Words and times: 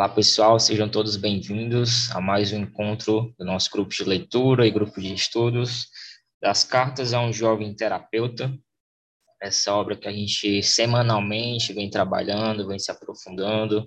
Olá, 0.00 0.08
pessoal, 0.08 0.58
sejam 0.58 0.88
todos 0.88 1.14
bem-vindos 1.16 2.10
a 2.12 2.22
mais 2.22 2.54
um 2.54 2.60
encontro 2.60 3.34
do 3.38 3.44
nosso 3.44 3.70
grupo 3.70 3.90
de 3.90 4.02
leitura 4.02 4.66
e 4.66 4.70
grupo 4.70 4.98
de 4.98 5.12
estudos 5.12 5.88
das 6.40 6.64
Cartas 6.64 7.12
a 7.12 7.20
um 7.20 7.30
Jovem 7.30 7.74
Terapeuta. 7.74 8.50
Essa 9.42 9.74
obra 9.74 9.94
que 9.94 10.08
a 10.08 10.10
gente 10.10 10.62
semanalmente 10.62 11.74
vem 11.74 11.90
trabalhando, 11.90 12.66
vem 12.66 12.78
se 12.78 12.90
aprofundando 12.90 13.86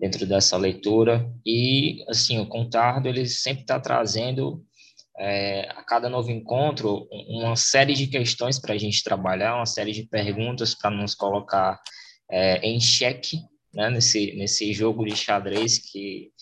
dentro 0.00 0.26
dessa 0.26 0.56
leitura. 0.56 1.32
E, 1.46 2.04
assim, 2.08 2.40
o 2.40 2.48
Contardo, 2.48 3.08
ele 3.08 3.24
sempre 3.28 3.62
está 3.62 3.78
trazendo, 3.78 4.64
é, 5.16 5.70
a 5.76 5.84
cada 5.84 6.08
novo 6.08 6.28
encontro, 6.28 7.06
uma 7.28 7.54
série 7.54 7.94
de 7.94 8.08
questões 8.08 8.58
para 8.58 8.74
a 8.74 8.78
gente 8.78 9.00
trabalhar, 9.04 9.54
uma 9.54 9.64
série 9.66 9.92
de 9.92 10.08
perguntas 10.08 10.74
para 10.74 10.90
nos 10.90 11.14
colocar 11.14 11.80
é, 12.28 12.58
em 12.68 12.80
xeque 12.80 13.38
né, 13.76 13.90
nesse, 13.90 14.32
nesse 14.32 14.72
jogo 14.72 15.04
de 15.04 15.14
xadrez 15.14 15.78
que, 15.78 16.32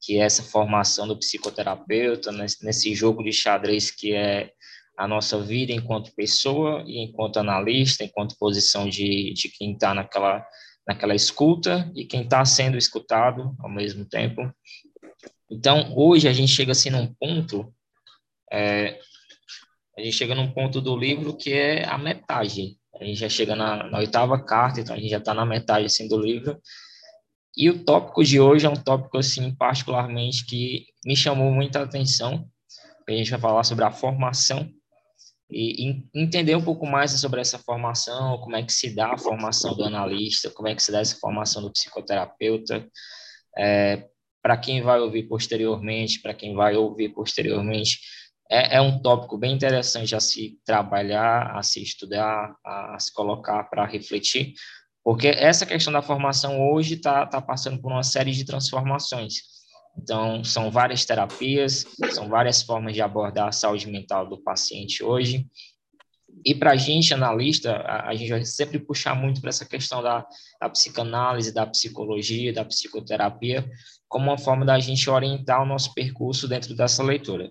que 0.00 0.18
é 0.18 0.20
essa 0.20 0.44
formação 0.44 1.08
do 1.08 1.18
psicoterapeuta, 1.18 2.30
nesse, 2.30 2.64
nesse 2.64 2.94
jogo 2.94 3.24
de 3.24 3.32
xadrez 3.32 3.90
que 3.90 4.14
é 4.14 4.52
a 4.96 5.08
nossa 5.08 5.42
vida 5.42 5.72
enquanto 5.72 6.14
pessoa 6.14 6.84
e 6.86 7.00
enquanto 7.00 7.38
analista, 7.38 8.04
enquanto 8.04 8.38
posição 8.38 8.88
de, 8.88 9.32
de 9.34 9.48
quem 9.48 9.72
está 9.72 9.92
naquela, 9.92 10.46
naquela 10.86 11.16
escuta 11.16 11.90
e 11.96 12.04
quem 12.04 12.22
está 12.22 12.44
sendo 12.44 12.78
escutado 12.78 13.56
ao 13.58 13.68
mesmo 13.68 14.04
tempo. 14.04 14.40
Então, 15.50 15.92
hoje 15.96 16.28
a 16.28 16.32
gente 16.32 16.52
chega 16.52 16.72
assim 16.72 16.90
num 16.90 17.12
ponto, 17.14 17.72
é, 18.52 19.00
a 19.96 20.00
gente 20.00 20.16
chega 20.16 20.34
num 20.34 20.52
ponto 20.52 20.80
do 20.80 20.96
livro 20.96 21.36
que 21.36 21.52
é 21.52 21.84
a 21.88 21.98
metade, 21.98 22.77
a 23.00 23.04
gente 23.04 23.18
já 23.18 23.28
chega 23.28 23.54
na, 23.54 23.88
na 23.88 23.98
oitava 23.98 24.38
carta, 24.42 24.80
então 24.80 24.94
a 24.94 24.98
gente 24.98 25.10
já 25.10 25.18
está 25.18 25.32
na 25.32 25.46
metade 25.46 25.86
assim, 25.86 26.08
do 26.08 26.20
livro. 26.20 26.60
E 27.56 27.68
o 27.70 27.84
tópico 27.84 28.22
de 28.22 28.40
hoje 28.40 28.66
é 28.66 28.68
um 28.68 28.76
tópico, 28.76 29.18
assim, 29.18 29.54
particularmente 29.54 30.46
que 30.46 30.86
me 31.04 31.16
chamou 31.16 31.50
muita 31.50 31.82
atenção. 31.82 32.48
A 33.08 33.12
gente 33.12 33.30
vai 33.30 33.40
falar 33.40 33.64
sobre 33.64 33.84
a 33.84 33.90
formação 33.90 34.70
e, 35.50 36.04
entender 36.14 36.54
um 36.54 36.62
pouco 36.62 36.86
mais 36.86 37.10
sobre 37.12 37.40
essa 37.40 37.58
formação, 37.58 38.38
como 38.38 38.54
é 38.54 38.62
que 38.62 38.72
se 38.72 38.94
dá 38.94 39.14
a 39.14 39.18
formação 39.18 39.74
do 39.74 39.82
analista, 39.82 40.50
como 40.50 40.68
é 40.68 40.74
que 40.74 40.82
se 40.82 40.92
dá 40.92 41.00
essa 41.00 41.16
formação 41.16 41.62
do 41.62 41.72
psicoterapeuta. 41.72 42.86
É, 43.56 44.04
para 44.42 44.56
quem 44.56 44.82
vai 44.82 45.00
ouvir 45.00 45.24
posteriormente, 45.24 46.20
para 46.20 46.34
quem 46.34 46.54
vai 46.54 46.76
ouvir 46.76 47.08
posteriormente, 47.08 47.98
é, 48.50 48.76
é 48.76 48.80
um 48.80 49.00
tópico 49.00 49.36
bem 49.36 49.54
interessante 49.54 50.14
a 50.14 50.20
se 50.20 50.58
trabalhar, 50.64 51.56
a 51.56 51.62
se 51.62 51.82
estudar, 51.82 52.56
a 52.64 52.98
se 52.98 53.12
colocar 53.12 53.64
para 53.64 53.84
refletir, 53.84 54.54
porque 55.04 55.28
essa 55.28 55.66
questão 55.66 55.92
da 55.92 56.02
formação 56.02 56.70
hoje 56.70 56.94
está 56.94 57.26
tá 57.26 57.40
passando 57.40 57.80
por 57.80 57.92
uma 57.92 58.02
série 58.02 58.32
de 58.32 58.44
transformações. 58.44 59.58
Então, 59.96 60.44
são 60.44 60.70
várias 60.70 61.04
terapias, 61.04 61.84
são 62.12 62.28
várias 62.28 62.62
formas 62.62 62.94
de 62.94 63.02
abordar 63.02 63.48
a 63.48 63.52
saúde 63.52 63.86
mental 63.88 64.28
do 64.28 64.38
paciente 64.42 65.02
hoje. 65.02 65.46
E 66.44 66.54
para 66.54 66.72
a 66.72 66.76
gente, 66.76 67.12
analista, 67.12 67.76
a, 67.76 68.10
a, 68.10 68.14
gente 68.14 68.30
vai 68.30 68.44
sempre 68.44 68.78
puxar 68.78 69.14
muito 69.14 69.40
para 69.40 69.48
essa 69.48 69.64
questão 69.64 70.02
da, 70.02 70.24
da 70.60 70.68
psicanálise, 70.68 71.52
da 71.52 71.66
psicologia, 71.66 72.52
da 72.52 72.64
psicoterapia, 72.64 73.68
como 74.06 74.26
uma 74.26 74.38
forma 74.38 74.64
da 74.64 74.78
gente 74.78 75.10
orientar 75.10 75.62
o 75.62 75.66
nosso 75.66 75.92
percurso 75.94 76.46
dentro 76.46 76.76
dessa 76.76 77.02
leitura. 77.02 77.50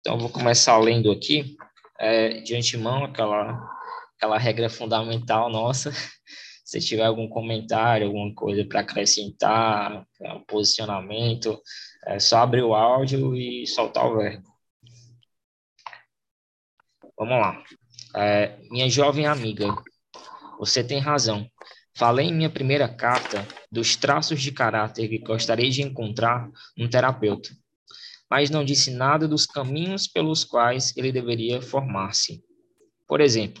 Então, 0.00 0.18
vou 0.18 0.30
começar 0.30 0.78
lendo 0.78 1.10
aqui, 1.10 1.56
é, 1.98 2.40
de 2.40 2.56
antemão, 2.56 3.04
aquela, 3.04 3.70
aquela 4.16 4.38
regra 4.38 4.70
fundamental 4.70 5.50
nossa. 5.50 5.92
Se 6.64 6.80
tiver 6.80 7.04
algum 7.04 7.28
comentário, 7.28 8.06
alguma 8.06 8.34
coisa 8.34 8.64
para 8.64 8.80
acrescentar, 8.80 10.06
um 10.22 10.44
posicionamento, 10.44 11.60
é 12.06 12.18
só 12.18 12.38
abrir 12.38 12.62
o 12.62 12.74
áudio 12.74 13.36
e 13.36 13.66
soltar 13.66 14.06
o 14.06 14.16
verbo. 14.16 14.48
Vamos 17.18 17.38
lá. 17.38 17.62
É, 18.16 18.56
minha 18.70 18.88
jovem 18.88 19.26
amiga, 19.26 19.66
você 20.58 20.82
tem 20.82 20.98
razão. 20.98 21.46
Falei 21.94 22.28
em 22.28 22.34
minha 22.34 22.48
primeira 22.48 22.88
carta 22.88 23.46
dos 23.70 23.96
traços 23.96 24.40
de 24.40 24.50
caráter 24.52 25.08
que 25.08 25.18
gostaria 25.18 25.68
de 25.68 25.82
encontrar 25.82 26.48
um 26.78 26.88
terapeuta 26.88 27.50
mas 28.30 28.48
não 28.48 28.64
disse 28.64 28.92
nada 28.92 29.26
dos 29.26 29.44
caminhos 29.44 30.06
pelos 30.06 30.44
quais 30.44 30.96
ele 30.96 31.10
deveria 31.10 31.60
formar-se. 31.60 32.42
Por 33.08 33.20
exemplo, 33.20 33.60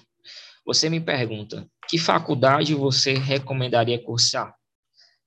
você 0.64 0.88
me 0.88 1.00
pergunta: 1.00 1.68
que 1.88 1.98
faculdade 1.98 2.74
você 2.74 3.14
recomendaria 3.14 4.02
cursar? 4.02 4.54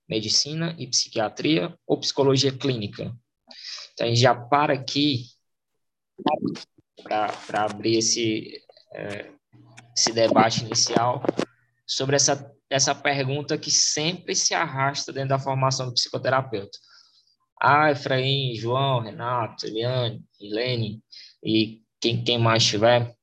Medicina 0.08 0.74
e 0.80 0.88
psiquiatria 0.88 1.78
ou 1.86 2.00
psicologia 2.00 2.52
clínica? 2.52 3.14
Então, 3.94 4.08
a 4.08 4.09
gente 4.09 4.22
já 4.22 4.34
para 4.34 4.74
aqui 4.74 5.26
para 7.04 7.66
abrir 7.66 7.98
esse, 7.98 8.62
é, 8.94 9.30
esse 9.96 10.14
debate 10.14 10.64
inicial 10.64 11.22
sobre 11.86 12.16
essa, 12.16 12.50
essa 12.70 12.96
pergunta 12.96 13.58
que 13.58 13.72
sempre 13.72 14.36
se 14.36 14.54
arrasta 14.54 15.12
dentro 15.12 15.30
da 15.30 15.40
formação 15.40 15.88
do 15.88 15.94
psicoterapeuta 15.94 16.78
ah, 17.63 17.91
Efraim, 17.91 18.56
João, 18.56 19.00
Renato, 19.00 19.66
Eliane, 19.66 20.22
Helene 20.40 21.01
e 21.44 21.81
quem, 22.01 22.24
quem 22.24 22.38
mais 22.38 22.63
tiver, 22.66 23.16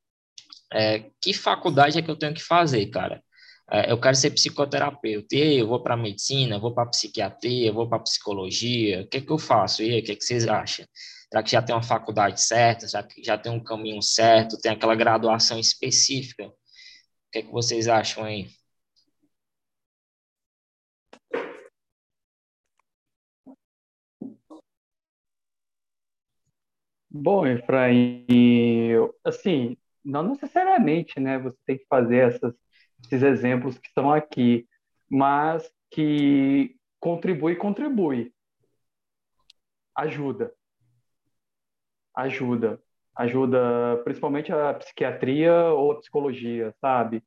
é, 0.72 1.10
que 1.20 1.34
faculdade 1.34 1.98
é 1.98 2.02
que 2.02 2.10
eu 2.10 2.16
tenho 2.16 2.34
que 2.34 2.42
fazer, 2.42 2.86
cara? 2.86 3.22
É, 3.70 3.92
eu 3.92 4.00
quero 4.00 4.16
ser 4.16 4.30
psicoterapeuta, 4.30 5.36
e 5.36 5.42
aí, 5.42 5.58
eu 5.58 5.68
vou 5.68 5.82
para 5.82 5.96
medicina, 5.96 6.58
vou 6.58 6.74
para 6.74 6.86
psiquiatria, 6.90 7.72
vou 7.72 7.88
para 7.88 8.00
psicologia, 8.00 9.02
o 9.02 9.08
que 9.08 9.18
é 9.18 9.20
que 9.20 9.30
eu 9.30 9.38
faço? 9.38 9.82
E 9.82 9.92
aí, 9.92 10.00
o 10.00 10.04
que, 10.04 10.12
é 10.12 10.16
que 10.16 10.24
vocês 10.24 10.48
acham? 10.48 10.86
Será 11.30 11.42
que 11.42 11.50
já 11.52 11.62
tem 11.62 11.74
uma 11.74 11.82
faculdade 11.82 12.42
certa, 12.42 12.88
já, 12.88 13.06
já 13.22 13.38
tem 13.38 13.52
um 13.52 13.62
caminho 13.62 14.02
certo, 14.02 14.58
tem 14.60 14.72
aquela 14.72 14.94
graduação 14.96 15.58
específica? 15.58 16.46
O 16.48 16.52
que 17.32 17.38
é 17.40 17.42
que 17.42 17.52
vocês 17.52 17.88
acham 17.88 18.24
aí? 18.24 18.48
Bom, 27.10 27.44
Efraim, 27.44 28.94
assim, 29.24 29.76
não 30.04 30.22
necessariamente, 30.22 31.18
né? 31.18 31.38
Você 31.40 31.58
tem 31.66 31.76
que 31.78 31.86
fazer 31.88 32.18
essas, 32.18 32.54
esses 33.02 33.22
exemplos 33.22 33.78
que 33.78 33.88
estão 33.88 34.12
aqui, 34.12 34.66
mas 35.10 35.68
que 35.90 36.76
contribui, 37.00 37.56
contribui. 37.56 38.32
Ajuda. 39.94 40.54
Ajuda. 42.14 42.80
Ajuda 43.16 44.00
principalmente 44.04 44.52
a 44.52 44.74
psiquiatria 44.74 45.52
ou 45.72 45.92
a 45.92 45.98
psicologia, 45.98 46.72
sabe? 46.80 47.24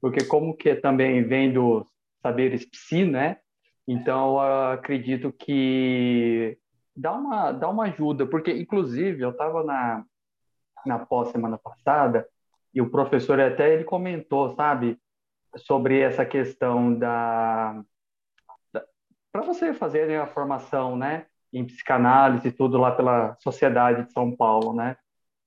Porque 0.00 0.24
como 0.24 0.56
que 0.56 0.76
também 0.76 1.24
vem 1.24 1.52
dos 1.52 1.84
saberes 2.22 2.64
psi, 2.66 3.04
né? 3.04 3.38
Então, 3.86 4.38
acredito 4.40 5.32
que 5.32 6.56
dá 6.96 7.12
uma, 7.12 7.52
dá 7.52 7.68
uma 7.68 7.84
ajuda, 7.84 8.26
porque, 8.26 8.52
inclusive, 8.52 9.22
eu 9.22 9.30
estava 9.30 9.64
na, 9.64 10.04
na 10.86 10.98
pós 10.98 11.28
semana 11.28 11.58
passada 11.58 12.28
e 12.72 12.80
o 12.80 12.90
professor 12.90 13.40
até 13.40 13.72
ele 13.72 13.84
comentou, 13.84 14.54
sabe, 14.54 14.98
sobre 15.56 16.00
essa 16.00 16.24
questão 16.24 16.92
da, 16.96 17.82
da 18.72 18.84
para 19.32 19.42
você 19.42 19.72
fazer 19.72 20.08
né, 20.08 20.20
a 20.20 20.26
formação, 20.26 20.96
né, 20.96 21.26
em 21.52 21.64
psicanálise 21.64 22.48
e 22.48 22.52
tudo 22.52 22.78
lá 22.78 22.92
pela 22.92 23.36
Sociedade 23.40 24.06
de 24.06 24.12
São 24.12 24.34
Paulo, 24.34 24.74
né, 24.74 24.96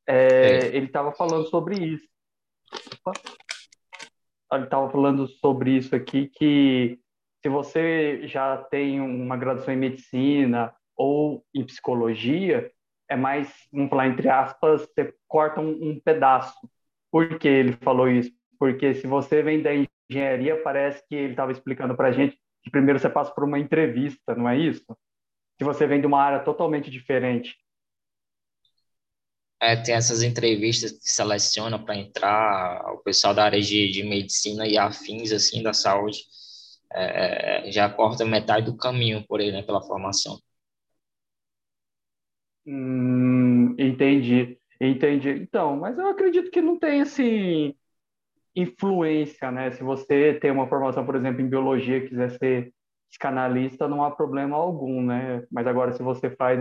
é, 0.08 0.68
ele 0.68 0.86
estava 0.86 1.12
falando 1.12 1.46
sobre 1.50 1.76
isso. 1.76 2.08
Ele 4.54 4.64
estava 4.64 4.90
falando 4.90 5.28
sobre 5.28 5.72
isso 5.72 5.94
aqui 5.94 6.28
que 6.28 6.98
se 7.42 7.50
você 7.50 8.26
já 8.28 8.58
tem 8.58 9.02
uma 9.02 9.36
graduação 9.36 9.74
em 9.74 9.78
medicina 9.78 10.74
ou 10.98 11.46
em 11.54 11.64
psicologia, 11.64 12.72
é 13.10 13.16
mais, 13.16 13.54
vamos 13.72 13.90
falar 13.90 14.08
entre 14.08 14.28
aspas, 14.28 14.82
você 14.82 15.14
corta 15.28 15.62
um, 15.62 15.92
um 15.92 16.00
pedaço. 16.00 16.58
Por 17.12 17.40
que 17.40 17.48
ele 17.48 17.74
falou 17.74 18.10
isso? 18.10 18.32
Porque 18.60 18.94
se 18.96 19.08
você 19.08 19.42
vem 19.42 19.62
da 19.62 19.72
engenharia, 20.10 20.62
parece 20.62 21.06
que 21.08 21.16
ele 21.16 21.32
estava 21.32 21.52
explicando 21.52 21.96
para 21.96 22.10
a 22.10 22.12
gente 22.12 22.38
que 22.64 22.72
primeiro 22.72 23.00
você 23.00 23.10
passa 23.10 23.34
por 23.34 23.46
uma 23.46 23.60
entrevista, 23.60 24.36
não 24.36 24.50
é 24.50 24.58
isso? 24.58 24.86
Se 25.58 25.64
você 25.64 25.88
vem 25.88 26.02
de 26.02 26.08
uma 26.08 26.22
área 26.22 26.44
totalmente 26.44 26.92
diferente. 26.92 27.56
É, 29.60 29.76
tem 29.76 29.96
essas 29.96 30.22
entrevistas 30.22 30.92
que 30.92 31.10
selecionam 31.10 31.84
para 31.84 31.96
entrar 31.96 32.94
o 32.94 33.00
pessoal 33.00 33.34
da 33.34 33.46
área 33.46 33.60
de, 33.60 33.90
de 33.90 34.04
medicina 34.04 34.68
e 34.68 34.78
afins, 34.78 35.32
assim, 35.32 35.64
da 35.64 35.74
saúde, 35.74 36.20
é, 36.94 37.68
é 37.68 37.72
já 37.72 37.90
corta 37.90 38.24
metade 38.24 38.66
do 38.66 38.78
caminho 38.78 39.26
por 39.26 39.40
aí, 39.40 39.52
né, 39.52 39.64
pela 39.64 39.82
formação. 39.82 40.40
Hum, 42.68 43.76
entendi, 43.80 44.60
entendi. 44.82 45.30
Então, 45.30 45.78
mas 45.78 45.98
eu 45.98 46.08
acredito 46.10 46.52
que 46.52 46.62
não 46.62 46.78
tem 46.78 47.02
assim 47.02 47.74
influência, 48.56 49.52
né? 49.52 49.72
Se 49.72 49.84
você 49.84 50.36
tem 50.36 50.52
uma 50.52 50.68
formação, 50.68 51.06
por 51.06 51.16
exemplo, 51.16 51.42
em 51.42 51.50
biologia, 51.50 52.08
quiser 52.08 52.32
ser 52.40 52.74
psicanalista 53.10 53.88
não 53.88 54.04
há 54.04 54.12
problema 54.12 54.58
algum, 54.58 55.02
né? 55.04 55.46
Mas 55.52 55.68
agora, 55.68 55.94
se 55.94 56.04
você 56.04 56.30
faz 56.32 56.60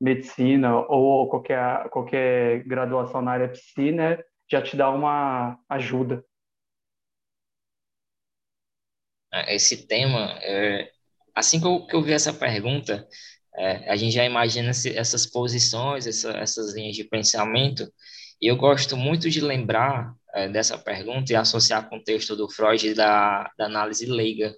medicina 0.00 0.78
ou 0.88 1.28
qualquer, 1.28 1.88
qualquer 1.90 2.64
graduação 2.64 3.22
na 3.22 3.32
área 3.32 3.48
psi, 3.48 3.92
né, 3.92 4.18
já 4.50 4.60
te 4.62 4.76
dá 4.76 4.90
uma 4.90 5.58
ajuda. 5.68 6.24
É, 9.32 9.54
esse 9.54 9.86
tema, 9.86 10.38
é, 10.42 10.90
assim 11.34 11.60
que 11.60 11.66
eu, 11.66 11.86
que 11.86 11.96
eu 11.96 12.02
vi 12.02 12.12
essa 12.12 12.32
pergunta, 12.32 13.06
é, 13.56 13.90
a 13.90 13.96
gente 13.96 14.12
já 14.12 14.24
imagina 14.24 14.70
essas 14.70 15.26
posições, 15.26 16.06
essa, 16.06 16.30
essas 16.32 16.74
linhas 16.74 16.96
de 16.96 17.04
pensamento, 17.04 17.92
e 18.40 18.46
eu 18.46 18.56
gosto 18.56 18.96
muito 18.96 19.30
de 19.30 19.40
lembrar 19.40 20.14
é, 20.34 20.48
dessa 20.48 20.78
pergunta 20.78 21.32
e 21.32 21.36
associar 21.36 21.88
com 21.88 21.96
o 21.96 22.02
texto 22.02 22.34
do 22.34 22.48
Freud 22.48 22.94
da, 22.94 23.50
da 23.56 23.66
análise 23.66 24.06
leiga, 24.06 24.54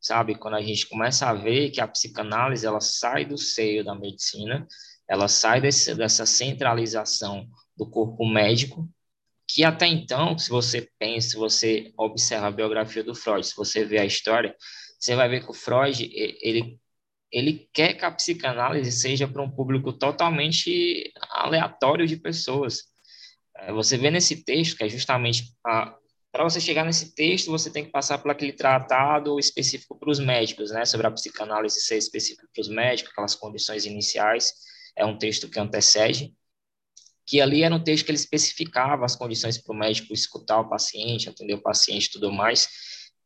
sabe? 0.00 0.34
Quando 0.34 0.54
a 0.54 0.62
gente 0.62 0.88
começa 0.88 1.28
a 1.28 1.34
ver 1.34 1.70
que 1.70 1.80
a 1.80 1.86
psicanálise 1.86 2.66
ela 2.66 2.80
sai 2.80 3.24
do 3.24 3.38
seio 3.38 3.84
da 3.84 3.94
medicina, 3.94 4.66
ela 5.08 5.28
sai 5.28 5.60
desse, 5.60 5.94
dessa 5.94 6.26
centralização 6.26 7.46
do 7.76 7.88
corpo 7.88 8.26
médico, 8.26 8.88
que 9.48 9.64
até 9.64 9.86
então, 9.86 10.36
se 10.36 10.50
você 10.50 10.88
pensa, 10.98 11.30
se 11.30 11.36
você 11.36 11.92
observa 11.96 12.48
a 12.48 12.50
biografia 12.50 13.04
do 13.04 13.14
Freud, 13.14 13.46
se 13.46 13.54
você 13.54 13.84
vê 13.84 13.98
a 13.98 14.04
história, 14.04 14.56
você 14.98 15.14
vai 15.14 15.28
ver 15.28 15.44
que 15.44 15.50
o 15.50 15.54
Freud, 15.54 16.10
ele, 16.12 16.78
ele 17.32 17.68
quer 17.72 17.94
que 17.94 18.04
a 18.04 18.10
psicanálise 18.10 18.92
seja 18.92 19.26
para 19.26 19.42
um 19.42 19.50
público 19.50 19.92
totalmente 19.92 21.10
aleatório 21.30 22.06
de 22.06 22.16
pessoas. 22.16 22.82
É, 23.56 23.72
você 23.72 23.96
vê 23.96 24.10
nesse 24.10 24.44
texto 24.44 24.76
que 24.76 24.84
é 24.84 24.88
justamente 24.88 25.54
para 25.62 26.44
você 26.44 26.60
chegar 26.60 26.84
nesse 26.84 27.14
texto, 27.14 27.50
você 27.50 27.70
tem 27.70 27.84
que 27.84 27.90
passar 27.90 28.18
por 28.18 28.30
aquele 28.30 28.52
tratado 28.52 29.38
específico 29.38 29.98
para 29.98 30.10
os 30.10 30.18
médicos, 30.18 30.70
né? 30.70 30.84
Sobre 30.84 31.06
a 31.06 31.10
psicanálise 31.10 31.80
ser 31.80 31.96
específico 31.96 32.48
para 32.52 32.60
os 32.60 32.68
médicos, 32.68 33.12
aquelas 33.12 33.34
condições 33.34 33.86
iniciais. 33.86 34.52
É 34.96 35.04
um 35.04 35.16
texto 35.16 35.48
que 35.48 35.58
antecede. 35.58 36.34
Que 37.26 37.40
ali 37.40 37.62
era 37.62 37.74
um 37.74 37.82
texto 37.82 38.04
que 38.04 38.10
ele 38.10 38.18
especificava 38.18 39.04
as 39.04 39.16
condições 39.16 39.56
para 39.56 39.74
o 39.74 39.78
médico 39.78 40.12
escutar 40.12 40.60
o 40.60 40.68
paciente, 40.68 41.28
atender 41.28 41.54
o 41.54 41.62
paciente 41.62 42.06
e 42.06 42.10
tudo 42.10 42.32
mais. 42.32 42.68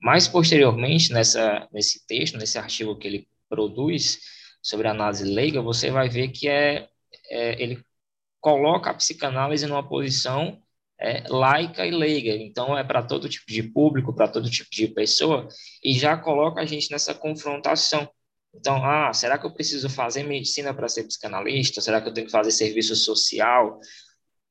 Mais 0.01 0.29
posteriormente, 0.29 1.13
nessa, 1.13 1.69
nesse 1.73 2.07
texto, 2.07 2.37
nesse 2.37 2.59
artigo 2.59 2.99
que 2.99 3.07
ele 3.07 3.29
produz 3.49 4.21
sobre 4.63 4.89
análise 4.89 5.25
leiga, 5.25 5.63
você 5.63 5.91
vai 5.91 6.09
ver 6.09 6.29
que 6.29 6.49
é, 6.49 6.89
é 7.31 7.63
ele 7.63 7.83
coloca 8.41 8.91
a 8.91 8.95
psicanálise 8.95 9.67
numa 9.67 9.89
posição 9.89 10.61
é, 10.99 11.25
laica 11.29 11.87
e 11.87 11.91
leiga, 11.91 12.31
então 12.31 12.77
é 12.77 12.83
para 12.83 13.03
todo 13.03 13.29
tipo 13.29 13.47
de 13.47 13.63
público, 13.63 14.15
para 14.15 14.29
todo 14.29 14.51
tipo 14.51 14.71
de 14.71 14.89
pessoa, 14.89 15.49
e 15.83 15.93
já 15.99 16.17
coloca 16.17 16.61
a 16.61 16.65
gente 16.65 16.91
nessa 16.91 17.15
confrontação. 17.15 18.09
Então, 18.55 18.83
ah, 18.85 19.13
será 19.13 19.39
que 19.39 19.45
eu 19.47 19.53
preciso 19.53 19.91
fazer 19.91 20.23
medicina 20.23 20.73
para 20.73 20.89
ser 20.89 21.05
psicanalista? 21.05 21.81
Será 21.81 22.01
que 22.01 22.09
eu 22.09 22.15
tenho 22.15 22.27
que 22.27 22.33
fazer 22.33 22.51
serviço 22.51 22.97
social? 22.97 23.79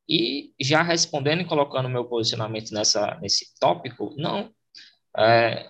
E 0.07 0.53
já 0.61 0.83
respondendo 0.83 1.41
e 1.41 1.45
colocando 1.45 1.89
meu 1.89 2.05
posicionamento 2.05 2.71
nessa, 2.71 3.17
nesse 3.21 3.57
tópico, 3.59 4.13
não. 4.15 4.53
É, 5.17 5.67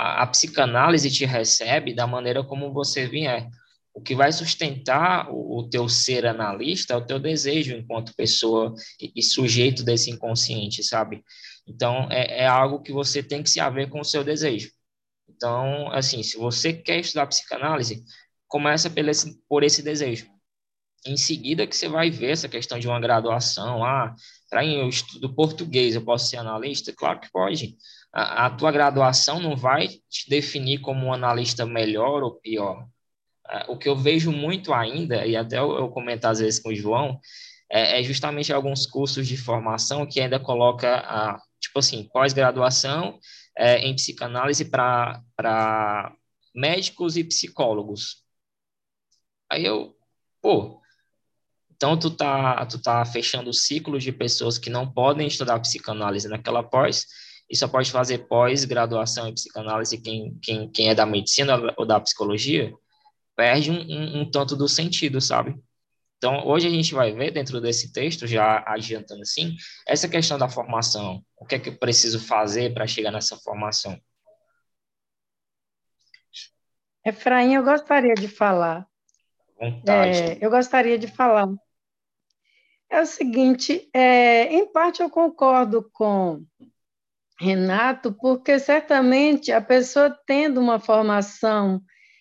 a, 0.00 0.22
a 0.22 0.26
psicanálise 0.26 1.10
te 1.10 1.26
recebe 1.26 1.94
da 1.94 2.06
maneira 2.06 2.42
como 2.42 2.72
você 2.72 3.06
vier. 3.06 3.48
O 3.92 4.00
que 4.00 4.14
vai 4.14 4.32
sustentar 4.32 5.30
o, 5.30 5.58
o 5.58 5.68
teu 5.68 5.88
ser 5.88 6.24
analista 6.26 6.94
é 6.94 6.96
o 6.96 7.04
teu 7.04 7.18
desejo 7.18 7.74
enquanto 7.76 8.14
pessoa 8.14 8.72
e, 8.98 9.12
e 9.14 9.22
sujeito 9.22 9.84
desse 9.84 10.10
inconsciente, 10.10 10.82
sabe? 10.82 11.22
Então, 11.68 12.08
é, 12.10 12.44
é 12.44 12.46
algo 12.46 12.82
que 12.82 12.92
você 12.92 13.22
tem 13.22 13.42
que 13.42 13.50
se 13.50 13.60
haver 13.60 13.90
com 13.90 14.00
o 14.00 14.04
seu 14.04 14.24
desejo. 14.24 14.70
Então, 15.28 15.92
assim, 15.92 16.22
se 16.22 16.38
você 16.38 16.72
quer 16.72 17.00
estudar 17.00 17.26
psicanálise, 17.26 18.02
começa 18.48 18.88
por 18.88 19.08
esse, 19.08 19.38
por 19.48 19.62
esse 19.62 19.82
desejo. 19.82 20.26
Em 21.06 21.16
seguida 21.16 21.66
que 21.66 21.76
você 21.76 21.88
vai 21.88 22.10
ver 22.10 22.32
essa 22.32 22.48
questão 22.48 22.78
de 22.78 22.86
uma 22.86 23.00
graduação, 23.00 23.84
ah, 23.84 24.14
para 24.48 24.64
eu 24.64 24.88
estudo 24.88 25.34
português, 25.34 25.94
eu 25.94 26.04
posso 26.04 26.28
ser 26.28 26.36
analista? 26.36 26.92
Claro 26.92 27.20
que 27.20 27.30
pode. 27.30 27.76
A, 28.12 28.46
a 28.46 28.50
tua 28.50 28.72
graduação 28.72 29.40
não 29.40 29.56
vai 29.56 29.88
te 29.88 30.28
definir 30.28 30.80
como 30.80 31.06
um 31.06 31.12
analista 31.12 31.64
melhor 31.64 32.22
ou 32.22 32.34
pior 32.34 32.86
o 33.68 33.76
que 33.76 33.88
eu 33.88 33.96
vejo 33.96 34.30
muito 34.30 34.72
ainda, 34.72 35.26
e 35.26 35.36
até 35.36 35.58
eu, 35.58 35.72
eu 35.76 35.88
comento 35.88 36.26
às 36.26 36.38
vezes 36.38 36.60
com 36.60 36.70
o 36.70 36.74
João, 36.74 37.20
é, 37.70 38.00
é, 38.00 38.02
justamente 38.02 38.52
alguns 38.52 38.86
cursos 38.86 39.26
de 39.26 39.36
formação 39.36 40.06
que 40.06 40.20
ainda 40.20 40.38
coloca, 40.38 40.96
a, 40.98 41.40
tipo 41.60 41.78
assim, 41.78 42.08
pós-graduação 42.12 43.18
é, 43.56 43.78
em 43.78 43.94
psicanálise 43.94 44.64
para 44.64 46.12
médicos 46.54 47.16
e 47.16 47.24
psicólogos. 47.24 48.24
Aí 49.48 49.64
eu, 49.64 49.96
pô, 50.40 50.80
então 51.74 51.98
tu 51.98 52.10
tá, 52.10 52.64
tu 52.66 52.80
tá 52.80 53.04
fechando 53.04 53.52
ciclos 53.52 54.02
de 54.02 54.12
pessoas 54.12 54.58
que 54.58 54.70
não 54.70 54.90
podem 54.90 55.26
estudar 55.26 55.58
psicanálise 55.60 56.28
naquela 56.28 56.62
pós, 56.62 57.06
e 57.50 57.56
só 57.56 57.66
pode 57.66 57.90
fazer 57.90 58.28
pós-graduação 58.28 59.26
em 59.26 59.34
psicanálise 59.34 60.00
quem, 60.00 60.38
quem, 60.40 60.70
quem 60.70 60.88
é 60.88 60.94
da 60.94 61.04
medicina 61.04 61.58
ou 61.76 61.84
da 61.84 61.98
psicologia, 61.98 62.72
perde 63.34 63.72
um, 63.72 63.80
um, 63.80 64.20
um 64.20 64.30
tanto 64.30 64.54
do 64.54 64.68
sentido, 64.68 65.20
sabe? 65.20 65.60
Então, 66.16 66.46
hoje 66.46 66.68
a 66.68 66.70
gente 66.70 66.94
vai 66.94 67.12
ver 67.12 67.32
dentro 67.32 67.60
desse 67.60 67.92
texto, 67.92 68.26
já 68.26 68.62
adiantando 68.66 69.22
assim, 69.22 69.56
essa 69.88 70.08
questão 70.08 70.38
da 70.38 70.48
formação. 70.48 71.24
O 71.36 71.44
que 71.44 71.54
é 71.56 71.58
que 71.58 71.70
eu 71.70 71.78
preciso 71.78 72.20
fazer 72.20 72.72
para 72.72 72.86
chegar 72.86 73.10
nessa 73.10 73.36
formação? 73.38 73.98
Efraim, 77.04 77.54
eu 77.54 77.64
gostaria 77.64 78.14
de 78.14 78.28
falar. 78.28 78.86
É, 79.58 80.38
eu 80.44 80.50
gostaria 80.50 80.98
de 80.98 81.08
falar. 81.08 81.48
É 82.90 83.00
o 83.00 83.06
seguinte, 83.06 83.88
é, 83.94 84.52
em 84.52 84.70
parte 84.70 85.00
eu 85.00 85.08
concordo 85.08 85.88
com 85.92 86.44
Renato, 87.40 88.12
porque 88.12 88.58
certamente 88.58 89.50
a 89.50 89.62
pessoa 89.62 90.14
tendo 90.26 90.60
uma 90.60 90.78
formação 90.78 91.80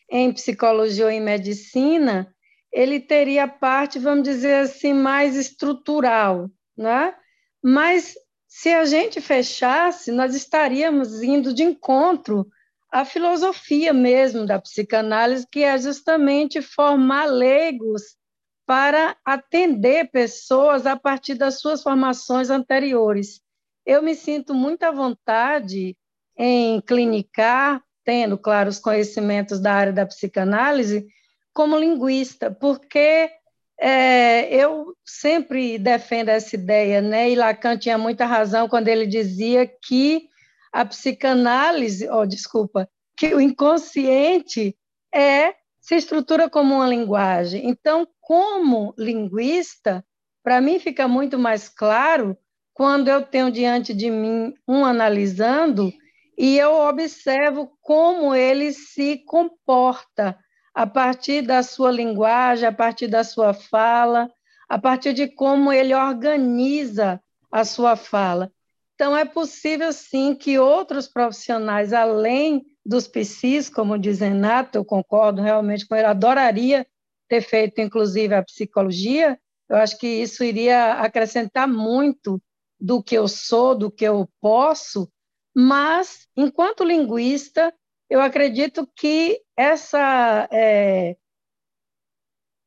em 0.10 0.32
psicologia 0.32 1.04
ou 1.04 1.12
em 1.12 1.20
medicina, 1.20 2.34
ele 2.72 3.02
teria 3.02 3.44
a 3.44 3.48
parte, 3.48 4.00
vamos 4.00 4.24
dizer 4.24 4.62
assim, 4.62 4.94
mais 4.94 5.36
estrutural, 5.36 6.50
né? 6.78 7.14
Mas 7.62 8.16
se 8.48 8.70
a 8.70 8.86
gente 8.86 9.20
fechasse, 9.20 10.10
nós 10.10 10.34
estaríamos 10.34 11.22
indo 11.22 11.54
de 11.54 11.64
encontro 11.64 12.48
à 12.90 13.04
filosofia 13.04 13.92
mesmo 13.92 14.46
da 14.46 14.58
psicanálise, 14.58 15.46
que 15.52 15.64
é 15.64 15.78
justamente 15.78 16.62
formar 16.62 17.26
leigos 17.26 18.18
para 18.66 19.18
atender 19.26 20.10
pessoas 20.12 20.86
a 20.86 20.96
partir 20.96 21.34
das 21.34 21.60
suas 21.60 21.84
formações 21.84 22.50
anteriores. 22.50 23.42
Eu 23.90 24.04
me 24.04 24.14
sinto 24.14 24.54
muito 24.54 24.84
à 24.84 24.92
vontade 24.92 25.98
em 26.38 26.80
clinicar, 26.80 27.84
tendo, 28.06 28.38
claro, 28.38 28.70
os 28.70 28.78
conhecimentos 28.78 29.60
da 29.60 29.74
área 29.74 29.92
da 29.92 30.06
psicanálise, 30.06 31.08
como 31.52 31.76
linguista, 31.76 32.52
porque 32.52 33.32
é, 33.80 34.54
eu 34.54 34.96
sempre 35.04 35.80
defendo 35.80 36.30
essa 36.30 36.56
ideia, 36.56 37.02
né? 37.02 37.32
E 37.32 37.36
Lacan 37.36 37.80
tinha 37.80 37.98
muita 37.98 38.28
razão 38.28 38.70
quando 38.70 38.90
ele 38.90 39.08
dizia 39.08 39.66
que 39.66 40.30
a 40.72 40.86
psicanálise, 40.86 42.08
oh, 42.12 42.28
desculpa, 42.28 42.88
que 43.18 43.34
o 43.34 43.42
inconsciente 43.42 44.78
é 45.12 45.56
se 45.82 45.96
estrutura 45.96 46.48
como 46.48 46.76
uma 46.76 46.88
linguagem. 46.88 47.68
Então, 47.68 48.08
como 48.22 48.94
linguista, 48.96 50.06
para 50.44 50.62
mim 50.62 50.78
fica 50.78 51.08
muito 51.08 51.40
mais 51.40 51.68
claro 51.68 52.38
quando 52.80 53.10
eu 53.10 53.22
tenho 53.22 53.52
diante 53.52 53.94
de 53.94 54.10
mim 54.10 54.54
um 54.66 54.86
analisando 54.86 55.92
e 56.38 56.58
eu 56.58 56.76
observo 56.76 57.70
como 57.82 58.34
ele 58.34 58.72
se 58.72 59.18
comporta 59.26 60.40
a 60.74 60.88
partir 60.88 61.42
da 61.42 61.62
sua 61.62 61.92
linguagem, 61.92 62.66
a 62.66 62.72
partir 62.72 63.10
da 63.10 63.22
sua 63.22 63.54
fala, 63.54 64.32
a 64.70 64.80
partir 64.80 65.12
de 65.12 65.28
como 65.28 65.74
ele 65.74 65.94
organiza 65.94 67.22
a 67.52 67.66
sua 67.66 67.98
fala. 67.98 68.50
Então, 68.96 69.18
é 69.18 69.26
possível, 69.26 69.92
sim, 69.92 70.34
que 70.34 70.58
outros 70.58 71.06
profissionais, 71.06 71.92
além 71.92 72.66
dos 72.86 73.10
psis, 73.10 73.68
como 73.68 74.00
diz 74.00 74.22
Renato, 74.22 74.78
eu 74.78 74.86
concordo 74.86 75.42
realmente 75.42 75.86
com 75.86 75.98
ele, 75.98 76.06
adoraria 76.06 76.88
ter 77.28 77.42
feito, 77.42 77.82
inclusive, 77.82 78.34
a 78.34 78.42
psicologia, 78.42 79.38
eu 79.68 79.76
acho 79.76 79.98
que 79.98 80.08
isso 80.08 80.46
iria 80.46 80.94
acrescentar 80.94 81.68
muito 81.68 82.42
do 82.80 83.04
que 83.04 83.16
eu 83.16 83.28
sou, 83.28 83.76
do 83.76 83.92
que 83.92 84.06
eu 84.06 84.30
posso, 84.40 85.12
mas, 85.56 86.28
enquanto 86.36 86.84
linguista, 86.84 87.74
eu 88.10 88.22
acredito 88.22 88.88
que 88.96 89.42
essa 89.58 90.48
é, 90.52 91.18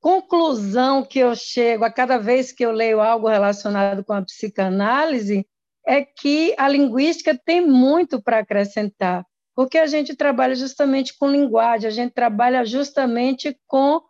conclusão 0.00 1.04
que 1.04 1.21
eu 1.21 1.35
chego 1.35 1.85
a 1.85 1.90
cada 1.90 2.19
vez 2.19 2.52
que 2.52 2.64
eu 2.64 2.73
leio 2.73 3.00
algo 3.00 3.28
relacionado 3.28 4.04
com 4.04 4.12
a 4.12 4.23
psicanálise 4.23 5.47
é 5.87 6.04
que 6.04 6.54
a 6.59 6.69
linguística 6.69 7.38
tem 7.45 7.61
muito 7.66 8.23
para 8.23 8.40
acrescentar. 8.40 9.25
porque 9.54 9.76
a 9.78 9.87
gente 9.87 10.16
trabalha 10.16 10.54
justamente 10.54 11.14
com 11.19 11.31
linguagem, 11.31 11.87
a 11.87 11.90
gente 11.90 12.12
trabalha 12.12 12.64
justamente 12.64 13.54
com 13.66 14.00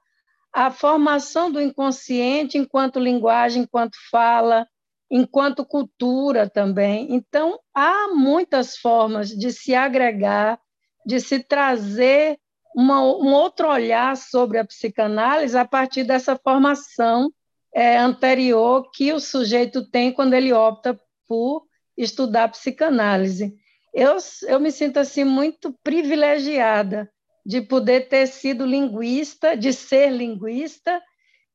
a 0.52 0.70
formação 0.70 1.50
do 1.50 1.60
inconsciente 1.60 2.58
enquanto 2.58 3.00
linguagem, 3.00 3.62
enquanto 3.62 3.96
fala, 4.10 4.66
enquanto 5.12 5.62
cultura 5.62 6.48
também. 6.48 7.14
Então, 7.14 7.60
há 7.74 8.08
muitas 8.08 8.78
formas 8.78 9.28
de 9.28 9.52
se 9.52 9.74
agregar, 9.74 10.58
de 11.04 11.20
se 11.20 11.40
trazer 11.40 12.38
uma, 12.74 13.02
um 13.02 13.30
outro 13.34 13.68
olhar 13.68 14.16
sobre 14.16 14.56
a 14.56 14.64
psicanálise 14.64 15.56
a 15.56 15.66
partir 15.66 16.04
dessa 16.04 16.34
formação 16.34 17.30
é, 17.74 17.98
anterior 17.98 18.90
que 18.90 19.12
o 19.12 19.20
sujeito 19.20 19.86
tem 19.90 20.10
quando 20.10 20.32
ele 20.32 20.50
opta 20.50 20.98
por 21.28 21.66
estudar 21.94 22.48
psicanálise. 22.48 23.54
Eu, 23.92 24.16
eu 24.48 24.58
me 24.58 24.72
sinto 24.72 24.98
assim 24.98 25.24
muito 25.24 25.76
privilegiada 25.84 27.12
de 27.44 27.60
poder 27.60 28.08
ter 28.08 28.26
sido 28.28 28.64
linguista, 28.64 29.54
de 29.54 29.74
ser 29.74 30.10
linguista, 30.10 31.02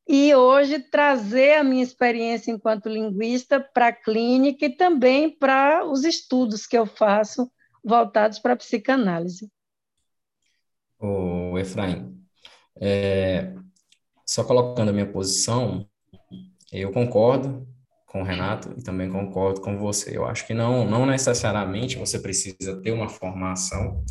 e 0.07 0.33
hoje 0.33 0.79
trazer 0.79 1.55
a 1.55 1.63
minha 1.63 1.83
experiência 1.83 2.51
enquanto 2.51 2.87
linguista 2.87 3.59
para 3.59 3.87
a 3.87 3.93
clínica 3.93 4.65
e 4.65 4.75
também 4.75 5.29
para 5.29 5.85
os 5.85 6.03
estudos 6.05 6.65
que 6.65 6.77
eu 6.77 6.85
faço 6.85 7.51
voltados 7.83 8.39
para 8.39 8.53
a 8.53 8.57
psicanálise. 8.57 9.51
O 10.99 11.57
Efraim, 11.57 12.17
é, 12.79 13.53
só 14.25 14.43
colocando 14.43 14.89
a 14.89 14.93
minha 14.93 15.11
posição, 15.11 15.87
eu 16.71 16.91
concordo 16.91 17.67
com 18.05 18.21
o 18.21 18.25
Renato 18.25 18.73
e 18.77 18.83
também 18.83 19.09
concordo 19.09 19.61
com 19.61 19.77
você. 19.77 20.17
Eu 20.17 20.25
acho 20.25 20.47
que 20.47 20.53
não, 20.53 20.89
não 20.89 21.05
necessariamente 21.05 21.97
você 21.97 22.17
precisa 22.17 22.81
ter 22.81 22.91
uma 22.91 23.09
formação 23.09 24.03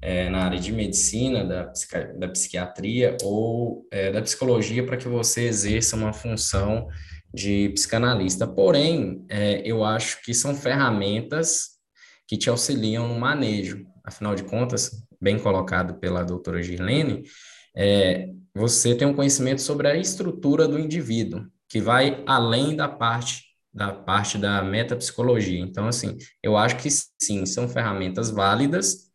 é, 0.00 0.28
na 0.30 0.44
área 0.44 0.58
de 0.58 0.72
medicina, 0.72 1.44
da, 1.44 1.72
da 2.18 2.28
psiquiatria 2.28 3.16
ou 3.22 3.86
é, 3.90 4.12
da 4.12 4.22
psicologia 4.22 4.84
para 4.84 4.96
que 4.96 5.08
você 5.08 5.42
exerça 5.42 5.96
uma 5.96 6.12
função 6.12 6.88
de 7.32 7.70
psicanalista. 7.70 8.46
Porém, 8.46 9.24
é, 9.28 9.60
eu 9.64 9.84
acho 9.84 10.22
que 10.22 10.32
são 10.32 10.54
ferramentas 10.54 11.78
que 12.26 12.36
te 12.36 12.48
auxiliam 12.48 13.08
no 13.08 13.18
manejo. 13.18 13.84
Afinal 14.04 14.34
de 14.34 14.44
contas, 14.44 15.04
bem 15.20 15.38
colocado 15.38 15.94
pela 15.98 16.24
doutora 16.24 16.62
Girlene, 16.62 17.22
é, 17.76 18.28
você 18.54 18.94
tem 18.94 19.06
um 19.06 19.14
conhecimento 19.14 19.60
sobre 19.60 19.88
a 19.88 19.96
estrutura 19.96 20.66
do 20.66 20.78
indivíduo, 20.78 21.46
que 21.68 21.80
vai 21.80 22.22
além 22.26 22.74
da 22.74 22.88
parte 22.88 23.48
da 23.72 23.92
parte 23.92 24.38
da 24.38 24.62
metapsicologia. 24.62 25.60
Então, 25.60 25.86
assim, 25.86 26.16
eu 26.42 26.56
acho 26.56 26.76
que 26.78 26.88
sim, 26.90 27.46
são 27.46 27.68
ferramentas 27.68 28.28
válidas 28.30 29.07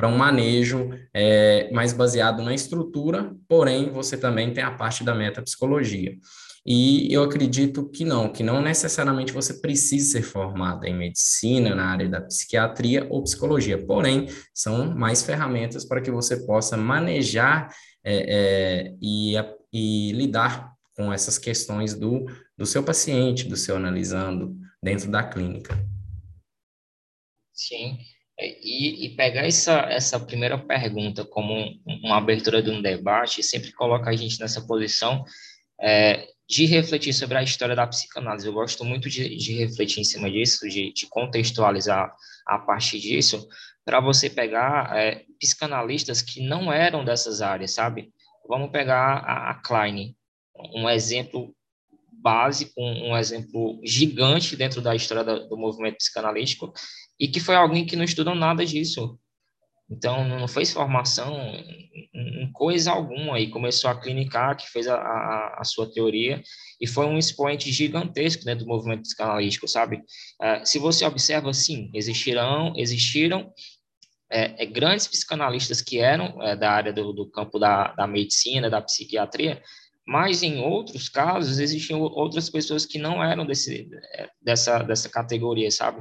para 0.00 0.08
um 0.08 0.16
manejo 0.16 0.88
é, 1.12 1.70
mais 1.72 1.92
baseado 1.92 2.42
na 2.42 2.54
estrutura, 2.54 3.36
porém 3.46 3.90
você 3.90 4.16
também 4.16 4.50
tem 4.50 4.64
a 4.64 4.70
parte 4.70 5.04
da 5.04 5.14
metapsicologia. 5.14 6.16
E 6.64 7.12
eu 7.12 7.22
acredito 7.22 7.86
que 7.90 8.02
não, 8.02 8.32
que 8.32 8.42
não 8.42 8.62
necessariamente 8.62 9.30
você 9.30 9.60
precisa 9.60 10.12
ser 10.12 10.22
formado 10.22 10.86
em 10.86 10.96
medicina, 10.96 11.74
na 11.74 11.84
área 11.84 12.08
da 12.08 12.18
psiquiatria 12.18 13.06
ou 13.10 13.22
psicologia, 13.22 13.76
porém, 13.76 14.26
são 14.54 14.94
mais 14.94 15.22
ferramentas 15.22 15.84
para 15.84 16.00
que 16.00 16.10
você 16.10 16.46
possa 16.46 16.78
manejar 16.78 17.68
é, 18.02 18.86
é, 18.86 18.94
e, 19.02 19.34
e 19.70 20.12
lidar 20.12 20.72
com 20.96 21.12
essas 21.12 21.36
questões 21.36 21.92
do, 21.92 22.24
do 22.56 22.64
seu 22.64 22.82
paciente, 22.82 23.46
do 23.46 23.56
seu 23.56 23.76
analisando 23.76 24.56
dentro 24.82 25.10
da 25.10 25.22
clínica. 25.22 25.78
Sim, 27.52 27.98
e, 28.40 29.06
e, 29.06 29.16
pegar 29.16 29.46
essa, 29.46 29.80
essa 29.90 30.18
primeira 30.18 30.56
pergunta 30.58 31.24
como 31.24 31.52
um, 31.54 31.80
uma 32.04 32.16
abertura 32.16 32.62
de 32.62 32.70
um 32.70 32.80
debate 32.80 33.42
sempre 33.42 33.72
coloca 33.72 34.10
a 34.10 34.16
gente 34.16 34.40
nessa 34.40 34.66
posição 34.66 35.24
é, 35.80 36.26
de 36.48 36.66
refletir 36.66 37.12
sobre 37.12 37.38
a 37.38 37.42
história 37.42 37.76
da 37.76 37.86
psicanálise. 37.86 38.46
Eu 38.46 38.52
gosto 38.52 38.84
muito 38.84 39.08
de, 39.08 39.36
de 39.36 39.52
refletir 39.54 40.00
em 40.00 40.04
cima 40.04 40.30
disso, 40.30 40.68
de, 40.68 40.92
de 40.92 41.06
contextualizar 41.08 42.14
a 42.46 42.58
partir 42.58 42.98
disso, 42.98 43.46
para 43.84 44.00
você 44.00 44.28
pegar 44.28 44.96
é, 44.96 45.24
psicanalistas 45.38 46.22
que 46.22 46.40
não 46.40 46.72
eram 46.72 47.04
dessas 47.04 47.40
áreas, 47.40 47.72
sabe? 47.72 48.12
Vamos 48.48 48.70
pegar 48.70 49.18
a, 49.18 49.50
a 49.50 49.54
Klein, 49.54 50.16
um 50.74 50.88
exemplo 50.88 51.54
básico, 52.12 52.72
um, 52.76 53.10
um 53.10 53.16
exemplo 53.16 53.80
gigante 53.84 54.56
dentro 54.56 54.82
da 54.82 54.94
história 54.94 55.24
do, 55.24 55.48
do 55.48 55.56
movimento 55.56 55.96
psicanalítico, 55.96 56.72
e 57.20 57.28
que 57.28 57.38
foi 57.38 57.54
alguém 57.54 57.84
que 57.84 57.94
não 57.94 58.04
estudou 58.04 58.34
nada 58.34 58.64
disso. 58.64 59.18
Então, 59.90 60.26
não 60.26 60.48
fez 60.48 60.72
formação 60.72 61.36
em 62.14 62.50
coisa 62.52 62.92
alguma 62.92 63.40
e 63.40 63.50
começou 63.50 63.90
a 63.90 64.00
clinicar, 64.00 64.56
que 64.56 64.70
fez 64.70 64.86
a, 64.86 64.94
a, 64.94 65.56
a, 65.58 65.64
sua 65.64 65.92
teoria, 65.92 66.40
e 66.80 66.86
foi 66.86 67.06
um 67.06 67.18
expoente 67.18 67.72
gigantesco 67.72 68.44
dentro 68.44 68.64
do 68.64 68.68
movimento 68.68 69.02
psicanalítico, 69.02 69.66
sabe? 69.66 70.00
É, 70.40 70.64
se 70.64 70.78
você 70.78 71.04
observa, 71.04 71.52
sim, 71.52 71.90
existirão, 71.92 72.72
existiram 72.76 73.52
é, 74.30 74.62
é, 74.62 74.66
grandes 74.66 75.08
psicanalistas 75.08 75.82
que 75.82 75.98
eram 75.98 76.40
é, 76.40 76.54
da 76.54 76.70
área 76.70 76.92
do, 76.92 77.12
do 77.12 77.28
campo 77.28 77.58
da, 77.58 77.92
da 77.94 78.06
medicina, 78.06 78.70
da 78.70 78.80
psiquiatria, 78.80 79.60
mas 80.06 80.42
em 80.44 80.60
outros 80.60 81.08
casos 81.08 81.58
existiam 81.58 82.00
outras 82.00 82.48
pessoas 82.48 82.86
que 82.86 82.98
não 82.98 83.22
eram 83.22 83.44
desse, 83.44 83.88
é, 84.14 84.28
dessa, 84.40 84.78
dessa 84.84 85.08
categoria, 85.08 85.70
sabe? 85.70 86.00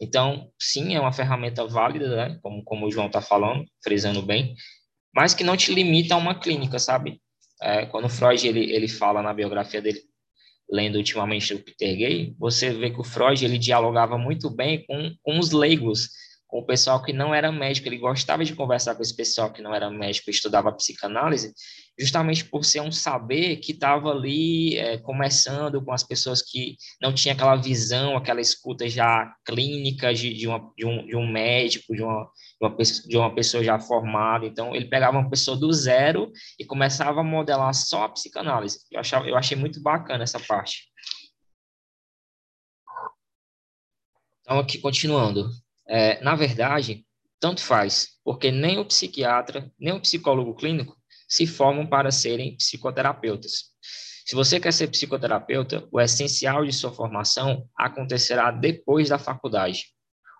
Então, 0.00 0.50
sim, 0.58 0.94
é 0.94 1.00
uma 1.00 1.12
ferramenta 1.12 1.66
válida, 1.66 2.16
né? 2.16 2.38
como, 2.42 2.64
como 2.64 2.86
o 2.86 2.90
João 2.90 3.06
está 3.06 3.20
falando, 3.20 3.64
frisando 3.82 4.22
bem, 4.22 4.54
mas 5.14 5.34
que 5.34 5.44
não 5.44 5.56
te 5.56 5.74
limita 5.74 6.14
a 6.14 6.18
uma 6.18 6.34
clínica, 6.34 6.78
sabe? 6.78 7.20
É, 7.60 7.84
quando 7.86 8.08
Freud 8.08 8.46
ele, 8.46 8.72
ele 8.72 8.88
fala 8.88 9.22
na 9.22 9.34
biografia 9.34 9.82
dele, 9.82 10.00
lendo 10.70 10.96
ultimamente 10.96 11.52
o 11.52 11.62
Peter 11.62 11.96
Gay, 11.96 12.34
você 12.38 12.70
vê 12.70 12.90
que 12.90 13.00
o 13.00 13.04
Freud 13.04 13.44
ele 13.44 13.58
dialogava 13.58 14.16
muito 14.16 14.48
bem 14.48 14.84
com, 14.86 15.14
com 15.22 15.38
os 15.38 15.50
leigos, 15.50 16.08
com 16.50 16.58
o 16.58 16.66
pessoal 16.66 17.00
que 17.00 17.12
não 17.12 17.32
era 17.32 17.52
médico, 17.52 17.86
ele 17.86 17.96
gostava 17.96 18.44
de 18.44 18.56
conversar 18.56 18.96
com 18.96 19.02
esse 19.02 19.14
pessoal 19.14 19.52
que 19.52 19.62
não 19.62 19.72
era 19.72 19.88
médico 19.88 20.30
estudava 20.30 20.72
psicanálise, 20.72 21.54
justamente 21.96 22.44
por 22.44 22.64
ser 22.64 22.80
um 22.80 22.90
saber 22.90 23.58
que 23.58 23.70
estava 23.70 24.10
ali 24.10 24.76
é, 24.76 24.98
começando 24.98 25.80
com 25.84 25.92
as 25.92 26.02
pessoas 26.02 26.42
que 26.42 26.76
não 27.00 27.14
tinham 27.14 27.34
aquela 27.34 27.54
visão, 27.54 28.16
aquela 28.16 28.40
escuta 28.40 28.88
já 28.88 29.32
clínica 29.44 30.12
de, 30.12 30.34
de, 30.34 30.48
uma, 30.48 30.72
de, 30.76 30.84
um, 30.84 31.06
de 31.06 31.14
um 31.14 31.30
médico, 31.30 31.94
de 31.94 32.02
uma, 32.02 32.28
de 32.60 32.66
uma, 32.66 32.76
de 33.06 33.16
uma 33.16 33.34
pessoa 33.34 33.62
já 33.62 33.78
formada. 33.78 34.44
Então, 34.44 34.74
ele 34.74 34.86
pegava 34.86 35.18
uma 35.18 35.30
pessoa 35.30 35.56
do 35.56 35.72
zero 35.72 36.32
e 36.58 36.64
começava 36.64 37.20
a 37.20 37.24
modelar 37.24 37.72
só 37.74 38.04
a 38.04 38.08
psicanálise. 38.08 38.80
Eu, 38.90 38.98
achava, 38.98 39.28
eu 39.28 39.36
achei 39.36 39.56
muito 39.56 39.80
bacana 39.80 40.24
essa 40.24 40.40
parte. 40.40 40.90
Então, 44.40 44.58
aqui 44.58 44.78
continuando. 44.78 45.48
É, 45.92 46.22
na 46.22 46.36
verdade, 46.36 47.04
tanto 47.40 47.60
faz, 47.60 48.10
porque 48.24 48.52
nem 48.52 48.78
o 48.78 48.84
psiquiatra, 48.84 49.68
nem 49.76 49.92
o 49.92 50.00
psicólogo 50.00 50.54
clínico 50.54 50.96
se 51.28 51.48
formam 51.48 51.84
para 51.84 52.12
serem 52.12 52.56
psicoterapeutas. 52.56 53.70
Se 54.24 54.36
você 54.36 54.60
quer 54.60 54.72
ser 54.72 54.86
psicoterapeuta, 54.86 55.88
o 55.90 56.00
essencial 56.00 56.64
de 56.64 56.72
sua 56.72 56.92
formação 56.92 57.68
acontecerá 57.76 58.52
depois 58.52 59.08
da 59.08 59.18
faculdade, 59.18 59.86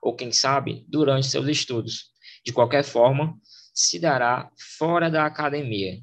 ou 0.01 0.15
quem 0.15 0.31
sabe, 0.31 0.85
durante 0.89 1.27
seus 1.27 1.49
estudos. 1.49 2.11
De 2.47 2.53
qualquer 2.53 2.85
forma, 2.85 3.37
se 3.75 3.99
dará 3.99 4.49
fora 4.79 5.11
da 5.11 5.27
academia. 5.27 6.01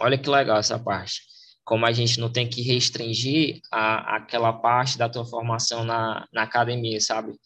Olha 0.00 0.18
que 0.18 0.28
legal 0.28 0.58
essa 0.58 0.80
parte. 0.80 1.20
Como 1.64 1.86
a 1.86 1.92
gente 1.92 2.18
não 2.18 2.28
tem 2.28 2.48
que 2.48 2.60
restringir 2.60 3.60
a, 3.70 4.16
aquela 4.16 4.52
parte 4.52 4.98
da 4.98 5.08
tua 5.08 5.24
formação 5.24 5.84
na, 5.84 6.26
na 6.32 6.42
academia, 6.42 7.00
sabe? 7.00 7.38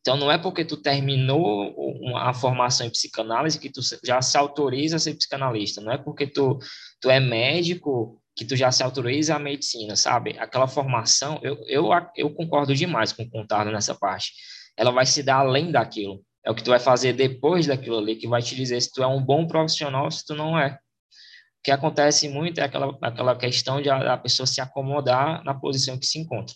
Então, 0.00 0.16
não 0.16 0.30
é 0.30 0.38
porque 0.38 0.64
tu 0.64 0.78
terminou 0.78 1.74
a 2.16 2.32
formação 2.32 2.86
em 2.86 2.90
psicanálise 2.90 3.58
que 3.58 3.70
tu 3.70 3.80
já 4.02 4.22
se 4.22 4.36
autoriza 4.38 4.96
a 4.96 4.98
ser 4.98 5.14
psicanalista, 5.14 5.80
não 5.80 5.92
é 5.92 5.98
porque 5.98 6.26
tu, 6.26 6.58
tu 7.00 7.10
é 7.10 7.20
médico 7.20 8.20
que 8.34 8.44
tu 8.44 8.56
já 8.56 8.72
se 8.72 8.82
autoriza 8.82 9.36
a 9.36 9.38
medicina, 9.38 9.94
sabe? 9.96 10.38
Aquela 10.38 10.66
formação, 10.66 11.38
eu, 11.42 11.58
eu, 11.66 11.90
eu 12.16 12.30
concordo 12.30 12.74
demais 12.74 13.12
com 13.12 13.22
o 13.22 13.30
Contardo 13.30 13.70
nessa 13.70 13.94
parte. 13.94 14.32
Ela 14.76 14.90
vai 14.90 15.04
se 15.04 15.22
dar 15.22 15.40
além 15.40 15.70
daquilo. 15.70 16.24
É 16.44 16.50
o 16.50 16.54
que 16.54 16.62
tu 16.62 16.70
vai 16.70 16.80
fazer 16.80 17.12
depois 17.12 17.66
daquilo 17.66 17.98
ali 17.98 18.16
que 18.16 18.26
vai 18.26 18.40
te 18.40 18.56
dizer 18.56 18.80
se 18.80 18.90
tu 18.90 19.02
é 19.02 19.06
um 19.06 19.22
bom 19.22 19.46
profissional 19.46 20.04
ou 20.04 20.10
se 20.10 20.24
tu 20.24 20.34
não 20.34 20.58
é. 20.58 20.70
O 20.70 21.62
que 21.62 21.70
acontece 21.70 22.26
muito 22.30 22.58
é 22.58 22.64
aquela, 22.64 22.96
aquela 23.02 23.36
questão 23.36 23.82
de 23.82 23.90
a, 23.90 24.14
a 24.14 24.16
pessoa 24.16 24.46
se 24.46 24.62
acomodar 24.62 25.44
na 25.44 25.52
posição 25.52 25.98
que 25.98 26.06
se 26.06 26.18
encontra. 26.18 26.54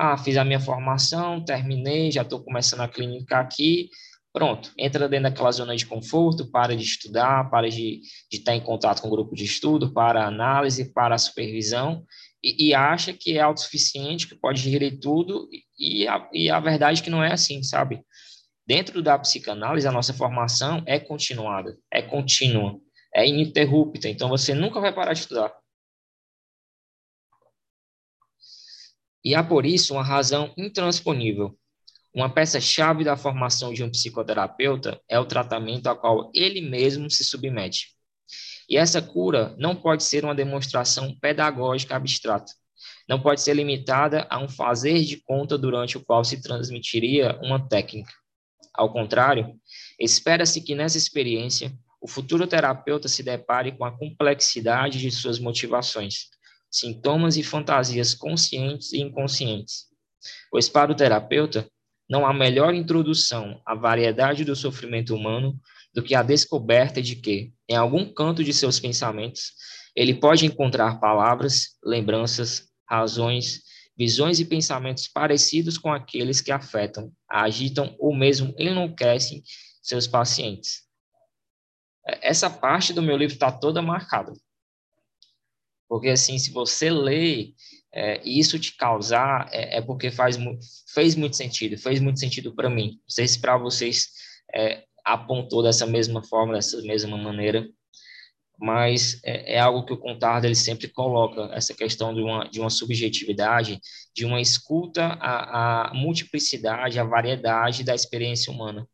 Ah, 0.00 0.16
fiz 0.16 0.36
a 0.36 0.44
minha 0.44 0.60
formação, 0.60 1.44
terminei, 1.44 2.12
já 2.12 2.22
estou 2.22 2.40
começando 2.40 2.82
a 2.82 2.88
clínica 2.88 3.40
aqui. 3.40 3.90
Pronto, 4.32 4.72
entra 4.78 5.08
dentro 5.08 5.24
daquela 5.24 5.50
zona 5.50 5.74
de 5.74 5.84
conforto, 5.84 6.48
para 6.52 6.76
de 6.76 6.84
estudar, 6.84 7.50
para 7.50 7.68
de, 7.68 8.02
estar 8.30 8.54
em 8.54 8.60
contato 8.60 9.02
com 9.02 9.08
o 9.08 9.10
grupo 9.10 9.34
de 9.34 9.42
estudo, 9.44 9.92
para 9.92 10.24
análise, 10.24 10.92
para 10.92 11.18
supervisão, 11.18 12.04
e, 12.40 12.68
e 12.68 12.74
acha 12.74 13.12
que 13.12 13.38
é 13.38 13.40
autossuficiente, 13.40 14.28
que 14.28 14.36
pode 14.36 14.60
gerir 14.60 15.00
tudo, 15.00 15.48
e 15.76 16.06
a, 16.06 16.28
e 16.32 16.48
a 16.48 16.60
verdade 16.60 17.00
é 17.00 17.04
que 17.04 17.10
não 17.10 17.24
é 17.24 17.32
assim, 17.32 17.64
sabe? 17.64 18.00
Dentro 18.64 19.02
da 19.02 19.18
psicanálise, 19.18 19.88
a 19.88 19.92
nossa 19.92 20.14
formação 20.14 20.80
é 20.86 21.00
continuada, 21.00 21.76
é 21.92 22.00
contínua, 22.02 22.78
é 23.12 23.26
ininterrupta, 23.26 24.08
então 24.08 24.28
você 24.28 24.54
nunca 24.54 24.80
vai 24.80 24.94
parar 24.94 25.12
de 25.12 25.18
estudar. 25.18 25.52
E 29.28 29.34
há 29.34 29.44
por 29.44 29.66
isso 29.66 29.92
uma 29.92 30.02
razão 30.02 30.54
intransponível. 30.56 31.54
Uma 32.14 32.30
peça-chave 32.30 33.04
da 33.04 33.14
formação 33.14 33.74
de 33.74 33.84
um 33.84 33.90
psicoterapeuta 33.90 34.98
é 35.06 35.20
o 35.20 35.26
tratamento 35.26 35.86
ao 35.86 36.00
qual 36.00 36.30
ele 36.34 36.62
mesmo 36.62 37.10
se 37.10 37.22
submete. 37.22 37.88
E 38.70 38.78
essa 38.78 39.02
cura 39.02 39.54
não 39.58 39.76
pode 39.76 40.02
ser 40.02 40.24
uma 40.24 40.34
demonstração 40.34 41.14
pedagógica 41.20 41.94
abstrata. 41.94 42.50
Não 43.06 43.20
pode 43.20 43.42
ser 43.42 43.52
limitada 43.52 44.26
a 44.30 44.38
um 44.38 44.48
fazer 44.48 45.04
de 45.04 45.18
conta 45.18 45.58
durante 45.58 45.98
o 45.98 46.02
qual 46.02 46.24
se 46.24 46.40
transmitiria 46.40 47.38
uma 47.42 47.68
técnica. 47.68 48.10
Ao 48.72 48.90
contrário, 48.90 49.54
espera-se 50.00 50.62
que 50.62 50.74
nessa 50.74 50.96
experiência 50.96 51.70
o 52.00 52.08
futuro 52.08 52.46
terapeuta 52.46 53.08
se 53.08 53.22
depare 53.22 53.72
com 53.72 53.84
a 53.84 53.92
complexidade 53.92 54.98
de 54.98 55.10
suas 55.10 55.38
motivações, 55.38 56.30
sintomas 56.70 57.36
e 57.36 57.42
fantasias 57.42 58.14
conscientes 58.14 58.92
e 58.92 59.00
inconscientes. 59.00 59.86
Pois 60.50 60.68
para 60.68 60.92
o 60.92 60.94
terapeuta, 60.94 61.68
não 62.08 62.26
há 62.26 62.32
melhor 62.32 62.74
introdução 62.74 63.60
à 63.66 63.74
variedade 63.74 64.44
do 64.44 64.56
sofrimento 64.56 65.14
humano 65.14 65.58
do 65.94 66.02
que 66.02 66.14
a 66.14 66.22
descoberta 66.22 67.02
de 67.02 67.16
que, 67.16 67.52
em 67.68 67.76
algum 67.76 68.12
canto 68.12 68.42
de 68.42 68.52
seus 68.52 68.80
pensamentos, 68.80 69.52
ele 69.94 70.14
pode 70.14 70.46
encontrar 70.46 71.00
palavras, 71.00 71.76
lembranças, 71.84 72.68
razões, 72.88 73.62
visões 73.96 74.38
e 74.38 74.44
pensamentos 74.44 75.08
parecidos 75.08 75.76
com 75.76 75.92
aqueles 75.92 76.40
que 76.40 76.52
afetam, 76.52 77.12
agitam 77.28 77.94
ou 77.98 78.14
mesmo 78.14 78.54
enlouquecem 78.56 79.42
seus 79.82 80.06
pacientes. 80.06 80.82
Essa 82.06 82.48
parte 82.48 82.92
do 82.92 83.02
meu 83.02 83.16
livro 83.16 83.34
está 83.34 83.50
toda 83.50 83.82
marcada. 83.82 84.32
Porque, 85.88 86.08
assim, 86.08 86.38
se 86.38 86.50
você 86.50 86.90
lê 86.90 87.54
é, 87.92 88.20
e 88.24 88.38
isso 88.38 88.58
te 88.58 88.76
causar, 88.76 89.48
é, 89.52 89.78
é, 89.78 89.80
porque 89.82 90.10
faz, 90.10 90.36
fez 90.92 91.14
muito 91.16 91.36
sentido, 91.36 91.78
fez 91.78 92.00
muito 92.00 92.20
sentido 92.20 92.54
para 92.54 92.68
mim. 92.68 92.92
Não 92.92 93.08
sei 93.08 93.26
se 93.26 93.40
para 93.40 93.56
vocês 93.56 94.08
é, 94.54 94.84
apontou 95.04 95.62
dessa 95.62 95.86
mesma 95.86 96.22
forma, 96.22 96.54
dessa 96.54 96.80
mesma 96.82 97.16
maneira, 97.16 97.66
mas 98.58 99.20
é, 99.24 99.54
é, 99.54 99.58
algo 99.60 99.84
que 99.84 99.92
o 99.92 99.98
Contardo 99.98 100.46
ele 100.46 100.54
sempre 100.54 100.88
coloca, 100.88 101.48
essa 101.54 101.72
questão 101.74 102.12
de 102.14 102.20
uma, 102.20 102.48
de 102.48 102.60
uma 102.60 102.70
subjetividade, 102.70 103.80
de 104.14 104.24
uma 104.24 104.40
escuta 104.40 105.04
à, 105.20 105.90
à 105.90 105.94
multiplicidade, 105.94 106.98
à 106.98 107.04
variedade 107.04 107.84
da 107.84 107.94
experiência 107.94 108.52
humana. 108.52 108.86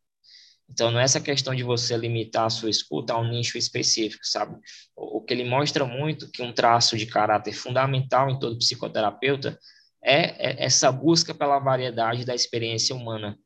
Então, 0.68 0.90
não 0.90 0.98
é 0.98 1.04
essa 1.04 1.20
questão 1.20 1.54
de 1.54 1.62
você 1.62 1.96
limitar 1.96 2.46
a 2.46 2.50
sua 2.50 2.70
escuta 2.70 3.12
a 3.12 3.18
um 3.18 3.28
nicho 3.28 3.58
específico, 3.58 4.24
sabe? 4.24 4.58
O, 4.96 5.20
que 5.20 5.32
ele 5.34 5.44
mostra 5.44 5.84
muito 5.84 6.30
que 6.30 6.42
um 6.42 6.52
traço 6.52 6.96
de 6.96 7.06
caráter 7.06 7.52
fundamental 7.52 8.30
em 8.30 8.38
todo 8.38 8.58
psicoterapeuta 8.58 9.58
é, 10.02 10.62
é 10.62 10.64
essa 10.64 10.90
busca 10.90 11.34
pela 11.34 11.58
variedade 11.58 12.24
da 12.24 12.34
experiência 12.34 12.94
humana. 12.94 13.38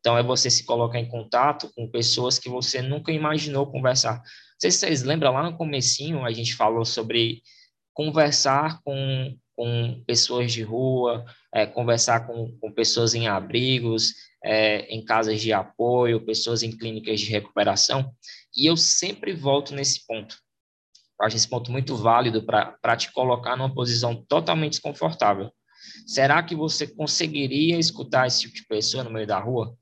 Então, 0.00 0.16
é 0.16 0.22
você 0.22 0.50
se 0.50 0.64
colocar 0.64 0.98
em 0.98 1.08
contato 1.08 1.72
com 1.74 1.90
pessoas 1.90 2.38
que 2.38 2.48
você 2.48 2.80
nunca 2.80 3.10
imaginou 3.10 3.70
conversar. 3.70 4.16
Não 4.18 4.60
sei 4.60 4.70
se 4.70 4.78
vocês 4.78 5.02
lembram, 5.02 5.32
lá 5.32 5.42
no 5.42 5.56
comecinho 5.56 6.24
a 6.24 6.32
gente 6.32 6.54
falou 6.54 6.84
sobre 6.84 7.42
conversar 7.92 8.80
com, 8.84 9.36
com 9.56 10.02
pessoas 10.06 10.52
de 10.52 10.62
rua, 10.62 11.24
é, 11.54 11.66
conversar 11.66 12.26
com, 12.26 12.56
com 12.60 12.72
pessoas 12.72 13.14
em 13.14 13.26
abrigos, 13.26 14.14
é, 14.44 14.80
em 14.94 15.04
casas 15.04 15.40
de 15.40 15.52
apoio, 15.52 16.24
pessoas 16.24 16.62
em 16.62 16.70
clínicas 16.70 17.20
de 17.20 17.30
recuperação, 17.30 18.12
e 18.56 18.66
eu 18.66 18.76
sempre 18.76 19.32
volto 19.32 19.74
nesse 19.74 20.06
ponto. 20.06 20.36
Eu 21.20 21.26
acho 21.26 21.36
esse 21.36 21.48
ponto 21.48 21.72
muito 21.72 21.96
válido 21.96 22.44
para 22.44 22.96
te 22.96 23.12
colocar 23.12 23.56
numa 23.56 23.74
posição 23.74 24.14
totalmente 24.28 24.72
desconfortável. 24.72 25.50
Será 26.06 26.42
que 26.42 26.54
você 26.54 26.86
conseguiria 26.86 27.78
escutar 27.78 28.26
esse 28.26 28.40
tipo 28.40 28.54
de 28.54 28.66
pessoa 28.66 29.02
no 29.02 29.10
meio 29.10 29.26
da 29.26 29.38
rua? 29.38 29.76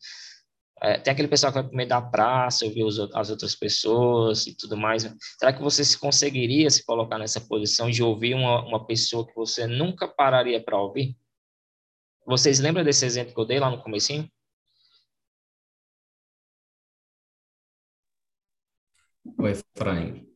É, 0.82 0.98
tem 0.98 1.12
aquele 1.12 1.28
pessoal 1.28 1.52
que 1.52 1.58
vai 1.58 1.64
para 1.64 1.72
o 1.72 1.76
meio 1.76 1.88
da 1.88 2.02
praça, 2.02 2.64
ouvir 2.64 2.84
os, 2.84 2.98
as 3.14 3.30
outras 3.30 3.54
pessoas 3.54 4.46
e 4.46 4.54
tudo 4.54 4.76
mais. 4.76 5.02
Será 5.38 5.52
que 5.52 5.62
você 5.62 5.84
se 5.84 5.98
conseguiria 5.98 6.68
se 6.70 6.84
colocar 6.84 7.18
nessa 7.18 7.40
posição 7.40 7.90
de 7.90 8.02
ouvir 8.02 8.34
uma, 8.34 8.62
uma 8.64 8.86
pessoa 8.86 9.26
que 9.26 9.34
você 9.34 9.66
nunca 9.66 10.06
pararia 10.06 10.62
para 10.62 10.80
ouvir? 10.80 11.16
Vocês 12.26 12.58
lembram 12.60 12.84
desse 12.84 13.06
exemplo 13.06 13.32
que 13.32 13.40
eu 13.40 13.46
dei 13.46 13.58
lá 13.58 13.70
no 13.70 13.82
comecinho? 13.82 14.28
Oi, 19.38 19.52
Efraim. 19.76 20.26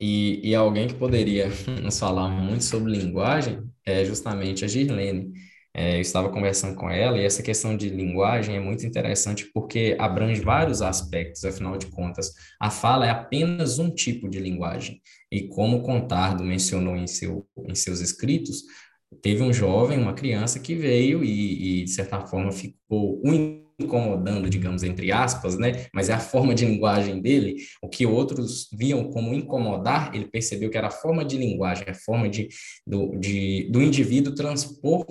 E, 0.00 0.40
e 0.50 0.54
alguém 0.54 0.88
que 0.88 0.94
poderia 0.94 1.48
nos 1.82 1.98
falar 1.98 2.28
muito 2.28 2.64
sobre 2.64 2.92
linguagem 2.92 3.62
é 3.86 4.04
justamente 4.04 4.64
a 4.64 4.68
Girlene. 4.68 5.32
É, 5.74 5.96
eu 5.96 6.00
estava 6.02 6.30
conversando 6.30 6.76
com 6.76 6.90
ela 6.90 7.18
e 7.18 7.24
essa 7.24 7.42
questão 7.42 7.76
de 7.76 7.90
linguagem 7.90 8.56
é 8.56 8.60
muito 8.60 8.86
interessante 8.86 9.50
porque 9.54 9.96
abrange 10.00 10.40
vários 10.42 10.82
aspectos, 10.82 11.44
afinal 11.44 11.78
de 11.78 11.86
contas, 11.86 12.32
a 12.60 12.70
fala 12.70 13.06
é 13.06 13.10
apenas 13.10 13.78
um 13.78 13.90
tipo 13.94 14.28
de 14.28 14.40
linguagem. 14.40 15.00
E 15.30 15.48
como 15.48 15.82
Contardo 15.82 16.44
mencionou 16.44 16.96
em, 16.96 17.06
seu, 17.06 17.46
em 17.68 17.74
seus 17.74 18.00
escritos, 18.00 18.62
teve 19.20 19.42
um 19.42 19.52
jovem, 19.52 19.98
uma 19.98 20.14
criança 20.14 20.58
que 20.58 20.74
veio 20.74 21.22
e, 21.24 21.80
e 21.80 21.84
de 21.84 21.90
certa 21.90 22.20
forma, 22.20 22.52
ficou 22.52 23.20
incomodando, 23.78 24.48
digamos, 24.48 24.82
entre 24.82 25.12
aspas, 25.12 25.58
né? 25.58 25.86
Mas 25.92 26.08
é 26.08 26.14
a 26.14 26.20
forma 26.20 26.54
de 26.54 26.64
linguagem 26.64 27.20
dele, 27.20 27.56
o 27.82 27.88
que 27.88 28.06
outros 28.06 28.68
viam 28.72 29.10
como 29.10 29.34
incomodar, 29.34 30.14
ele 30.14 30.26
percebeu 30.26 30.70
que 30.70 30.78
era 30.78 30.88
a 30.88 30.90
forma 30.90 31.24
de 31.24 31.36
linguagem, 31.36 31.84
a 31.88 31.94
forma 31.94 32.28
de, 32.28 32.48
do, 32.86 33.18
de, 33.18 33.68
do 33.70 33.82
indivíduo 33.82 34.34
transpor 34.34 35.04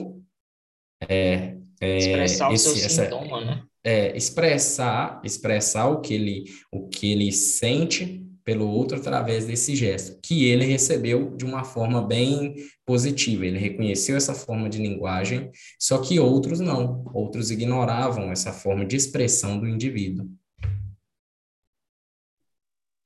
é, 1.07 1.57
é, 1.79 1.97
expressar 1.97 2.53
esse, 2.53 2.67
o 2.67 2.71
seu 2.71 2.85
essa, 2.85 3.03
sintoma, 3.03 3.45
né? 3.45 3.63
É, 3.83 4.15
expressar, 4.15 5.19
expressar 5.23 5.87
o 5.87 6.01
que 6.01 6.13
ele, 6.13 6.43
o 6.71 6.87
que 6.87 7.11
ele 7.11 7.31
sente 7.31 8.23
pelo 8.43 8.67
outro 8.67 8.97
através 8.97 9.45
desse 9.45 9.75
gesto, 9.75 10.19
que 10.21 10.45
ele 10.45 10.65
recebeu 10.65 11.35
de 11.35 11.45
uma 11.45 11.63
forma 11.63 12.01
bem 12.01 12.55
positiva. 12.85 13.45
Ele 13.45 13.57
reconheceu 13.57 14.15
essa 14.17 14.33
forma 14.33 14.69
de 14.69 14.77
linguagem, 14.77 15.51
só 15.79 15.99
que 15.99 16.19
outros 16.19 16.59
não. 16.59 17.03
Outros 17.13 17.51
ignoravam 17.51 18.31
essa 18.31 18.51
forma 18.51 18.85
de 18.85 18.95
expressão 18.95 19.59
do 19.59 19.67
indivíduo. 19.67 20.29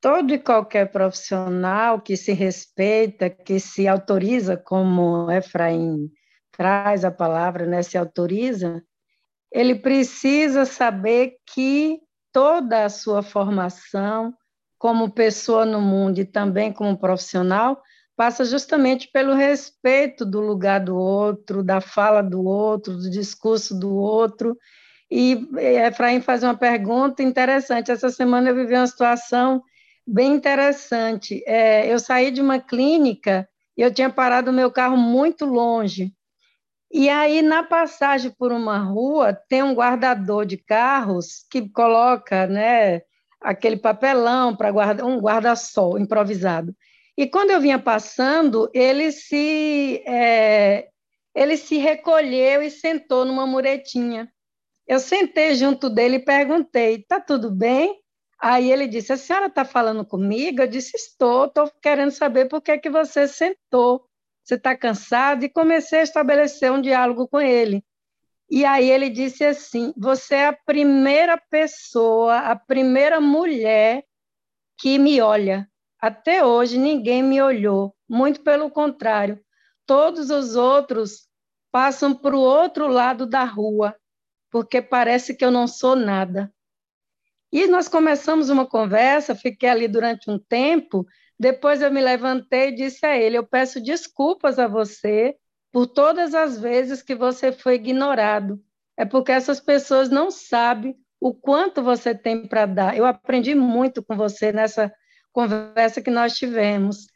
Todo 0.00 0.34
e 0.34 0.38
qualquer 0.38 0.92
profissional 0.92 2.00
que 2.00 2.16
se 2.16 2.32
respeita, 2.32 3.28
que 3.28 3.58
se 3.58 3.88
autoriza, 3.88 4.56
como 4.56 5.30
Efraim 5.30 6.10
traz 6.52 7.04
a 7.04 7.10
palavra, 7.10 7.66
né, 7.66 7.82
se 7.82 7.98
autoriza, 7.98 8.82
ele 9.52 9.74
precisa 9.74 10.64
saber 10.64 11.36
que 11.46 12.00
toda 12.32 12.84
a 12.84 12.88
sua 12.88 13.22
formação, 13.22 14.34
como 14.78 15.10
pessoa 15.10 15.64
no 15.64 15.80
mundo 15.80 16.18
e 16.18 16.24
também 16.24 16.72
como 16.72 16.96
profissional, 16.96 17.80
passa 18.16 18.44
justamente 18.44 19.08
pelo 19.12 19.34
respeito 19.34 20.24
do 20.24 20.40
lugar 20.40 20.80
do 20.80 20.96
outro, 20.96 21.62
da 21.62 21.80
fala 21.80 22.22
do 22.22 22.42
outro, 22.42 22.94
do 22.96 23.10
discurso 23.10 23.78
do 23.78 23.94
outro. 23.94 24.56
E 25.10 25.46
Efraim 25.86 26.20
faz 26.20 26.42
uma 26.42 26.56
pergunta 26.56 27.22
interessante. 27.22 27.90
Essa 27.90 28.10
semana 28.10 28.48
eu 28.50 28.54
vivi 28.54 28.74
uma 28.74 28.86
situação 28.86 29.62
bem 30.06 30.32
interessante. 30.32 31.42
É, 31.46 31.92
eu 31.92 31.98
saí 31.98 32.30
de 32.30 32.40
uma 32.40 32.58
clínica 32.58 33.48
e 33.76 33.82
eu 33.82 33.92
tinha 33.92 34.10
parado 34.10 34.50
o 34.50 34.54
meu 34.54 34.70
carro 34.70 34.96
muito 34.96 35.44
longe. 35.44 36.12
E 36.90 37.08
aí, 37.08 37.42
na 37.42 37.62
passagem 37.62 38.30
por 38.30 38.52
uma 38.52 38.78
rua, 38.78 39.34
tem 39.48 39.62
um 39.62 39.74
guardador 39.74 40.46
de 40.46 40.56
carros 40.56 41.44
que 41.50 41.68
coloca 41.68 42.46
né, 42.46 43.02
aquele 43.40 43.76
papelão 43.76 44.56
para 44.56 44.70
guardar 44.70 45.06
um 45.06 45.18
guarda-sol 45.18 45.98
improvisado. 45.98 46.74
E 47.16 47.26
quando 47.26 47.50
eu 47.50 47.60
vinha 47.60 47.78
passando, 47.78 48.70
ele 48.74 49.10
se 49.10 50.02
é, 50.06 50.88
ele 51.34 51.56
se 51.56 51.78
recolheu 51.78 52.62
e 52.62 52.70
sentou 52.70 53.24
numa 53.24 53.46
muretinha. 53.46 54.30
Eu 54.86 55.00
sentei 55.00 55.54
junto 55.54 55.88
dele 55.90 56.16
e 56.16 56.24
perguntei: 56.24 57.02
"Tá 57.02 57.20
tudo 57.20 57.50
bem?" 57.50 58.00
Aí 58.40 58.70
ele 58.70 58.86
disse: 58.86 59.12
"A 59.12 59.16
senhora 59.16 59.46
está 59.46 59.64
falando 59.64 60.04
comigo?" 60.04 60.60
Eu 60.62 60.66
disse: 60.66 60.96
"Estou, 60.96 61.46
estou 61.46 61.70
querendo 61.82 62.10
saber 62.10 62.48
por 62.48 62.60
que 62.60 62.78
que 62.78 62.90
você 62.90 63.26
sentou. 63.26 64.06
Você 64.44 64.54
está 64.56 64.76
cansado?" 64.76 65.44
E 65.44 65.48
comecei 65.48 66.00
a 66.00 66.02
estabelecer 66.02 66.70
um 66.70 66.80
diálogo 66.80 67.28
com 67.28 67.40
ele. 67.40 67.82
E 68.48 68.64
aí 68.64 68.90
ele 68.90 69.10
disse 69.10 69.44
assim: 69.44 69.92
Você 69.96 70.36
é 70.36 70.46
a 70.46 70.52
primeira 70.52 71.36
pessoa, 71.36 72.38
a 72.38 72.56
primeira 72.56 73.20
mulher 73.20 74.04
que 74.78 74.98
me 74.98 75.20
olha. 75.20 75.68
Até 76.00 76.44
hoje 76.44 76.78
ninguém 76.78 77.22
me 77.22 77.40
olhou, 77.40 77.94
muito 78.08 78.42
pelo 78.42 78.70
contrário. 78.70 79.40
Todos 79.86 80.30
os 80.30 80.54
outros 80.54 81.26
passam 81.72 82.14
para 82.14 82.36
o 82.36 82.40
outro 82.40 82.86
lado 82.86 83.26
da 83.26 83.44
rua, 83.44 83.96
porque 84.50 84.80
parece 84.80 85.34
que 85.34 85.44
eu 85.44 85.50
não 85.50 85.66
sou 85.66 85.96
nada. 85.96 86.52
E 87.52 87.66
nós 87.66 87.88
começamos 87.88 88.50
uma 88.50 88.66
conversa, 88.66 89.34
fiquei 89.34 89.68
ali 89.68 89.88
durante 89.88 90.30
um 90.30 90.38
tempo, 90.38 91.06
depois 91.38 91.82
eu 91.82 91.90
me 91.90 92.00
levantei 92.00 92.68
e 92.68 92.74
disse 92.74 93.04
a 93.06 93.16
ele: 93.16 93.36
Eu 93.36 93.46
peço 93.46 93.80
desculpas 93.80 94.58
a 94.58 94.66
você 94.68 95.36
por 95.76 95.86
todas 95.86 96.34
as 96.34 96.58
vezes 96.58 97.02
que 97.02 97.14
você 97.14 97.52
foi 97.52 97.74
ignorado. 97.74 98.58
É 98.96 99.04
porque 99.04 99.30
essas 99.30 99.60
pessoas 99.60 100.08
não 100.08 100.30
sabem 100.30 100.96
o 101.20 101.34
quanto 101.34 101.82
você 101.82 102.14
tem 102.14 102.48
para 102.48 102.64
dar. 102.64 102.96
Eu 102.96 103.04
aprendi 103.04 103.54
muito 103.54 104.02
com 104.02 104.16
você 104.16 104.52
nessa 104.52 104.90
conversa 105.34 106.00
que 106.00 106.10
nós 106.10 106.32
tivemos. 106.32 107.08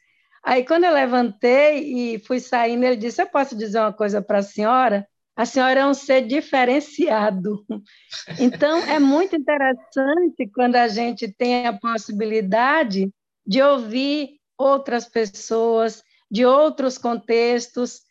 Aí, 0.43 0.63
quando 0.63 0.83
eu 0.83 0.93
levantei 0.93 2.13
e 2.13 2.19
fui 2.19 2.39
saindo, 2.39 2.83
ele 2.83 2.97
disse: 2.97 3.23
Eu 3.23 3.25
posso 3.25 3.57
dizer 3.57 3.79
uma 3.79 3.91
coisa 3.91 4.21
para 4.21 4.37
a 4.37 4.43
senhora? 4.43 5.07
A 5.35 5.43
senhora 5.43 5.79
é 5.79 5.85
um 5.87 5.95
ser 5.95 6.27
diferenciado. 6.27 7.65
Então, 8.39 8.77
é 8.77 8.99
muito 8.99 9.35
interessante 9.35 10.47
quando 10.53 10.75
a 10.75 10.87
gente 10.87 11.27
tem 11.33 11.65
a 11.65 11.73
possibilidade 11.73 13.11
de 13.43 13.59
ouvir 13.59 14.39
outras 14.55 15.09
pessoas, 15.09 16.03
de 16.29 16.45
outros 16.45 16.99
contextos. 16.99 18.01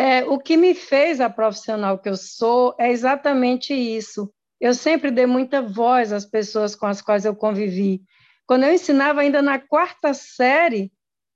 É, 0.00 0.24
o 0.24 0.38
que 0.38 0.56
me 0.56 0.76
fez 0.76 1.20
a 1.20 1.28
profissional 1.28 1.98
que 1.98 2.08
eu 2.08 2.16
sou 2.16 2.72
é 2.78 2.88
exatamente 2.88 3.74
isso. 3.74 4.32
Eu 4.60 4.72
sempre 4.72 5.10
dei 5.10 5.26
muita 5.26 5.60
voz 5.60 6.12
às 6.12 6.24
pessoas 6.24 6.76
com 6.76 6.86
as 6.86 7.02
quais 7.02 7.24
eu 7.24 7.34
convivi. 7.34 8.02
Quando 8.46 8.62
eu 8.62 8.72
ensinava 8.72 9.22
ainda 9.22 9.42
na 9.42 9.58
quarta 9.58 10.14
série, 10.14 10.92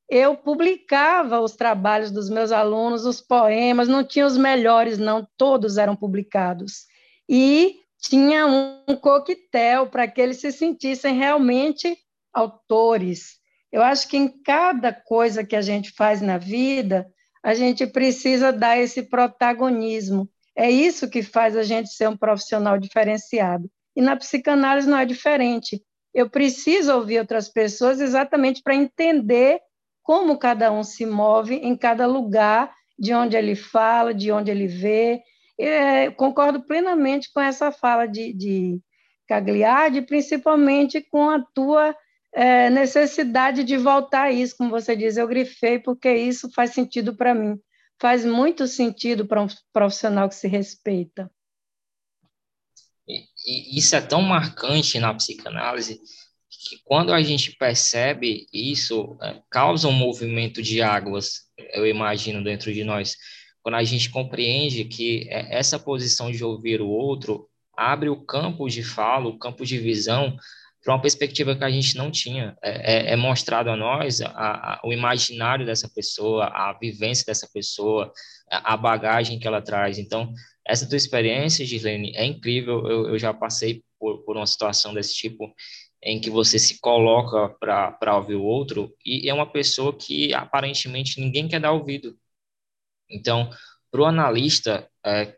eu 0.08 0.36
publicava 0.36 1.40
os 1.40 1.56
trabalhos 1.56 2.12
dos 2.12 2.30
meus 2.30 2.52
alunos, 2.52 3.04
os 3.04 3.20
poemas, 3.20 3.88
não 3.88 4.04
tinha 4.04 4.24
os 4.24 4.36
melhores, 4.36 4.96
não, 4.96 5.26
todos 5.36 5.76
eram 5.76 5.96
publicados. 5.96 6.84
E 7.28 7.80
tinha 8.00 8.46
um 8.46 8.94
coquetel 8.94 9.88
para 9.88 10.06
que 10.06 10.20
eles 10.20 10.36
se 10.36 10.52
sentissem 10.52 11.18
realmente 11.18 11.98
autores. 12.32 13.40
Eu 13.72 13.82
acho 13.82 14.06
que 14.06 14.16
em 14.16 14.28
cada 14.28 14.92
coisa 14.92 15.42
que 15.42 15.56
a 15.56 15.62
gente 15.62 15.90
faz 15.96 16.22
na 16.22 16.38
vida, 16.38 17.10
a 17.42 17.54
gente 17.54 17.86
precisa 17.86 18.52
dar 18.52 18.78
esse 18.78 19.02
protagonismo. 19.02 20.28
É 20.56 20.70
isso 20.70 21.08
que 21.08 21.22
faz 21.22 21.56
a 21.56 21.62
gente 21.62 21.88
ser 21.90 22.08
um 22.08 22.16
profissional 22.16 22.78
diferenciado. 22.78 23.70
E 23.96 24.00
na 24.00 24.16
psicanálise 24.16 24.88
não 24.88 24.98
é 24.98 25.04
diferente. 25.04 25.82
Eu 26.14 26.28
preciso 26.28 26.94
ouvir 26.94 27.18
outras 27.18 27.48
pessoas 27.48 28.00
exatamente 28.00 28.62
para 28.62 28.74
entender 28.74 29.60
como 30.02 30.38
cada 30.38 30.70
um 30.70 30.84
se 30.84 31.06
move 31.06 31.54
em 31.54 31.76
cada 31.76 32.06
lugar, 32.06 32.72
de 32.98 33.14
onde 33.14 33.36
ele 33.36 33.54
fala, 33.54 34.12
de 34.12 34.30
onde 34.30 34.50
ele 34.50 34.66
vê. 34.66 35.20
É, 35.58 36.10
concordo 36.10 36.62
plenamente 36.66 37.30
com 37.32 37.40
essa 37.40 37.72
fala 37.72 38.06
de, 38.06 38.32
de 38.32 38.80
Cagliardi, 39.26 40.02
principalmente 40.02 41.00
com 41.00 41.30
a 41.30 41.42
tua 41.54 41.94
é, 42.34 42.70
necessidade 42.70 43.62
de 43.62 43.76
voltar 43.76 44.24
a 44.24 44.32
isso, 44.32 44.56
como 44.56 44.70
você 44.70 44.96
diz, 44.96 45.16
eu 45.16 45.28
grifei 45.28 45.78
porque 45.78 46.12
isso 46.12 46.50
faz 46.52 46.70
sentido 46.70 47.14
para 47.14 47.34
mim, 47.34 47.60
faz 48.00 48.24
muito 48.24 48.66
sentido 48.66 49.26
para 49.26 49.42
um 49.42 49.46
profissional 49.72 50.28
que 50.28 50.34
se 50.34 50.48
respeita. 50.48 51.30
Isso 53.46 53.94
é 53.96 54.00
tão 54.00 54.22
marcante 54.22 54.98
na 54.98 55.12
psicanálise 55.12 56.00
que 56.68 56.78
quando 56.84 57.12
a 57.12 57.20
gente 57.20 57.52
percebe 57.56 58.46
isso, 58.52 59.16
é, 59.20 59.42
causa 59.50 59.88
um 59.88 59.92
movimento 59.92 60.62
de 60.62 60.80
águas, 60.80 61.42
eu 61.74 61.86
imagino, 61.86 62.42
dentro 62.42 62.72
de 62.72 62.84
nós. 62.84 63.16
Quando 63.62 63.74
a 63.74 63.84
gente 63.84 64.10
compreende 64.10 64.84
que 64.84 65.28
é, 65.28 65.58
essa 65.58 65.78
posição 65.78 66.30
de 66.30 66.44
ouvir 66.44 66.80
o 66.80 66.88
outro 66.88 67.48
abre 67.76 68.08
o 68.08 68.24
campo 68.24 68.68
de 68.68 68.82
fala, 68.82 69.28
o 69.28 69.38
campo 69.38 69.64
de 69.66 69.78
visão 69.78 70.36
para 70.82 70.94
uma 70.94 71.00
perspectiva 71.00 71.54
que 71.54 71.64
a 71.64 71.70
gente 71.70 71.96
não 71.96 72.10
tinha. 72.10 72.56
É, 72.62 73.10
é, 73.10 73.12
é 73.12 73.16
mostrado 73.16 73.70
a 73.70 73.76
nós 73.76 74.20
a, 74.20 74.28
a, 74.28 74.80
o 74.84 74.92
imaginário 74.92 75.64
dessa 75.64 75.88
pessoa, 75.88 76.46
a 76.46 76.72
vivência 76.72 77.24
dessa 77.26 77.48
pessoa, 77.52 78.12
a, 78.50 78.74
a, 78.74 78.76
bagagem 78.76 79.38
que 79.38 79.46
ela 79.46 79.62
traz. 79.62 79.98
Então, 79.98 80.32
essa 80.66 80.88
tua 80.88 80.96
experiência, 80.96 81.64
Gislene, 81.64 82.12
é 82.16 82.24
incrível. 82.24 82.86
Eu, 82.88 83.08
eu 83.10 83.18
já 83.18 83.32
passei 83.32 83.82
por, 83.98 84.24
por 84.24 84.36
uma 84.36 84.46
situação 84.46 84.92
desse 84.92 85.14
tipo 85.14 85.54
em 86.02 86.20
que 86.20 86.28
você 86.28 86.58
se 86.58 86.80
coloca 86.80 87.48
para 87.60 88.16
ouvir 88.16 88.34
o 88.34 88.42
outro 88.42 88.92
e 89.06 89.28
é 89.28 89.34
uma 89.34 89.50
pessoa 89.50 89.96
que 89.96 90.34
aparentemente 90.34 91.20
ninguém 91.20 91.46
quer 91.46 91.60
dar 91.60 91.70
ouvido. 91.70 92.18
Então, 93.08 93.48
para 93.90 94.00
o 94.00 94.04
analista, 94.04 94.90
é, 95.06 95.36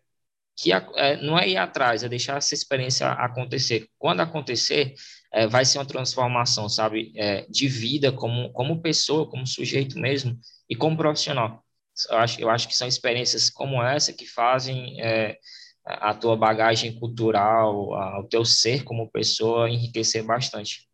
que 0.57 0.73
é, 0.73 1.17
não 1.17 1.39
é 1.39 1.49
ir 1.49 1.57
atrás, 1.57 2.03
é 2.03 2.09
deixar 2.09 2.39
essa 2.39 2.55
experiência 2.55 3.09
acontecer. 3.13 3.89
Quando 3.99 4.21
acontecer, 4.21 4.95
é, 5.35 5.49
vai 5.49 5.65
ser 5.67 5.79
uma 5.79 5.87
transformação, 5.87 6.69
sabe, 6.69 7.13
é, 7.17 7.47
de 7.49 7.69
vida 7.69 8.13
como, 8.13 8.53
como 8.53 8.83
pessoa, 8.83 9.29
como 9.29 9.47
sujeito 9.47 9.99
mesmo 9.99 10.39
e 10.71 10.77
como 10.77 10.97
profissional. 10.97 11.65
Eu 12.11 12.19
acho, 12.19 12.41
eu 12.43 12.51
acho 12.51 12.69
que 12.69 12.75
são 12.77 12.89
experiências 12.89 13.51
como 13.51 13.83
essa 13.83 14.13
que 14.13 14.27
fazem 14.27 15.01
é, 15.03 15.39
a 15.87 16.15
tua 16.15 16.37
bagagem 16.37 16.99
cultural, 16.99 17.95
a, 17.95 18.21
o 18.21 18.29
teu 18.29 18.45
ser 18.45 18.85
como 18.85 19.11
pessoa 19.11 19.71
enriquecer 19.71 20.25
bastante. 20.25 20.89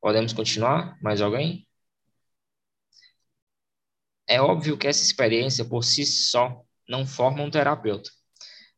Podemos 0.00 0.32
continuar? 0.32 0.96
Mais 1.02 1.20
alguém? 1.20 1.66
É 4.28 4.40
óbvio 4.40 4.78
que 4.78 4.86
essa 4.86 5.02
experiência 5.02 5.64
por 5.64 5.82
si 5.82 6.06
só 6.06 6.62
não 6.88 7.04
forma 7.06 7.42
um 7.42 7.50
terapeuta. 7.50 8.08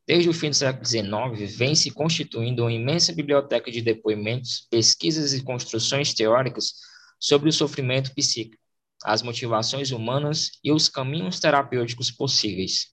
Desde 0.09 0.31
o 0.31 0.33
fim 0.33 0.49
do 0.49 0.57
século 0.57 0.87
XIX, 0.87 1.55
vem 1.55 1.75
se 1.75 1.91
constituindo 1.91 2.63
uma 2.63 2.73
imensa 2.73 3.13
biblioteca 3.13 3.71
de 3.71 3.83
depoimentos, 3.83 4.67
pesquisas 4.71 5.35
e 5.35 5.45
construções 5.45 6.15
teóricas 6.15 6.73
sobre 7.21 7.51
o 7.51 7.53
sofrimento 7.53 8.15
psíquico, 8.15 8.57
as 9.05 9.21
motivações 9.21 9.91
humanas 9.91 10.53
e 10.65 10.73
os 10.73 10.89
caminhos 10.89 11.39
terapêuticos 11.41 12.11
possíveis. 12.11 12.87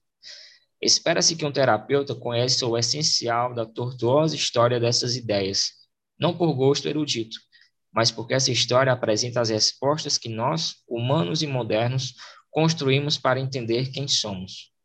Espera-se 0.78 1.34
que 1.34 1.46
um 1.46 1.50
terapeuta 1.50 2.14
conheça 2.14 2.66
o 2.66 2.76
essencial 2.76 3.54
da 3.54 3.64
tortuosa 3.64 4.36
história 4.36 4.78
dessas 4.78 5.16
ideias, 5.16 5.70
não 6.20 6.36
por 6.36 6.52
gosto 6.52 6.86
erudito, 6.86 7.38
mas 7.90 8.10
porque 8.10 8.34
essa 8.34 8.52
história 8.52 8.92
apresenta 8.92 9.40
as 9.40 9.48
respostas 9.48 10.18
que 10.18 10.28
nós, 10.28 10.74
humanos 10.86 11.42
e 11.42 11.46
modernos, 11.46 12.12
construímos 12.50 13.16
para 13.16 13.40
entender 13.40 13.90
quem 13.90 14.06
somos. 14.06 14.75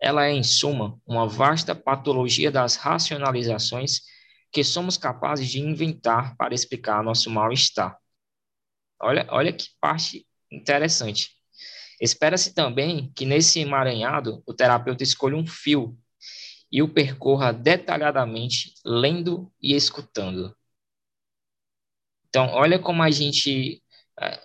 Ela 0.00 0.26
é, 0.26 0.32
em 0.32 0.42
suma, 0.42 1.00
uma 1.06 1.26
vasta 1.26 1.74
patologia 1.74 2.50
das 2.50 2.76
racionalizações 2.76 4.00
que 4.52 4.62
somos 4.62 4.96
capazes 4.96 5.48
de 5.48 5.60
inventar 5.60 6.36
para 6.36 6.54
explicar 6.54 7.02
nosso 7.02 7.30
mal-estar. 7.30 7.98
Olha, 9.00 9.26
olha 9.30 9.52
que 9.52 9.68
parte 9.80 10.26
interessante. 10.50 11.30
Espera-se 12.00 12.54
também 12.54 13.12
que 13.14 13.24
nesse 13.24 13.60
emaranhado 13.60 14.42
o 14.46 14.52
terapeuta 14.52 15.02
escolha 15.02 15.36
um 15.36 15.46
fio 15.46 15.98
e 16.70 16.82
o 16.82 16.88
percorra 16.88 17.52
detalhadamente, 17.52 18.74
lendo 18.84 19.50
e 19.60 19.74
escutando. 19.74 20.54
Então, 22.28 22.48
olha 22.52 22.78
como 22.78 23.02
a 23.02 23.10
gente. 23.10 23.82
É, 24.20 24.40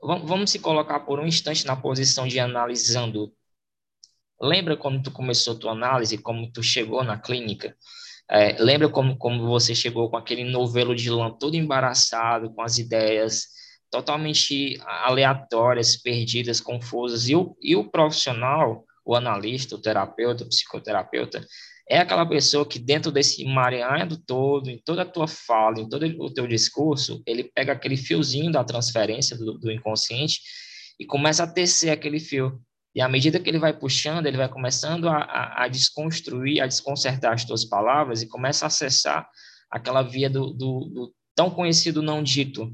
vamos 0.00 0.50
se 0.50 0.58
colocar 0.58 1.00
por 1.00 1.20
um 1.20 1.26
instante 1.26 1.66
na 1.66 1.76
posição 1.76 2.26
de 2.26 2.38
analisando 2.38 3.34
Lembra 4.42 4.76
quando 4.76 5.00
tu 5.00 5.12
começou 5.12 5.56
tua 5.56 5.70
análise, 5.70 6.18
como 6.18 6.50
tu 6.50 6.62
chegou 6.62 7.04
na 7.04 7.16
clínica? 7.16 7.76
É, 8.28 8.56
lembra 8.60 8.88
como, 8.88 9.16
como 9.16 9.46
você 9.46 9.74
chegou 9.74 10.10
com 10.10 10.16
aquele 10.16 10.42
novelo 10.42 10.96
de 10.96 11.08
lã 11.10 11.30
todo 11.30 11.54
embaraçado, 11.54 12.52
com 12.52 12.62
as 12.62 12.76
ideias 12.76 13.46
totalmente 13.88 14.80
aleatórias, 14.84 15.96
perdidas, 15.96 16.60
confusas, 16.60 17.28
e 17.28 17.36
o, 17.36 17.56
e 17.60 17.76
o 17.76 17.88
profissional, 17.88 18.84
o 19.04 19.14
analista, 19.14 19.76
o 19.76 19.80
terapeuta, 19.80 20.44
o 20.44 20.48
psicoterapeuta, 20.48 21.46
é 21.88 21.98
aquela 21.98 22.24
pessoa 22.26 22.66
que 22.66 22.78
dentro 22.78 23.12
desse 23.12 23.42
emaranhado 23.42 24.16
todo, 24.16 24.70
em 24.70 24.78
toda 24.78 25.02
a 25.02 25.06
tua 25.06 25.28
fala, 25.28 25.78
em 25.78 25.88
todo 25.88 26.04
o 26.20 26.32
teu 26.32 26.46
discurso, 26.46 27.22
ele 27.26 27.44
pega 27.44 27.72
aquele 27.72 27.96
fiozinho 27.96 28.50
da 28.50 28.64
transferência 28.64 29.36
do, 29.36 29.58
do 29.58 29.70
inconsciente 29.70 30.40
e 30.98 31.04
começa 31.04 31.44
a 31.44 31.46
tecer 31.46 31.90
aquele 31.90 32.18
fio. 32.18 32.60
E 32.94 33.00
à 33.00 33.08
medida 33.08 33.40
que 33.40 33.48
ele 33.48 33.58
vai 33.58 33.72
puxando, 33.72 34.26
ele 34.26 34.36
vai 34.36 34.48
começando 34.48 35.08
a, 35.08 35.16
a, 35.16 35.64
a 35.64 35.68
desconstruir, 35.68 36.60
a 36.60 36.66
desconcertar 36.66 37.32
as 37.32 37.44
tuas 37.44 37.64
palavras 37.64 38.22
e 38.22 38.28
começa 38.28 38.66
a 38.66 38.68
acessar 38.68 39.28
aquela 39.70 40.02
via 40.02 40.28
do, 40.28 40.50
do, 40.52 40.90
do 40.92 41.14
tão 41.34 41.50
conhecido 41.50 42.02
não 42.02 42.22
dito. 42.22 42.70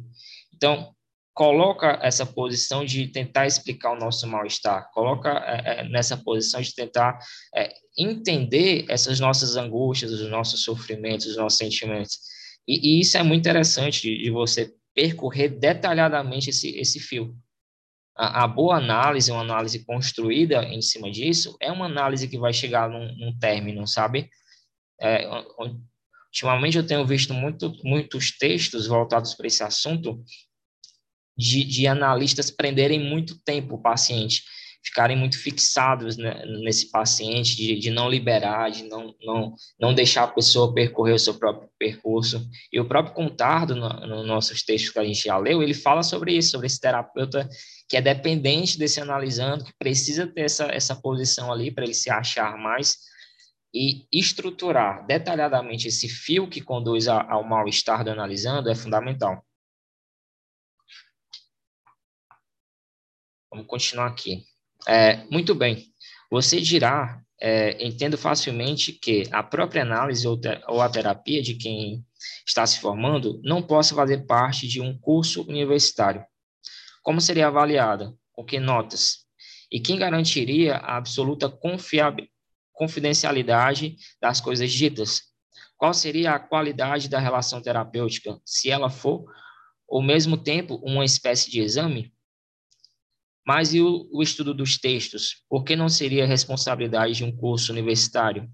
Então, 0.52 0.92
coloca 1.33 2.00
essa 2.02 2.26
posição 2.26 2.85
de 2.85 3.07
tentar 3.07 3.46
explicar 3.46 3.92
o 3.92 3.98
nosso 3.98 4.26
mal-estar, 4.26 4.90
coloca 4.92 5.31
é, 5.46 5.83
é, 5.83 5.88
nessa 5.88 6.16
posição 6.16 6.61
de 6.61 6.74
tentar 6.74 7.16
é, 7.54 7.72
entender 7.96 8.85
essas 8.88 9.20
nossas 9.20 9.54
angústias, 9.54 10.11
os 10.11 10.28
nossos 10.28 10.64
sofrimentos, 10.64 11.26
os 11.26 11.37
nossos 11.37 11.57
sentimentos. 11.57 12.18
E, 12.66 12.96
e 12.96 13.00
isso 13.00 13.16
é 13.16 13.22
muito 13.22 13.42
interessante 13.42 14.02
de, 14.02 14.24
de 14.24 14.31
você 14.33 14.74
percorrer 14.92 15.50
detalhadamente 15.50 16.50
esse, 16.50 16.76
esse 16.76 16.98
fio 16.98 17.33
a, 18.18 18.44
a, 18.44 18.48
boa 18.48 18.76
análise, 18.76 19.31
uma 19.31 19.42
análise 19.42 19.85
construída 19.85 20.64
em 20.64 20.83
cima 20.83 21.11
disso, 21.11 21.57
é 21.61 21.70
uma 21.70 21.87
análise 21.87 22.26
que 22.26 22.37
vai 22.37 22.52
chegar 22.52 22.90
num, 22.90 23.14
num 23.16 23.38
término, 23.38 23.87
sabe? 23.87 24.28
É, 25.00 25.24
ultimamente 26.28 26.76
eu 26.76 26.87
tenho 26.87 27.07
visto 27.07 27.33
muito, 27.33 27.72
muitos 27.85 28.37
textos 28.37 28.88
voltados 28.88 29.35
para 29.35 29.46
esse 29.46 29.62
assunto 29.62 30.20
de, 31.37 31.62
de 31.62 31.87
analistas 31.87 32.50
prenderem 32.50 32.98
muito 32.98 33.40
tempo 33.44 33.76
o 33.76 33.83
paciente 33.83 34.42
ficarem 34.83 35.16
muito 35.16 35.38
fixados 35.38 36.16
né, 36.16 36.42
nesse 36.62 36.90
paciente, 36.90 37.57
de, 37.57 37.78
de 37.78 37.90
não 37.90 38.09
liberar, 38.09 38.70
de 38.70 38.85
não, 38.85 39.14
não, 39.22 39.54
não 39.78 39.94
deixar 39.94 40.24
a 40.24 40.28
pessoa 40.28 40.72
percorrer 40.72 41.14
o 41.14 41.18
seu 41.18 41.35
próprio 41.35 41.68
percurso. 41.78 42.48
E 42.72 42.81
o 42.81 42.87
próprio 42.87 43.14
Contardo, 43.14 43.74
no, 43.74 43.88
no 44.07 44.22
nossos 44.24 44.62
textos 44.62 44.90
que 44.90 44.98
a 44.98 45.04
gente 45.04 45.22
já 45.22 45.37
leu, 45.37 45.62
ele 45.62 45.74
fala 45.74 46.02
sobre 46.02 46.33
isso, 46.33 46.50
sobre 46.50 46.66
esse 46.66 46.81
terapeuta 46.81 47.48
que 47.88 47.96
é 47.96 48.03
dependente 48.03 48.79
desse 48.79 49.01
analisando, 49.01 49.64
que 49.64 49.72
precisa 49.79 50.27
ter 50.27 50.42
essa, 50.42 50.66
essa 50.66 50.94
posição 50.94 51.51
ali 51.51 51.70
para 51.70 51.85
ele 51.85 51.94
se 51.94 52.11
achar 52.11 52.57
mais 52.59 52.98
e 53.72 54.07
estruturar 54.12 55.07
detalhadamente 55.07 55.88
esse 55.88 56.09
fio 56.09 56.48
que 56.48 56.61
conduz 56.61 57.09
ao 57.09 57.44
mal-estar 57.44 58.05
do 58.05 58.11
analisando 58.11 58.70
é 58.70 58.74
fundamental. 58.74 59.44
Vamos 63.51 63.66
continuar 63.66 64.07
aqui. 64.07 64.44
É, 64.87 65.24
muito 65.31 65.55
bem. 65.55 65.87
Você 66.31 66.61
dirá, 66.61 67.22
é, 67.40 67.83
entendo 67.85 68.18
facilmente 68.18 68.92
que 68.92 69.24
a 69.33 69.42
própria 69.42 69.83
análise 69.83 70.27
ou, 70.27 70.38
ou 70.68 70.83
a 70.83 70.88
terapia 70.90 71.42
de 71.42 71.55
quem 71.55 72.05
está 72.46 72.66
se 72.66 72.81
formando 72.81 73.40
não 73.42 73.62
possa 73.62 73.94
fazer 73.94 74.27
parte 74.27 74.66
de 74.68 74.81
um 74.81 74.98
curso 74.98 75.42
universitário. 75.48 76.24
Como 77.09 77.23
seria 77.23 77.47
avaliada? 77.47 78.14
Com 78.33 78.44
que 78.44 78.61
notas? 78.61 79.21
E 79.73 79.81
quem 79.81 79.99
garantiria 79.99 80.77
a 80.77 80.99
absoluta 80.99 81.51
confidencialidade 82.75 83.97
das 84.21 84.42
coisas 84.42 84.71
ditas? 84.71 85.23
Qual 85.79 85.94
seria 85.94 86.33
a 86.33 86.38
qualidade 86.38 87.09
da 87.09 87.18
relação 87.18 87.62
terapêutica, 87.62 88.38
se 88.44 88.71
ela 88.71 88.90
for, 88.90 89.25
ao 89.88 90.03
mesmo 90.03 90.37
tempo, 90.37 90.75
uma 90.85 91.03
espécie 91.03 91.51
de 91.51 91.61
exame? 91.61 92.12
Mas 93.42 93.73
e 93.73 93.81
o, 93.81 94.07
o 94.12 94.23
estudo 94.23 94.53
dos 94.53 94.77
textos? 94.77 95.42
Por 95.49 95.64
que 95.64 95.75
não 95.75 95.88
seria 95.88 96.27
responsabilidade 96.27 97.14
de 97.14 97.25
um 97.25 97.35
curso 97.35 97.73
universitário? 97.73 98.47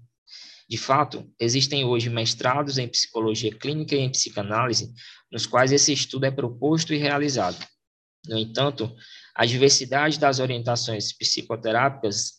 De 0.69 0.77
fato, 0.77 1.29
existem 1.37 1.83
hoje 1.83 2.09
mestrados 2.09 2.77
em 2.77 2.87
psicologia 2.87 3.53
clínica 3.53 3.97
e 3.97 3.99
em 3.99 4.09
psicanálise, 4.09 4.93
nos 5.29 5.45
quais 5.45 5.73
esse 5.73 5.91
estudo 5.91 6.23
é 6.23 6.31
proposto 6.31 6.93
e 6.93 6.97
realizado. 6.97 7.74
No 8.27 8.37
entanto, 8.37 8.93
a 9.35 9.45
diversidade 9.45 10.19
das 10.19 10.39
orientações 10.39 11.13
psicoterápicas 11.13 12.33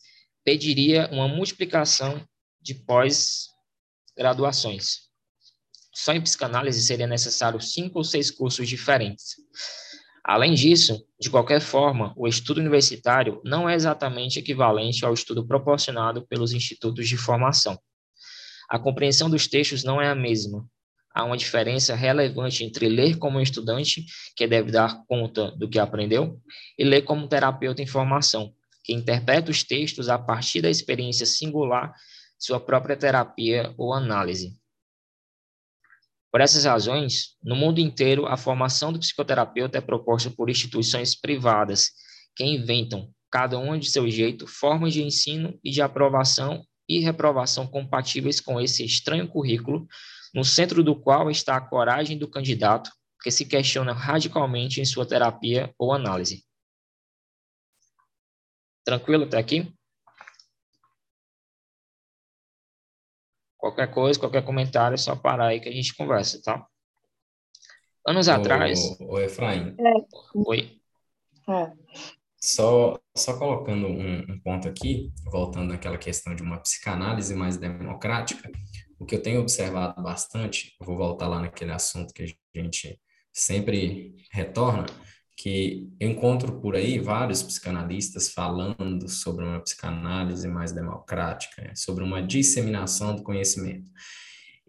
pediria 0.44 1.08
uma 1.12 1.28
multiplicação 1.28 2.22
de 2.60 2.74
pós-graduações. 2.74 5.06
Só 5.94 6.12
em 6.12 6.20
psicanálise 6.20 6.82
seria 6.82 7.06
necessário 7.06 7.60
cinco 7.60 7.98
ou 7.98 8.04
seis 8.04 8.30
cursos 8.30 8.68
diferentes. 8.68 9.36
Além 10.22 10.54
disso, 10.54 11.06
de 11.20 11.30
qualquer 11.30 11.60
forma, 11.60 12.12
o 12.16 12.26
estudo 12.26 12.60
universitário 12.60 13.40
não 13.44 13.68
é 13.68 13.74
exatamente 13.74 14.38
equivalente 14.38 15.04
ao 15.04 15.12
estudo 15.14 15.46
proporcionado 15.46 16.26
pelos 16.26 16.52
institutos 16.52 17.08
de 17.08 17.16
formação. 17.16 17.78
A 18.68 18.78
compreensão 18.78 19.30
dos 19.30 19.46
textos 19.46 19.84
não 19.84 20.02
é 20.02 20.08
a 20.08 20.14
mesma. 20.14 20.68
Há 21.16 21.24
uma 21.24 21.38
diferença 21.38 21.94
relevante 21.94 22.62
entre 22.62 22.90
ler 22.90 23.16
como 23.16 23.40
estudante, 23.40 24.04
que 24.36 24.46
deve 24.46 24.70
dar 24.70 25.02
conta 25.06 25.50
do 25.52 25.66
que 25.66 25.78
aprendeu, 25.78 26.38
e 26.78 26.84
ler 26.84 27.04
como 27.06 27.26
terapeuta 27.26 27.80
em 27.80 27.86
formação, 27.86 28.52
que 28.84 28.92
interpreta 28.92 29.50
os 29.50 29.64
textos 29.64 30.10
a 30.10 30.18
partir 30.18 30.60
da 30.60 30.68
experiência 30.68 31.24
singular, 31.24 31.94
sua 32.38 32.60
própria 32.60 32.98
terapia 32.98 33.72
ou 33.78 33.94
análise. 33.94 34.60
Por 36.30 36.42
essas 36.42 36.66
razões, 36.66 37.34
no 37.42 37.56
mundo 37.56 37.80
inteiro, 37.80 38.26
a 38.26 38.36
formação 38.36 38.92
do 38.92 38.98
psicoterapeuta 38.98 39.78
é 39.78 39.80
proposta 39.80 40.30
por 40.30 40.50
instituições 40.50 41.18
privadas 41.18 41.92
que 42.36 42.44
inventam, 42.44 43.10
cada 43.30 43.58
uma 43.58 43.78
de 43.78 43.88
seu 43.88 44.06
jeito, 44.10 44.46
formas 44.46 44.92
de 44.92 45.02
ensino 45.02 45.58
e 45.64 45.70
de 45.70 45.80
aprovação 45.80 46.62
e 46.86 47.00
reprovação 47.00 47.66
compatíveis 47.66 48.38
com 48.38 48.60
esse 48.60 48.84
estranho 48.84 49.26
currículo, 49.26 49.88
no 50.36 50.44
centro 50.44 50.84
do 50.84 50.94
qual 50.94 51.30
está 51.30 51.56
a 51.56 51.60
coragem 51.66 52.18
do 52.18 52.28
candidato 52.28 52.90
que 53.22 53.30
se 53.30 53.46
questiona 53.46 53.94
radicalmente 53.94 54.82
em 54.82 54.84
sua 54.84 55.08
terapia 55.08 55.74
ou 55.78 55.94
análise. 55.94 56.44
Tranquilo 58.84 59.24
até 59.24 59.38
aqui? 59.38 59.74
Qualquer 63.56 63.90
coisa, 63.90 64.20
qualquer 64.20 64.44
comentário, 64.44 64.94
é 64.94 64.98
só 64.98 65.16
parar 65.16 65.46
aí 65.46 65.58
que 65.58 65.70
a 65.70 65.72
gente 65.72 65.96
conversa, 65.96 66.38
tá? 66.42 66.66
Anos 68.06 68.28
atrás. 68.28 68.78
Ô, 69.00 69.18
Efraim. 69.18 69.74
É. 69.80 69.92
Oi. 70.34 70.78
É. 71.48 71.72
Só, 72.38 73.00
só 73.16 73.38
colocando 73.38 73.86
um, 73.86 74.18
um, 74.18 74.40
ponto 74.40 74.68
aqui, 74.68 75.10
voltando 75.32 75.72
àquela 75.72 75.96
questão 75.96 76.36
de 76.36 76.42
uma 76.42 76.60
psicanálise 76.60 77.34
mais 77.34 77.56
democrática, 77.56 78.50
o 78.98 79.04
que 79.04 79.14
eu 79.14 79.22
tenho 79.22 79.40
observado 79.40 80.02
bastante, 80.02 80.74
vou 80.80 80.96
voltar 80.96 81.28
lá 81.28 81.40
naquele 81.40 81.72
assunto 81.72 82.14
que 82.14 82.22
a 82.22 82.60
gente 82.60 82.98
sempre 83.32 84.14
retorna, 84.32 84.86
que 85.36 85.86
eu 86.00 86.08
encontro 86.08 86.60
por 86.60 86.74
aí 86.74 86.98
vários 86.98 87.42
psicanalistas 87.42 88.30
falando 88.30 89.06
sobre 89.08 89.44
uma 89.44 89.60
psicanálise 89.60 90.48
mais 90.48 90.72
democrática, 90.72 91.60
né? 91.60 91.74
sobre 91.74 92.02
uma 92.02 92.22
disseminação 92.22 93.14
do 93.14 93.22
conhecimento. 93.22 93.90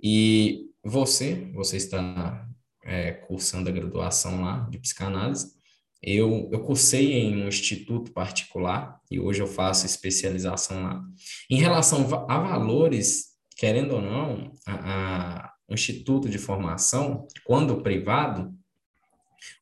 E 0.04 0.66
você, 0.84 1.50
você 1.54 1.78
está 1.78 2.46
é, 2.84 3.14
cursando 3.14 3.70
a 3.70 3.72
graduação 3.72 4.42
lá 4.42 4.68
de 4.70 4.78
psicanálise. 4.78 5.56
Eu, 6.04 6.50
eu 6.52 6.60
cursei 6.60 7.14
em 7.14 7.44
um 7.44 7.48
instituto 7.48 8.12
particular 8.12 9.00
e 9.10 9.20
hoje 9.20 9.42
eu 9.42 9.48
faço 9.48 9.86
especialização 9.86 10.84
lá. 10.84 11.02
Em 11.50 11.58
relação 11.58 12.08
a 12.30 12.40
valores, 12.40 13.37
querendo 13.58 13.96
ou 13.96 14.02
não, 14.02 14.52
a, 14.66 14.74
a, 14.74 15.54
o 15.68 15.74
instituto 15.74 16.30
de 16.30 16.38
formação, 16.38 17.28
quando 17.44 17.82
privado, 17.82 18.54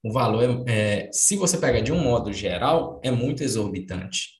o 0.03 0.11
valor, 0.11 0.43
é, 0.67 1.07
é, 1.07 1.09
se 1.11 1.35
você 1.35 1.57
pega 1.57 1.81
de 1.81 1.91
um 1.91 2.01
modo 2.01 2.31
geral, 2.33 2.99
é 3.03 3.09
muito 3.09 3.43
exorbitante. 3.43 4.35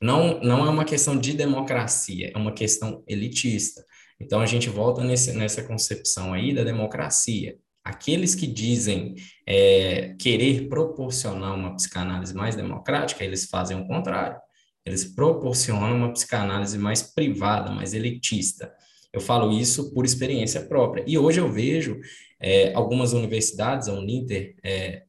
Não, 0.00 0.40
não 0.40 0.66
é 0.66 0.70
uma 0.70 0.84
questão 0.84 1.16
de 1.16 1.34
democracia, 1.34 2.32
é 2.34 2.38
uma 2.38 2.52
questão 2.52 3.02
elitista. 3.06 3.84
Então, 4.20 4.40
a 4.40 4.46
gente 4.46 4.68
volta 4.68 5.02
nesse, 5.02 5.32
nessa 5.32 5.62
concepção 5.62 6.32
aí 6.32 6.54
da 6.54 6.64
democracia. 6.64 7.56
Aqueles 7.82 8.34
que 8.34 8.46
dizem 8.46 9.14
é, 9.46 10.14
querer 10.18 10.68
proporcionar 10.68 11.54
uma 11.54 11.74
psicanálise 11.74 12.34
mais 12.34 12.54
democrática, 12.56 13.24
eles 13.24 13.46
fazem 13.46 13.78
o 13.78 13.86
contrário. 13.86 14.38
Eles 14.84 15.04
proporcionam 15.04 15.96
uma 15.96 16.12
psicanálise 16.12 16.78
mais 16.78 17.02
privada, 17.02 17.70
mais 17.70 17.94
elitista. 17.94 18.72
Eu 19.14 19.20
falo 19.20 19.52
isso 19.52 19.94
por 19.94 20.04
experiência 20.04 20.60
própria. 20.60 21.04
E 21.06 21.16
hoje 21.16 21.40
eu 21.40 21.50
vejo 21.50 22.00
é, 22.40 22.74
algumas 22.74 23.12
universidades, 23.12 23.88
a 23.88 23.92
Uninter, 23.92 24.56
é, 24.64 25.04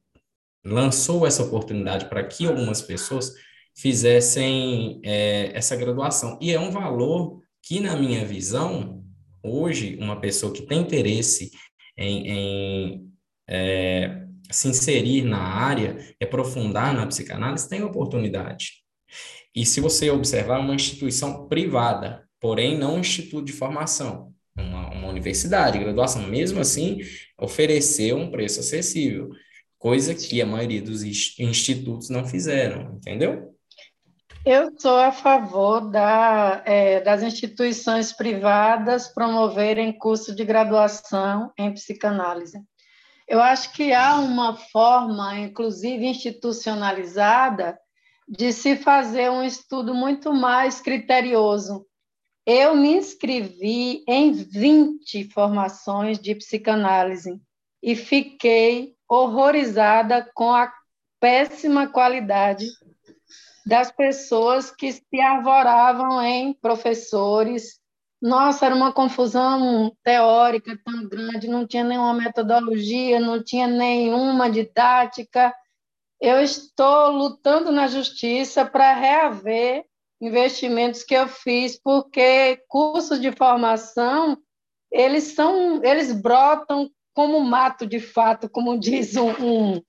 lançou 0.64 1.26
essa 1.26 1.44
oportunidade 1.44 2.06
para 2.08 2.24
que 2.24 2.46
algumas 2.46 2.84
pessoas 2.84 3.34
fizessem 3.76 5.02
é, 5.04 5.52
essa 5.58 5.76
graduação. 5.76 6.38
E 6.40 6.54
é 6.54 6.60
um 6.60 6.70
valor 6.70 7.42
que, 7.64 7.80
na 7.80 7.96
minha 7.96 8.24
visão, 8.24 9.04
hoje, 9.44 9.98
uma 10.00 10.22
pessoa 10.22 10.54
que 10.54 10.62
tem 10.62 10.82
interesse 10.82 11.50
em, 11.98 12.30
em 12.30 13.12
é, 13.50 14.24
se 14.52 14.68
inserir 14.68 15.24
na 15.24 15.40
área, 15.40 15.98
aprofundar 16.22 16.94
na 16.94 17.08
psicanálise, 17.08 17.68
tem 17.68 17.82
oportunidade. 17.82 18.84
E 19.56 19.66
se 19.66 19.82
você 19.82 20.12
observar, 20.12 20.60
uma 20.60 20.76
instituição 20.76 21.48
privada, 21.48 22.25
porém 22.46 22.78
não 22.78 22.98
um 22.98 23.00
instituto 23.00 23.44
de 23.44 23.54
formação, 23.54 24.32
uma, 24.56 24.92
uma 24.92 25.08
universidade, 25.08 25.80
graduação, 25.80 26.22
mesmo 26.28 26.60
assim, 26.60 27.00
oferecer 27.40 28.14
um 28.14 28.30
preço 28.30 28.60
acessível, 28.60 29.32
coisa 29.80 30.14
que 30.14 30.40
a 30.40 30.46
maioria 30.46 30.80
dos 30.80 31.02
institutos 31.02 32.08
não 32.08 32.24
fizeram, 32.24 32.98
entendeu? 32.98 33.52
Eu 34.46 34.70
sou 34.78 34.96
a 34.96 35.12
favor 35.12 35.90
da, 35.90 36.62
é, 36.68 37.02
das 37.02 37.24
instituições 37.24 38.14
privadas 38.14 39.08
promoverem 39.08 39.98
curso 39.98 40.36
de 40.36 40.46
graduação 40.46 41.52
em 41.58 41.74
psicanálise. 41.74 42.60
Eu 43.28 43.42
acho 43.42 43.74
que 43.74 43.92
há 43.92 44.18
uma 44.20 44.56
forma, 44.56 45.40
inclusive 45.40 46.06
institucionalizada, 46.06 47.76
de 48.30 48.54
se 48.54 48.76
fazer 48.76 49.32
um 49.32 49.42
estudo 49.42 49.96
muito 49.96 50.32
mais 50.32 50.80
criterioso 50.80 51.88
eu 52.46 52.76
me 52.76 52.96
inscrevi 52.96 54.04
em 54.08 54.32
20 54.32 55.32
formações 55.32 56.20
de 56.20 56.36
psicanálise 56.36 57.42
e 57.82 57.96
fiquei 57.96 58.96
horrorizada 59.10 60.30
com 60.34 60.54
a 60.54 60.72
péssima 61.20 61.88
qualidade 61.88 62.68
das 63.66 63.92
pessoas 63.92 64.70
que 64.70 64.92
se 64.92 65.20
arvoravam 65.20 66.22
em 66.22 66.54
professores. 66.54 67.80
Nossa, 68.22 68.68
era 68.68 68.76
uma 68.76 68.94
confusão 68.94 69.92
teórica 70.04 70.80
tão 70.86 71.08
grande, 71.08 71.48
não 71.48 71.66
tinha 71.66 71.84
nenhuma 71.84 72.14
metodologia, 72.14 73.20
não 73.20 73.44
tinha 73.44 73.68
nenhuma 73.68 74.52
didática. 74.52 75.54
Eu 76.22 76.40
estou 76.42 77.10
lutando 77.10 77.72
na 77.72 77.88
justiça 77.88 78.64
para 78.64 78.94
reaver 78.94 79.86
investimentos 80.22 81.04
que 81.04 81.14
eu 81.14 81.28
fiz, 81.28 81.80
porque 81.82 82.62
cursos 82.68 83.20
de 83.20 83.32
formação, 83.32 84.38
eles 84.92 85.36
são, 85.36 85.84
eles 85.84 86.12
brotam 86.12 86.90
como 87.14 87.40
mato 87.42 87.86
de 87.86 88.00
fato, 88.00 88.50
como 88.50 88.78
diz 88.78 89.16
um, 89.16 89.30
um, 89.32 89.82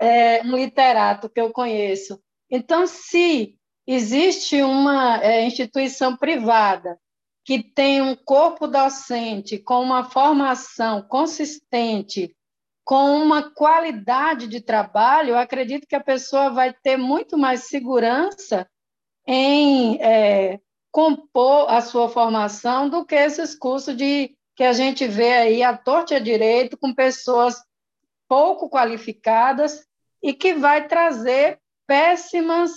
é, 0.00 0.42
um 0.42 0.56
literato 0.56 1.28
que 1.28 1.40
eu 1.40 1.50
conheço. 1.52 2.20
Então, 2.50 2.86
se 2.86 3.56
existe 3.86 4.62
uma 4.62 5.22
é, 5.22 5.44
instituição 5.44 6.16
privada 6.16 6.98
que 7.44 7.62
tem 7.62 8.02
um 8.02 8.14
corpo 8.14 8.66
docente 8.66 9.58
com 9.58 9.80
uma 9.80 10.04
formação 10.04 11.02
consistente, 11.02 12.34
com 12.84 13.22
uma 13.22 13.50
qualidade 13.50 14.46
de 14.46 14.60
trabalho, 14.60 15.30
eu 15.30 15.38
acredito 15.38 15.86
que 15.86 15.96
a 15.96 16.04
pessoa 16.04 16.50
vai 16.50 16.72
ter 16.72 16.96
muito 16.96 17.36
mais 17.36 17.64
segurança 17.64 18.68
em 19.30 20.00
é, 20.00 20.58
compor 20.90 21.70
a 21.70 21.82
sua 21.82 22.08
formação 22.08 22.88
do 22.88 23.04
que 23.04 23.14
esses 23.14 23.54
cursos 23.54 23.94
de 23.94 24.34
que 24.56 24.64
a 24.64 24.72
gente 24.72 25.06
vê 25.06 25.34
aí 25.34 25.62
à 25.62 25.76
torta 25.76 26.14
e 26.14 26.16
à 26.16 26.18
direito 26.18 26.78
com 26.78 26.94
pessoas 26.94 27.62
pouco 28.26 28.70
qualificadas 28.70 29.86
e 30.22 30.32
que 30.32 30.54
vai 30.54 30.88
trazer 30.88 31.60
péssimas 31.86 32.72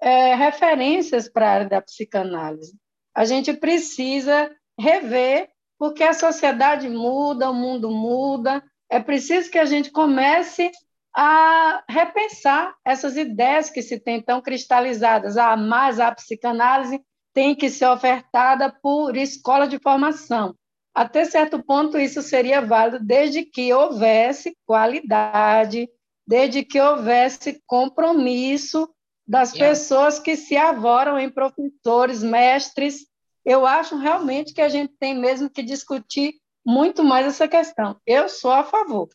é, 0.00 0.34
referências 0.34 1.28
para 1.28 1.48
a 1.48 1.52
área 1.52 1.68
da 1.68 1.80
psicanálise. 1.80 2.76
A 3.14 3.24
gente 3.24 3.52
precisa 3.52 4.50
rever, 4.78 5.48
porque 5.78 6.02
a 6.02 6.12
sociedade 6.12 6.88
muda, 6.88 7.50
o 7.50 7.54
mundo 7.54 7.88
muda, 7.88 8.62
é 8.90 8.98
preciso 8.98 9.48
que 9.48 9.58
a 9.58 9.64
gente 9.64 9.92
comece 9.92 10.72
a 11.14 11.84
repensar 11.88 12.74
essas 12.84 13.16
ideias 13.16 13.70
que 13.70 13.82
se 13.82 14.00
tem 14.00 14.20
tão 14.20 14.40
cristalizadas. 14.40 15.36
Ah, 15.36 15.56
mas 15.56 16.00
a 16.00 16.12
psicanálise 16.12 17.00
tem 17.32 17.54
que 17.54 17.70
ser 17.70 17.86
ofertada 17.86 18.74
por 18.82 19.16
escola 19.16 19.66
de 19.66 19.78
formação. 19.78 20.54
Até 20.94 21.24
certo 21.24 21.62
ponto, 21.62 21.98
isso 21.98 22.22
seria 22.22 22.60
válido 22.60 23.04
desde 23.04 23.44
que 23.44 23.72
houvesse 23.72 24.56
qualidade, 24.64 25.88
desde 26.26 26.64
que 26.64 26.80
houvesse 26.80 27.60
compromisso 27.66 28.88
das 29.26 29.52
pessoas 29.52 30.18
que 30.18 30.36
se 30.36 30.56
avoram 30.56 31.18
em 31.18 31.30
professores, 31.30 32.22
mestres. 32.22 33.06
Eu 33.44 33.66
acho 33.66 33.96
realmente 33.96 34.52
que 34.54 34.60
a 34.60 34.68
gente 34.68 34.94
tem 34.98 35.18
mesmo 35.18 35.50
que 35.50 35.62
discutir 35.62 36.34
muito 36.64 37.02
mais 37.02 37.26
essa 37.26 37.48
questão. 37.48 37.96
Eu 38.06 38.28
sou 38.28 38.52
a 38.52 38.62
favor. 38.62 39.08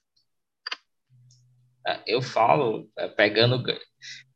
É, 1.88 2.02
eu 2.08 2.22
falo, 2.22 2.90
é, 2.98 3.08
pegando. 3.08 3.64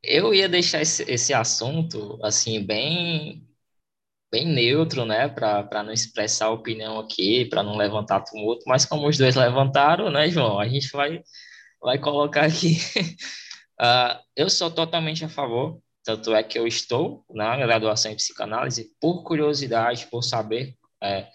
Eu 0.01 0.33
ia 0.33 0.49
deixar 0.49 0.81
esse, 0.81 1.03
esse 1.11 1.33
assunto, 1.33 2.19
assim, 2.23 2.63
bem 2.65 3.47
bem 4.31 4.47
neutro, 4.47 5.05
né, 5.05 5.29
para 5.29 5.83
não 5.83 5.93
expressar 5.93 6.49
opinião 6.49 6.97
aqui, 6.99 7.45
para 7.45 7.61
não 7.61 7.77
levantar 7.77 8.21
tumulto, 8.23 8.63
mas 8.67 8.83
como 8.83 9.07
os 9.07 9.15
dois 9.15 9.35
levantaram, 9.35 10.09
né, 10.09 10.27
João, 10.27 10.59
a 10.59 10.67
gente 10.67 10.89
vai, 10.91 11.21
vai 11.79 11.99
colocar 11.99 12.45
aqui. 12.45 12.77
uh, 13.79 14.19
eu 14.35 14.49
sou 14.49 14.71
totalmente 14.71 15.23
a 15.23 15.29
favor, 15.29 15.79
tanto 16.03 16.33
é 16.33 16.41
que 16.43 16.57
eu 16.57 16.65
estou 16.65 17.23
na 17.29 17.55
graduação 17.57 18.11
em 18.11 18.15
psicanálise 18.15 18.89
por 18.99 19.23
curiosidade, 19.23 20.07
por 20.07 20.23
saber. 20.23 20.75
É, 21.01 21.27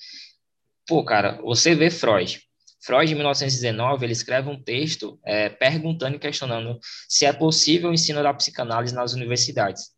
pô, 0.86 1.04
cara, 1.04 1.40
você 1.42 1.74
vê 1.74 1.90
Freud, 1.90 2.42
Freud, 2.80 3.12
em 3.12 3.14
1919, 3.16 4.06
ele 4.06 4.12
escreve 4.12 4.48
um 4.48 4.62
texto 4.62 5.18
é, 5.24 5.48
perguntando 5.48 6.16
e 6.16 6.18
questionando 6.18 6.78
se 7.08 7.26
é 7.26 7.32
possível 7.32 7.90
o 7.90 7.94
ensino 7.94 8.22
da 8.22 8.32
psicanálise 8.32 8.94
nas 8.94 9.12
universidades. 9.12 9.90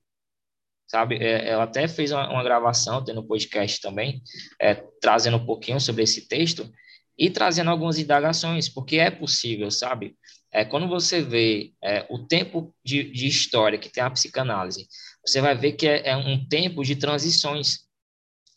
Sabe, 0.87 1.17
é, 1.17 1.49
ela 1.49 1.65
até 1.65 1.87
fez 1.87 2.11
uma, 2.11 2.29
uma 2.31 2.43
gravação, 2.43 3.05
tendo 3.05 3.21
um 3.21 3.27
podcast 3.27 3.81
também, 3.81 4.23
é, 4.61 4.75
trazendo 5.01 5.37
um 5.37 5.47
pouquinho 5.47 5.81
sobre 5.81 6.03
esse 6.03 6.27
texto 6.27 6.69
e 7.17 7.31
trazendo 7.31 7.71
algumas 7.71 7.99
indagações, 7.99 8.69
porque 8.69 8.97
é 8.97 9.11
possível, 9.11 9.71
sabe? 9.71 10.17
É, 10.51 10.65
quando 10.65 10.89
você 10.89 11.23
vê 11.23 11.73
é, 11.83 12.05
o 12.09 12.27
tempo 12.27 12.75
de, 12.85 13.05
de, 13.05 13.29
história 13.29 13.79
que 13.79 13.89
tem 13.89 14.03
a 14.03 14.11
psicanálise, 14.11 14.89
você 15.25 15.41
vai 15.41 15.55
ver 15.55 15.73
que 15.73 15.87
é, 15.87 16.09
é 16.09 16.17
um 16.17 16.45
tempo 16.49 16.83
de 16.83 16.97
transições. 16.97 17.81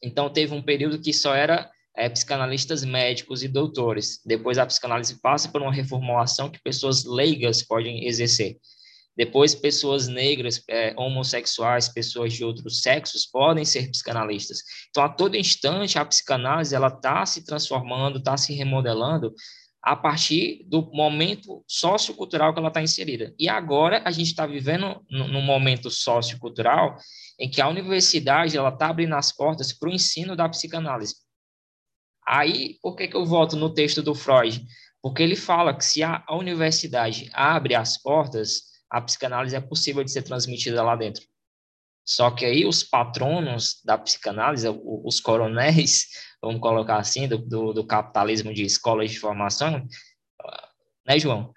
Então, 0.02 0.32
teve 0.32 0.54
um 0.56 0.62
período 0.62 1.00
que 1.00 1.14
só 1.14 1.36
era 1.36 1.70
é, 1.96 2.10
psicanalistas 2.10 2.84
médicos 2.84 3.44
e 3.44 3.48
doutores. 3.48 4.20
Depois 4.26 4.58
a 4.58 4.66
psicanálise 4.66 5.20
passa 5.22 5.50
por 5.50 5.62
uma 5.62 5.74
reformulação 5.74 6.50
que 6.50 6.62
pessoas 6.62 7.06
leigas 7.06 7.62
podem 7.62 8.08
exercer. 8.08 8.58
Depois, 9.16 9.54
pessoas 9.54 10.08
negras, 10.08 10.64
é, 10.68 10.94
homossexuais, 10.98 11.88
pessoas 11.88 12.34
de 12.34 12.44
outros 12.44 12.82
sexos 12.82 13.28
podem 13.28 13.64
ser 13.64 13.90
psicanalistas. 13.92 14.64
Então, 14.90 15.04
a 15.04 15.10
todo 15.10 15.38
instante, 15.38 16.00
a 16.00 16.06
psicanálise 16.06 16.74
ela 16.74 16.88
está 16.88 17.24
se 17.26 17.46
transformando, 17.46 18.18
está 18.18 18.36
se 18.38 18.54
remodelando 18.54 19.32
a 19.84 19.96
partir 19.96 20.66
do 20.68 20.90
momento 20.94 21.64
sociocultural 21.68 22.54
que 22.54 22.60
ela 22.60 22.70
está 22.70 22.82
inserida. 22.82 23.34
E 23.38 23.50
agora 23.50 24.02
a 24.06 24.12
gente 24.12 24.28
está 24.28 24.48
vivendo 24.48 25.00
num 25.10 25.42
momento 25.42 25.92
sociocultural 25.92 26.96
em 27.38 27.50
que 27.50 27.62
a 27.62 27.68
universidade 27.68 28.58
ela 28.58 28.70
está 28.70 28.88
abrindo 28.88 29.14
as 29.14 29.32
portas 29.32 29.74
para 29.74 29.90
o 29.90 29.94
ensino 29.94 30.36
da 30.36 30.48
psicanálise. 30.48 31.16
Aí, 32.28 32.78
por 32.82 32.96
que, 32.96 33.08
que 33.08 33.16
eu 33.16 33.26
volto 33.26 33.56
no 33.56 33.74
texto 33.74 34.02
do 34.02 34.16
Freud? 34.16 34.66
Porque 35.02 35.22
ele 35.22 35.36
fala 35.36 35.76
que 35.76 35.84
se 35.84 36.02
a, 36.02 36.24
universidade 36.32 37.30
abre 37.34 37.76
as 37.76 37.98
portas, 38.02 38.64
a 38.90 39.02
psicanálise 39.02 39.56
é 39.56 39.60
possível 39.60 40.04
de 40.04 40.12
ser 40.12 40.22
transmitida 40.22 40.82
lá 40.82 40.96
dentro. 40.96 41.24
Só 42.06 42.32
que 42.32 42.46
aí 42.46 42.66
os 42.66 42.84
patronos 42.84 43.82
da 43.84 43.98
psicanálise, 43.98 44.68
os 44.70 45.20
coronéis, 45.20 46.08
vamos 46.42 46.62
colocar 46.62 46.98
assim, 46.98 47.28
do, 47.28 47.38
do, 47.38 47.74
do 47.74 47.86
capitalismo 47.86 48.54
de 48.54 48.64
escolas 48.64 49.12
de 49.12 49.20
formação, 49.20 49.86
né, 51.06 51.20
João? 51.20 51.54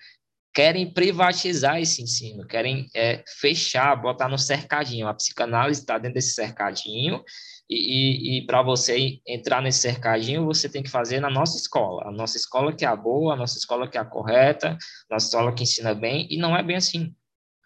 Querem 0.52 0.90
privatizar 0.90 1.80
esse 1.80 2.02
ensino, 2.02 2.46
querem 2.46 2.88
é, 2.94 3.22
fechar, 3.38 3.94
botar 3.94 4.28
no 4.28 4.38
cercadinho. 4.38 5.06
A 5.06 5.14
psicanálise 5.14 5.80
está 5.80 5.98
dentro 5.98 6.14
desse 6.14 6.32
cercadinho 6.32 7.22
e, 7.68 8.36
e, 8.36 8.38
e 8.38 8.46
para 8.46 8.62
você 8.62 9.20
entrar 9.26 9.60
nesse 9.60 9.80
cercadinho, 9.80 10.44
você 10.44 10.68
tem 10.68 10.82
que 10.82 10.90
fazer 10.90 11.20
na 11.20 11.28
nossa 11.30 11.56
escola. 11.56 12.08
A 12.08 12.12
nossa 12.12 12.36
escola 12.36 12.72
que 12.74 12.84
é 12.84 12.88
a 12.88 12.96
boa, 12.96 13.34
a 13.34 13.36
nossa 13.36 13.58
escola 13.58 13.88
que 13.88 13.98
é 13.98 14.00
a 14.00 14.04
correta, 14.04 14.78
a 15.10 15.14
nossa 15.14 15.26
escola 15.26 15.52
que 15.52 15.64
ensina 15.64 15.94
bem, 15.94 16.26
e 16.30 16.36
não 16.36 16.56
é 16.56 16.62
bem 16.62 16.76
assim. 16.76 17.14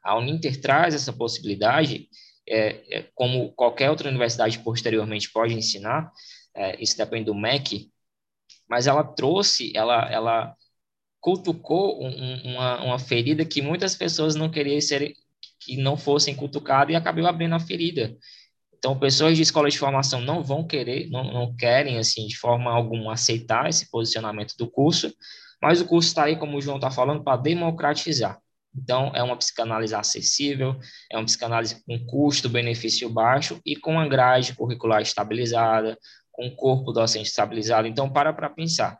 A 0.02 0.16
Uninter 0.16 0.60
traz 0.60 0.94
essa 0.94 1.12
possibilidade, 1.12 2.08
é, 2.48 2.98
é, 2.98 3.02
como 3.14 3.52
qualquer 3.52 3.90
outra 3.90 4.08
universidade 4.08 4.58
posteriormente 4.60 5.30
pode 5.30 5.54
ensinar, 5.54 6.10
é, 6.54 6.82
isso 6.82 6.96
depende 6.96 7.26
do 7.26 7.34
MEC, 7.34 7.90
mas 8.68 8.86
ela 8.86 9.04
trouxe, 9.04 9.72
ela, 9.76 10.10
ela 10.10 10.56
cutucou 11.20 12.02
um, 12.02 12.42
uma, 12.44 12.82
uma 12.84 12.98
ferida 12.98 13.44
que 13.44 13.60
muitas 13.60 13.94
pessoas 13.94 14.34
não 14.34 14.50
queriam 14.50 14.80
ser, 14.80 15.14
que 15.60 15.76
não 15.76 15.96
fossem 15.96 16.34
cutucadas 16.34 16.92
e 16.92 16.96
acabou 16.96 17.26
abrindo 17.26 17.54
a 17.54 17.60
ferida. 17.60 18.16
Então, 18.80 18.98
pessoas 18.98 19.36
de 19.36 19.42
escola 19.42 19.68
de 19.68 19.78
formação 19.78 20.22
não 20.22 20.42
vão 20.42 20.66
querer, 20.66 21.10
não, 21.10 21.22
não 21.22 21.54
querem, 21.54 21.98
assim, 21.98 22.26
de 22.26 22.34
forma 22.36 22.72
alguma, 22.72 23.12
aceitar 23.12 23.68
esse 23.68 23.90
posicionamento 23.90 24.54
do 24.56 24.70
curso, 24.70 25.14
mas 25.62 25.82
o 25.82 25.86
curso 25.86 26.08
está 26.08 26.24
aí, 26.24 26.36
como 26.36 26.56
o 26.56 26.62
João 26.62 26.78
está 26.78 26.90
falando, 26.90 27.22
para 27.22 27.36
democratizar. 27.36 28.40
Então, 28.74 29.12
é 29.14 29.22
uma 29.22 29.36
psicanálise 29.36 29.94
acessível, 29.94 30.78
é 31.12 31.18
uma 31.18 31.26
psicanálise 31.26 31.84
com 31.84 31.98
custo-benefício 32.06 33.10
baixo 33.10 33.60
e 33.66 33.76
com 33.76 33.92
uma 33.92 34.08
grade 34.08 34.54
curricular 34.54 35.02
estabilizada, 35.02 35.98
com 36.32 36.46
um 36.46 36.56
corpo 36.56 36.90
docente 36.90 37.28
estabilizado. 37.28 37.86
Então, 37.86 38.10
para 38.10 38.32
para 38.32 38.48
pensar. 38.48 38.98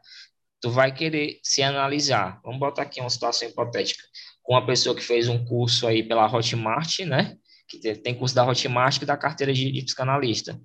Tu 0.61 0.71
vai 0.71 0.93
querer 0.93 1.41
se 1.43 1.63
analisar. 1.63 2.39
Vamos 2.45 2.61
botar 2.61 2.83
aqui 2.83 3.01
uma 3.01 3.09
situação 3.09 3.49
hipotética. 3.49 4.03
Com 4.43 4.53
uma 4.53 4.67
pessoa 4.67 4.95
que 4.95 5.03
fez 5.03 5.27
um 5.27 5.43
curso 5.43 5.87
aí 5.87 6.03
pela 6.03 6.31
Hotmart, 6.31 6.99
né? 7.01 7.39
Que 7.71 7.95
tem 7.97 8.15
curso 8.15 8.35
da 8.35 8.45
Hotmart 8.45 9.01
e 9.01 9.07
da 9.07 9.17
carteira 9.17 9.53
de, 9.53 9.71
de 9.71 9.83
psicanalista. 9.83 10.61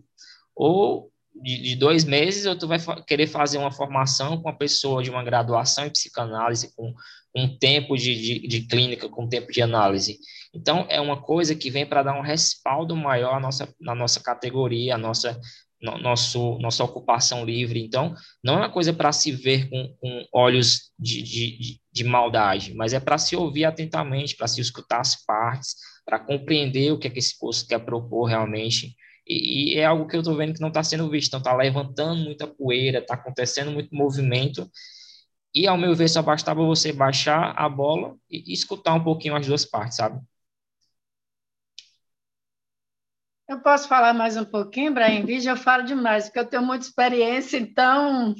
Ou 0.55 1.11
de, 1.35 1.61
de, 1.61 1.75
dois 1.75 2.03
meses, 2.03 2.45
ou 2.45 2.57
tu 2.57 2.67
vai 2.67 2.79
fa 2.79 3.01
querer 3.03 3.27
fazer 3.27 3.57
uma 3.57 3.71
formação 3.71 4.41
com 4.41 4.49
uma 4.49 4.57
pessoa 4.57 5.03
de 5.03 5.09
uma 5.09 5.23
graduação 5.23 5.85
em 5.85 5.89
psicanálise, 5.89 6.73
com 6.75 6.93
um 7.35 7.57
tempo 7.57 7.97
de, 7.97 8.15
de, 8.15 8.47
de 8.47 8.67
clínica, 8.67 9.09
com 9.09 9.27
tempo 9.27 9.51
de 9.51 9.61
análise. 9.61 10.17
Então, 10.53 10.87
é 10.89 11.01
uma 11.01 11.21
coisa 11.21 11.53
que 11.53 11.69
vem 11.69 11.85
para 11.85 12.03
dar 12.03 12.17
um 12.17 12.21
respaldo 12.21 12.95
maior 12.95 13.35
à 13.35 13.39
nossa, 13.39 13.73
na 13.79 13.93
nossa 13.93 14.21
categoria, 14.21 14.95
à 14.95 14.97
nossa 14.97 15.39
nosso, 15.81 16.57
nossa 16.59 16.83
ocupação 16.83 17.45
livre. 17.45 17.83
Então, 17.83 18.15
não 18.43 18.55
é 18.55 18.57
uma 18.57 18.71
coisa 18.71 18.93
para 18.93 19.11
se 19.11 19.31
ver 19.31 19.69
com, 19.69 19.95
com 19.99 20.27
olhos 20.33 20.91
de, 20.97 21.21
de, 21.21 21.79
de 21.91 22.03
maldade, 22.03 22.73
mas 22.73 22.93
é 22.93 22.99
para 22.99 23.17
se 23.17 23.35
ouvir 23.35 23.65
atentamente, 23.65 24.35
para 24.35 24.47
se 24.47 24.61
escutar 24.61 25.01
as 25.01 25.23
partes, 25.25 25.75
para 26.05 26.19
compreender 26.19 26.91
o 26.91 26.99
que 26.99 27.07
é 27.07 27.09
que 27.09 27.19
esse 27.19 27.37
curso 27.37 27.67
quer 27.67 27.79
propor 27.79 28.25
realmente. 28.25 28.95
E, 29.27 29.73
e 29.73 29.79
é 29.79 29.85
algo 29.85 30.07
que 30.07 30.15
eu 30.15 30.21
estou 30.21 30.35
vendo 30.37 30.53
que 30.53 30.61
não 30.61 30.67
está 30.67 30.83
sendo 30.83 31.09
visto. 31.09 31.29
Então, 31.29 31.39
está 31.39 31.55
levantando 31.55 32.23
muita 32.23 32.47
poeira, 32.47 32.99
está 32.99 33.15
acontecendo 33.15 33.71
muito 33.71 33.93
movimento. 33.95 34.69
E, 35.53 35.67
ao 35.67 35.77
meu 35.77 35.95
ver, 35.95 36.07
só 36.09 36.21
bastava 36.21 36.63
você 36.63 36.93
baixar 36.93 37.53
a 37.57 37.67
bola 37.67 38.15
e, 38.29 38.53
escutar 38.53 38.93
um 38.93 39.03
pouquinho 39.03 39.35
as 39.35 39.47
duas 39.47 39.65
partes, 39.65 39.97
sabe? 39.97 40.21
Eu 43.47 43.61
posso 43.61 43.87
falar 43.87 44.13
mais 44.13 44.35
um 44.37 44.45
pouquinho, 44.45 44.93
Brian 44.93 45.23
Vídeo? 45.23 45.51
Eu 45.51 45.57
falo 45.57 45.83
demais, 45.83 46.25
porque 46.25 46.39
eu 46.39 46.45
tenho 46.45 46.63
muita 46.63 46.85
experiência, 46.85 47.57
então 47.57 48.33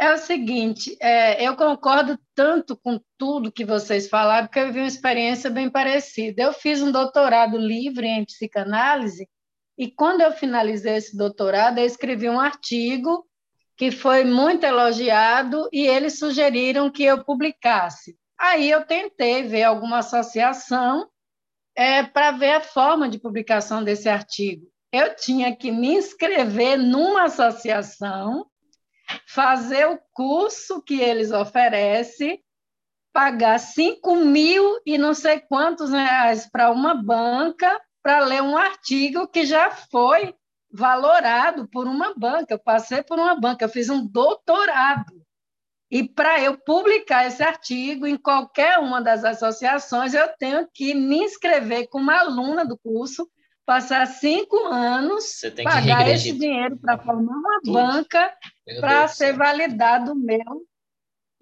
é 0.00 0.14
o 0.14 0.16
seguinte, 0.16 0.96
é, 0.98 1.46
eu 1.46 1.54
concordo 1.54 2.18
tanto 2.34 2.74
com 2.74 2.98
tudo 3.18 3.52
que 3.52 3.66
vocês 3.66 4.08
falaram, 4.08 4.46
porque 4.46 4.58
eu 4.58 4.68
vivi 4.68 4.78
uma 4.78 4.86
experiência 4.86 5.50
bem 5.50 5.68
parecida. 5.68 6.42
Eu 6.42 6.54
fiz 6.54 6.80
um 6.80 6.90
doutorado 6.90 7.58
livre 7.58 8.06
em 8.06 8.24
psicanálise, 8.24 9.28
e 9.76 9.90
quando 9.90 10.22
eu 10.22 10.32
finalizei 10.32 10.94
esse 10.96 11.14
doutorado, 11.14 11.78
eu 11.78 11.84
escrevi 11.84 12.30
um 12.30 12.40
artigo 12.40 13.26
que 13.76 13.90
foi 13.90 14.24
muito 14.24 14.64
elogiado, 14.64 15.68
e 15.70 15.86
eles 15.86 16.18
sugeriram 16.18 16.90
que 16.90 17.04
eu 17.04 17.22
publicasse. 17.22 18.16
Aí 18.38 18.70
eu 18.70 18.86
tentei 18.86 19.42
ver 19.42 19.64
alguma 19.64 19.98
associação 19.98 21.10
é, 21.76 22.02
para 22.02 22.32
ver 22.32 22.52
a 22.52 22.60
forma 22.62 23.06
de 23.06 23.18
publicação 23.18 23.84
desse 23.84 24.08
artigo. 24.08 24.66
Eu 24.90 25.14
tinha 25.14 25.54
que 25.54 25.70
me 25.70 25.94
inscrever 25.94 26.78
numa 26.78 27.24
associação, 27.24 28.49
fazer 29.26 29.86
o 29.86 29.98
curso 30.12 30.82
que 30.82 31.00
eles 31.00 31.30
oferecem, 31.30 32.42
pagar 33.12 33.58
5 33.58 34.16
mil 34.16 34.80
e 34.86 34.96
não 34.96 35.14
sei 35.14 35.40
quantos 35.40 35.90
reais 35.90 36.48
para 36.50 36.70
uma 36.70 36.94
banca 36.94 37.80
para 38.02 38.20
ler 38.20 38.42
um 38.42 38.56
artigo 38.56 39.28
que 39.28 39.44
já 39.44 39.70
foi 39.70 40.34
valorado 40.72 41.68
por 41.68 41.86
uma 41.86 42.14
banca. 42.16 42.54
Eu 42.54 42.58
passei 42.58 43.02
por 43.02 43.18
uma 43.18 43.38
banca, 43.38 43.64
eu 43.64 43.68
fiz 43.68 43.88
um 43.88 44.06
doutorado. 44.06 45.20
E 45.90 46.08
para 46.08 46.40
eu 46.40 46.56
publicar 46.56 47.26
esse 47.26 47.42
artigo 47.42 48.06
em 48.06 48.16
qualquer 48.16 48.78
uma 48.78 49.02
das 49.02 49.24
associações, 49.24 50.14
eu 50.14 50.28
tenho 50.38 50.68
que 50.72 50.94
me 50.94 51.24
inscrever 51.24 51.88
como 51.88 52.12
aluna 52.12 52.64
do 52.64 52.78
curso, 52.78 53.28
passar 53.66 54.06
cinco 54.06 54.56
anos, 54.66 55.40
pagar 55.64 56.08
esse 56.08 56.32
dinheiro 56.32 56.78
para 56.78 56.96
formar 56.96 57.34
uma 57.34 57.60
Tudo. 57.60 57.72
banca 57.72 58.32
para 58.78 59.08
ser 59.08 59.32
validado 59.32 60.12
o 60.12 60.14
meu, 60.14 60.66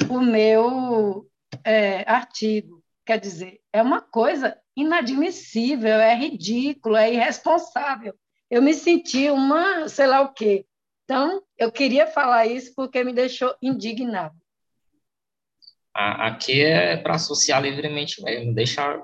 o 0.08 0.20
meu 0.20 1.26
é, 1.64 2.08
artigo. 2.10 2.82
Quer 3.04 3.18
dizer, 3.18 3.60
é 3.72 3.82
uma 3.82 4.00
coisa 4.00 4.56
inadmissível, 4.76 5.96
é 5.96 6.14
ridículo, 6.14 6.96
é 6.96 7.12
irresponsável. 7.12 8.14
Eu 8.50 8.62
me 8.62 8.72
senti 8.72 9.28
uma, 9.30 9.88
sei 9.88 10.06
lá 10.06 10.20
o 10.20 10.32
quê. 10.32 10.64
Então, 11.04 11.42
eu 11.56 11.72
queria 11.72 12.06
falar 12.06 12.46
isso 12.46 12.74
porque 12.74 13.02
me 13.02 13.12
deixou 13.12 13.54
indignado. 13.62 14.36
Aqui 15.94 16.62
é 16.62 16.96
para 16.96 17.14
associar 17.14 17.60
livremente 17.60 18.22
mesmo, 18.22 18.54
deixar 18.54 19.02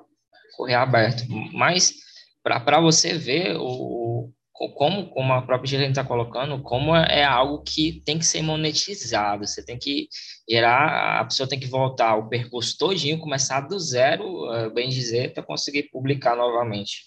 correr 0.57 0.75
aberto. 0.75 1.25
Mas 1.53 1.95
para 2.43 2.81
você 2.81 3.15
ver 3.15 3.57
o, 3.57 4.31
como, 4.55 5.11
como 5.11 5.33
a 5.33 5.43
própria 5.43 5.69
gerente 5.69 5.91
está 5.91 6.05
colocando, 6.05 6.63
como 6.63 6.95
é 6.95 7.25
algo 7.25 7.63
que 7.63 8.01
tem 8.07 8.19
que 8.19 8.25
ser 8.25 8.41
monetizado. 8.41 9.45
Você 9.45 9.65
tem 9.65 9.77
que 9.77 10.09
gerar, 10.49 11.21
a 11.21 11.25
pessoa 11.25 11.49
tem 11.49 11.59
que 11.59 11.67
voltar 11.67 12.15
o 12.17 12.29
percurso 12.29 12.79
todinho, 12.79 13.19
começar 13.19 13.63
do 13.63 13.79
zero, 13.81 14.53
eh, 14.55 14.71
bem 14.71 14.89
dizer, 14.89 15.35
para 15.35 15.43
conseguir 15.43 15.91
publicar 15.91 16.37
novamente. 16.37 17.03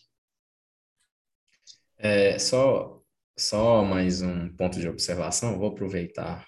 É, 1.98 2.38
só, 2.38 3.02
só 3.40 3.84
mais 3.84 4.22
um 4.22 4.50
ponto 4.56 4.80
de 4.80 4.88
observação, 4.88 5.58
vou 5.58 5.70
aproveitar 5.70 6.46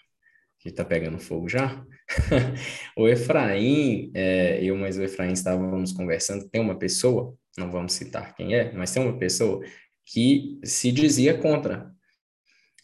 que 0.60 0.68
está 0.68 0.84
pegando 0.84 1.18
fogo 1.18 1.48
já. 1.48 1.82
o 2.98 3.08
Efraim, 3.08 4.12
é, 4.14 4.62
eu 4.62 4.76
mais 4.76 4.98
o 4.98 5.04
Efraim 5.04 5.32
estávamos 5.32 5.94
conversando, 5.94 6.50
tem 6.50 6.60
uma 6.60 6.78
pessoa, 6.78 7.34
não 7.58 7.72
vamos 7.72 7.94
citar 7.94 8.36
quem 8.36 8.54
é, 8.54 8.74
mas 8.74 8.92
tem 8.92 9.02
uma 9.02 9.18
pessoa 9.18 9.64
que 10.12 10.60
se 10.64 10.92
dizia 10.92 11.38
contra, 11.38 11.92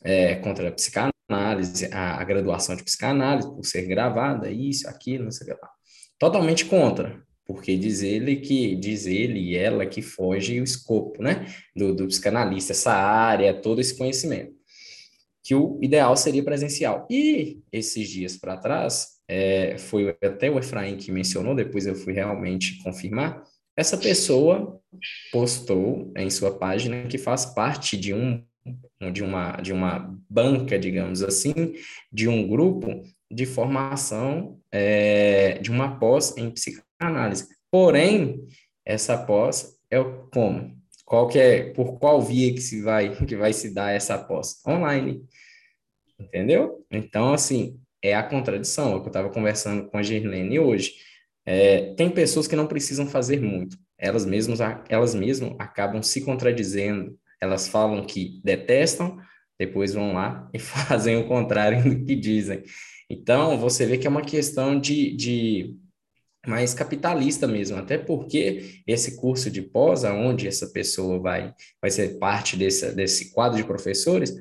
é, 0.04 0.36
contra 0.36 0.70
a 0.70 0.72
psicanálise, 0.72 1.90
a, 1.92 2.22
a, 2.22 2.24
graduação 2.24 2.76
de 2.76 2.84
psicanálise, 2.84 3.48
por 3.48 3.66
ser 3.66 3.88
gravada, 3.88 4.52
isso, 4.52 4.88
aquilo, 4.88 5.26
não 5.26 5.32
sei 5.32 5.54
lá. 5.54 5.70
Totalmente 6.20 6.66
contra, 6.66 7.24
porque 7.46 7.76
diz 7.76 8.02
ele 8.02 8.38
que, 8.38 8.76
diz 8.76 9.06
ele 9.06 9.40
e 9.40 9.56
ela 9.56 9.86
que 9.86 10.02
foge 10.02 10.62
o 10.62 10.64
escopo, 10.64 11.22
né, 11.22 11.48
do, 11.76 11.96
do 11.96 12.08
psicanalista, 12.08 12.74
essa 12.74 12.94
área, 12.94 13.60
todo 13.60 13.82
esse 13.82 13.98
conhecimento 13.98 14.56
que 15.46 15.54
o 15.54 15.80
ideal 15.80 16.18
seria 16.18 16.44
presencial. 16.44 17.08
E 17.08 17.62
esses 17.72 18.10
dias 18.10 18.36
para 18.36 18.58
trás, 18.58 19.10
é, 19.28 19.78
foi 19.78 20.10
até 20.24 20.50
o 20.50 20.58
Efraim 20.58 20.98
que 20.98 21.12
mencionou, 21.12 21.54
depois 21.54 21.86
eu 21.86 21.94
fui 21.94 22.14
realmente 22.14 22.82
confirmar, 22.82 23.44
essa 23.78 23.98
pessoa 23.98 24.80
postou 25.32 26.12
em 26.16 26.30
sua 26.30 26.58
página 26.58 27.08
que 27.08 27.18
faz 27.18 27.46
parte 27.46 27.98
de 27.98 28.14
um 28.14 28.44
de 29.12 29.24
uma 29.24 29.52
de 29.58 29.72
uma 29.72 30.18
banca, 30.30 30.80
digamos 30.80 31.22
assim, 31.22 31.76
de 32.12 32.28
um 32.28 32.48
grupo 32.48 33.04
de 33.30 33.46
formação 33.46 34.60
é, 34.72 35.60
de 35.60 35.70
uma 35.70 36.00
pós 36.00 36.36
em 36.38 36.50
psicanálise. 36.50 37.48
Porém, 37.70 38.44
essa 38.86 39.18
pós 39.18 39.78
é 39.92 40.04
como 40.32 40.76
qual 41.06 41.28
que 41.28 41.38
é, 41.38 41.70
por 41.72 42.00
qual 42.00 42.22
via 42.22 42.52
que 42.54 42.62
se 42.62 42.82
vai, 42.82 43.16
que 43.26 43.36
vai 43.36 43.54
se 43.54 43.74
dar 43.74 43.92
essa 43.92 44.16
aposta? 44.16 44.70
Online. 44.70 45.24
Entendeu? 46.20 46.86
Então, 46.90 47.34
assim, 47.34 47.80
é 48.02 48.16
a 48.16 48.24
contradição, 48.24 48.94
é 48.94 48.96
o 48.96 49.02
que 49.02 49.08
eu 49.08 49.12
estava 49.12 49.30
conversando 49.30 49.88
com 49.88 49.98
a 49.98 50.04
Girlene 50.04 50.60
hoje. 50.60 50.96
É, 51.46 51.94
tem 51.94 52.10
pessoas 52.10 52.48
que 52.48 52.56
não 52.56 52.68
precisam 52.68 53.06
fazer 53.06 53.40
muito, 53.40 53.78
elas 53.98 54.26
mesmas, 54.26 54.60
elas 54.90 55.14
mesmas 55.14 55.54
acabam 55.60 56.02
se 56.02 56.22
contradizendo, 56.22 57.18
elas 57.40 57.68
falam 57.68 58.04
que 58.06 58.42
detestam, 58.44 59.18
depois 59.60 59.94
vão 59.94 60.14
lá 60.14 60.50
e 60.54 60.60
fazem 60.60 61.18
o 61.18 61.28
contrário 61.28 61.84
do 61.84 62.04
que 62.04 62.16
dizem. 62.16 62.64
Então, 63.10 63.58
você 63.58 63.86
vê 63.86 63.98
que 63.98 64.08
é 64.08 64.10
uma 64.10 64.24
questão 64.24 64.80
de, 64.80 65.16
de 65.16 65.76
mais 66.48 66.74
capitalista 66.74 67.48
mesmo, 67.48 67.78
até 67.78 67.98
porque 67.98 68.82
esse 68.88 69.16
curso 69.16 69.50
de 69.52 69.62
pós, 69.62 70.04
onde 70.04 70.48
essa 70.48 70.68
pessoa 70.68 71.20
vai, 71.20 71.54
vai 71.82 71.92
ser 71.92 72.18
parte 72.18 72.58
desse, 72.58 72.92
desse 72.94 73.32
quadro 73.32 73.58
de 73.58 73.64
professores, 73.64 74.34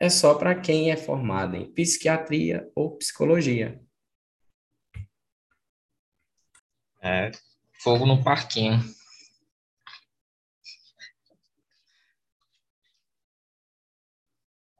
é 0.00 0.08
só 0.08 0.34
para 0.34 0.54
quem 0.54 0.90
é 0.90 0.96
formado 0.96 1.56
em 1.56 1.72
psiquiatria 1.72 2.68
ou 2.74 2.96
psicologia. 2.96 3.80
É, 7.08 7.30
fogo 7.84 8.04
no 8.04 8.20
parquinho. 8.20 8.82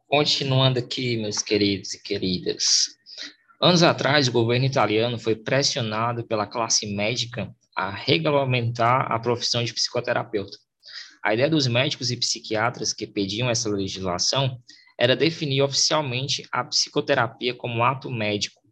Continuando 0.09 0.81
aqui, 0.81 1.16
meus 1.16 1.41
queridos 1.41 1.95
e 1.95 2.03
queridas. 2.03 2.97
Anos 3.62 3.85
atrás, 3.85 4.27
o 4.27 4.33
governo 4.33 4.66
italiano 4.66 5.20
foi 5.20 5.37
pressionado 5.37 6.27
pela 6.27 6.49
classe 6.49 6.93
médica 6.97 7.55
a 7.77 7.91
regulamentar 7.91 9.12
a 9.12 9.20
profissão 9.20 9.62
de 9.62 9.72
psicoterapeuta. 9.72 10.59
A 11.22 11.33
ideia 11.33 11.49
dos 11.49 11.68
médicos 11.68 12.11
e 12.11 12.16
psiquiatras 12.16 12.93
que 12.93 13.07
pediam 13.07 13.49
essa 13.49 13.68
legislação 13.68 14.61
era 14.99 15.14
definir 15.14 15.62
oficialmente 15.62 16.45
a 16.51 16.64
psicoterapia 16.64 17.55
como 17.55 17.85
ato 17.85 18.11
médico, 18.11 18.66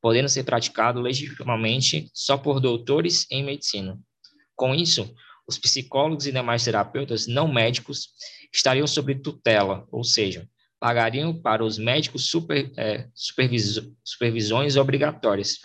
podendo 0.00 0.28
ser 0.28 0.44
praticado 0.44 1.00
legitimamente 1.00 2.10
só 2.14 2.36
por 2.36 2.60
doutores 2.60 3.26
em 3.30 3.44
medicina. 3.44 3.98
Com 4.54 4.74
isso, 4.74 5.12
os 5.46 5.58
psicólogos 5.58 6.26
e 6.26 6.32
demais 6.32 6.64
terapeutas 6.64 7.26
não 7.26 7.52
médicos 7.52 8.10
estariam 8.52 8.86
sob 8.86 9.14
tutela, 9.16 9.86
ou 9.90 10.04
seja, 10.04 10.48
pagariam 10.78 11.34
para 11.34 11.64
os 11.64 11.78
médicos 11.78 12.28
super, 12.30 12.70
é, 12.76 13.08
supervisões 14.04 14.76
obrigatórias. 14.76 15.58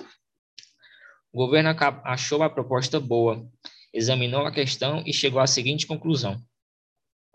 O 1.31 1.37
governo 1.37 1.75
achou 2.03 2.43
a 2.43 2.49
proposta 2.49 2.99
boa, 2.99 3.45
examinou 3.93 4.45
a 4.45 4.51
questão 4.51 5.03
e 5.05 5.13
chegou 5.13 5.39
à 5.39 5.47
seguinte 5.47 5.85
conclusão: 5.85 6.41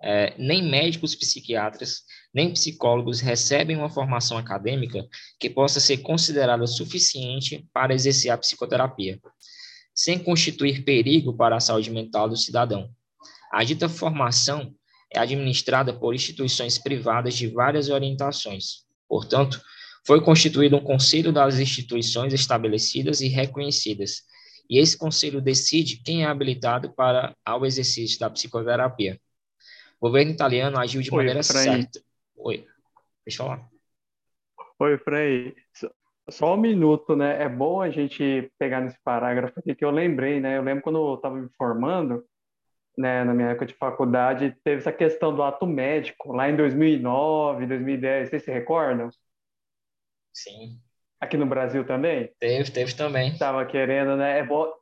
é, 0.02 0.34
nem 0.38 0.62
médicos 0.62 1.14
psiquiatras, 1.14 2.02
nem 2.32 2.52
psicólogos 2.52 3.20
recebem 3.20 3.76
uma 3.76 3.90
formação 3.90 4.38
acadêmica 4.38 5.06
que 5.40 5.50
possa 5.50 5.80
ser 5.80 5.98
considerada 5.98 6.66
suficiente 6.66 7.66
para 7.72 7.94
exercer 7.94 8.30
a 8.30 8.38
psicoterapia, 8.38 9.18
sem 9.94 10.18
constituir 10.18 10.84
perigo 10.84 11.36
para 11.36 11.56
a 11.56 11.60
saúde 11.60 11.90
mental 11.90 12.28
do 12.28 12.36
cidadão. 12.36 12.90
A 13.52 13.64
dita 13.64 13.88
formação 13.88 14.72
é 15.12 15.18
administrada 15.18 15.92
por 15.92 16.14
instituições 16.14 16.78
privadas 16.78 17.34
de 17.34 17.48
várias 17.48 17.88
orientações. 17.88 18.84
Portanto, 19.08 19.60
foi 20.06 20.20
constituído 20.22 20.76
um 20.76 20.80
conselho 20.80 21.32
das 21.32 21.58
instituições 21.58 22.32
estabelecidas 22.32 23.20
e 23.20 23.28
reconhecidas, 23.28 24.22
e 24.70 24.78
esse 24.78 24.96
conselho 24.96 25.40
decide 25.40 26.02
quem 26.02 26.24
é 26.24 26.26
habilitado 26.26 26.92
para 26.94 27.34
ao 27.44 27.64
exercício 27.64 28.18
da 28.18 28.28
psicoterapia. 28.28 29.18
O 30.00 30.06
governo 30.06 30.30
italiano 30.30 30.78
agiu 30.78 31.02
de 31.02 31.10
Oi, 31.10 31.16
maneira 31.16 31.42
Frei. 31.42 31.64
certa. 31.64 32.00
Oi, 32.36 32.66
deixa 33.26 33.42
eu 33.42 33.46
falar. 33.46 33.68
Oi, 34.78 34.98
Frei. 34.98 35.56
Só 36.30 36.54
um 36.54 36.58
minuto, 36.58 37.16
né? 37.16 37.42
É 37.42 37.48
bom 37.48 37.80
a 37.80 37.90
gente 37.90 38.52
pegar 38.58 38.80
nesse 38.80 38.98
parágrafo 39.02 39.58
aqui 39.58 39.74
que 39.74 39.84
eu 39.84 39.90
lembrei, 39.90 40.40
né? 40.40 40.56
Eu 40.56 40.62
lembro 40.62 40.82
quando 40.82 40.98
eu 40.98 41.14
estava 41.14 41.34
me 41.34 41.48
formando, 41.56 42.24
né, 42.96 43.24
na 43.24 43.32
minha 43.32 43.50
época 43.50 43.66
de 43.66 43.74
faculdade, 43.74 44.56
teve 44.62 44.78
essa 44.80 44.92
questão 44.92 45.34
do 45.34 45.42
ato 45.42 45.66
médico, 45.66 46.32
lá 46.32 46.50
em 46.50 46.56
2009, 46.56 47.66
2010, 47.66 48.28
vocês 48.28 48.44
se 48.44 48.50
recordam? 48.50 49.08
Sim. 50.32 50.80
Aqui 51.20 51.36
no 51.36 51.46
Brasil 51.46 51.84
também? 51.84 52.32
Teve, 52.38 52.70
teve 52.70 52.94
também. 52.94 53.32
Estava 53.32 53.64
querendo, 53.66 54.16
né? 54.16 54.38
É 54.38 54.44
bom, 54.44 54.72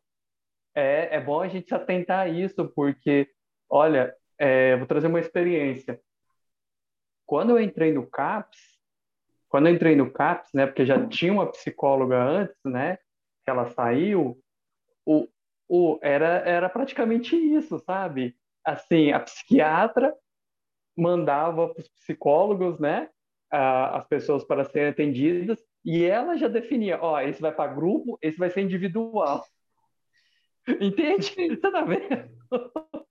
é, 0.74 1.16
é 1.16 1.20
bom 1.20 1.40
a 1.40 1.48
gente 1.48 1.68
se 1.68 1.74
atentar 1.74 2.20
a 2.20 2.28
isso, 2.28 2.66
porque, 2.74 3.28
olha, 3.68 4.14
é, 4.38 4.76
vou 4.76 4.86
trazer 4.86 5.06
uma 5.06 5.20
experiência. 5.20 6.00
Quando 7.24 7.50
eu 7.50 7.60
entrei 7.60 7.92
no 7.92 8.06
CAPS, 8.06 8.58
quando 9.48 9.68
eu 9.68 9.74
entrei 9.74 9.96
no 9.96 10.10
CAPS, 10.10 10.50
né, 10.52 10.66
porque 10.66 10.84
já 10.86 11.06
tinha 11.08 11.32
uma 11.32 11.50
psicóloga 11.50 12.16
antes, 12.16 12.56
né, 12.64 12.96
que 13.44 13.50
ela 13.50 13.70
saiu, 13.70 14.38
o, 15.04 15.28
o, 15.68 15.98
era, 16.02 16.38
era 16.40 16.68
praticamente 16.68 17.36
isso, 17.36 17.78
sabe? 17.80 18.36
Assim, 18.64 19.12
a 19.12 19.20
psiquiatra 19.20 20.14
mandava 20.96 21.68
para 21.68 21.80
os 21.80 21.88
psicólogos, 21.88 22.78
né, 22.78 23.08
a, 23.50 23.98
as 23.98 24.06
pessoas 24.08 24.44
para 24.44 24.64
serem 24.64 24.88
atendidas, 24.88 25.58
e 25.84 26.04
ela 26.04 26.36
já 26.36 26.48
definia, 26.48 27.00
ó, 27.00 27.20
esse 27.20 27.40
vai 27.40 27.52
para 27.52 27.72
grupo, 27.72 28.18
esse 28.20 28.36
vai 28.36 28.50
ser 28.50 28.62
individual. 28.62 29.44
Entende? 30.80 31.32
Você 31.34 31.56
tá 31.56 31.82
vendo? 31.82 33.05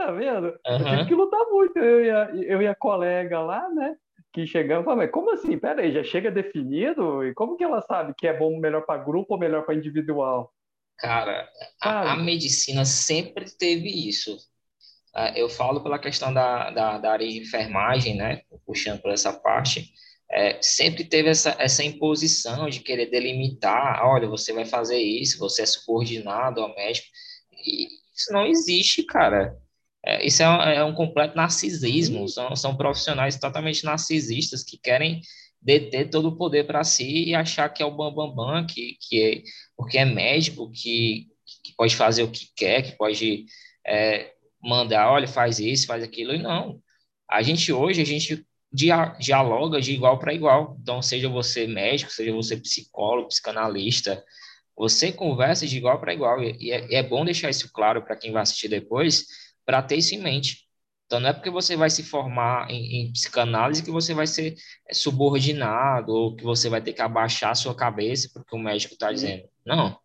Tá 0.00 0.10
vendo? 0.12 0.46
Uhum. 0.46 0.78
Eu 0.78 0.84
tive 0.84 1.06
que 1.08 1.14
lutar 1.14 1.44
muito. 1.50 1.78
Eu 1.78 2.02
e, 2.02 2.10
a, 2.10 2.30
eu 2.34 2.62
e 2.62 2.66
a 2.66 2.74
colega 2.74 3.38
lá, 3.40 3.68
né? 3.68 3.94
Que 4.32 4.46
chegamos 4.46 4.82
e 4.82 4.84
falamos, 4.86 5.04
mas 5.04 5.12
como 5.12 5.30
assim? 5.30 5.58
Pera 5.58 5.82
aí, 5.82 5.92
já 5.92 6.02
chega 6.02 6.30
definido? 6.30 7.22
E 7.22 7.34
como 7.34 7.54
que 7.54 7.62
ela 7.64 7.82
sabe 7.82 8.14
que 8.16 8.26
é 8.26 8.32
bom 8.32 8.58
melhor 8.58 8.86
para 8.86 9.02
grupo 9.02 9.34
ou 9.34 9.38
melhor 9.38 9.62
para 9.66 9.74
individual? 9.74 10.50
Cara, 10.98 11.46
a, 11.82 12.12
a, 12.12 12.16
medicina 12.16 12.86
sempre 12.86 13.44
teve 13.58 14.08
isso. 14.08 14.38
Ah, 15.14 15.36
eu 15.36 15.50
falo 15.50 15.82
pela 15.82 15.98
questão 15.98 16.32
da, 16.32 16.70
da, 16.70 16.96
da 16.96 17.12
área 17.12 17.28
de 17.28 17.38
enfermagem, 17.38 18.16
né? 18.16 18.40
Puxando 18.64 19.02
por 19.02 19.10
essa 19.10 19.34
parte 19.34 19.92
é, 20.30 20.62
sempre 20.62 21.04
teve 21.04 21.28
essa, 21.28 21.56
essa 21.58 21.84
imposição 21.84 22.70
de 22.70 22.80
querer 22.80 23.10
delimitar, 23.10 24.00
olha, 24.06 24.28
você 24.28 24.52
vai 24.52 24.64
fazer 24.64 24.98
isso, 24.98 25.38
você 25.38 25.62
é 25.62 25.66
subordinado 25.66 26.62
ao 26.62 26.74
médico, 26.74 27.08
e 27.52 27.88
isso 28.14 28.32
não 28.32 28.46
existe, 28.46 29.02
cara. 29.02 29.59
É, 30.04 30.26
isso 30.26 30.42
é 30.42 30.48
um, 30.48 30.62
é 30.62 30.84
um, 30.84 30.94
completo 30.94 31.36
narcisismo, 31.36 32.26
são, 32.28 32.56
são 32.56 32.76
profissionais 32.76 33.38
totalmente 33.38 33.84
narcisistas 33.84 34.62
que 34.62 34.78
querem 34.78 35.20
deter 35.60 36.08
todo 36.08 36.28
o 36.28 36.36
poder 36.36 36.66
para 36.66 36.82
si 36.82 37.24
e 37.28 37.34
achar 37.34 37.68
que 37.68 37.82
é 37.82 37.86
o 37.86 37.90
bambambam, 37.90 38.34
bam, 38.34 38.52
bam, 38.52 38.66
que, 38.66 38.96
que 39.00 39.22
é, 39.22 39.42
porque 39.76 39.98
é 39.98 40.04
médico, 40.04 40.70
que, 40.72 41.28
que 41.62 41.74
pode 41.76 41.94
fazer 41.96 42.22
o 42.22 42.30
que 42.30 42.48
quer, 42.56 42.82
que 42.82 42.96
pode 42.96 43.44
é, 43.86 44.32
mandar, 44.62 45.10
olha, 45.10 45.28
faz 45.28 45.58
isso, 45.58 45.86
faz 45.86 46.02
aquilo, 46.02 46.34
e 46.34 46.38
não. 46.38 46.80
A 47.28 47.42
gente 47.42 47.72
hoje, 47.72 48.00
a 48.00 48.06
gente 48.06 48.44
dialoga 48.72 49.80
de 49.80 49.92
igual 49.92 50.18
para 50.18 50.34
igual. 50.34 50.76
Então, 50.80 51.02
seja 51.02 51.28
você 51.28 51.66
médico, 51.66 52.12
seja 52.12 52.32
você 52.32 52.56
psicólogo, 52.56 53.28
psicanalista, 53.28 54.24
você 54.76 55.12
conversa 55.12 55.66
de 55.66 55.76
igual 55.76 56.00
para 56.00 56.14
igual. 56.14 56.42
E 56.42 56.70
é, 56.70 56.94
é, 56.94 57.02
bom 57.02 57.24
deixar 57.24 57.50
isso 57.50 57.70
claro 57.72 58.02
para 58.02 58.16
quem 58.16 58.32
vai 58.32 58.42
assistir 58.42 58.68
depois, 58.68 59.26
para 59.70 59.82
ter 59.82 59.96
isso 59.96 60.16
em 60.16 60.18
mente. 60.18 60.68
Então, 61.06 61.20
não 61.20 61.28
é 61.28 61.32
porque 61.32 61.48
você 61.48 61.76
vai 61.76 61.88
se 61.88 62.02
formar 62.02 62.68
em, 62.68 63.06
em, 63.06 63.12
psicanálise 63.12 63.84
que 63.84 63.90
você 63.90 64.12
vai 64.12 64.26
ser 64.26 64.56
é, 64.88 64.92
subordinado 64.92 66.12
ou 66.12 66.34
que 66.34 66.42
você 66.42 66.68
vai 66.68 66.82
ter 66.82 66.92
que 66.92 67.00
abaixar 67.00 67.52
a 67.52 67.54
sua 67.54 67.72
cabeça 67.72 68.28
porque 68.34 68.54
o 68.54 68.58
médico 68.58 68.94
está 68.94 69.12
dizendo. 69.12 69.48
Não. 69.64 69.96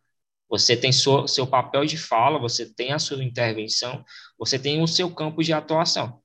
Você 0.48 0.78
tem 0.78 0.92
sua, 0.92 1.28
seu 1.28 1.48
papel 1.48 1.84
de 1.84 1.98
fala, 1.98 2.38
você 2.38 2.72
tem 2.72 2.92
a 2.92 3.00
sua 3.00 3.24
intervenção, 3.24 4.06
você 4.38 4.60
tem 4.60 4.84
o 4.84 4.88
seu 4.88 5.14
campo 5.14 5.44
de 5.44 5.52
atuação. 5.52 6.22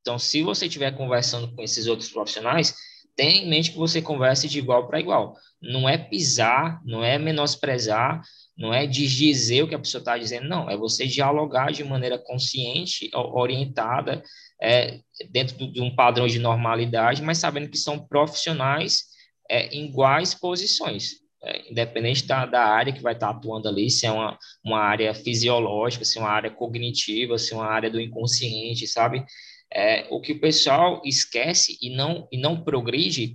Então, 0.00 0.18
se 0.18 0.42
você 0.42 0.66
estiver 0.66 0.96
conversando 0.96 1.54
com 1.54 1.62
esses 1.62 1.86
outros 1.86 2.08
profissionais, 2.08 2.74
tenha 3.14 3.42
em 3.42 3.50
mente 3.50 3.72
que 3.72 3.78
você 3.78 4.00
converse 4.00 4.48
de 4.48 4.58
igual 4.58 4.86
para 4.86 5.00
igual. 5.00 5.36
Não 5.60 5.86
é 5.86 5.98
pisar, 5.98 6.80
não 6.84 7.04
é 7.04 7.18
menosprezar, 7.18 8.22
não 8.56 8.72
é 8.72 8.86
desdizer 8.86 9.64
o 9.64 9.68
que 9.68 9.74
a 9.74 9.78
pessoa 9.78 10.00
está 10.00 10.16
dizendo, 10.16 10.48
não. 10.48 10.70
É 10.70 10.76
você 10.76 11.06
dialogar 11.06 11.72
de 11.72 11.82
maneira 11.82 12.18
consciente, 12.18 13.10
orientada, 13.12 14.22
é, 14.62 15.00
dentro 15.30 15.70
de 15.70 15.80
um 15.80 15.94
padrão 15.94 16.26
de 16.26 16.38
normalidade, 16.38 17.22
mas 17.22 17.38
sabendo 17.38 17.68
que 17.68 17.76
são 17.76 18.06
profissionais 18.06 19.04
é, 19.50 19.66
em 19.74 19.86
iguais 19.86 20.34
posições. 20.34 21.24
É, 21.42 21.70
independente 21.70 22.26
da, 22.26 22.46
da 22.46 22.64
área 22.64 22.92
que 22.92 23.02
vai 23.02 23.12
estar 23.12 23.30
tá 23.30 23.36
atuando 23.36 23.68
ali, 23.68 23.90
se 23.90 24.06
é 24.06 24.10
uma, 24.10 24.38
uma 24.64 24.78
área 24.78 25.12
fisiológica, 25.12 26.04
se 26.04 26.16
é 26.16 26.20
uma 26.22 26.30
área 26.30 26.50
cognitiva, 26.50 27.36
se 27.36 27.52
é 27.52 27.56
uma 27.56 27.66
área 27.66 27.90
do 27.90 28.00
inconsciente, 28.00 28.86
sabe? 28.86 29.22
É, 29.70 30.06
o 30.08 30.20
que 30.20 30.32
o 30.32 30.40
pessoal 30.40 31.02
esquece 31.04 31.76
e 31.82 31.94
não, 31.94 32.26
e 32.32 32.38
não 32.38 32.62
progride 32.62 33.34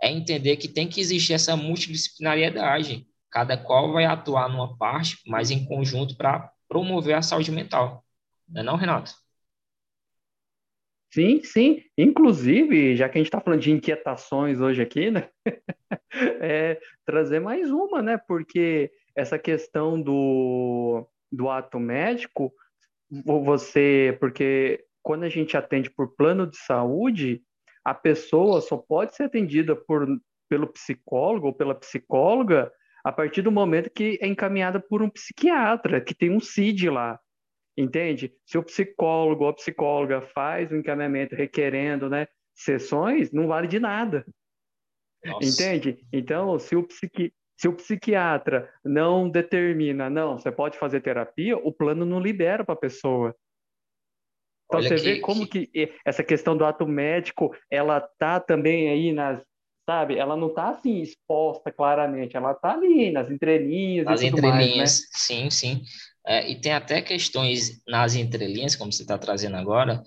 é 0.00 0.10
entender 0.10 0.56
que 0.56 0.68
tem 0.68 0.88
que 0.88 1.00
existir 1.00 1.34
essa 1.34 1.54
multidisciplinariedade. 1.54 3.06
Cada 3.30 3.56
qual 3.56 3.92
vai 3.92 4.04
atuar 4.04 4.48
numa 4.48 4.76
parte, 4.76 5.18
mas 5.26 5.50
em 5.50 5.64
conjunto 5.64 6.16
para 6.16 6.52
promover 6.68 7.14
a 7.14 7.22
saúde 7.22 7.52
mental. 7.52 8.04
Não 8.48 8.60
é 8.60 8.64
não, 8.64 8.76
Renato? 8.76 9.12
Sim, 11.12 11.42
sim. 11.42 11.82
Inclusive, 11.98 12.96
já 12.96 13.08
que 13.08 13.18
a 13.18 13.20
gente 13.20 13.26
está 13.26 13.40
falando 13.40 13.60
de 13.60 13.72
inquietações 13.72 14.60
hoje 14.60 14.80
aqui, 14.80 15.10
né? 15.10 15.28
é, 16.40 16.80
trazer 17.04 17.40
mais 17.40 17.70
uma, 17.70 18.00
né? 18.00 18.16
Porque 18.16 18.92
essa 19.14 19.38
questão 19.38 20.00
do, 20.00 21.06
do 21.30 21.48
ato 21.50 21.80
médico, 21.80 22.52
você, 23.10 24.16
porque 24.20 24.84
quando 25.02 25.24
a 25.24 25.28
gente 25.28 25.56
atende 25.56 25.90
por 25.90 26.14
plano 26.14 26.46
de 26.46 26.56
saúde, 26.56 27.42
a 27.84 27.94
pessoa 27.94 28.60
só 28.60 28.76
pode 28.76 29.16
ser 29.16 29.24
atendida 29.24 29.74
por, 29.74 30.06
pelo 30.48 30.68
psicólogo 30.68 31.48
ou 31.48 31.52
pela 31.52 31.74
psicóloga 31.74 32.70
a 33.04 33.12
partir 33.12 33.42
do 33.42 33.52
momento 33.52 33.90
que 33.90 34.18
é 34.20 34.26
encaminhada 34.26 34.80
por 34.80 35.02
um 35.02 35.10
psiquiatra, 35.10 36.00
que 36.00 36.14
tem 36.14 36.30
um 36.30 36.40
CID 36.40 36.90
lá. 36.90 37.18
Entende? 37.76 38.34
Se 38.44 38.58
o 38.58 38.62
psicólogo 38.62 39.44
ou 39.44 39.50
a 39.50 39.54
psicóloga 39.54 40.20
faz 40.20 40.70
o 40.70 40.76
encaminhamento 40.76 41.34
requerendo 41.34 42.10
né, 42.10 42.26
sessões, 42.54 43.32
não 43.32 43.46
vale 43.46 43.66
de 43.66 43.78
nada. 43.78 44.26
Nossa. 45.24 45.48
Entende? 45.48 46.04
Então, 46.12 46.58
se 46.58 46.76
o, 46.76 46.82
psiqui... 46.86 47.32
se 47.56 47.68
o 47.68 47.74
psiquiatra 47.74 48.72
não 48.84 49.28
determina, 49.28 50.10
não, 50.10 50.38
você 50.38 50.50
pode 50.50 50.78
fazer 50.78 51.00
terapia, 51.00 51.56
o 51.56 51.72
plano 51.72 52.04
não 52.04 52.20
libera 52.20 52.64
para 52.64 52.74
a 52.74 52.78
pessoa. 52.78 53.34
Então 54.66 54.80
Olha 54.80 54.88
você 54.88 54.96
que, 54.96 55.02
vê 55.02 55.20
como 55.20 55.46
que... 55.46 55.66
que... 55.66 55.94
essa 56.04 56.22
questão 56.22 56.56
do 56.56 56.64
ato 56.64 56.86
médico, 56.86 57.54
ela 57.70 58.00
tá 58.00 58.38
também 58.40 58.88
aí 58.90 59.12
nas, 59.12 59.42
sabe? 59.90 60.16
Ela 60.16 60.36
não 60.36 60.48
tá 60.54 60.70
assim 60.70 61.00
exposta 61.00 61.72
claramente, 61.72 62.36
ela 62.36 62.54
tá 62.54 62.74
ali 62.74 63.10
nas 63.10 63.28
entrelinhas 63.28 64.06
nas 64.06 64.22
e 64.22 64.26
entrelinhas, 64.26 64.76
mais, 64.76 65.00
né? 65.00 65.06
sim, 65.12 65.50
sim. 65.50 65.82
É, 66.24 66.48
e 66.48 66.60
tem 66.60 66.72
até 66.72 67.02
questões 67.02 67.82
nas 67.88 68.14
entrelinhas, 68.14 68.76
como 68.76 68.92
você 68.92 69.02
está 69.02 69.18
trazendo 69.18 69.56
agora, 69.56 70.00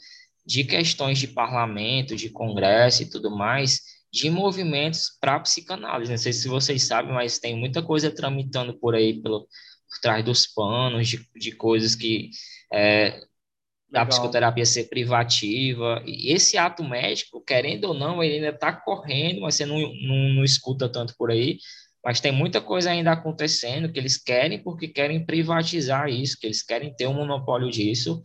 de 0.45 0.63
questões 0.63 1.19
de 1.19 1.27
parlamento, 1.27 2.15
de 2.15 2.29
congresso 2.29 3.03
e 3.03 3.09
tudo 3.09 3.29
mais, 3.29 3.81
de 4.09 4.29
movimentos 4.29 5.17
para 5.19 5.39
psicanálise. 5.41 6.11
Não 6.11 6.17
sei 6.17 6.31
se 6.31 6.47
vocês 6.47 6.83
sabem, 6.87 7.11
mas 7.11 7.39
tem 7.39 7.53
muita 7.53 7.83
coisa 7.83 8.09
tramitando 8.09 8.79
por 8.79 8.95
aí 8.95 9.21
pelo 9.21 9.41
por 9.41 9.99
trás 10.01 10.23
dos 10.23 10.47
panos, 10.47 11.09
de, 11.09 11.27
de 11.35 11.51
coisas 11.51 11.93
que 11.93 12.29
é, 12.71 13.21
da 13.93 14.03
psicoterapia 14.07 14.65
ser 14.65 14.85
privativa. 14.85 16.01
E 16.03 16.33
esse 16.33 16.57
ato 16.57 16.83
médico, 16.83 17.39
querendo 17.45 17.85
ou 17.85 17.93
não, 17.93 18.23
ele 18.23 18.35
ainda 18.35 18.49
está 18.49 18.73
correndo, 18.73 19.41
mas 19.41 19.53
você 19.53 19.67
não, 19.67 19.77
não, 19.77 20.33
não, 20.33 20.43
escuta 20.43 20.89
tanto 20.89 21.15
por 21.15 21.29
aí. 21.29 21.59
Mas 22.03 22.19
tem 22.19 22.31
muita 22.31 22.59
coisa 22.59 22.89
ainda 22.89 23.11
acontecendo 23.11 23.91
que 23.91 23.99
eles 23.99 24.17
querem 24.17 24.61
porque 24.63 24.87
querem 24.87 25.23
privatizar 25.23 26.09
isso, 26.09 26.39
que 26.39 26.47
eles 26.47 26.63
querem 26.63 26.91
ter 26.95 27.05
um 27.05 27.13
monopólio 27.13 27.69
disso. 27.69 28.19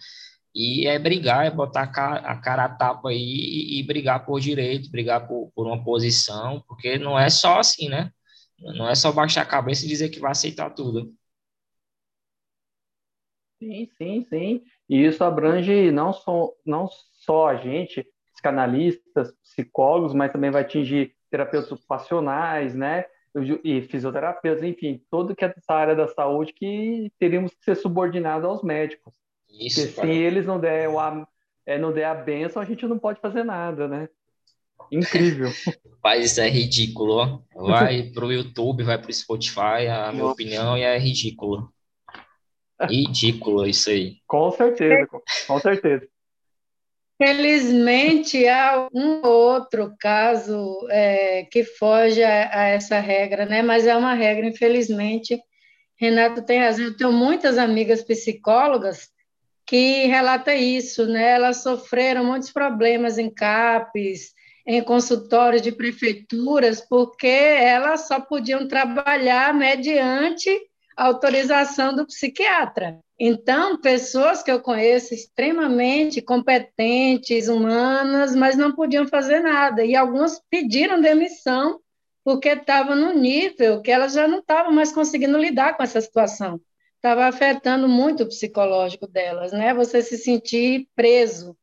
E 0.54 0.86
é 0.86 0.98
brigar, 0.98 1.46
é 1.46 1.50
botar 1.50 1.82
a 1.82 1.86
cara 1.86 2.20
a, 2.20 2.36
cara 2.40 2.64
a 2.64 2.68
tapa 2.70 3.10
aí 3.10 3.18
e, 3.18 3.78
e, 3.78 3.82
brigar 3.82 4.24
por 4.24 4.40
direito, 4.40 4.90
brigar 4.90 5.28
por, 5.28 5.52
por 5.54 5.66
uma 5.66 5.84
posição, 5.84 6.64
porque 6.66 6.98
não 6.98 7.18
é 7.18 7.28
só 7.28 7.60
assim, 7.60 7.90
né? 7.90 8.10
Não 8.58 8.88
é 8.88 8.94
só 8.94 9.12
baixar 9.12 9.42
a 9.42 9.46
cabeça 9.46 9.84
e 9.84 9.88
dizer 9.88 10.08
que 10.08 10.18
vai 10.18 10.32
aceitar 10.32 10.70
tudo. 10.70 11.14
Sim, 13.60 13.88
sim, 13.98 14.26
sim. 14.30 14.62
E 14.88 15.04
isso 15.04 15.22
abrange 15.22 15.90
não 15.90 16.12
só, 16.12 16.50
não 16.64 16.88
só 17.12 17.48
a 17.48 17.56
gente, 17.56 18.06
psicanalistas, 18.32 19.32
psicólogos, 19.42 20.14
mas 20.14 20.32
também 20.32 20.50
vai 20.50 20.62
atingir 20.62 21.14
terapeutas 21.30 21.70
ocupacionais, 21.70 22.74
né? 22.74 23.04
E 23.62 23.82
fisioterapeutas, 23.82 24.64
enfim, 24.64 25.02
todo 25.10 25.36
que 25.36 25.44
é 25.44 25.48
dessa 25.48 25.74
área 25.74 25.94
da 25.94 26.08
saúde 26.08 26.52
que 26.52 27.12
teríamos 27.18 27.52
que 27.52 27.64
ser 27.64 27.76
subordinados 27.76 28.48
aos 28.48 28.62
médicos. 28.62 29.12
Isso, 29.48 29.92
Porque 29.92 30.00
se 30.00 30.08
eles 30.08 30.46
não 30.46 30.58
der, 30.58 30.88
a, 30.88 31.26
é, 31.66 31.78
não 31.78 31.92
der 31.92 32.06
a 32.06 32.14
benção, 32.14 32.62
a 32.62 32.64
gente 32.64 32.86
não 32.86 32.98
pode 32.98 33.20
fazer 33.20 33.44
nada, 33.44 33.86
né? 33.86 34.08
Incrível. 34.90 35.48
Rapaz, 35.96 36.24
isso 36.24 36.40
é 36.40 36.48
ridículo, 36.48 37.14
ó. 37.14 37.40
Vai 37.66 38.04
pro 38.04 38.32
YouTube, 38.32 38.84
vai 38.84 38.98
pro 38.98 39.12
Spotify, 39.12 39.86
a 39.90 40.12
minha 40.12 40.26
opinião 40.26 40.76
é 40.76 40.98
ridículo. 40.98 41.72
Ridículo 42.80 43.66
isso 43.66 43.90
aí. 43.90 44.16
Com 44.26 44.50
certeza, 44.52 45.08
com 45.46 45.58
certeza. 45.58 46.06
Felizmente, 47.20 48.46
há 48.46 48.88
um 48.94 49.20
ou 49.26 49.54
outro 49.54 49.92
caso 49.98 50.86
é, 50.88 51.42
que 51.50 51.64
foge 51.64 52.22
a, 52.22 52.60
a, 52.60 52.68
essa 52.68 53.00
regra, 53.00 53.44
né? 53.44 53.60
Mas 53.60 53.88
é 53.88 53.96
uma 53.96 54.14
regra, 54.14 54.46
infelizmente. 54.46 55.36
Renato 55.96 56.42
tem 56.42 56.60
razão. 56.60 56.84
Eu 56.84 56.96
tenho 56.96 57.10
muitas 57.10 57.58
amigas 57.58 58.04
psicólogas 58.04 59.08
que 59.66 60.06
relatam 60.06 60.54
isso, 60.54 61.06
né? 61.06 61.32
Elas 61.32 61.62
sofreram 61.62 62.24
muitos 62.24 62.52
problemas 62.52 63.18
em 63.18 63.28
CAPES, 63.28 64.32
em 64.64 64.80
consultórios 64.80 65.60
de 65.60 65.72
prefeituras, 65.72 66.80
porque 66.80 67.26
elas 67.26 68.06
só 68.06 68.20
podiam 68.20 68.68
trabalhar 68.68 69.52
mediante 69.52 70.48
autorização 70.98 71.94
do 71.94 72.04
psiquiatra. 72.06 72.98
Então, 73.18 73.80
pessoas 73.80 74.42
que 74.42 74.50
eu 74.50 74.60
conheço 74.60 75.14
extremamente 75.14 76.20
competentes, 76.20 77.48
humanas, 77.48 78.34
mas 78.34 78.56
não 78.56 78.74
podiam 78.74 79.06
fazer 79.06 79.40
nada. 79.40 79.84
E 79.84 79.94
algumas 79.94 80.40
pediram 80.50 81.00
demissão 81.00 81.80
porque 82.24 82.50
estavam 82.50 82.96
no 82.96 83.14
nível 83.14 83.80
que 83.80 83.90
elas 83.90 84.12
já 84.12 84.26
não 84.28 84.40
estavam 84.40 84.72
mais 84.72 84.92
conseguindo 84.92 85.38
lidar 85.38 85.76
com 85.76 85.82
essa 85.82 86.00
situação. 86.00 86.60
Estava 86.96 87.26
afetando 87.26 87.88
muito 87.88 88.24
o 88.24 88.28
psicológico 88.28 89.06
delas, 89.06 89.52
né? 89.52 89.72
Você 89.72 90.02
se 90.02 90.18
sentir 90.18 90.88
preso. 90.96 91.56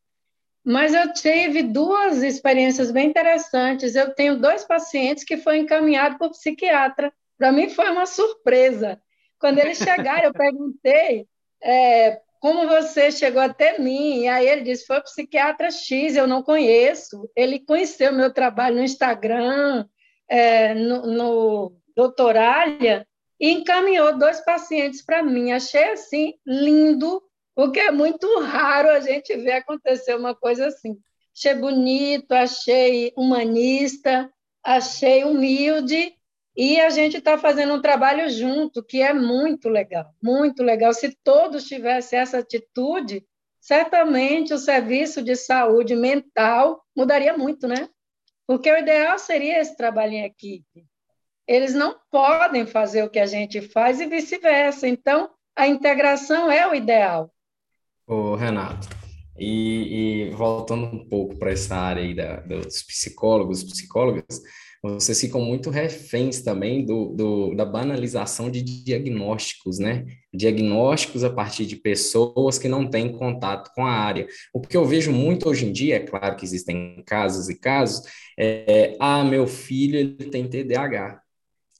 Mas 0.63 0.93
eu 0.93 1.13
tive 1.13 1.61
duas 1.61 2.23
experiências 2.23 2.89
bem 2.89 3.09
interessantes. 3.09 3.95
Eu 3.95 4.15
tenho 4.15 4.39
dois 4.39 4.63
pacientes 4.63 5.23
que 5.23 5.37
foram 5.37 5.57
encaminhados 5.57 6.17
por 6.17 6.31
psiquiatra. 6.31 7.13
Para 7.37 7.51
mim 7.51 7.69
foi 7.69 7.89
uma 7.91 8.05
surpresa. 8.05 8.99
Quando 9.39 9.59
eles 9.59 9.77
chegaram, 9.77 10.23
eu 10.23 10.33
perguntei 10.33 11.27
é, 11.61 12.19
como 12.39 12.67
você 12.67 13.11
chegou 13.11 13.41
até 13.41 13.79
mim. 13.79 14.21
E 14.21 14.27
aí 14.27 14.47
ele 14.47 14.61
disse: 14.61 14.85
foi 14.85 15.01
psiquiatra 15.01 15.71
X, 15.71 16.15
eu 16.15 16.27
não 16.27 16.43
conheço. 16.43 17.29
Ele 17.35 17.59
conheceu 17.59 18.13
meu 18.13 18.31
trabalho 18.31 18.75
no 18.75 18.83
Instagram, 18.83 19.85
é, 20.29 20.73
no, 20.73 21.07
no 21.07 21.77
Doutoralha, 21.95 23.07
e 23.39 23.51
encaminhou 23.51 24.17
dois 24.17 24.43
pacientes 24.43 25.03
para 25.03 25.23
mim. 25.23 25.51
Achei 25.51 25.91
assim 25.91 26.33
lindo, 26.45 27.21
porque 27.55 27.79
é 27.79 27.91
muito 27.91 28.27
raro 28.41 28.89
a 28.89 28.99
gente 28.99 29.35
ver 29.37 29.53
acontecer 29.53 30.15
uma 30.15 30.35
coisa 30.35 30.67
assim. 30.67 30.97
Achei 31.35 31.55
bonito, 31.55 32.31
achei 32.31 33.11
humanista, 33.17 34.31
achei 34.63 35.23
humilde 35.23 36.15
e 36.55 36.79
a 36.79 36.89
gente 36.89 37.17
está 37.17 37.37
fazendo 37.37 37.73
um 37.73 37.81
trabalho 37.81 38.29
junto, 38.29 38.83
que 38.83 39.01
é 39.01 39.13
muito 39.13 39.67
legal, 39.67 40.13
muito 40.23 40.63
legal. 40.63 40.93
Se 40.93 41.15
todos 41.23 41.65
tivessem 41.65 42.19
essa 42.19 42.39
atitude, 42.39 43.25
certamente 43.59 44.53
o 44.53 44.57
serviço 44.57 45.21
de 45.21 45.35
saúde 45.35 45.95
mental 45.95 46.81
mudaria 46.95 47.37
muito, 47.37 47.67
né? 47.67 47.89
Porque 48.47 48.71
o 48.71 48.77
ideal 48.77 49.19
seria 49.19 49.59
esse 49.59 49.75
trabalho 49.75 50.13
em 50.13 50.23
equipe. 50.23 50.85
Eles 51.47 51.73
não 51.73 51.97
podem 52.09 52.65
fazer 52.65 53.03
o 53.03 53.09
que 53.09 53.19
a 53.19 53.25
gente 53.25 53.61
faz 53.61 53.99
e 53.99 54.05
vice-versa. 54.05 54.87
Então, 54.87 55.29
a 55.55 55.67
integração 55.67 56.49
é 56.51 56.67
o 56.67 56.73
ideal. 56.73 57.31
Ô, 58.07 58.35
Renato, 58.35 58.87
e, 59.37 60.27
e 60.27 60.29
voltando 60.31 60.85
um 60.85 61.07
pouco 61.09 61.37
para 61.37 61.51
essa 61.51 61.75
área 61.75 62.03
aí 62.03 62.13
da, 62.13 62.37
dos 62.41 62.83
psicólogos, 62.83 63.63
psicólogas, 63.63 64.41
vocês 64.93 65.19
ficam 65.19 65.41
muito 65.41 65.69
reféns 65.69 66.41
também 66.41 66.85
do, 66.85 67.09
do, 67.09 67.55
da 67.55 67.65
banalização 67.65 68.49
de 68.51 68.61
diagnósticos, 68.61 69.79
né? 69.79 70.05
Diagnósticos 70.33 71.23
a 71.23 71.29
partir 71.29 71.65
de 71.65 71.75
pessoas 71.75 72.57
que 72.57 72.67
não 72.67 72.89
têm 72.89 73.11
contato 73.11 73.71
com 73.73 73.85
a 73.85 73.91
área. 73.91 74.27
O 74.53 74.61
que 74.61 74.77
eu 74.77 74.85
vejo 74.85 75.11
muito 75.11 75.49
hoje 75.49 75.65
em 75.65 75.71
dia, 75.71 75.95
é 75.95 75.99
claro 75.99 76.35
que 76.35 76.45
existem 76.45 77.03
casos 77.05 77.49
e 77.49 77.59
casos, 77.59 78.01
é, 78.37 78.95
ah, 78.99 79.23
meu 79.23 79.47
filho 79.47 79.97
ele 79.97 80.29
tem 80.29 80.47
TDAH. 80.47 81.21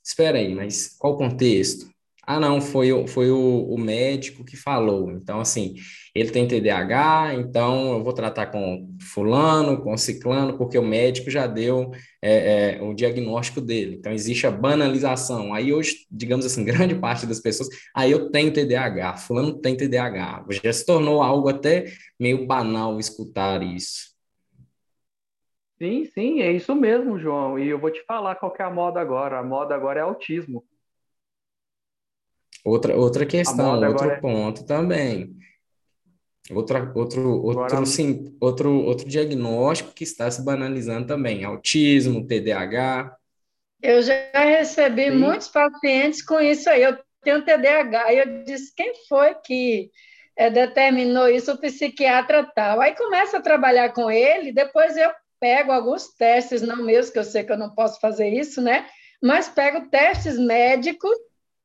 Espera 0.04 0.38
aí, 0.38 0.54
mas 0.54 0.96
qual 0.98 1.14
o 1.14 1.16
contexto? 1.16 1.95
Ah, 2.26 2.40
não, 2.40 2.60
foi, 2.60 3.06
foi 3.06 3.30
o, 3.30 3.68
o 3.68 3.78
médico 3.78 4.44
que 4.44 4.56
falou. 4.56 5.12
Então, 5.12 5.38
assim, 5.38 5.74
ele 6.12 6.30
tem 6.30 6.48
TDAH, 6.48 7.34
então 7.34 7.92
eu 7.92 8.02
vou 8.02 8.12
tratar 8.12 8.46
com 8.46 8.96
fulano, 9.00 9.80
com 9.80 9.96
ciclano, 9.96 10.58
porque 10.58 10.76
o 10.76 10.84
médico 10.84 11.30
já 11.30 11.46
deu 11.46 11.92
é, 12.20 12.78
é, 12.78 12.82
o 12.82 12.94
diagnóstico 12.94 13.60
dele. 13.60 13.94
Então, 13.96 14.12
existe 14.12 14.44
a 14.44 14.50
banalização. 14.50 15.54
Aí, 15.54 15.72
hoje, 15.72 16.04
digamos 16.10 16.44
assim, 16.44 16.64
grande 16.66 16.96
parte 16.96 17.26
das 17.26 17.38
pessoas, 17.38 17.68
aí 17.94 18.12
ah, 18.12 18.16
eu 18.16 18.28
tenho 18.30 18.52
TDAH, 18.52 19.18
fulano 19.18 19.60
tem 19.60 19.76
TDAH. 19.76 20.46
Já 20.64 20.72
se 20.72 20.84
tornou 20.84 21.22
algo 21.22 21.48
até 21.48 21.84
meio 22.18 22.44
banal 22.44 22.98
escutar 22.98 23.62
isso. 23.62 24.16
Sim, 25.78 26.06
sim, 26.06 26.40
é 26.40 26.50
isso 26.50 26.74
mesmo, 26.74 27.18
João. 27.20 27.56
E 27.56 27.68
eu 27.68 27.78
vou 27.78 27.90
te 27.90 28.02
falar 28.04 28.34
qual 28.34 28.52
é 28.58 28.62
a 28.62 28.70
moda 28.70 28.98
agora. 28.98 29.38
A 29.38 29.44
moda 29.44 29.74
agora 29.74 30.00
é 30.00 30.02
autismo. 30.02 30.64
Outra, 32.66 32.96
outra 32.96 33.24
questão, 33.24 33.80
outro 33.80 34.10
é... 34.10 34.20
ponto 34.20 34.66
também. 34.66 35.36
Outra, 36.50 36.92
outro, 36.96 37.40
outro, 37.40 37.64
agora... 37.64 37.86
sim, 37.86 38.36
outro, 38.40 38.72
outro 38.84 39.08
diagnóstico 39.08 39.92
que 39.94 40.02
está 40.02 40.28
se 40.28 40.44
banalizando 40.44 41.06
também, 41.06 41.44
autismo, 41.44 42.26
TDAH. 42.26 43.16
Eu 43.80 44.02
já 44.02 44.16
recebi 44.34 45.12
sim. 45.12 45.16
muitos 45.16 45.46
pacientes 45.46 46.24
com 46.24 46.40
isso 46.40 46.68
aí. 46.68 46.82
Eu 46.82 46.98
tenho 47.22 47.44
TDAH. 47.44 48.12
E 48.12 48.18
eu 48.18 48.44
disse, 48.44 48.74
quem 48.74 48.92
foi 49.08 49.36
que 49.36 49.88
é, 50.36 50.50
determinou 50.50 51.28
isso? 51.28 51.52
O 51.52 51.60
psiquiatra 51.60 52.50
tal. 52.52 52.80
Aí 52.80 52.96
começa 52.96 53.38
a 53.38 53.42
trabalhar 53.42 53.92
com 53.92 54.10
ele, 54.10 54.50
depois 54.50 54.96
eu 54.96 55.10
pego 55.38 55.70
alguns 55.70 56.08
testes, 56.14 56.62
não 56.62 56.82
meus, 56.82 57.10
que 57.10 57.18
eu 57.20 57.24
sei 57.24 57.44
que 57.44 57.52
eu 57.52 57.58
não 57.58 57.72
posso 57.76 58.00
fazer 58.00 58.28
isso, 58.28 58.60
né? 58.60 58.88
Mas 59.22 59.48
pego 59.48 59.88
testes 59.88 60.36
médicos 60.36 61.16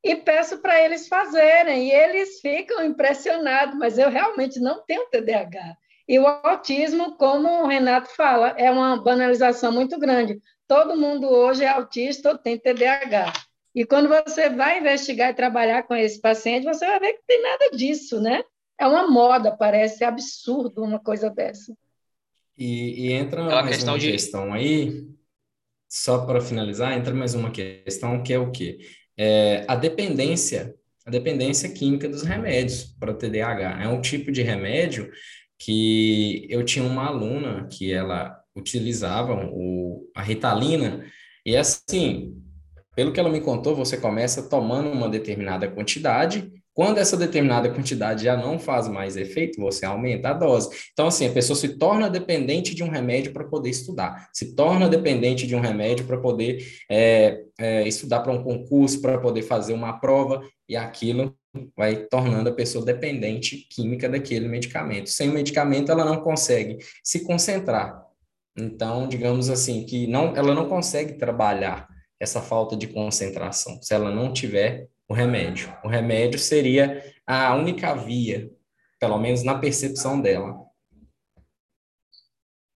e 0.03 0.15
peço 0.15 0.59
para 0.59 0.83
eles 0.83 1.07
fazerem, 1.07 1.87
e 1.87 1.91
eles 1.91 2.39
ficam 2.39 2.83
impressionados, 2.83 3.77
mas 3.77 3.97
eu 3.97 4.09
realmente 4.09 4.59
não 4.59 4.83
tenho 4.85 5.07
TDAH. 5.09 5.77
E 6.07 6.19
o 6.19 6.27
autismo, 6.27 7.15
como 7.17 7.47
o 7.47 7.67
Renato 7.67 8.09
fala, 8.15 8.49
é 8.57 8.69
uma 8.69 9.01
banalização 9.01 9.71
muito 9.71 9.97
grande. 9.99 10.41
Todo 10.67 10.97
mundo 10.97 11.27
hoje 11.27 11.63
é 11.63 11.69
autista 11.69 12.29
ou 12.29 12.37
tem 12.37 12.57
TDAH. 12.57 13.31
E 13.73 13.85
quando 13.85 14.09
você 14.09 14.49
vai 14.49 14.79
investigar 14.79 15.29
e 15.29 15.35
trabalhar 15.35 15.83
com 15.83 15.95
esse 15.95 16.19
paciente, 16.19 16.65
você 16.65 16.85
vai 16.85 16.99
ver 16.99 17.13
que 17.13 17.23
tem 17.25 17.41
nada 17.41 17.69
disso, 17.71 18.19
né? 18.19 18.43
É 18.77 18.87
uma 18.87 19.07
moda, 19.07 19.55
parece 19.55 20.03
absurdo 20.03 20.83
uma 20.83 20.99
coisa 20.99 21.29
dessa. 21.29 21.73
E, 22.57 23.07
e 23.07 23.11
entra 23.13 23.45
Aquela 23.45 23.63
mais 23.63 23.75
questão 23.75 23.93
uma 23.93 23.99
de... 23.99 24.11
questão 24.11 24.53
aí, 24.53 25.07
só 25.87 26.25
para 26.25 26.41
finalizar, 26.41 26.97
entra 26.97 27.13
mais 27.13 27.33
uma 27.33 27.51
questão 27.51 28.21
que 28.21 28.33
é 28.33 28.39
o 28.39 28.51
quê? 28.51 28.79
É, 29.17 29.65
a 29.67 29.75
dependência, 29.75 30.73
a 31.05 31.11
dependência 31.11 31.69
química 31.69 32.07
dos 32.07 32.23
remédios 32.23 32.95
para 32.99 33.11
o 33.11 33.15
TDAH. 33.15 33.83
É 33.83 33.87
um 33.87 34.01
tipo 34.01 34.31
de 34.31 34.41
remédio 34.41 35.11
que 35.57 36.47
eu 36.49 36.63
tinha 36.65 36.85
uma 36.85 37.05
aluna 37.07 37.67
que 37.71 37.91
ela 37.93 38.35
utilizava 38.55 39.49
o, 39.51 40.09
a 40.15 40.21
Ritalina, 40.21 41.05
e 41.45 41.55
assim, 41.55 42.35
pelo 42.95 43.11
que 43.11 43.19
ela 43.19 43.29
me 43.29 43.41
contou, 43.41 43.75
você 43.75 43.97
começa 43.97 44.49
tomando 44.49 44.91
uma 44.91 45.09
determinada 45.09 45.69
quantidade 45.69 46.51
quando 46.73 46.99
essa 46.99 47.17
determinada 47.17 47.69
quantidade 47.69 48.23
já 48.23 48.37
não 48.37 48.57
faz 48.57 48.87
mais 48.87 49.17
efeito, 49.17 49.59
você 49.59 49.85
aumenta 49.85 50.29
a 50.29 50.33
dose. 50.33 50.69
Então, 50.93 51.07
assim, 51.07 51.27
a 51.27 51.31
pessoa 51.31 51.57
se 51.57 51.77
torna 51.77 52.09
dependente 52.09 52.73
de 52.73 52.83
um 52.83 52.89
remédio 52.89 53.33
para 53.33 53.43
poder 53.43 53.69
estudar, 53.69 54.29
se 54.33 54.55
torna 54.55 54.87
dependente 54.87 55.45
de 55.45 55.55
um 55.55 55.59
remédio 55.59 56.05
para 56.05 56.17
poder 56.17 56.65
é, 56.89 57.41
é, 57.59 57.87
estudar 57.87 58.21
para 58.21 58.31
um 58.31 58.43
concurso, 58.43 59.01
para 59.01 59.17
poder 59.17 59.41
fazer 59.41 59.73
uma 59.73 59.99
prova, 59.99 60.41
e 60.67 60.75
aquilo 60.75 61.35
vai 61.75 62.05
tornando 62.05 62.49
a 62.49 62.53
pessoa 62.53 62.85
dependente 62.85 63.67
química 63.69 64.07
daquele 64.07 64.47
medicamento. 64.47 65.09
Sem 65.09 65.29
o 65.29 65.33
medicamento, 65.33 65.91
ela 65.91 66.05
não 66.05 66.21
consegue 66.21 66.77
se 67.03 67.25
concentrar. 67.25 68.05
Então, 68.57 69.07
digamos 69.07 69.49
assim, 69.49 69.85
que 69.85 70.07
não, 70.07 70.35
ela 70.35 70.53
não 70.53 70.67
consegue 70.67 71.13
trabalhar 71.13 71.87
essa 72.19 72.41
falta 72.41 72.75
de 72.77 72.87
concentração 72.87 73.79
se 73.81 73.93
ela 73.93 74.11
não 74.13 74.31
tiver 74.31 74.87
o 75.11 75.13
remédio. 75.13 75.75
O 75.83 75.89
remédio 75.89 76.39
seria 76.39 77.03
a 77.27 77.53
única 77.53 77.93
via 77.93 78.49
pelo 78.97 79.17
menos 79.17 79.43
na 79.43 79.57
percepção 79.57 80.21
dela. 80.21 80.63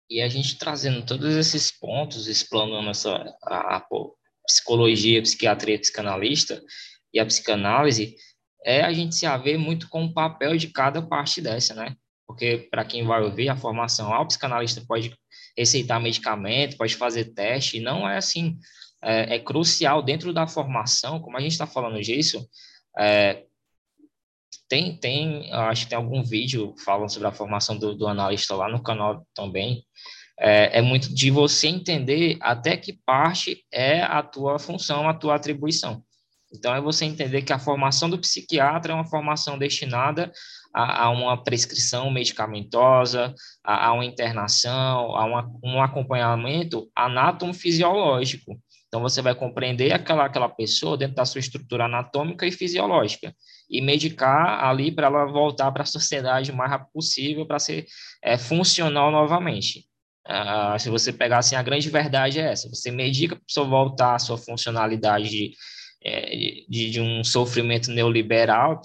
E 0.10 0.22
a 0.22 0.30
gente 0.30 0.58
trazendo 0.58 1.06
todos 1.06 1.36
esses 1.36 1.72
pontos, 1.72 2.28
explanando 2.28 2.90
essa, 2.90 3.12
a, 3.44 3.78
a 3.78 3.88
psicologia, 4.46 5.20
a 5.20 5.24
psiquiatria, 5.24 5.76
a 5.76 5.80
psicanalista 5.80 6.64
e 7.14 7.20
a 7.20 7.26
psicanálise, 7.26 8.16
é 8.64 8.82
a 8.82 8.94
gente 8.94 9.16
se 9.16 9.26
haver 9.26 9.58
muito 9.58 9.90
com 9.90 10.06
o 10.06 10.14
papel 10.14 10.56
de 10.56 10.68
cada 10.68 11.02
parte 11.02 11.42
dessa, 11.42 11.74
né? 11.74 11.96
Porque, 12.28 12.70
para 12.70 12.86
quem 12.86 13.04
vai 13.04 13.22
ouvir 13.24 13.50
a 13.50 13.58
formação, 13.58 14.14
ah, 14.14 14.22
o 14.22 14.28
psicanalista 14.28 14.82
pode 14.88 15.14
receitar 15.58 16.00
medicamento, 16.00 16.78
pode 16.78 16.96
fazer 16.96 17.34
teste, 17.34 17.78
e 17.78 17.82
não 17.82 18.08
é 18.08 18.18
assim. 18.18 18.58
É, 19.04 19.36
é 19.36 19.40
crucial 19.40 20.02
dentro 20.02 20.34
da 20.34 20.46
formação, 20.48 21.20
como 21.20 21.38
a 21.38 21.42
gente 21.42 21.54
está 21.54 21.66
falando 21.66 22.00
disso, 22.02 22.48
é, 22.98 23.44
tem, 24.70 24.96
tem, 24.96 25.52
acho 25.52 25.84
que 25.84 25.90
tem 25.90 25.98
algum 25.98 26.24
vídeo 26.24 26.74
falando 26.86 27.10
sobre 27.10 27.28
a 27.28 27.32
formação 27.34 27.78
do, 27.78 27.94
do 27.94 28.08
analista 28.08 28.56
lá 28.56 28.70
no 28.70 28.82
canal 28.82 29.28
também. 29.34 29.84
É, 30.40 30.80
é, 30.80 30.82
muito 30.82 31.14
de 31.14 31.30
você 31.30 31.68
entender 31.68 32.38
até 32.40 32.78
que 32.78 32.94
parte 33.06 33.66
é 33.72 34.02
a 34.02 34.24
tua 34.24 34.58
função, 34.58 35.10
a 35.10 35.14
tua 35.14 35.36
atribuição. 35.36 36.04
Então, 36.54 36.74
é 36.74 36.82
você 36.82 37.06
entender 37.06 37.42
que 37.44 37.54
a 37.54 37.60
formação 37.60 38.10
do 38.10 38.18
psiquiatra 38.18 38.92
é 38.92 38.96
uma 38.96 39.06
formação 39.06 39.58
destinada 39.58 40.32
a, 40.74 41.04
a 41.06 41.10
uma 41.10 41.42
prescrição 41.42 42.10
medicamentosa, 42.10 43.34
a, 43.64 43.88
a 43.88 43.94
uma 43.94 44.06
internação, 44.06 45.16
a 45.16 45.26
uma, 45.26 45.52
um 45.64 45.82
acompanhamento 45.82 46.90
anátomo-fisiológico. 46.96 48.60
Então, 48.92 49.02
você 49.02 49.22
vai 49.22 49.34
compreender 49.34 49.94
aquela, 49.94 50.26
aquela 50.26 50.50
pessoa 50.50 50.98
dentro 50.98 51.16
da 51.16 51.24
sua 51.24 51.40
estrutura 51.40 51.86
anatômica 51.86 52.46
e 52.46 52.52
fisiológica 52.52 53.34
e 53.70 53.82
medicar 53.82 54.66
ali 54.66 54.92
para 54.92 55.08
ela 55.08 55.26
voltar 55.28 55.72
para 55.72 55.84
a 55.84 55.86
sociedade 55.86 56.52
o 56.52 56.56
mais 56.58 56.70
rápido 56.70 56.92
possível 56.92 57.46
para 57.46 57.58
ser 57.58 57.86
é, 58.22 58.38
funcional 58.38 59.10
novamente. 59.10 59.86
Uh, 60.28 60.78
se 60.78 60.90
você 60.90 61.14
pegar 61.14 61.38
assim, 61.38 61.56
a 61.56 61.64
grande 61.64 61.90
verdade 61.90 62.38
é 62.38 62.52
essa: 62.52 62.68
você 62.68 62.92
medica 62.92 63.34
para 63.34 63.42
a 63.42 63.46
pessoa 63.46 63.66
voltar 63.66 64.16
à 64.16 64.20
sua 64.20 64.38
funcionalidade 64.38 65.30
de, 65.30 65.54
é, 66.04 66.66
de, 66.68 66.92
de, 66.92 67.00
um 67.00 67.24
sofrimento 67.24 67.90
neoliberal 67.90 68.82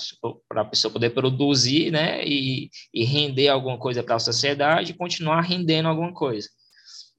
para 0.49 0.63
a 0.63 0.65
pessoa 0.65 0.93
poder 0.93 1.11
produzir 1.11 1.91
né, 1.91 2.25
e, 2.25 2.71
e 2.95 3.05
render 3.05 3.49
alguma 3.49 3.77
coisa 3.77 4.05
para 4.05 4.15
a 4.15 4.21
sociedade 4.21 4.93
e 4.93 4.97
continuar 4.97 5.41
rendendo 5.41 5.89
alguma 5.89 6.15
coisa. 6.15 6.49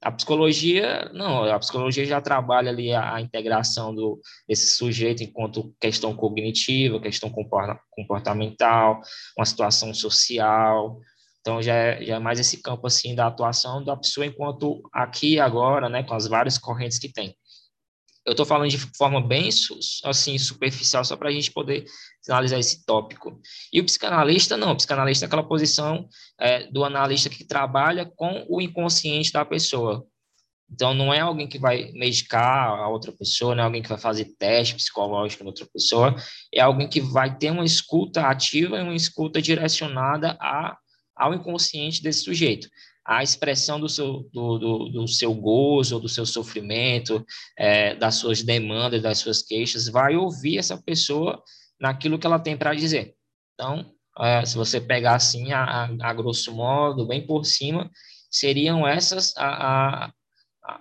A 0.00 0.12
psicologia, 0.12 1.10
não, 1.12 1.44
a 1.44 1.58
psicologia 1.58 2.06
já 2.06 2.20
trabalha 2.20 2.70
ali 2.70 2.92
a, 2.92 3.14
a 3.14 3.20
integração 3.20 3.92
do, 3.92 4.20
desse 4.46 4.76
sujeito 4.76 5.24
enquanto 5.24 5.74
questão 5.80 6.14
cognitiva, 6.14 7.00
questão 7.00 7.32
comportamental, 7.90 9.00
uma 9.36 9.44
situação 9.44 9.92
social, 9.92 11.00
então 11.40 11.62
já 11.62 11.74
é, 11.74 12.04
já 12.04 12.16
é 12.16 12.18
mais 12.18 12.38
esse 12.38 12.62
campo 12.62 12.86
assim 12.86 13.14
da 13.14 13.26
atuação 13.26 13.82
da 13.82 13.96
pessoa 13.96 14.26
enquanto 14.26 14.82
aqui 14.92 15.40
agora, 15.40 15.88
né, 15.88 16.02
com 16.02 16.14
as 16.14 16.26
várias 16.28 16.58
correntes 16.58 16.98
que 16.98 17.12
tem. 17.12 17.34
Eu 18.28 18.32
estou 18.32 18.44
falando 18.44 18.68
de 18.68 18.76
forma 18.76 19.26
bem 19.26 19.48
assim 20.04 20.36
superficial 20.36 21.02
só 21.02 21.16
para 21.16 21.30
a 21.30 21.32
gente 21.32 21.50
poder 21.50 21.86
analisar 22.28 22.58
esse 22.58 22.84
tópico. 22.84 23.40
E 23.72 23.80
o 23.80 23.84
psicanalista 23.86 24.54
não, 24.54 24.72
o 24.72 24.76
psicanalista 24.76 25.24
é 25.24 25.26
aquela 25.26 25.42
posição 25.42 26.06
é, 26.38 26.70
do 26.70 26.84
analista 26.84 27.30
que 27.30 27.42
trabalha 27.42 28.04
com 28.04 28.44
o 28.46 28.60
inconsciente 28.60 29.32
da 29.32 29.46
pessoa. 29.46 30.06
Então 30.70 30.92
não 30.92 31.14
é 31.14 31.20
alguém 31.20 31.48
que 31.48 31.58
vai 31.58 31.90
medicar 31.92 32.68
a 32.68 32.86
outra 32.88 33.12
pessoa, 33.12 33.54
não 33.54 33.62
é 33.62 33.64
alguém 33.64 33.80
que 33.80 33.88
vai 33.88 33.96
fazer 33.96 34.26
teste 34.38 34.74
psicológico 34.74 35.42
na 35.42 35.48
outra 35.48 35.66
pessoa, 35.72 36.14
é 36.52 36.60
alguém 36.60 36.86
que 36.86 37.00
vai 37.00 37.34
ter 37.34 37.50
uma 37.50 37.64
escuta 37.64 38.26
ativa 38.26 38.76
e 38.76 38.82
uma 38.82 38.94
escuta 38.94 39.40
direcionada 39.40 40.36
a, 40.38 40.76
ao 41.16 41.32
inconsciente 41.32 42.02
desse 42.02 42.24
sujeito 42.24 42.68
a 43.08 43.22
expressão 43.22 43.80
do 43.80 43.88
seu, 43.88 44.28
do, 44.34 44.58
do, 44.58 44.88
do 44.90 45.08
seu 45.08 45.32
gozo, 45.32 45.98
do 45.98 46.10
seu 46.10 46.26
sofrimento, 46.26 47.24
é, 47.56 47.94
das 47.94 48.16
suas 48.16 48.42
demandas, 48.42 49.00
das 49.00 49.18
suas 49.18 49.40
queixas, 49.40 49.88
vai 49.88 50.14
ouvir 50.14 50.58
essa 50.58 50.76
pessoa 50.76 51.42
naquilo 51.80 52.18
que 52.18 52.26
ela 52.26 52.38
tem 52.38 52.54
para 52.54 52.74
dizer. 52.74 53.14
Então, 53.54 53.90
é, 54.20 54.44
se 54.44 54.54
você 54.54 54.78
pegar 54.78 55.14
assim, 55.14 55.52
a, 55.52 55.64
a, 55.64 56.10
a, 56.10 56.12
grosso 56.12 56.54
modo, 56.54 57.06
bem 57.06 57.26
por 57.26 57.46
cima, 57.46 57.90
seriam 58.30 58.86
essas 58.86 59.34
a, 59.38 60.04
a 60.04 60.12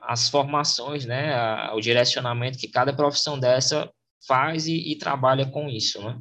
as 0.01 0.28
formações, 0.28 1.05
né, 1.05 1.71
o 1.71 1.80
direcionamento 1.80 2.57
que 2.57 2.67
cada 2.67 2.93
profissão 2.93 3.39
dessa 3.39 3.89
faz 4.28 4.67
e, 4.67 4.91
e 4.91 4.97
trabalha 4.97 5.49
com 5.49 5.69
isso, 5.69 6.03
né? 6.03 6.19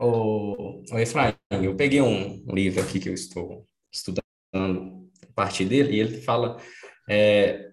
O 0.00 0.82
Efraim, 0.98 1.32
eu 1.52 1.76
peguei 1.76 2.02
um 2.02 2.44
livro 2.52 2.82
aqui 2.82 2.98
que 2.98 3.08
eu 3.08 3.14
estou 3.14 3.64
estudando 3.92 4.29
a 4.52 5.32
partir 5.34 5.64
dele, 5.64 5.96
e 5.96 6.00
ele 6.00 6.20
fala 6.20 6.56
é, 7.08 7.70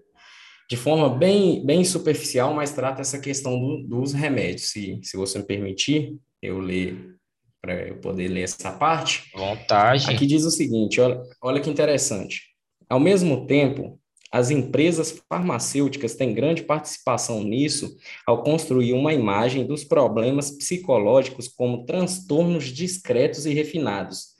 de 0.69 0.75
forma 0.75 1.09
bem, 1.09 1.65
bem 1.65 1.83
superficial, 1.83 2.53
mas 2.53 2.73
trata 2.73 3.01
essa 3.01 3.19
questão 3.19 3.59
do, 3.59 3.87
dos 3.87 4.13
remédios. 4.13 4.71
Se, 4.71 4.99
se 5.03 5.15
você 5.15 5.39
me 5.39 5.45
permitir, 5.45 6.17
eu 6.41 6.59
ler 6.59 7.15
para 7.61 7.87
eu 7.87 7.97
poder 7.97 8.27
ler 8.27 8.43
essa 8.43 8.71
parte. 8.71 9.29
Vontade. 9.35 10.09
Aqui 10.09 10.25
diz 10.25 10.45
o 10.45 10.51
seguinte: 10.51 11.01
olha, 11.01 11.21
olha 11.41 11.61
que 11.61 11.69
interessante. 11.69 12.43
Ao 12.89 12.99
mesmo 12.99 13.45
tempo, 13.45 13.99
as 14.31 14.49
empresas 14.49 15.21
farmacêuticas 15.27 16.15
têm 16.15 16.33
grande 16.33 16.63
participação 16.63 17.43
nisso 17.43 17.97
ao 18.25 18.43
construir 18.43 18.93
uma 18.93 19.13
imagem 19.13 19.65
dos 19.65 19.83
problemas 19.83 20.51
psicológicos 20.51 21.47
como 21.47 21.85
transtornos 21.85 22.65
discretos 22.65 23.45
e 23.45 23.53
refinados, 23.53 24.35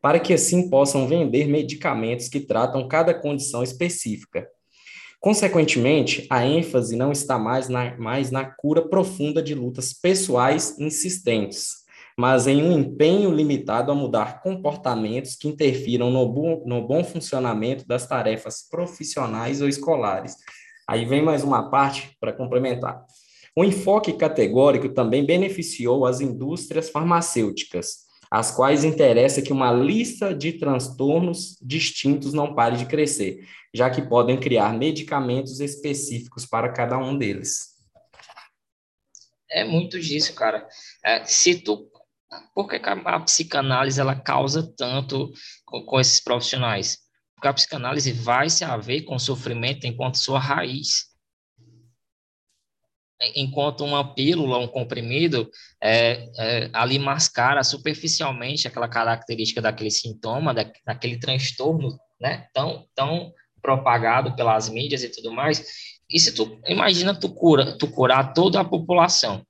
para 0.00 0.20
que 0.20 0.32
assim 0.32 0.70
possam 0.70 1.06
vender 1.08 1.46
medicamentos 1.46 2.28
que 2.28 2.40
tratam 2.40 2.86
cada 2.86 3.12
condição 3.12 3.62
específica. 3.62 4.48
Consequentemente, 5.20 6.26
a 6.30 6.46
ênfase 6.46 6.94
não 6.94 7.10
está 7.10 7.38
mais 7.38 7.68
na, 7.68 7.96
mais 7.98 8.30
na 8.30 8.44
cura 8.44 8.88
profunda 8.88 9.42
de 9.42 9.54
lutas 9.54 9.92
pessoais 9.92 10.78
insistentes, 10.78 11.78
mas 12.16 12.46
em 12.46 12.62
um 12.62 12.78
empenho 12.78 13.30
limitado 13.30 13.90
a 13.90 13.94
mudar 13.94 14.40
comportamentos 14.40 15.34
que 15.34 15.48
interfiram 15.48 16.10
no 16.10 16.28
bom, 16.28 16.62
no 16.64 16.86
bom 16.86 17.02
funcionamento 17.02 17.86
das 17.86 18.06
tarefas 18.06 18.62
profissionais 18.68 19.60
ou 19.60 19.68
escolares. 19.68 20.36
Aí 20.86 21.04
vem 21.04 21.22
mais 21.22 21.42
uma 21.42 21.68
parte 21.68 22.16
para 22.20 22.32
complementar. 22.32 23.04
O 23.56 23.64
enfoque 23.64 24.12
categórico 24.12 24.88
também 24.88 25.26
beneficiou 25.26 26.06
as 26.06 26.20
indústrias 26.20 26.90
farmacêuticas, 26.90 28.07
às 28.30 28.50
quais 28.50 28.84
interessa 28.84 29.42
que 29.42 29.52
uma 29.52 29.72
lista 29.72 30.34
de 30.34 30.52
transtornos 30.52 31.56
distintos 31.60 32.32
não 32.32 32.54
pare 32.54 32.76
de 32.76 32.86
crescer, 32.86 33.46
já 33.74 33.90
que 33.90 34.02
podem 34.02 34.38
criar 34.38 34.72
medicamentos 34.72 35.60
específicos 35.60 36.46
para 36.46 36.72
cada 36.72 36.98
um 36.98 37.16
deles. 37.16 37.76
É 39.50 39.64
muito 39.64 39.98
disso, 39.98 40.34
cara. 40.34 40.66
É, 41.04 41.24
se 41.24 41.56
tu, 41.62 41.90
por 42.54 42.68
que 42.68 42.76
a 42.84 43.20
psicanálise 43.20 44.00
ela 44.00 44.14
causa 44.14 44.72
tanto 44.76 45.32
com, 45.64 45.84
com 45.84 45.98
esses 45.98 46.20
profissionais? 46.20 46.98
Porque 47.34 47.48
a 47.48 47.54
psicanálise 47.54 48.12
vai 48.12 48.50
se 48.50 48.64
haver 48.64 49.02
com 49.02 49.14
o 49.14 49.20
sofrimento 49.20 49.86
enquanto 49.86 50.18
sua 50.18 50.38
raiz 50.38 51.07
enquanto 53.34 53.84
uma 53.84 54.14
pílula, 54.14 54.58
um 54.58 54.68
comprimido, 54.68 55.50
é, 55.82 56.28
é, 56.38 56.70
ali 56.72 56.98
mascara 56.98 57.64
superficialmente 57.64 58.68
aquela 58.68 58.88
característica 58.88 59.60
daquele 59.60 59.90
sintoma, 59.90 60.54
da, 60.54 60.70
daquele 60.86 61.18
transtorno, 61.18 61.98
né, 62.20 62.46
tão, 62.52 62.86
tão 62.94 63.32
propagado 63.60 64.34
pelas 64.36 64.68
mídias 64.68 65.02
e 65.02 65.08
tudo 65.08 65.32
mais. 65.32 65.64
E 66.08 66.18
se 66.18 66.32
tu, 66.32 66.60
imagina 66.66 67.14
tu, 67.14 67.28
cura, 67.28 67.76
tu 67.76 67.88
curar 67.88 68.32
toda 68.32 68.60
a 68.60 68.64
população, 68.64 69.44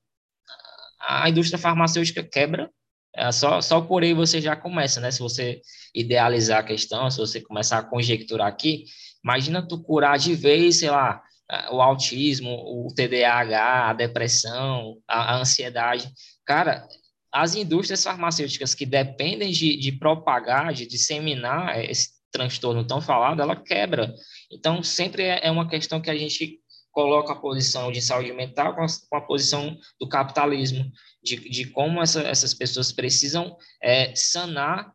a 1.00 1.28
indústria 1.28 1.58
farmacêutica 1.58 2.22
quebra, 2.22 2.70
é, 3.14 3.30
só, 3.32 3.60
só 3.60 3.80
por 3.80 4.02
aí 4.02 4.14
você 4.14 4.40
já 4.40 4.56
começa, 4.56 5.00
né, 5.00 5.10
se 5.10 5.20
você 5.20 5.60
idealizar 5.94 6.60
a 6.60 6.64
questão, 6.64 7.10
se 7.10 7.18
você 7.18 7.40
começar 7.40 7.78
a 7.78 7.82
conjecturar 7.84 8.46
aqui, 8.46 8.84
imagina 9.22 9.66
tu 9.66 9.82
curar 9.82 10.18
de 10.18 10.34
vez, 10.34 10.78
sei 10.78 10.90
lá, 10.90 11.22
o 11.70 11.80
autismo, 11.80 12.50
o 12.50 12.88
TDAH, 12.94 13.90
a 13.90 13.92
depressão, 13.92 14.98
a, 15.06 15.34
a 15.34 15.40
ansiedade. 15.40 16.12
Cara, 16.44 16.86
as 17.32 17.54
indústrias 17.54 18.02
farmacêuticas 18.02 18.74
que 18.74 18.86
dependem 18.86 19.50
de, 19.50 19.76
de 19.76 19.92
propagar, 19.92 20.72
de 20.72 20.86
disseminar 20.86 21.82
esse 21.84 22.10
transtorno 22.30 22.86
tão 22.86 23.00
falado, 23.00 23.40
ela 23.40 23.56
quebra. 23.56 24.14
Então, 24.50 24.82
sempre 24.82 25.22
é, 25.22 25.46
é 25.46 25.50
uma 25.50 25.68
questão 25.68 26.00
que 26.00 26.10
a 26.10 26.16
gente 26.16 26.60
coloca 26.90 27.32
a 27.32 27.36
posição 27.36 27.92
de 27.92 28.02
saúde 28.02 28.32
mental 28.32 28.74
com 28.74 28.82
a, 28.82 28.86
com 29.08 29.16
a 29.16 29.20
posição 29.20 29.78
do 30.00 30.08
capitalismo, 30.08 30.90
de, 31.22 31.36
de 31.48 31.66
como 31.66 32.02
essa, 32.02 32.22
essas 32.22 32.52
pessoas 32.52 32.90
precisam 32.90 33.56
é, 33.82 34.14
sanar, 34.14 34.92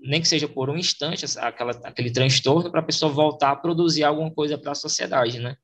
nem 0.00 0.20
que 0.20 0.28
seja 0.28 0.46
por 0.46 0.68
um 0.68 0.76
instante, 0.76 1.24
aquela, 1.38 1.72
aquele 1.84 2.10
transtorno, 2.10 2.70
para 2.70 2.80
a 2.80 2.84
pessoa 2.84 3.10
voltar 3.10 3.52
a 3.52 3.56
produzir 3.56 4.04
alguma 4.04 4.30
coisa 4.30 4.58
para 4.58 4.72
a 4.72 4.74
sociedade, 4.74 5.38
né? 5.38 5.56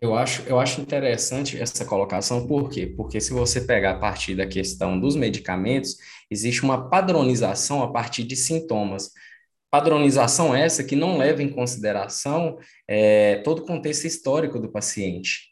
Eu 0.00 0.14
acho, 0.14 0.42
eu 0.48 0.58
acho 0.58 0.80
interessante 0.80 1.60
essa 1.60 1.84
colocação, 1.84 2.46
por 2.46 2.70
quê? 2.70 2.86
Porque 2.86 3.20
se 3.20 3.34
você 3.34 3.60
pegar 3.60 3.90
a 3.90 3.98
partir 3.98 4.34
da 4.34 4.46
questão 4.46 4.98
dos 4.98 5.14
medicamentos, 5.14 5.98
existe 6.30 6.62
uma 6.62 6.88
padronização 6.88 7.82
a 7.82 7.92
partir 7.92 8.24
de 8.24 8.34
sintomas. 8.34 9.10
Padronização 9.70 10.54
essa 10.54 10.82
que 10.82 10.96
não 10.96 11.18
leva 11.18 11.42
em 11.42 11.50
consideração 11.50 12.56
é, 12.88 13.36
todo 13.44 13.58
o 13.58 13.66
contexto 13.66 14.06
histórico 14.06 14.58
do 14.58 14.72
paciente. 14.72 15.50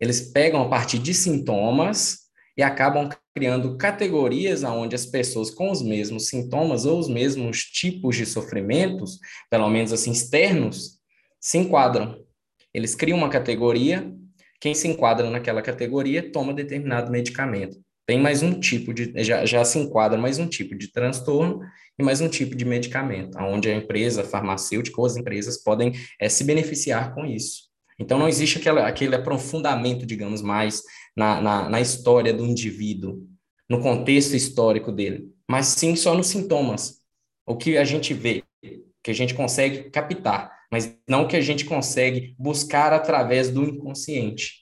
Eles 0.00 0.20
pegam 0.20 0.62
a 0.62 0.68
partir 0.68 0.98
de 0.98 1.14
sintomas 1.14 2.20
e 2.56 2.64
acabam 2.64 3.08
criando 3.32 3.78
categorias 3.78 4.64
onde 4.64 4.96
as 4.96 5.06
pessoas 5.06 5.48
com 5.48 5.70
os 5.70 5.80
mesmos 5.80 6.26
sintomas 6.26 6.86
ou 6.86 6.98
os 6.98 7.08
mesmos 7.08 7.62
tipos 7.62 8.16
de 8.16 8.26
sofrimentos, 8.26 9.20
pelo 9.48 9.68
menos 9.68 9.92
assim 9.92 10.10
externos, 10.10 10.98
se 11.38 11.56
enquadram 11.56 12.18
eles 12.72 12.94
criam 12.94 13.18
uma 13.18 13.28
categoria, 13.28 14.12
quem 14.60 14.74
se 14.74 14.86
enquadra 14.86 15.28
naquela 15.30 15.62
categoria 15.62 16.30
toma 16.30 16.52
determinado 16.52 17.10
medicamento. 17.10 17.78
Tem 18.06 18.18
mais 18.18 18.42
um 18.42 18.58
tipo 18.58 18.92
de, 18.92 19.12
já, 19.22 19.46
já 19.46 19.64
se 19.64 19.78
enquadra 19.78 20.18
mais 20.18 20.38
um 20.38 20.46
tipo 20.46 20.74
de 20.76 20.90
transtorno 20.90 21.60
e 21.98 22.02
mais 22.02 22.20
um 22.20 22.28
tipo 22.28 22.56
de 22.56 22.64
medicamento, 22.64 23.38
onde 23.38 23.70
a 23.70 23.74
empresa 23.74 24.24
farmacêutica 24.24 25.00
ou 25.00 25.06
as 25.06 25.16
empresas 25.16 25.62
podem 25.62 25.92
é, 26.18 26.28
se 26.28 26.42
beneficiar 26.44 27.14
com 27.14 27.24
isso. 27.24 27.70
Então, 27.98 28.18
não 28.18 28.26
existe 28.26 28.58
aquela, 28.58 28.86
aquele 28.86 29.14
aprofundamento, 29.14 30.06
digamos, 30.06 30.40
mais 30.40 30.82
na, 31.14 31.40
na, 31.40 31.68
na 31.68 31.80
história 31.80 32.32
do 32.32 32.46
indivíduo, 32.46 33.28
no 33.68 33.80
contexto 33.80 34.34
histórico 34.34 34.90
dele, 34.90 35.28
mas 35.48 35.66
sim 35.66 35.94
só 35.94 36.14
nos 36.14 36.26
sintomas. 36.28 36.98
O 37.46 37.56
que 37.56 37.76
a 37.76 37.84
gente 37.84 38.14
vê, 38.14 38.42
que 39.02 39.10
a 39.10 39.14
gente 39.14 39.34
consegue 39.34 39.90
captar 39.90 40.59
mas 40.70 40.96
não 41.08 41.26
que 41.26 41.36
a 41.36 41.40
gente 41.40 41.64
consegue 41.64 42.34
buscar 42.38 42.92
através 42.92 43.50
do 43.50 43.64
inconsciente. 43.64 44.60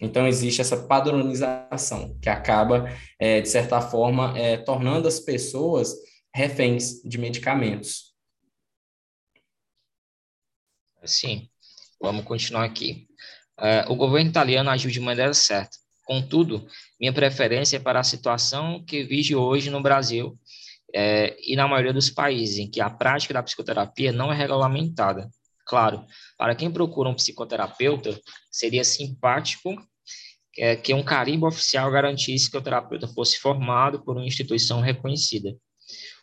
Então, 0.00 0.26
existe 0.26 0.60
essa 0.60 0.86
padronização, 0.86 2.18
que 2.20 2.28
acaba, 2.28 2.90
é, 3.18 3.40
de 3.40 3.48
certa 3.48 3.80
forma, 3.80 4.36
é, 4.36 4.58
tornando 4.58 5.08
as 5.08 5.20
pessoas 5.20 5.94
reféns 6.34 7.00
de 7.02 7.16
medicamentos. 7.16 8.14
Sim, 11.04 11.48
vamos 12.00 12.24
continuar 12.24 12.64
aqui. 12.64 13.06
Uh, 13.58 13.90
o 13.90 13.96
governo 13.96 14.28
italiano 14.28 14.68
agiu 14.68 14.90
de 14.90 15.00
maneira 15.00 15.32
certa. 15.32 15.78
Contudo, 16.04 16.66
minha 17.00 17.12
preferência 17.12 17.78
é 17.78 17.80
para 17.80 18.00
a 18.00 18.04
situação 18.04 18.84
que 18.84 19.02
vige 19.02 19.34
hoje 19.34 19.70
no 19.70 19.82
Brasil 19.82 20.38
é, 20.98 21.36
e 21.46 21.54
na 21.54 21.68
maioria 21.68 21.92
dos 21.92 22.08
países 22.08 22.56
em 22.56 22.70
que 22.70 22.80
a 22.80 22.88
prática 22.88 23.34
da 23.34 23.42
psicoterapia 23.42 24.12
não 24.12 24.32
é 24.32 24.34
regulamentada. 24.34 25.28
Claro, 25.66 26.06
para 26.38 26.54
quem 26.54 26.70
procura 26.70 27.10
um 27.10 27.14
psicoterapeuta, 27.14 28.18
seria 28.50 28.82
simpático 28.82 29.76
é, 30.56 30.74
que 30.74 30.94
um 30.94 31.02
carimbo 31.02 31.46
oficial 31.46 31.90
garantisse 31.90 32.50
que 32.50 32.56
o 32.56 32.62
terapeuta 32.62 33.06
fosse 33.08 33.38
formado 33.38 34.02
por 34.02 34.16
uma 34.16 34.24
instituição 34.24 34.80
reconhecida. 34.80 35.54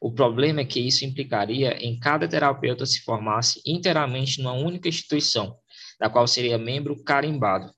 O 0.01 0.11
problema 0.11 0.61
é 0.61 0.65
que 0.65 0.79
isso 0.79 1.05
implicaria 1.05 1.77
em 1.79 1.99
cada 1.99 2.27
terapeuta 2.27 2.83
se 2.83 3.03
formasse 3.03 3.61
inteiramente 3.63 4.41
numa 4.41 4.53
única 4.53 4.89
instituição, 4.89 5.55
da 5.99 6.09
qual 6.09 6.25
seria 6.25 6.57
membro 6.57 7.03
carimbado. 7.03 7.71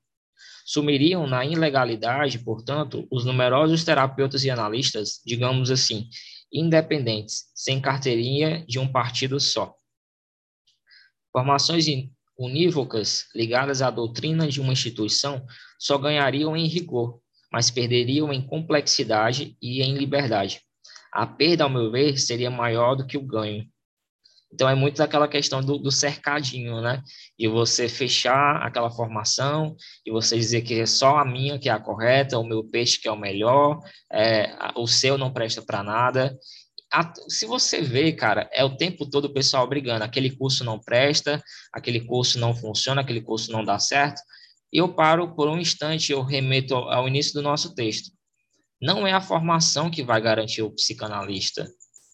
Sumiriam 0.66 1.28
na 1.28 1.46
ilegalidade, 1.46 2.40
portanto, 2.40 3.06
os 3.12 3.26
numerosos 3.26 3.84
terapeutas 3.84 4.46
e 4.46 4.50
analistas, 4.50 5.22
digamos 5.26 5.70
assim, 5.70 6.08
independentes, 6.60 7.46
sem 7.54 7.82
carteirinha 7.82 8.66
de 8.66 8.80
um 8.80 8.92
partido 8.92 9.40
só. 9.40 9.76
Formações 11.32 11.86
unívocas 12.38 13.26
ligadas 13.36 13.82
à 13.82 13.90
doutrina 13.90 14.48
de 14.48 14.62
uma 14.62 14.74
instituição 14.74 15.46
só 15.78 15.98
ganhariam 15.98 16.56
em 16.56 16.68
rigor, 16.68 17.20
mas 17.52 17.70
perderiam 17.70 18.32
em 18.32 18.46
complexidade 18.46 19.58
e 19.62 19.82
em 19.82 19.98
liberdade. 19.98 20.62
A 21.12 21.26
perda, 21.26 21.64
ao 21.64 21.70
meu 21.70 21.92
ver, 21.92 22.18
seria 22.18 22.50
maior 22.50 22.96
do 22.96 23.06
que 23.06 23.18
o 23.18 23.26
ganho. 23.26 23.66
Então, 24.56 24.70
é 24.70 24.74
muito 24.74 24.98
daquela 24.98 25.28
questão 25.28 25.62
do, 25.62 25.78
do 25.78 25.92
cercadinho, 25.92 26.80
né? 26.82 27.04
De 27.38 27.48
você 27.48 27.90
fechar 27.90 28.56
aquela 28.66 28.90
formação 28.90 29.76
e 30.06 30.12
você 30.12 30.38
dizer 30.38 30.62
que 30.62 30.80
é 30.80 30.86
só 30.86 31.18
a 31.18 31.26
minha 31.26 31.60
que 31.60 31.68
é 31.68 31.74
a 31.74 31.80
correta, 31.80 32.40
o 32.40 32.48
meu 32.48 32.64
peixe 32.64 33.00
que 33.00 33.08
é 33.08 33.12
o 33.12 33.20
melhor, 33.20 33.80
é, 34.12 34.56
o 34.76 34.88
seu 34.88 35.18
não 35.18 35.32
presta 35.32 35.62
para 35.62 35.84
nada 35.84 36.36
se 37.28 37.46
você 37.46 37.82
vê, 37.82 38.14
cara, 38.14 38.50
é 38.54 38.64
o 38.64 38.78
tempo 38.78 39.06
todo 39.10 39.26
o 39.26 39.34
pessoal 39.34 39.68
brigando. 39.68 40.04
Aquele 40.04 40.30
curso 40.30 40.64
não 40.64 40.80
presta, 40.80 41.44
aquele 41.74 42.00
curso 42.00 42.40
não 42.40 42.56
funciona, 42.56 43.02
aquele 43.02 43.22
curso 43.22 43.52
não 43.52 43.64
dá 43.64 43.78
certo. 43.80 44.22
E 44.72 44.78
eu 44.78 44.94
paro 44.94 45.36
por 45.36 45.50
um 45.50 45.60
instante, 45.60 46.12
eu 46.12 46.22
remeto 46.22 46.76
ao, 46.76 46.90
ao 46.92 47.08
início 47.08 47.34
do 47.34 47.42
nosso 47.42 47.74
texto. 47.76 48.12
Não 48.82 49.06
é 49.06 49.14
a 49.14 49.22
formação 49.22 49.90
que 49.90 50.04
vai 50.04 50.22
garantir 50.22 50.62
o 50.62 50.72
psicanalista, 50.72 51.68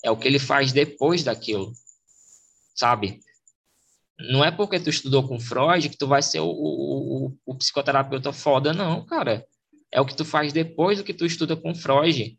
é 0.03 0.09
o 0.09 0.17
que 0.17 0.27
ele 0.27 0.39
faz 0.39 0.71
depois 0.71 1.23
daquilo, 1.23 1.71
sabe? 2.75 3.19
Não 4.29 4.43
é 4.43 4.51
porque 4.51 4.79
tu 4.79 4.89
estudou 4.89 5.27
com 5.27 5.39
Freud 5.39 5.89
que 5.89 5.97
tu 5.97 6.07
vai 6.07 6.21
ser 6.21 6.39
o, 6.39 6.47
o, 6.47 7.37
o, 7.45 7.55
psicoterapeuta 7.55 8.31
foda, 8.31 8.73
não, 8.73 9.05
cara. 9.05 9.45
É 9.91 9.99
o 9.99 10.05
que 10.05 10.15
tu 10.15 10.23
faz 10.23 10.53
depois 10.53 10.99
do 10.99 11.03
que 11.03 11.13
tu 11.13 11.25
estuda 11.25 11.55
com 11.55 11.73
Freud. 11.73 12.37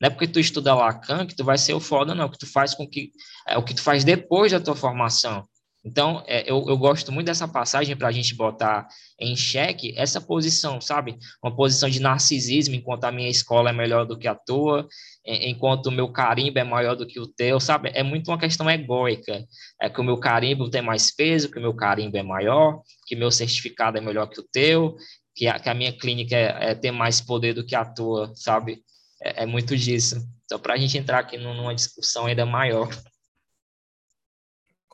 Não 0.00 0.06
é 0.06 0.10
porque 0.10 0.28
tu 0.28 0.38
estuda 0.38 0.74
Lacan 0.74 1.26
que 1.26 1.34
tu 1.34 1.44
vai 1.44 1.58
ser 1.58 1.74
o 1.74 1.80
foda, 1.80 2.14
não. 2.14 2.26
O 2.26 2.30
que 2.30 2.38
tu 2.38 2.46
faz 2.46 2.74
com 2.74 2.88
que 2.88 3.10
é 3.46 3.58
o 3.58 3.64
que 3.64 3.74
tu 3.74 3.82
faz 3.82 4.04
depois 4.04 4.52
da 4.52 4.60
tua 4.60 4.76
formação. 4.76 5.46
Então, 5.86 6.24
é, 6.26 6.42
eu, 6.50 6.64
eu 6.68 6.76
gosto 6.76 7.12
muito 7.12 7.26
dessa 7.26 7.46
passagem 7.46 7.96
para 7.96 8.08
a 8.08 8.12
gente 8.12 8.34
botar 8.34 8.88
em 9.20 9.36
xeque 9.36 9.94
essa 9.96 10.20
posição, 10.20 10.80
sabe? 10.80 11.16
Uma 11.42 11.54
posição 11.54 11.88
de 11.88 12.00
narcisismo, 12.00 12.74
enquanto 12.74 13.04
a 13.04 13.12
minha 13.12 13.28
escola 13.28 13.70
é 13.70 13.72
melhor 13.72 14.04
do 14.04 14.18
que 14.18 14.26
a 14.26 14.34
tua, 14.34 14.88
enquanto 15.24 15.86
o 15.86 15.92
meu 15.92 16.10
carimbo 16.10 16.58
é 16.58 16.64
maior 16.64 16.96
do 16.96 17.06
que 17.06 17.20
o 17.20 17.26
teu, 17.26 17.60
sabe? 17.60 17.90
É 17.94 18.02
muito 18.02 18.28
uma 18.30 18.38
questão 18.38 18.68
egóica. 18.68 19.44
É 19.80 19.88
que 19.88 20.00
o 20.00 20.04
meu 20.04 20.18
carimbo 20.18 20.68
tem 20.68 20.82
mais 20.82 21.14
peso, 21.14 21.50
que 21.50 21.58
o 21.58 21.62
meu 21.62 21.74
carimbo 21.74 22.16
é 22.16 22.22
maior, 22.22 22.82
que 23.06 23.14
meu 23.14 23.30
certificado 23.30 23.96
é 23.96 24.00
melhor 24.00 24.26
que 24.26 24.40
o 24.40 24.44
teu, 24.52 24.96
que 25.36 25.46
a, 25.46 25.58
que 25.60 25.68
a 25.68 25.74
minha 25.74 25.92
clínica 25.92 26.34
é, 26.34 26.70
é 26.70 26.74
ter 26.74 26.90
mais 26.90 27.20
poder 27.20 27.54
do 27.54 27.64
que 27.64 27.76
a 27.76 27.84
tua, 27.84 28.32
sabe? 28.34 28.82
é, 29.20 29.42
é 29.42 29.46
muito 29.46 29.76
disso. 29.76 30.16
Só 30.50 30.58
para 30.58 30.74
a 30.74 30.76
gente 30.76 30.96
entrar 30.96 31.18
aqui 31.18 31.36
numa 31.36 31.74
discussão 31.74 32.26
ainda 32.26 32.46
maior. 32.46 32.88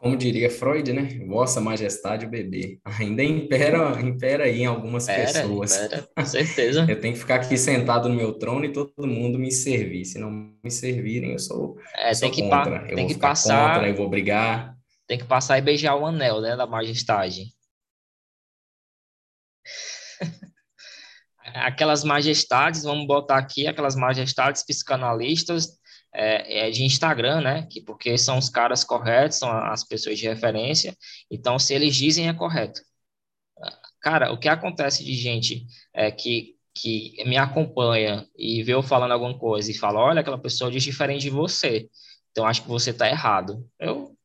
Como 0.03 0.17
diria 0.17 0.51
Freud, 0.51 0.93
né? 0.93 1.21
Vossa 1.29 1.61
Majestade 1.61 2.27
o 2.27 2.29
bebê. 2.29 2.81
Ainda 2.85 3.23
impera, 3.23 4.01
impera 4.01 4.45
aí 4.47 4.63
em 4.63 4.67
algumas 4.67 5.05
impera, 5.05 5.27
pessoas. 5.27 5.77
Impera, 5.77 6.09
com 6.17 6.25
certeza. 6.25 6.87
eu 6.91 7.01
tenho 7.01 7.15
que 7.15 7.21
ficar 7.21 7.37
aqui 7.37 7.57
sentado 7.57 8.09
no 8.09 8.17
meu 8.17 8.33
trono 8.33 8.65
e 8.65 8.73
todo 8.73 9.07
mundo 9.07 9.39
me 9.39 9.53
servir. 9.53 10.05
Se 10.05 10.19
não 10.19 10.29
me 10.61 10.71
servirem, 10.73 11.31
eu 11.31 11.39
sou, 11.39 11.79
é, 11.95 12.13
sou 12.13 12.29
tem 12.29 12.51
contra. 12.51 12.81
Que, 12.81 12.93
eu 12.93 12.97
tem 12.97 13.07
vou 13.07 13.15
que 13.15 13.21
passar, 13.21 13.75
contra, 13.75 13.89
eu 13.89 13.95
vou 13.95 14.09
brigar. 14.09 14.77
Tem 15.07 15.19
que 15.19 15.25
passar 15.25 15.57
e 15.59 15.63
beijar 15.63 15.95
o 15.95 16.05
anel, 16.05 16.41
né, 16.41 16.57
da 16.57 16.67
majestade 16.67 17.45
aquelas 21.55 22.03
majestades, 22.03 22.83
vamos 22.83 23.07
botar 23.07 23.39
aqui, 23.39 23.69
aquelas 23.69 23.95
majestades 23.95 24.65
psicanalistas 24.65 25.81
é, 26.15 26.69
é, 26.69 26.71
de 26.71 26.85
Instagram, 26.85 27.41
né? 27.41 27.67
Que, 27.71 27.81
porque 27.81 28.17
são 28.19 28.39
os 28.39 28.49
caras 28.49 28.85
corretos, 28.85 29.39
são 29.39 29.51
as 29.51 29.85
pessoas 29.85 30.19
de 30.19 30.29
referência, 30.29 30.97
então 31.31 31.59
se 31.59 31.75
eles 31.75 31.95
dizem 31.97 32.29
é 32.29 32.35
correto. 32.35 32.81
Cara, 34.01 34.33
o 34.33 34.39
que 34.39 34.49
acontece 34.49 35.05
de 35.05 35.15
gente 35.15 35.67
é, 35.95 36.11
que, 36.11 36.57
que 36.75 37.23
me 37.25 37.37
acompanha 37.37 38.27
e 38.37 38.63
vê 38.63 38.75
eu 38.75 38.83
falando 38.83 39.13
alguma 39.13 39.39
coisa 39.39 39.71
e 39.71 39.75
fala, 39.75 40.01
olha, 40.01 40.21
aquela 40.21 40.39
pessoa 40.39 40.71
diz 40.71 40.83
diferente 40.83 41.23
de 41.23 41.31
você, 41.31 41.89
então 42.31 42.45
acho 42.47 42.63
que 42.63 42.69
você 42.69 42.91
está 42.91 43.09
errado. 43.09 43.65
Eu, 43.79 44.17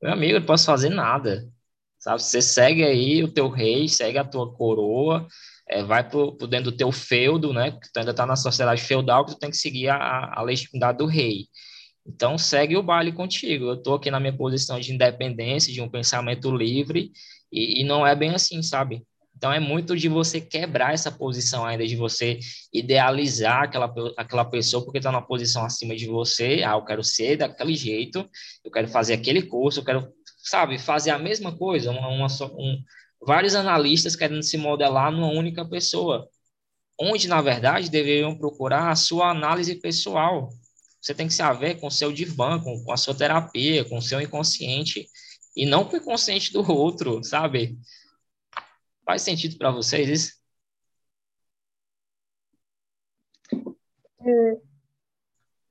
meu 0.00 0.12
amigo, 0.12 0.38
não 0.38 0.46
posso 0.46 0.66
fazer 0.66 0.90
nada, 0.90 1.50
sabe? 1.98 2.22
Você 2.22 2.40
segue 2.42 2.84
aí 2.84 3.24
o 3.24 3.32
teu 3.32 3.48
rei, 3.48 3.88
segue 3.88 4.18
a 4.18 4.24
tua 4.24 4.54
coroa, 4.54 5.26
é, 5.68 5.82
vai 5.82 6.08
por, 6.08 6.36
por, 6.36 6.46
dentro 6.46 6.70
do 6.70 6.76
teu 6.76 6.92
feudo, 6.92 7.52
né? 7.52 7.72
Que 7.72 7.92
tu 7.92 7.98
ainda 7.98 8.12
está 8.12 8.24
na 8.24 8.36
sociedade 8.36 8.82
feudal, 8.82 9.24
que 9.24 9.32
tu 9.32 9.38
tem 9.38 9.50
que 9.50 9.56
seguir 9.56 9.88
a, 9.88 10.32
a 10.34 10.42
legitimidade 10.42 10.98
do 10.98 11.06
rei. 11.06 11.46
Então, 12.06 12.38
segue 12.38 12.76
o 12.76 12.82
baile 12.82 13.12
contigo. 13.12 13.66
Eu 13.66 13.74
estou 13.74 13.94
aqui 13.94 14.10
na 14.10 14.20
minha 14.20 14.36
posição 14.36 14.78
de 14.78 14.92
independência, 14.92 15.72
de 15.72 15.80
um 15.80 15.88
pensamento 15.88 16.54
livre, 16.54 17.10
e, 17.50 17.80
e, 17.80 17.84
não 17.84 18.06
é 18.06 18.14
bem 18.14 18.30
assim, 18.30 18.62
sabe? 18.62 19.02
Então, 19.36 19.52
é 19.52 19.60
muito 19.60 19.96
de 19.96 20.08
você 20.08 20.40
quebrar 20.40 20.94
essa 20.94 21.10
posição 21.10 21.66
ainda, 21.66 21.86
de 21.86 21.96
você 21.96 22.38
idealizar 22.72 23.64
aquela, 23.64 23.92
aquela 24.16 24.44
pessoa 24.44 24.82
porque 24.84 24.98
está 24.98 25.10
numa 25.10 25.26
posição 25.26 25.64
acima 25.64 25.94
de 25.94 26.06
você. 26.06 26.62
Ah, 26.64 26.72
eu 26.72 26.84
quero 26.84 27.02
ser 27.02 27.36
daquele 27.36 27.74
jeito, 27.74 28.28
eu 28.64 28.70
quero 28.70 28.88
fazer 28.88 29.14
aquele 29.14 29.42
curso, 29.42 29.80
eu 29.80 29.84
quero, 29.84 30.08
sabe, 30.38 30.78
fazer 30.78 31.10
a 31.10 31.18
mesma 31.18 31.56
coisa, 31.56 31.90
uma, 31.90 32.08
uma 32.08 32.26
um, 32.56 32.82
vários 33.20 33.54
analistas 33.54 34.16
querendo 34.16 34.42
se 34.42 34.56
modelar 34.56 35.10
numa 35.10 35.28
única 35.28 35.64
pessoa, 35.64 36.28
onde, 36.98 37.28
na 37.28 37.40
verdade, 37.42 37.90
deveriam 37.90 38.36
procurar 38.36 38.90
a 38.90 38.96
sua 38.96 39.30
análise 39.30 39.74
pessoal. 39.76 40.50
Você 41.00 41.14
tem 41.14 41.28
que 41.28 41.34
se 41.34 41.42
haver 41.42 41.78
com 41.80 41.86
o 41.86 41.90
seu 41.90 42.12
divã, 42.12 42.60
com, 42.62 42.84
com 42.84 42.92
a 42.92 42.96
sua 42.96 43.14
terapia, 43.14 43.84
com 43.84 43.98
o 43.98 44.02
seu 44.02 44.20
inconsciente, 44.20 45.06
e 45.56 45.66
não 45.66 45.84
com 45.84 45.94
o 45.96 45.98
inconsciente 45.98 46.52
do 46.52 46.60
outro, 46.70 47.22
sabe? 47.22 47.78
Faz 49.04 49.22
sentido 49.22 49.56
para 49.56 49.70
vocês 49.70 50.08
isso? 50.08 50.36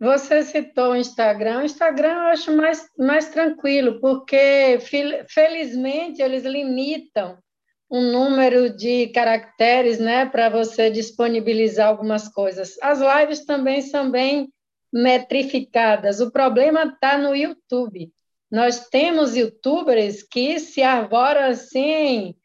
Você 0.06 0.44
citou 0.44 0.92
o 0.92 0.96
Instagram. 0.96 1.62
O 1.62 1.66
Instagram 1.66 2.14
eu 2.14 2.28
acho 2.28 2.56
mais, 2.56 2.88
mais 2.96 3.30
tranquilo, 3.30 4.00
porque 4.00 4.78
felizmente 5.28 6.22
eles 6.22 6.44
limitam 6.44 7.40
um 7.90 8.12
número 8.12 8.70
de 8.70 9.08
caracteres 9.08 9.98
né, 9.98 10.28
para 10.28 10.48
você 10.48 10.92
disponibilizar 10.92 11.88
algumas 11.88 12.28
coisas. 12.28 12.78
As 12.84 13.00
lives 13.00 13.46
também 13.46 13.82
são 13.82 14.12
bem 14.12 14.48
metrificadas. 14.94 16.22
O 16.22 16.32
problema 16.32 16.84
está 16.84 17.18
no 17.18 17.36
YouTube. 17.36 18.12
Nós 18.52 18.88
temos 18.90 19.36
youtubers 19.36 20.22
que 20.22 20.60
se 20.60 20.84
arvoram 20.84 21.46
assim, 21.50 22.36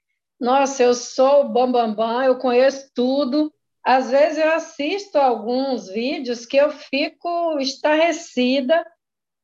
nossa, 0.40 0.82
eu 0.82 0.94
sou 0.94 1.42
o 1.42 1.48
bambambam, 1.48 1.94
bam, 1.94 2.14
bam, 2.14 2.24
eu 2.24 2.38
conheço 2.38 2.90
tudo. 2.94 3.52
Às 3.84 4.10
vezes 4.10 4.38
eu 4.38 4.52
assisto 4.52 5.18
alguns 5.18 5.88
vídeos 5.88 6.44
que 6.44 6.56
eu 6.56 6.70
fico 6.70 7.58
estarrecida 7.58 8.84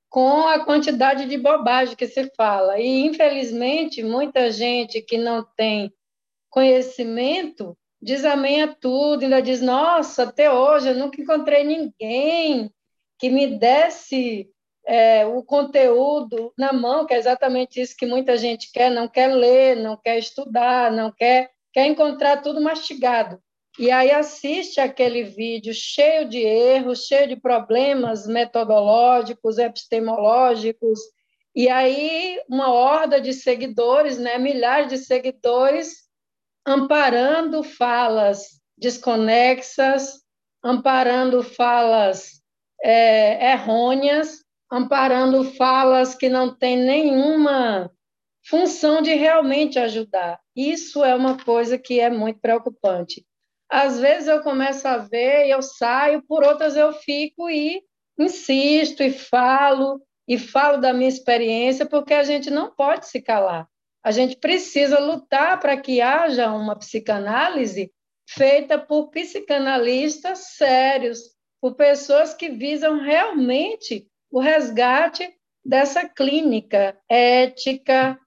com 0.09 0.47
a 0.47 0.64
quantidade 0.64 1.26
de 1.26 1.39
bobagem 1.39 1.97
que 1.97 2.07
se 2.07 2.30
fala. 2.37 2.78
E, 2.78 3.07
infelizmente, 3.07 4.03
muita 4.03 4.51
gente 4.51 5.01
que 5.01 5.18
não 5.18 5.45
tem 5.57 5.93
conhecimento 6.51 7.76
diz 8.01 8.24
amém 8.24 8.62
a 8.62 8.74
tudo, 8.74 9.24
ainda 9.24 9.43
diz: 9.43 9.61
Nossa, 9.61 10.24
até 10.24 10.53
hoje 10.53 10.91
eu 10.91 10.95
nunca 10.95 11.20
encontrei 11.20 11.64
ninguém 11.64 12.72
que 13.18 13.30
me 13.30 13.59
desse 13.59 14.49
é, 14.87 15.26
o 15.26 15.43
conteúdo 15.43 16.53
na 16.57 16.72
mão, 16.72 17.05
que 17.07 17.14
é 17.14 17.18
exatamente 17.18 17.80
isso 17.80 17.97
que 17.97 18.07
muita 18.07 18.37
gente 18.37 18.70
quer, 18.72 18.91
não 18.91 19.09
quer 19.09 19.34
ler, 19.34 19.76
não 19.76 19.97
quer 19.97 20.18
estudar, 20.18 20.93
não 20.93 21.11
quer, 21.11 21.51
quer 21.72 21.87
encontrar 21.87 22.43
tudo 22.43 22.61
mastigado. 22.61 23.43
E 23.79 23.91
aí 23.91 24.11
assiste 24.11 24.81
aquele 24.81 25.22
vídeo 25.22 25.74
cheio 25.74 26.27
de 26.27 26.39
erros, 26.39 27.07
cheio 27.07 27.29
de 27.29 27.37
problemas 27.37 28.27
metodológicos, 28.27 29.59
epistemológicos, 29.59 30.99
e 31.55 31.68
aí 31.68 32.41
uma 32.49 32.72
horda 32.72 33.20
de 33.20 33.35
seguidores, 33.35 34.18
né, 34.18 34.39
milhares 34.39 34.89
de 34.89 34.99
seguidores, 34.99 36.07
amparando 36.66 37.62
falas 37.62 38.61
desconexas, 38.79 40.22
amparando 40.62 41.43
falas 41.43 42.43
é, 42.83 43.53
errôneas, 43.53 44.43
amparando 44.70 45.45
falas 45.53 46.14
que 46.14 46.29
não 46.29 46.55
têm 46.55 46.77
nenhuma 46.77 47.91
função 48.49 49.03
de 49.03 49.14
realmente 49.14 49.79
ajudar. 49.79 50.41
Isso 50.55 51.05
é 51.05 51.14
uma 51.14 51.43
coisa 51.43 51.79
que 51.79 52.01
é 52.01 52.09
muito 52.09 52.41
preocupante. 52.41 53.24
Às 53.69 53.99
vezes 53.99 54.29
eu 54.29 54.43
começo 54.43 54.87
a 54.87 54.99
ver 54.99 55.47
e 55.47 55.51
eu 55.51 55.61
saio, 55.61 56.23
por 56.23 56.45
outras 56.45 56.77
eu 56.77 56.93
fico 56.93 57.51
e 57.51 57.83
insisto 58.19 59.03
e 59.03 59.12
falo 59.12 60.01
e 60.29 60.39
falo 60.39 60.79
da 60.79 60.93
minha 60.93 61.09
experiência, 61.09 61.87
porque 61.87 62.14
a 62.14 62.23
gente 62.23 62.51
não 62.51 62.75
pode 62.75 63.07
se 63.07 63.21
calar. 63.21 63.69
A 64.03 64.11
gente 64.11 64.37
precisa 64.37 64.99
lutar 64.99 65.59
para 65.61 65.77
que 65.77 66.01
haja 66.01 66.53
uma 66.53 66.77
psicanálise 66.77 67.93
feita 68.29 68.79
por 68.79 69.11
psicanalistas 69.11 70.55
sérios, 70.57 71.19
por 71.61 71.75
pessoas 71.75 72.35
que 72.35 72.49
visam 72.49 73.01
realmente 73.01 74.09
o 74.31 74.41
resgate 74.41 75.33
dessa 75.64 76.09
clínica 76.09 76.97
ética, 77.09 78.19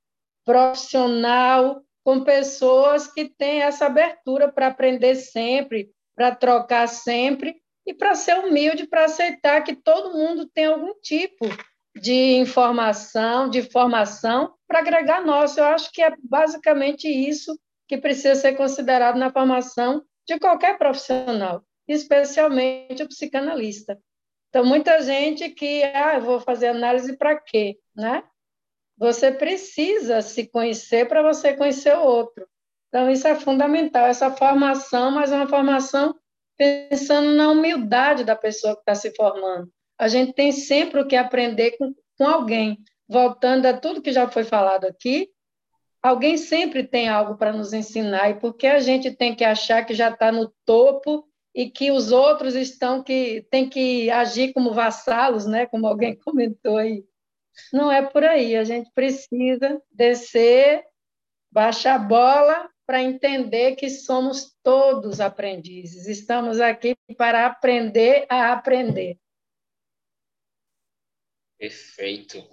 profissional, 0.46 1.82
com 2.10 2.24
pessoas 2.24 3.06
que 3.06 3.30
têm 3.30 3.62
essa 3.62 3.86
abertura 3.86 4.52
para 4.52 4.66
aprender 4.66 5.14
sempre, 5.14 5.92
para 6.16 6.34
trocar 6.34 6.88
sempre 6.88 7.62
e 7.86 7.94
para 7.94 8.16
ser 8.16 8.40
humilde, 8.40 8.88
para 8.88 9.06
aceitar 9.06 9.62
que 9.62 9.76
todo 9.76 10.18
mundo 10.18 10.50
tem 10.50 10.66
algum 10.66 10.96
tipo 11.04 11.46
de 11.96 12.34
informação, 12.34 13.48
de 13.48 13.62
formação 13.62 14.56
para 14.68 14.80
agregar 14.80 15.24
nosso. 15.24 15.60
Eu 15.60 15.66
acho 15.66 15.92
que 15.92 16.02
é 16.02 16.12
basicamente 16.24 17.08
isso 17.08 17.56
que 17.88 17.96
precisa 17.96 18.34
ser 18.34 18.54
considerado 18.54 19.20
na 19.20 19.32
formação 19.32 20.02
de 20.28 20.40
qualquer 20.40 20.80
profissional, 20.80 21.64
especialmente 21.88 23.04
o 23.04 23.08
psicanalista. 23.08 24.00
Então, 24.50 24.66
muita 24.66 25.00
gente 25.04 25.48
que, 25.50 25.84
ah, 25.84 26.16
eu 26.16 26.22
vou 26.22 26.40
fazer 26.40 26.70
análise 26.70 27.16
para 27.16 27.40
quê, 27.40 27.78
né? 27.96 28.24
Você 29.00 29.32
precisa 29.32 30.22
se 30.22 30.46
conhecer 30.48 31.08
para 31.08 31.24
você 31.24 31.54
conhecer 31.54 31.96
o 31.98 32.04
outro. 32.04 32.46
Então, 32.90 33.10
isso 33.10 33.26
é 33.28 33.36
fundamental, 33.36 34.06
essa 34.06 34.30
formação, 34.30 35.12
mas 35.12 35.32
é 35.32 35.38
uma 35.38 35.48
formação 35.48 36.14
pensando 36.58 37.34
na 37.34 37.50
humildade 37.50 38.26
da 38.26 38.36
pessoa 38.36 38.76
que 38.76 38.82
está 38.82 38.94
se 38.94 39.16
formando. 39.16 39.72
A 39.98 40.10
gente 40.10 40.34
tem 40.34 40.52
sempre 40.52 41.00
o 41.00 41.08
que 41.08 41.16
aprender 41.16 41.78
com, 41.78 41.96
com 42.18 42.28
alguém. 42.28 42.78
Voltando 43.08 43.66
a 43.68 43.74
tudo 43.74 44.02
que 44.02 44.12
já 44.12 44.28
foi 44.28 44.44
falado 44.44 44.86
aqui, 44.86 45.30
alguém 46.02 46.36
sempre 46.36 46.84
tem 46.84 47.08
algo 47.08 47.38
para 47.38 47.54
nos 47.54 47.72
ensinar, 47.72 48.30
e 48.30 48.34
porque 48.36 48.68
a 48.68 48.80
gente 48.80 49.12
tem 49.12 49.34
que 49.34 49.46
achar 49.46 49.86
que 49.86 49.94
já 49.94 50.10
está 50.10 50.32
no 50.32 50.54
topo 50.66 51.26
e 51.56 51.70
que 51.70 51.92
os 51.92 52.12
outros 52.12 52.56
estão 52.56 53.02
que 53.02 53.46
tem 53.50 53.70
que 53.70 54.10
agir 54.12 54.52
como 54.52 54.74
vassalos, 54.74 55.46
né? 55.46 55.66
Como 55.66 55.88
alguém 55.88 56.16
comentou 56.20 56.78
aí. 56.78 57.06
Não 57.72 57.92
é 57.92 58.06
por 58.06 58.24
aí. 58.24 58.56
A 58.56 58.64
gente 58.64 58.92
precisa 58.94 59.82
descer, 59.92 60.84
baixar 61.52 61.96
a 61.96 62.00
bola 62.00 62.70
para 62.86 63.04
entender 63.04 63.76
que 63.76 63.90
somos 63.90 64.56
todos 64.64 65.20
aprendizes. 65.20 66.08
Estamos 66.08 66.60
aqui 66.60 66.96
para 67.18 67.46
aprender 67.46 68.26
a 68.30 68.52
aprender. 68.52 69.20
Perfeito. 71.58 72.44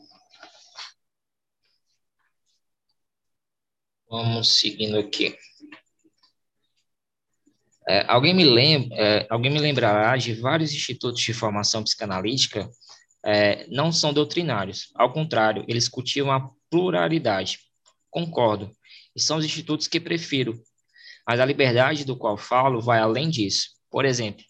Vamos 4.09 4.61
seguindo 4.61 4.99
aqui. 4.99 5.37
É, 7.89 8.05
alguém, 8.09 8.35
me 8.35 8.45
lembra, 8.45 8.97
é, 8.97 9.27
alguém 9.31 9.51
me 9.51 9.61
lembrará 9.61 10.17
de 10.17 10.35
vários 10.35 10.73
institutos 10.73 11.21
de 11.21 11.33
formação 11.33 11.85
psicanalítica 11.85 12.69
é, 13.27 13.67
não 13.69 13.91
são 13.91 14.13
doutrinários. 14.13 14.93
Ao 14.95 15.13
contrário, 15.13 15.65
eles 15.67 15.89
cultivam 15.89 16.33
a 16.33 16.49
pluralidade. 16.71 17.59
Concordo. 18.11 18.71
E 19.15 19.21
são 19.21 19.39
os 19.39 19.45
institutos 19.45 19.89
que 19.89 19.99
prefiro. 19.99 20.55
Mas 21.27 21.41
a 21.41 21.45
liberdade 21.45 22.05
do 22.05 22.17
qual 22.17 22.37
falo 22.37 22.81
vai 22.81 23.01
além 23.01 23.29
disso. 23.29 23.71
Por 23.91 24.05
exemplo, 24.05 24.45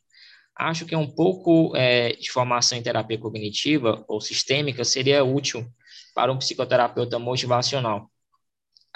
acho 0.55 0.85
que 0.85 0.95
um 0.95 1.11
pouco 1.11 1.74
é, 1.74 2.12
de 2.12 2.31
formação 2.31 2.77
em 2.77 2.83
terapia 2.83 3.18
cognitiva 3.18 4.05
ou 4.07 4.20
sistêmica 4.20 4.85
seria 4.85 5.24
útil 5.24 5.66
para 6.14 6.31
um 6.31 6.39
psicoterapeuta 6.39 7.18
motivacional 7.18 8.11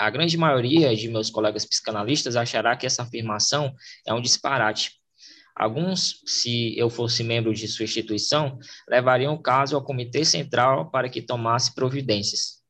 a 0.01 0.09
grande 0.09 0.39
maioria 0.39 0.97
de 0.97 1.09
meus 1.09 1.29
colegas 1.29 1.67
psicanalistas 1.67 2.35
achará 2.35 2.75
que 2.75 2.87
essa 2.87 3.03
afirmação 3.03 3.75
é 4.07 4.15
um 4.15 4.21
disparate. 4.23 4.93
Alguns, 5.61 6.23
se 6.25 6.75
eu 6.79 6.89
fosse 6.89 7.23
membro 7.23 7.53
de 7.53 7.69
sua 7.69 7.85
instituição, 7.85 8.59
levariam 8.89 9.35
o 9.35 9.43
caso 9.43 9.77
ao 9.77 9.85
Comitê 9.85 10.25
Central 10.25 10.91
para 10.91 11.07
que 11.07 11.21
tomasse 11.21 11.75
providências. 11.75 12.63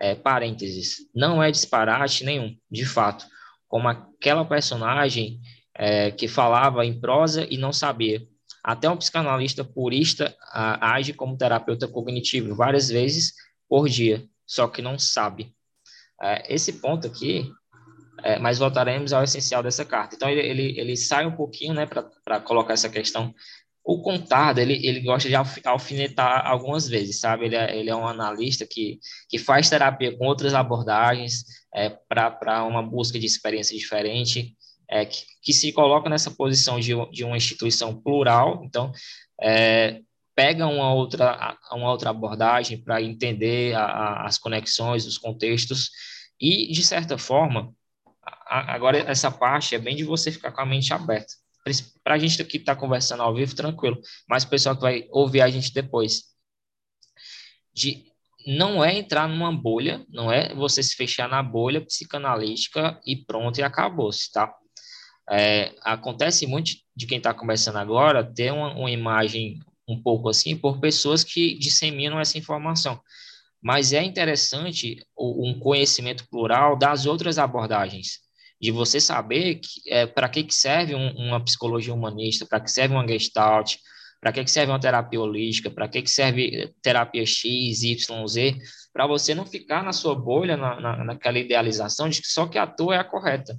É, 0.00 0.14
parênteses, 0.14 1.06
não 1.14 1.42
é 1.42 1.50
disparate 1.50 2.24
nenhum, 2.24 2.56
de 2.70 2.86
fato, 2.86 3.26
como 3.68 3.88
aquela 3.88 4.42
personagem 4.42 5.38
é, 5.76 6.10
que 6.10 6.26
falava 6.26 6.82
em 6.86 6.98
prosa 6.98 7.46
e 7.50 7.58
não 7.58 7.74
sabia. 7.74 8.26
Até 8.64 8.88
um 8.88 8.96
psicanalista 8.96 9.62
purista 9.62 10.34
a, 10.50 10.94
age 10.94 11.12
como 11.12 11.36
terapeuta 11.36 11.86
cognitivo 11.86 12.54
várias 12.54 12.88
vezes 12.88 13.34
por 13.68 13.86
dia, 13.86 14.26
só 14.46 14.66
que 14.66 14.80
não 14.80 14.98
sabe. 14.98 15.54
É, 16.22 16.54
esse 16.54 16.72
ponto 16.80 17.06
aqui, 17.06 17.52
é, 18.22 18.38
mas 18.38 18.58
voltaremos 18.58 19.12
ao 19.12 19.24
essencial 19.24 19.62
dessa 19.62 19.84
carta. 19.84 20.16
Então, 20.16 20.28
ele, 20.28 20.40
ele, 20.40 20.80
ele 20.80 20.96
sai 20.96 21.26
um 21.26 21.36
pouquinho 21.36 21.74
né, 21.74 21.86
para 21.86 22.40
colocar 22.40 22.72
essa 22.72 22.88
questão. 22.88 23.34
O 23.84 24.02
Contardo, 24.02 24.60
ele, 24.60 24.86
ele 24.86 25.00
gosta 25.00 25.28
de 25.28 25.34
alfinetar 25.64 26.46
algumas 26.46 26.86
vezes, 26.88 27.18
sabe? 27.18 27.46
Ele 27.46 27.56
é, 27.56 27.76
ele 27.76 27.90
é 27.90 27.96
um 27.96 28.06
analista 28.06 28.66
que, 28.66 28.98
que 29.28 29.38
faz 29.38 29.70
terapia 29.70 30.16
com 30.16 30.26
outras 30.26 30.54
abordagens 30.54 31.44
é, 31.74 31.90
para 32.08 32.64
uma 32.64 32.82
busca 32.82 33.18
de 33.18 33.26
experiência 33.26 33.76
diferente, 33.76 34.54
é, 34.88 35.04
que, 35.06 35.24
que 35.42 35.52
se 35.52 35.72
coloca 35.72 36.10
nessa 36.10 36.30
posição 36.30 36.78
de, 36.78 36.92
de 37.10 37.24
uma 37.24 37.36
instituição 37.36 38.00
plural. 38.00 38.62
Então, 38.64 38.92
é, 39.40 40.00
pega 40.34 40.66
uma 40.66 40.92
outra, 40.92 41.56
uma 41.72 41.90
outra 41.90 42.10
abordagem 42.10 42.78
para 42.78 43.02
entender 43.02 43.74
a, 43.74 43.84
a, 43.84 44.26
as 44.26 44.38
conexões, 44.38 45.06
os 45.06 45.18
contextos, 45.18 45.90
e, 46.40 46.72
de 46.72 46.82
certa 46.82 47.18
forma, 47.18 47.74
agora 48.50 48.98
essa 48.98 49.30
parte 49.30 49.74
é 49.74 49.78
bem 49.78 49.94
de 49.94 50.04
você 50.04 50.32
ficar 50.32 50.50
com 50.50 50.60
a 50.60 50.66
mente 50.66 50.92
aberta. 50.92 51.32
Para 52.02 52.14
a 52.14 52.18
gente 52.18 52.42
que 52.44 52.56
está 52.56 52.74
conversando 52.74 53.22
ao 53.22 53.34
vivo, 53.34 53.54
tranquilo, 53.54 54.00
mas 54.28 54.44
o 54.44 54.48
pessoal 54.48 54.74
que 54.74 54.82
vai 54.82 55.06
ouvir 55.10 55.40
a 55.40 55.50
gente 55.50 55.72
depois. 55.72 56.24
De 57.72 58.10
não 58.46 58.82
é 58.82 58.96
entrar 58.98 59.28
numa 59.28 59.52
bolha, 59.52 60.04
não 60.08 60.32
é 60.32 60.54
você 60.54 60.82
se 60.82 60.96
fechar 60.96 61.28
na 61.28 61.42
bolha 61.42 61.80
psicanalística 61.80 63.00
e 63.06 63.16
pronto, 63.16 63.58
e 63.58 63.62
acabou-se, 63.62 64.32
tá? 64.32 64.52
É, 65.30 65.72
acontece 65.82 66.46
muito 66.46 66.72
de 66.96 67.06
quem 67.06 67.18
está 67.18 67.32
começando 67.32 67.76
agora 67.76 68.24
ter 68.24 68.52
uma, 68.52 68.72
uma, 68.74 68.90
imagem 68.90 69.60
um 69.86 70.02
pouco 70.02 70.28
assim 70.28 70.56
por 70.56 70.80
pessoas 70.80 71.22
que 71.22 71.56
disseminam 71.56 72.18
essa 72.18 72.38
informação. 72.38 73.00
Mas 73.62 73.92
é 73.92 74.02
interessante 74.02 75.04
um 75.16 75.58
conhecimento 75.60 76.26
plural 76.28 76.76
das 76.76 77.06
outras 77.06 77.38
abordagens, 77.38 78.18
de 78.60 78.70
você 78.70 79.00
saber 79.00 79.56
que, 79.56 79.80
é, 79.86 80.06
para 80.06 80.28
que, 80.28 80.44
que 80.44 80.54
serve 80.54 80.94
um, 80.94 81.10
uma 81.16 81.42
psicologia 81.42 81.94
humanista, 81.94 82.46
para 82.46 82.60
que 82.60 82.70
serve 82.70 82.94
uma 82.94 83.06
gestalt, 83.06 83.76
para 84.20 84.32
que, 84.32 84.44
que 84.44 84.50
serve 84.50 84.70
uma 84.70 84.78
terapia 84.78 85.20
holística? 85.20 85.70
Para 85.70 85.88
que, 85.88 86.02
que 86.02 86.10
serve 86.10 86.74
terapia 86.82 87.24
X, 87.24 87.82
Y, 87.82 88.26
Z? 88.26 88.58
Para 88.92 89.06
você 89.06 89.34
não 89.34 89.46
ficar 89.46 89.82
na 89.82 89.92
sua 89.92 90.14
bolha, 90.14 90.56
na, 90.56 90.78
na, 90.78 91.04
naquela 91.04 91.38
idealização 91.38 92.08
de 92.08 92.20
que 92.20 92.28
só 92.28 92.46
que 92.46 92.58
a 92.58 92.66
tua 92.66 92.96
é 92.96 92.98
a 92.98 93.04
correta. 93.04 93.58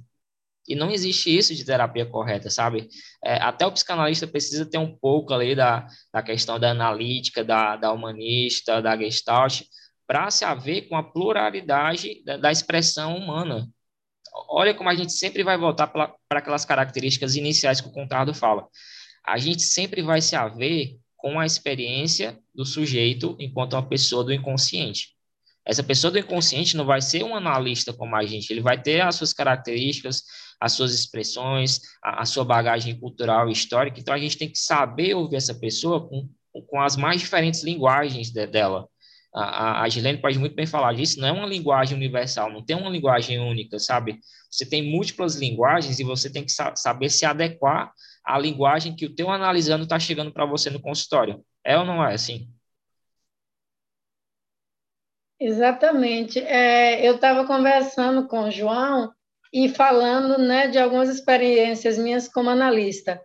E 0.68 0.76
não 0.76 0.92
existe 0.92 1.36
isso 1.36 1.52
de 1.54 1.64
terapia 1.64 2.06
correta, 2.06 2.48
sabe? 2.48 2.88
É, 3.24 3.34
até 3.42 3.66
o 3.66 3.72
psicanalista 3.72 4.28
precisa 4.28 4.64
ter 4.64 4.78
um 4.78 4.96
pouco 4.96 5.34
ali 5.34 5.56
da, 5.56 5.86
da 6.12 6.22
questão 6.22 6.60
da 6.60 6.70
analítica, 6.70 7.42
da, 7.42 7.76
da 7.76 7.92
humanista, 7.92 8.80
da 8.80 8.96
gestalt, 8.96 9.62
para 10.06 10.30
se 10.30 10.44
haver 10.44 10.82
com 10.88 10.96
a 10.96 11.02
pluralidade 11.02 12.22
da, 12.24 12.36
da 12.36 12.52
expressão 12.52 13.16
humana. 13.16 13.68
Olha 14.48 14.74
como 14.74 14.88
a 14.88 14.94
gente 14.94 15.12
sempre 15.12 15.42
vai 15.42 15.58
voltar 15.58 15.86
para 15.86 16.16
aquelas 16.30 16.64
características 16.64 17.36
iniciais 17.36 17.80
que 17.80 17.88
o 17.88 17.92
Contardo 17.92 18.32
fala 18.32 18.66
a 19.24 19.38
gente 19.38 19.62
sempre 19.62 20.02
vai 20.02 20.20
se 20.20 20.34
haver 20.34 20.98
com 21.16 21.38
a 21.38 21.46
experiência 21.46 22.38
do 22.54 22.64
sujeito 22.64 23.36
enquanto 23.38 23.74
uma 23.74 23.88
pessoa 23.88 24.24
do 24.24 24.32
inconsciente. 24.32 25.10
Essa 25.64 25.82
pessoa 25.82 26.10
do 26.10 26.18
inconsciente 26.18 26.76
não 26.76 26.84
vai 26.84 27.00
ser 27.00 27.22
um 27.22 27.36
analista 27.36 27.92
como 27.92 28.16
a 28.16 28.24
gente, 28.26 28.50
ele 28.50 28.60
vai 28.60 28.80
ter 28.80 29.00
as 29.00 29.14
suas 29.14 29.32
características, 29.32 30.24
as 30.60 30.72
suas 30.72 30.92
expressões, 30.92 31.80
a, 32.02 32.22
a 32.22 32.24
sua 32.24 32.44
bagagem 32.44 32.98
cultural 32.98 33.48
e 33.48 33.52
histórica, 33.52 34.00
então 34.00 34.12
a 34.12 34.18
gente 34.18 34.36
tem 34.36 34.50
que 34.50 34.58
saber 34.58 35.14
ouvir 35.14 35.36
essa 35.36 35.54
pessoa 35.54 36.08
com, 36.08 36.28
com 36.66 36.80
as 36.80 36.96
mais 36.96 37.20
diferentes 37.20 37.62
linguagens 37.62 38.30
de, 38.30 38.44
dela. 38.48 38.88
A, 39.34 39.82
a, 39.82 39.88
Gilene 39.88 40.20
pode 40.20 40.38
muito 40.38 40.54
bem 40.54 40.66
falar 40.66 40.92
disso, 40.92 41.18
não 41.18 41.28
é 41.28 41.32
uma 41.32 41.46
linguagem 41.46 41.96
universal, 41.96 42.52
não 42.52 42.62
tem 42.62 42.76
uma 42.76 42.90
linguagem 42.90 43.38
única, 43.38 43.78
sabe? 43.78 44.20
Você 44.50 44.66
tem 44.66 44.90
múltiplas 44.90 45.36
linguagens 45.36 45.98
e 45.98 46.04
você 46.04 46.30
tem 46.30 46.44
que 46.44 46.52
sa 46.52 46.76
saber 46.76 47.08
se 47.08 47.24
adequar 47.24 47.92
a 48.24 48.38
linguagem 48.38 48.94
que 48.94 49.06
o 49.06 49.14
teu 49.14 49.30
analisando 49.30 49.84
está 49.84 49.98
chegando 49.98 50.32
para 50.32 50.44
você 50.44 50.68
no 50.68 50.80
consultório. 50.80 51.42
É 51.64 51.78
ou 51.78 51.84
não 51.84 52.04
é 52.04 52.14
assim? 52.14 52.48
Exatamente. 55.40 56.38
É, 56.38 57.04
eu 57.06 57.16
estava 57.16 57.46
conversando 57.46 58.28
com 58.28 58.44
o 58.44 58.50
João 58.50 59.12
e 59.52 59.68
falando 59.68 60.38
né, 60.38 60.68
de 60.68 60.78
algumas 60.78 61.08
experiências 61.08 61.98
minhas 61.98 62.28
como 62.28 62.48
analista. 62.48 63.20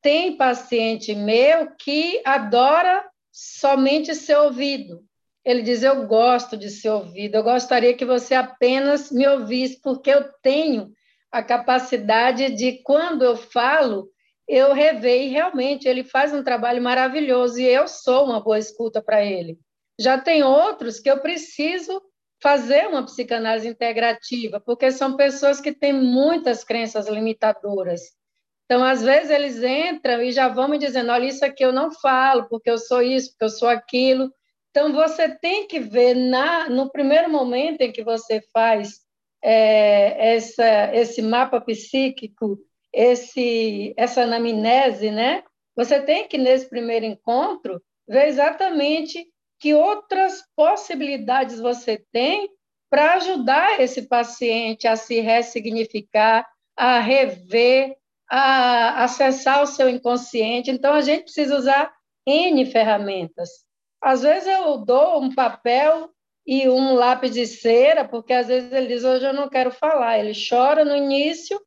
Tem 0.00 0.36
paciente 0.36 1.14
meu 1.14 1.74
que 1.76 2.22
adora 2.24 3.04
somente 3.32 4.14
ser 4.14 4.36
ouvido. 4.36 5.04
Ele 5.46 5.62
diz: 5.62 5.84
Eu 5.84 6.08
gosto 6.08 6.56
de 6.56 6.68
ser 6.68 6.90
ouvido, 6.90 7.36
eu 7.36 7.44
gostaria 7.44 7.94
que 7.94 8.04
você 8.04 8.34
apenas 8.34 9.12
me 9.12 9.26
ouvisse, 9.28 9.80
porque 9.80 10.10
eu 10.10 10.24
tenho 10.42 10.90
a 11.30 11.40
capacidade 11.40 12.50
de, 12.50 12.82
quando 12.82 13.22
eu 13.22 13.36
falo, 13.36 14.10
eu 14.48 14.72
revei 14.72 15.26
e 15.26 15.30
realmente 15.30 15.86
ele 15.88 16.02
faz 16.02 16.34
um 16.34 16.42
trabalho 16.42 16.82
maravilhoso 16.82 17.60
e 17.60 17.64
eu 17.64 17.86
sou 17.86 18.24
uma 18.24 18.40
boa 18.40 18.58
escuta 18.58 19.00
para 19.00 19.24
ele. 19.24 19.56
Já 20.00 20.18
tem 20.20 20.42
outros 20.42 20.98
que 20.98 21.10
eu 21.10 21.20
preciso 21.20 22.02
fazer 22.42 22.88
uma 22.88 23.04
psicanálise 23.04 23.68
integrativa, 23.68 24.60
porque 24.60 24.90
são 24.90 25.16
pessoas 25.16 25.60
que 25.60 25.72
têm 25.72 25.92
muitas 25.92 26.64
crenças 26.64 27.08
limitadoras. 27.08 28.02
Então, 28.64 28.82
às 28.82 29.00
vezes, 29.00 29.30
eles 29.30 29.62
entram 29.62 30.20
e 30.22 30.32
já 30.32 30.48
vão 30.48 30.66
me 30.68 30.76
dizendo: 30.76 31.12
olha, 31.12 31.26
isso 31.26 31.44
aqui 31.44 31.64
eu 31.64 31.72
não 31.72 31.92
falo, 31.92 32.48
porque 32.48 32.68
eu 32.68 32.78
sou 32.78 33.00
isso, 33.00 33.30
porque 33.30 33.44
eu 33.44 33.48
sou 33.48 33.68
aquilo. 33.68 34.32
Então, 34.76 34.92
você 34.92 35.30
tem 35.30 35.66
que 35.66 35.80
ver, 35.80 36.12
na, 36.12 36.68
no 36.68 36.90
primeiro 36.90 37.30
momento 37.30 37.80
em 37.80 37.90
que 37.90 38.04
você 38.04 38.42
faz 38.52 39.00
é, 39.42 40.34
essa, 40.34 40.94
esse 40.94 41.22
mapa 41.22 41.58
psíquico 41.62 42.58
esse, 42.92 43.94
essa 43.96 44.24
anamnese, 44.24 45.10
né? 45.10 45.42
Você 45.74 45.98
tem 46.00 46.28
que, 46.28 46.36
nesse 46.36 46.68
primeiro 46.68 47.06
encontro, 47.06 47.82
ver 48.06 48.28
exatamente 48.28 49.26
que 49.58 49.72
outras 49.72 50.42
possibilidades 50.54 51.58
você 51.58 52.04
tem 52.12 52.46
para 52.90 53.14
ajudar 53.14 53.80
esse 53.80 54.02
paciente 54.02 54.86
a 54.86 54.94
se 54.94 55.20
ressignificar, 55.20 56.46
a 56.76 57.00
rever, 57.00 57.96
a 58.28 59.04
acessar 59.04 59.62
o 59.62 59.66
seu 59.66 59.88
inconsciente. 59.88 60.70
Então, 60.70 60.92
a 60.92 61.00
gente 61.00 61.22
precisa 61.22 61.56
usar 61.56 61.90
N 62.26 62.66
ferramentas. 62.66 63.65
Às 64.00 64.22
vezes, 64.22 64.46
eu 64.46 64.78
dou 64.78 65.20
um 65.22 65.34
papel 65.34 66.10
e 66.46 66.68
um 66.68 66.94
lápis 66.94 67.32
de 67.32 67.46
cera, 67.46 68.06
porque 68.06 68.32
às 68.32 68.46
vezes 68.46 68.72
ele 68.72 68.86
diz: 68.86 69.04
Hoje 69.04 69.26
eu 69.26 69.32
não 69.32 69.48
quero 69.48 69.70
falar. 69.70 70.18
Ele 70.18 70.32
chora 70.48 70.84
no 70.84 70.96
início 70.96 71.60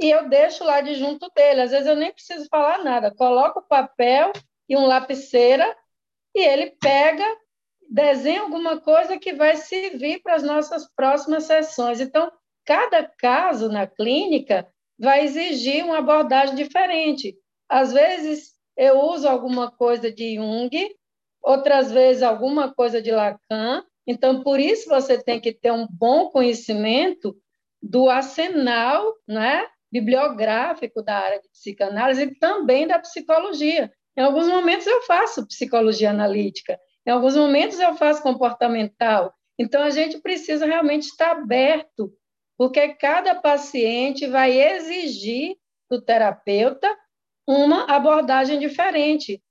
e 0.00 0.10
eu 0.10 0.28
deixo 0.28 0.64
lá 0.64 0.80
de 0.80 0.94
junto 0.94 1.30
dele. 1.34 1.62
Às 1.62 1.70
vezes 1.70 1.86
eu 1.86 1.96
nem 1.96 2.12
preciso 2.12 2.46
falar 2.48 2.82
nada, 2.82 3.14
coloco 3.14 3.60
o 3.60 3.66
papel 3.66 4.32
e 4.68 4.76
um 4.76 4.86
lapiseira 4.86 5.76
e 6.34 6.40
ele 6.40 6.70
pega, 6.80 7.24
desenha 7.90 8.40
alguma 8.40 8.80
coisa 8.80 9.18
que 9.18 9.34
vai 9.34 9.56
servir 9.56 10.22
para 10.22 10.34
as 10.34 10.42
nossas 10.42 10.88
próximas 10.96 11.44
sessões. 11.44 12.00
Então, 12.00 12.32
cada 12.64 13.04
caso 13.04 13.68
na 13.68 13.86
clínica 13.86 14.66
vai 14.98 15.24
exigir 15.24 15.84
uma 15.84 15.98
abordagem 15.98 16.54
diferente. 16.54 17.36
Às 17.68 17.92
vezes 17.92 18.52
eu 18.76 18.98
uso 19.00 19.28
alguma 19.28 19.70
coisa 19.70 20.10
de 20.10 20.36
Jung, 20.36 20.70
outras 21.42 21.90
vezes 21.90 22.22
alguma 22.22 22.72
coisa 22.72 23.02
de 23.02 23.10
Lacan. 23.10 23.84
Então, 24.06 24.42
por 24.42 24.60
isso 24.60 24.88
você 24.88 25.22
tem 25.22 25.40
que 25.40 25.52
ter 25.52 25.72
um 25.72 25.86
bom 25.90 26.30
conhecimento 26.30 27.36
do 27.82 28.08
arsenal, 28.08 29.14
né, 29.26 29.66
bibliográfico 29.90 31.02
da 31.02 31.18
área 31.18 31.40
de 31.40 31.48
psicanálise 31.50 32.22
e 32.22 32.34
também 32.38 32.86
da 32.86 32.98
psicologia. 32.98 33.92
Em 34.16 34.22
alguns 34.22 34.46
momentos 34.46 34.86
eu 34.86 35.02
faço 35.02 35.46
psicologia 35.46 36.10
analítica, 36.10 36.78
em 37.06 37.10
alguns 37.10 37.36
momentos 37.36 37.78
eu 37.78 37.94
faço 37.94 38.22
comportamental. 38.22 39.34
Então 39.58 39.82
a 39.82 39.90
gente 39.90 40.20
precisa 40.20 40.64
realmente 40.64 41.04
estar 41.08 41.32
aberto, 41.32 42.12
porque 42.56 42.94
cada 42.94 43.34
paciente 43.34 44.26
vai 44.26 44.58
exigir 44.58 45.56
do 45.90 46.00
terapeuta 46.00 46.88
uma 47.46 47.84
abordagem 47.84 48.58
diferente. 48.58 49.42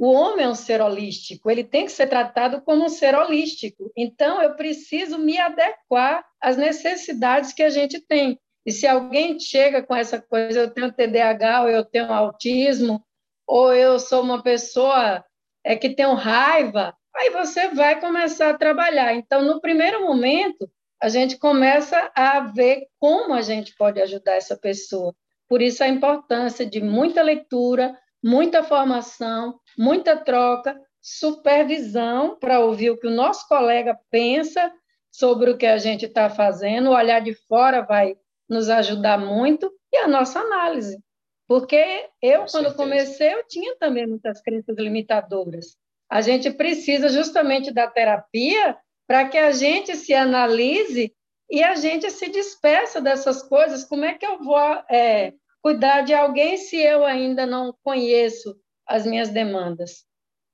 O 0.00 0.12
homem 0.12 0.46
é 0.46 0.48
um 0.48 0.54
ser 0.54 0.80
holístico, 0.80 1.50
ele 1.50 1.62
tem 1.62 1.84
que 1.84 1.92
ser 1.92 2.06
tratado 2.06 2.62
como 2.62 2.86
um 2.86 2.88
ser 2.88 3.14
holístico. 3.14 3.92
Então, 3.94 4.40
eu 4.40 4.54
preciso 4.54 5.18
me 5.18 5.36
adequar 5.36 6.24
às 6.40 6.56
necessidades 6.56 7.52
que 7.52 7.62
a 7.62 7.68
gente 7.68 8.00
tem. 8.00 8.40
E 8.64 8.72
se 8.72 8.86
alguém 8.86 9.38
chega 9.38 9.82
com 9.82 9.94
essa 9.94 10.18
coisa, 10.18 10.60
eu 10.60 10.70
tenho 10.70 10.90
TDAH, 10.90 11.64
ou 11.64 11.68
eu 11.68 11.84
tenho 11.84 12.10
autismo, 12.10 13.04
ou 13.46 13.74
eu 13.74 13.98
sou 14.00 14.22
uma 14.22 14.42
pessoa 14.42 15.22
é, 15.62 15.76
que 15.76 15.90
tem 15.90 16.06
raiva, 16.14 16.96
aí 17.14 17.28
você 17.28 17.68
vai 17.68 18.00
começar 18.00 18.48
a 18.48 18.56
trabalhar. 18.56 19.12
Então, 19.12 19.44
no 19.44 19.60
primeiro 19.60 20.02
momento, 20.02 20.66
a 20.98 21.10
gente 21.10 21.36
começa 21.36 22.10
a 22.14 22.40
ver 22.40 22.86
como 22.98 23.34
a 23.34 23.42
gente 23.42 23.74
pode 23.76 24.00
ajudar 24.00 24.36
essa 24.36 24.56
pessoa. 24.56 25.14
Por 25.46 25.60
isso, 25.60 25.84
a 25.84 25.88
importância 25.88 26.64
de 26.64 26.80
muita 26.80 27.20
leitura, 27.20 27.94
muita 28.22 28.62
formação, 28.62 29.58
muita 29.78 30.16
troca, 30.16 30.80
supervisão 31.00 32.36
para 32.38 32.60
ouvir 32.60 32.90
o 32.90 32.98
que 32.98 33.06
o 33.06 33.14
nosso 33.14 33.48
colega 33.48 33.98
pensa 34.10 34.72
sobre 35.10 35.50
o 35.50 35.56
que 35.56 35.66
a 35.66 35.78
gente 35.78 36.06
está 36.06 36.28
fazendo. 36.28 36.90
O 36.90 36.94
olhar 36.94 37.20
de 37.20 37.34
fora 37.34 37.82
vai 37.82 38.16
nos 38.48 38.68
ajudar 38.68 39.18
muito, 39.18 39.72
e 39.92 39.98
a 39.98 40.08
nossa 40.08 40.40
análise. 40.40 40.98
Porque 41.46 42.08
eu, 42.22 42.42
Com 42.42 42.46
quando 42.46 42.50
certeza. 42.50 42.74
comecei, 42.76 43.34
eu 43.34 43.44
tinha 43.46 43.76
também 43.76 44.06
muitas 44.06 44.40
crenças 44.40 44.76
limitadoras. 44.76 45.76
A 46.08 46.20
gente 46.20 46.50
precisa 46.50 47.08
justamente 47.08 47.72
da 47.72 47.88
terapia 47.88 48.76
para 49.06 49.28
que 49.28 49.38
a 49.38 49.50
gente 49.50 49.96
se 49.96 50.14
analise 50.14 51.12
e 51.50 51.62
a 51.62 51.74
gente 51.74 52.08
se 52.10 52.28
despeça 52.28 53.00
dessas 53.00 53.42
coisas. 53.42 53.84
Como 53.84 54.04
é 54.04 54.14
que 54.14 54.24
eu 54.24 54.38
vou 54.38 54.58
é, 54.88 55.34
cuidar 55.62 56.02
de 56.02 56.14
alguém 56.14 56.56
se 56.56 56.76
eu 56.76 57.04
ainda 57.04 57.46
não 57.46 57.74
conheço 57.82 58.56
as 58.86 59.06
minhas 59.06 59.28
demandas? 59.28 60.04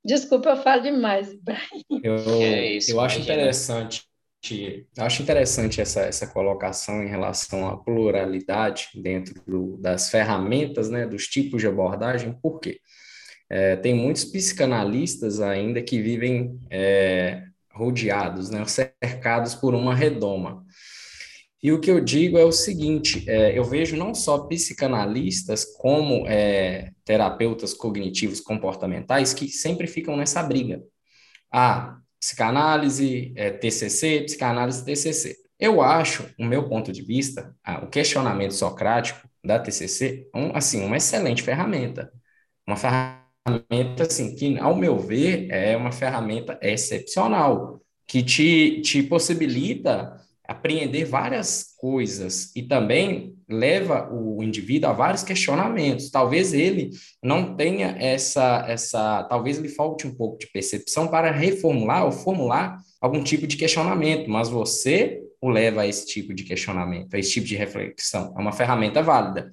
Desculpa, 0.04 0.50
eu 0.50 0.56
falo 0.56 0.82
demais, 0.82 1.32
Ibrahim. 1.32 1.84
Eu, 2.02 2.16
é 2.42 2.72
isso, 2.72 2.90
eu 2.90 3.00
acho 3.00 3.20
interessante 3.20 4.06
acho 4.98 5.22
interessante 5.22 5.80
essa, 5.80 6.02
essa 6.02 6.26
colocação 6.26 7.02
em 7.02 7.08
relação 7.08 7.66
à 7.66 7.76
pluralidade 7.76 8.90
dentro 8.94 9.42
do, 9.46 9.76
das 9.78 10.10
ferramentas, 10.10 10.90
né, 10.90 11.06
dos 11.06 11.26
tipos 11.26 11.60
de 11.60 11.66
abordagem, 11.66 12.32
por 12.40 12.60
quê? 12.60 12.78
É, 13.48 13.76
tem 13.76 13.94
muitos 13.94 14.24
psicanalistas 14.24 15.40
ainda 15.40 15.82
que 15.82 16.00
vivem 16.00 16.60
é, 16.70 17.42
rodeados, 17.72 18.50
né, 18.50 18.64
cercados 18.66 19.54
por 19.54 19.74
uma 19.74 19.94
redoma. 19.94 20.64
E 21.66 21.72
o 21.72 21.80
que 21.80 21.90
eu 21.90 21.98
digo 22.00 22.38
é 22.38 22.44
o 22.44 22.52
seguinte: 22.52 23.28
é, 23.28 23.58
eu 23.58 23.64
vejo 23.64 23.96
não 23.96 24.14
só 24.14 24.38
psicanalistas 24.46 25.64
como 25.64 26.24
é, 26.28 26.92
terapeutas 27.04 27.74
cognitivos 27.74 28.40
comportamentais 28.40 29.34
que 29.34 29.48
sempre 29.48 29.88
ficam 29.88 30.16
nessa 30.16 30.40
briga. 30.44 30.80
Ah, 31.50 31.98
psicanálise, 32.20 33.32
é, 33.34 33.50
TCC, 33.50 34.20
psicanálise, 34.26 34.84
TCC. 34.84 35.34
Eu 35.58 35.82
acho, 35.82 36.32
no 36.38 36.46
meu 36.46 36.68
ponto 36.68 36.92
de 36.92 37.02
vista, 37.02 37.52
ah, 37.64 37.82
o 37.82 37.88
questionamento 37.88 38.54
socrático 38.54 39.28
da 39.44 39.58
TCC, 39.58 40.28
um, 40.32 40.56
assim, 40.56 40.84
uma 40.84 40.96
excelente 40.96 41.42
ferramenta. 41.42 42.12
Uma 42.64 42.76
ferramenta, 42.76 44.04
assim, 44.04 44.36
que, 44.36 44.56
ao 44.56 44.76
meu 44.76 45.00
ver, 45.00 45.50
é 45.50 45.76
uma 45.76 45.90
ferramenta 45.90 46.56
excepcional, 46.62 47.82
que 48.06 48.22
te, 48.22 48.80
te 48.82 49.02
possibilita 49.02 50.24
apreender 50.48 51.04
várias 51.04 51.74
coisas 51.78 52.54
e 52.54 52.62
também 52.62 53.34
leva 53.48 54.08
o 54.12 54.42
indivíduo 54.42 54.90
a 54.90 54.92
vários 54.92 55.22
questionamentos. 55.22 56.10
Talvez 56.10 56.52
ele 56.52 56.90
não 57.22 57.56
tenha 57.56 57.96
essa 57.98 58.64
essa, 58.68 59.24
talvez 59.24 59.58
lhe 59.58 59.68
falte 59.68 60.06
um 60.06 60.14
pouco 60.14 60.38
de 60.38 60.46
percepção 60.48 61.08
para 61.08 61.30
reformular 61.30 62.04
ou 62.04 62.12
formular 62.12 62.78
algum 63.00 63.22
tipo 63.22 63.46
de 63.46 63.56
questionamento, 63.56 64.28
mas 64.30 64.48
você 64.48 65.22
o 65.40 65.50
leva 65.50 65.82
a 65.82 65.86
esse 65.86 66.06
tipo 66.06 66.34
de 66.34 66.44
questionamento, 66.44 67.14
a 67.14 67.18
esse 67.18 67.32
tipo 67.32 67.46
de 67.46 67.56
reflexão. 67.56 68.34
É 68.36 68.40
uma 68.40 68.52
ferramenta 68.52 69.02
válida. 69.02 69.50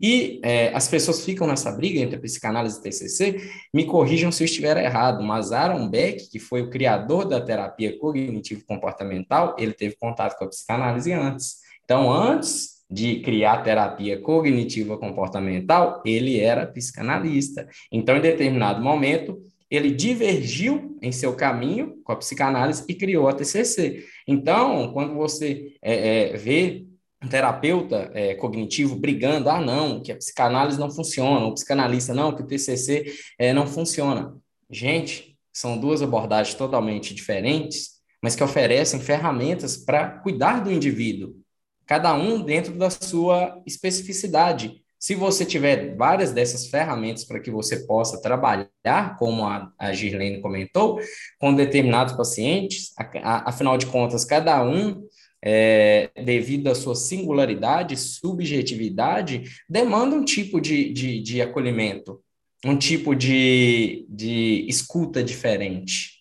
E 0.00 0.40
é, 0.42 0.68
as 0.74 0.88
pessoas 0.88 1.24
ficam 1.24 1.46
nessa 1.46 1.70
briga 1.72 2.00
entre 2.00 2.18
psicanálise 2.18 2.78
e 2.78 2.82
TCC, 2.82 3.50
me 3.72 3.84
corrijam 3.84 4.32
se 4.32 4.42
eu 4.42 4.46
estiver 4.46 4.76
errado, 4.78 5.22
mas 5.22 5.52
Aaron 5.52 5.88
Beck, 5.88 6.30
que 6.30 6.38
foi 6.38 6.62
o 6.62 6.70
criador 6.70 7.26
da 7.26 7.40
terapia 7.40 7.98
cognitivo-comportamental, 7.98 9.54
ele 9.58 9.72
teve 9.72 9.96
contato 9.96 10.38
com 10.38 10.44
a 10.44 10.48
psicanálise 10.48 11.12
antes. 11.12 11.56
Então, 11.84 12.10
antes 12.10 12.80
de 12.90 13.20
criar 13.20 13.52
a 13.52 13.62
terapia 13.62 14.20
cognitiva 14.20 14.96
comportamental, 14.98 16.02
ele 16.04 16.40
era 16.40 16.66
psicanalista. 16.66 17.68
Então, 17.92 18.16
em 18.16 18.20
determinado 18.20 18.82
momento, 18.82 19.40
ele 19.70 19.92
divergiu 19.92 20.98
em 21.00 21.12
seu 21.12 21.34
caminho 21.34 22.00
com 22.02 22.12
a 22.12 22.16
psicanálise 22.16 22.84
e 22.88 22.94
criou 22.94 23.28
a 23.28 23.32
TCC. 23.32 24.04
Então, 24.26 24.92
quando 24.92 25.14
você 25.14 25.72
é, 25.80 26.32
é, 26.32 26.36
vê 26.36 26.84
terapeuta 27.28 28.10
é, 28.14 28.34
cognitivo 28.34 28.96
brigando, 28.96 29.50
ah, 29.50 29.60
não, 29.60 30.02
que 30.02 30.10
a 30.10 30.16
psicanálise 30.16 30.78
não 30.78 30.90
funciona, 30.90 31.46
o 31.46 31.54
psicanalista 31.54 32.14
não, 32.14 32.34
que 32.34 32.42
o 32.42 32.46
TCC 32.46 33.12
é, 33.38 33.52
não 33.52 33.66
funciona. 33.66 34.34
Gente, 34.70 35.36
são 35.52 35.76
duas 35.76 36.00
abordagens 36.00 36.54
totalmente 36.54 37.14
diferentes, 37.14 38.00
mas 38.22 38.34
que 38.34 38.44
oferecem 38.44 39.00
ferramentas 39.00 39.76
para 39.76 40.18
cuidar 40.20 40.60
do 40.60 40.70
indivíduo, 40.70 41.34
cada 41.86 42.14
um 42.14 42.40
dentro 42.40 42.74
da 42.74 42.88
sua 42.88 43.60
especificidade. 43.66 44.80
Se 44.98 45.14
você 45.14 45.44
tiver 45.46 45.96
várias 45.96 46.30
dessas 46.30 46.66
ferramentas 46.66 47.24
para 47.24 47.40
que 47.40 47.50
você 47.50 47.86
possa 47.86 48.20
trabalhar, 48.20 49.16
como 49.18 49.44
a, 49.44 49.72
a 49.78 49.92
Girlene 49.92 50.42
comentou, 50.42 51.00
com 51.38 51.54
determinados 51.54 52.14
pacientes, 52.14 52.92
a, 52.98 53.04
a, 53.18 53.48
afinal 53.48 53.78
de 53.78 53.86
contas, 53.86 54.24
cada 54.24 54.62
um 54.62 55.02
é, 55.42 56.10
devido 56.24 56.68
à 56.68 56.74
sua 56.74 56.94
singularidade, 56.94 57.96
subjetividade, 57.96 59.44
demanda 59.68 60.14
um 60.14 60.24
tipo 60.24 60.60
de, 60.60 60.92
de, 60.92 61.20
de 61.20 61.40
acolhimento, 61.40 62.20
um 62.64 62.76
tipo 62.76 63.14
de, 63.14 64.06
de 64.08 64.66
escuta 64.68 65.22
diferente. 65.22 66.20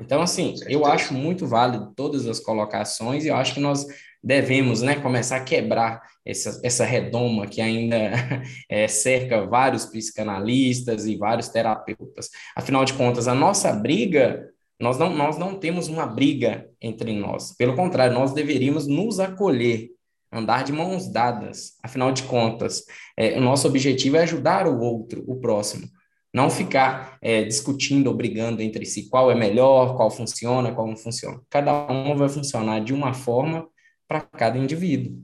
Então, 0.00 0.22
assim, 0.22 0.54
eu 0.68 0.86
acho 0.86 1.14
muito 1.14 1.46
válido 1.46 1.92
todas 1.94 2.26
as 2.26 2.40
colocações 2.40 3.24
e 3.24 3.28
eu 3.28 3.36
acho 3.36 3.54
que 3.54 3.60
nós 3.60 3.86
devemos 4.22 4.82
né, 4.82 4.96
começar 4.96 5.36
a 5.36 5.44
quebrar 5.44 6.00
essa, 6.24 6.60
essa 6.62 6.84
redoma 6.84 7.46
que 7.46 7.60
ainda 7.60 7.96
é, 8.70 8.86
cerca 8.86 9.44
vários 9.46 9.86
psicanalistas 9.86 11.06
e 11.06 11.16
vários 11.16 11.48
terapeutas. 11.48 12.30
Afinal 12.54 12.84
de 12.84 12.94
contas, 12.94 13.26
a 13.26 13.34
nossa 13.34 13.72
briga 13.72 14.48
nós 14.80 14.98
não, 14.98 15.14
nós 15.14 15.38
não 15.38 15.54
temos 15.54 15.88
uma 15.88 16.06
briga 16.06 16.68
entre 16.80 17.12
nós. 17.18 17.54
Pelo 17.56 17.76
contrário, 17.76 18.14
nós 18.14 18.32
deveríamos 18.32 18.86
nos 18.86 19.20
acolher, 19.20 19.90
andar 20.30 20.64
de 20.64 20.72
mãos 20.72 21.08
dadas. 21.08 21.78
Afinal 21.82 22.10
de 22.12 22.24
contas, 22.24 22.84
é, 23.16 23.38
o 23.38 23.40
nosso 23.40 23.68
objetivo 23.68 24.16
é 24.16 24.22
ajudar 24.22 24.66
o 24.66 24.80
outro, 24.80 25.22
o 25.26 25.38
próximo. 25.40 25.86
Não 26.34 26.48
ficar 26.48 27.18
é, 27.20 27.44
discutindo 27.44 28.06
ou 28.06 28.14
brigando 28.14 28.62
entre 28.62 28.86
si 28.86 29.08
qual 29.08 29.30
é 29.30 29.34
melhor, 29.34 29.96
qual 29.96 30.10
funciona, 30.10 30.74
qual 30.74 30.86
não 30.86 30.96
funciona. 30.96 31.40
Cada 31.50 31.86
uma 31.90 32.16
vai 32.16 32.28
funcionar 32.28 32.80
de 32.80 32.94
uma 32.94 33.12
forma 33.12 33.68
para 34.08 34.22
cada 34.22 34.58
indivíduo. 34.58 35.22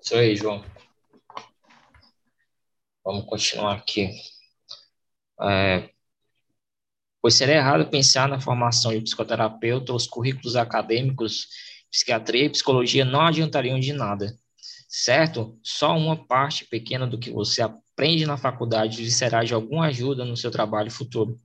Isso 0.00 0.14
aí, 0.14 0.36
João. 0.36 0.62
Vamos 3.04 3.24
continuar 3.26 3.74
aqui. 3.76 4.10
É, 5.40 5.90
pois 7.26 7.34
seria 7.34 7.56
errado 7.56 7.90
pensar 7.90 8.28
na 8.28 8.40
formação 8.40 8.92
de 8.92 9.00
psicoterapeuta, 9.00 9.92
os 9.92 10.06
currículos 10.06 10.54
acadêmicos, 10.54 11.48
psiquiatria 11.90 12.44
e 12.44 12.50
psicologia 12.50 13.04
não 13.04 13.20
adiantariam 13.20 13.80
de 13.80 13.92
nada, 13.92 14.32
certo? 14.88 15.58
Só 15.60 15.96
uma 15.96 16.14
parte 16.14 16.64
pequena 16.66 17.04
do 17.04 17.18
que 17.18 17.32
você 17.32 17.62
aprende 17.62 18.24
na 18.24 18.36
faculdade 18.36 19.02
lhe 19.02 19.10
será 19.10 19.42
de 19.42 19.52
alguma 19.52 19.86
ajuda 19.86 20.24
no 20.24 20.36
seu 20.36 20.52
trabalho 20.52 20.88
futuro, 20.88 21.36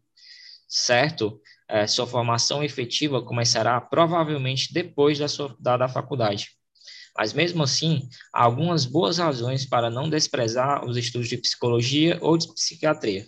certo? 0.68 1.42
É, 1.68 1.88
sua 1.88 2.06
formação 2.06 2.64
efetiva 2.64 3.20
começará 3.20 3.82
provavelmente 3.82 4.72
depois 4.72 5.18
da, 5.18 5.28
sua, 5.28 5.58
da, 5.60 5.78
da 5.78 5.90
faculdade. 5.90 6.50
Mas 7.18 7.34
mesmo 7.34 7.64
assim, 7.64 8.08
há 8.32 8.44
algumas 8.44 8.86
boas 8.86 9.18
razões 9.18 9.66
para 9.66 9.90
não 9.90 10.08
desprezar 10.08 10.86
os 10.86 10.96
estudos 10.96 11.28
de 11.28 11.38
psicologia 11.38 12.20
ou 12.22 12.38
de 12.38 12.54
psiquiatria. 12.54 13.26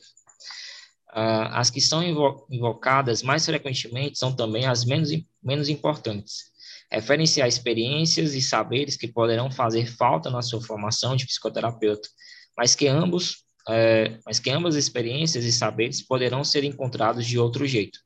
Uh, 1.16 1.46
as 1.52 1.70
que 1.70 1.80
são 1.80 2.02
invo 2.02 2.48
invocadas 2.50 3.22
mais 3.22 3.46
frequentemente 3.46 4.18
são 4.18 4.36
também 4.36 4.66
as 4.66 4.84
menos, 4.84 5.12
menos 5.44 5.70
importantes. 5.70 6.52
Referem-se 6.92 7.40
a 7.40 7.48
experiências 7.48 8.34
e 8.34 8.42
saberes 8.42 8.98
que 8.98 9.08
poderão 9.08 9.52
fazer 9.52 9.86
falta 9.86 10.32
na 10.32 10.42
sua 10.42 10.60
formação 10.60 11.16
de 11.16 11.28
psicoterapeuta, 11.28 12.10
mas 12.58 12.74
que 12.74 12.88
ambos, 12.88 13.44
é, 13.70 14.18
mas 14.26 14.40
que 14.40 14.50
ambas 14.50 14.76
experiências 14.76 15.46
e 15.46 15.52
saberes 15.52 16.02
poderão 16.02 16.44
ser 16.44 16.64
encontrados 16.64 17.28
de 17.28 17.38
outro 17.38 17.66
jeito. 17.68 18.00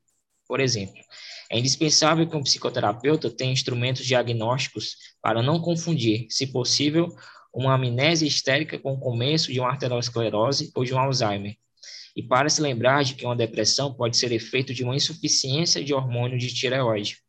Por 0.45 0.59
exemplo, 0.59 1.01
é 1.49 1.57
indispensável 1.57 2.27
que 2.27 2.35
um 2.35 2.43
psicoterapeuta 2.43 3.29
tenha 3.29 3.53
instrumentos 3.53 4.05
diagnósticos 4.05 4.97
para 5.21 5.41
não 5.41 5.61
confundir, 5.61 6.27
se 6.29 6.47
possível, 6.47 7.07
uma 7.53 7.75
amnésia 7.75 8.27
histérica 8.27 8.77
com 8.77 8.93
o 8.93 8.99
começo 8.99 9.51
de 9.51 9.59
uma 9.59 9.69
arteriosclerose 9.69 10.71
ou 10.75 10.83
de 10.83 10.93
um 10.93 10.99
Alzheimer, 10.99 11.55
e 12.17 12.23
para 12.23 12.49
se 12.49 12.59
lembrar 12.59 13.03
de 13.03 13.13
que 13.13 13.23
uma 13.23 13.35
depressão 13.35 13.93
pode 13.93 14.17
ser 14.17 14.31
efeito 14.31 14.73
de 14.73 14.83
uma 14.83 14.95
insuficiência 14.95 15.83
de 15.83 15.93
hormônio 15.93 16.35
de 16.35 16.51
tireoide. 16.51 17.19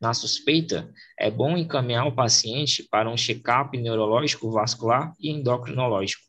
Na 0.00 0.12
suspeita, 0.12 0.92
é 1.16 1.30
bom 1.30 1.56
encaminhar 1.56 2.08
o 2.08 2.14
paciente 2.14 2.82
para 2.90 3.08
um 3.08 3.16
check-up 3.16 3.78
neurológico, 3.78 4.50
vascular 4.50 5.14
e 5.20 5.30
endocrinológico. 5.30 6.22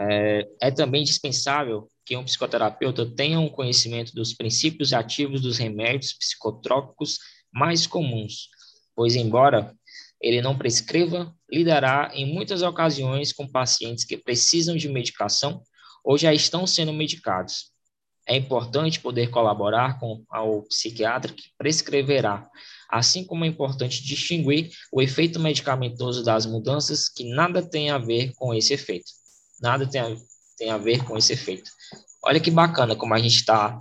É, 0.00 0.48
é 0.60 0.70
também 0.72 1.02
indispensável 1.02 1.88
que 2.04 2.16
um 2.16 2.24
psicoterapeuta 2.24 3.06
tenha 3.06 3.38
um 3.38 3.48
conhecimento 3.48 4.12
dos 4.12 4.34
princípios 4.34 4.92
ativos 4.92 5.40
dos 5.40 5.58
remédios 5.58 6.12
psicotrópicos 6.12 7.18
mais 7.52 7.86
comuns, 7.86 8.48
pois, 8.96 9.14
embora 9.14 9.72
ele 10.20 10.42
não 10.42 10.58
prescreva, 10.58 11.32
lidará 11.48 12.10
em 12.12 12.26
muitas 12.34 12.62
ocasiões 12.62 13.32
com 13.32 13.46
pacientes 13.46 14.04
que 14.04 14.16
precisam 14.16 14.76
de 14.76 14.88
medicação 14.88 15.62
ou 16.04 16.18
já 16.18 16.32
estão 16.32 16.66
sendo 16.66 16.92
medicados. 16.92 17.70
É 18.26 18.36
importante 18.36 19.00
poder 19.00 19.28
colaborar 19.30 19.98
com 19.98 20.24
o 20.30 20.62
psiquiatra 20.62 21.32
que 21.32 21.44
prescreverá, 21.58 22.48
assim 22.88 23.24
como 23.24 23.44
é 23.44 23.48
importante 23.48 24.04
distinguir 24.04 24.70
o 24.92 25.00
efeito 25.02 25.40
medicamentoso 25.40 26.22
das 26.22 26.46
mudanças 26.46 27.08
que 27.08 27.24
nada 27.32 27.62
tem 27.62 27.90
a 27.90 27.98
ver 27.98 28.32
com 28.34 28.54
esse 28.54 28.72
efeito. 28.72 29.10
Nada 29.60 29.86
tem 29.86 30.00
a, 30.00 30.16
tem 30.56 30.70
a 30.70 30.78
ver 30.78 31.04
com 31.04 31.16
esse 31.16 31.32
efeito. 31.32 31.70
Olha 32.24 32.40
que 32.40 32.50
bacana 32.50 32.94
como 32.94 33.14
a 33.14 33.18
gente 33.18 33.36
está 33.36 33.78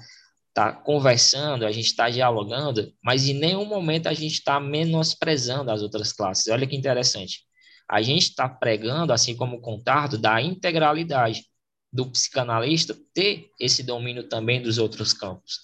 tá 0.53 0.71
conversando, 0.73 1.65
a 1.65 1.71
gente 1.71 1.87
está 1.87 2.09
dialogando, 2.09 2.91
mas 3.03 3.27
em 3.27 3.33
nenhum 3.33 3.65
momento 3.65 4.07
a 4.07 4.13
gente 4.13 4.33
está 4.33 4.59
menosprezando 4.59 5.71
as 5.71 5.81
outras 5.81 6.11
classes. 6.11 6.47
Olha 6.47 6.65
que 6.65 6.75
interessante. 6.75 7.41
A 7.87 8.01
gente 8.01 8.29
está 8.29 8.47
pregando, 8.47 9.13
assim 9.13 9.35
como 9.35 9.57
o 9.57 9.61
Contardo, 9.61 10.17
da 10.17 10.41
integralidade 10.41 11.48
do 11.91 12.09
psicanalista 12.09 12.95
ter 13.13 13.49
esse 13.59 13.83
domínio 13.83 14.27
também 14.27 14.61
dos 14.61 14.77
outros 14.77 15.13
campos. 15.13 15.59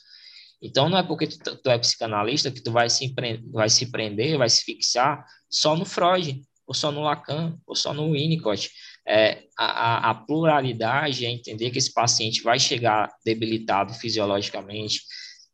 Então, 0.61 0.89
não 0.89 0.97
é 0.97 1.03
porque 1.03 1.27
tu, 1.27 1.55
tu 1.57 1.69
é 1.69 1.77
psicanalista 1.77 2.51
que 2.51 2.61
tu 2.61 2.71
vai 2.71 2.89
se, 2.89 3.13
vai 3.51 3.69
se 3.69 3.91
prender, 3.91 4.37
vai 4.37 4.49
se 4.49 4.63
fixar 4.63 5.25
só 5.49 5.75
no 5.75 5.85
Freud, 5.85 6.41
ou 6.65 6.73
só 6.73 6.91
no 6.91 7.01
Lacan, 7.01 7.57
ou 7.65 7.75
só 7.75 7.93
no 7.93 8.11
Winnicott. 8.13 8.71
É, 9.07 9.43
a, 9.57 10.09
a, 10.09 10.15
pluralidade 10.15 11.25
é 11.25 11.29
entender 11.29 11.69
que 11.69 11.77
esse 11.77 11.93
paciente 11.93 12.41
vai 12.41 12.57
chegar 12.57 13.13
debilitado 13.23 13.93
fisiologicamente, 13.93 15.01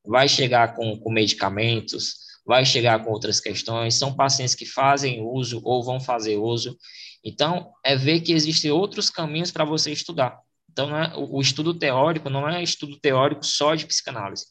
vai 0.06 0.30
chegar 0.30 0.74
com, 0.74 0.98
com 0.98 1.12
medicamentos, 1.12 2.16
vai 2.46 2.66
chegar 2.66 3.04
com 3.04 3.12
outras 3.12 3.42
questões, 3.42 3.96
são 3.96 4.16
pacientes 4.16 4.56
que 4.56 4.66
fazem 4.66 5.22
uso 5.22 5.62
ou 5.66 5.84
vão 5.84 6.00
fazer 6.00 6.38
uso. 6.38 6.78
Então, 7.24 7.72
é 7.84 7.96
ver 7.96 8.22
que 8.22 8.32
existem 8.32 8.72
outros 8.72 9.10
caminhos 9.10 9.52
para 9.52 9.66
você 9.66 9.92
estudar. 9.92 10.40
Então, 10.72 10.96
é, 10.98 11.14
o, 11.16 11.42
estudo 11.42 11.74
teórico 11.74 12.30
não 12.30 12.48
é 12.48 12.64
estudo 12.64 12.98
teórico 13.00 13.46
só 13.46 13.76
de 13.76 13.86
psicanálise, 13.86 14.46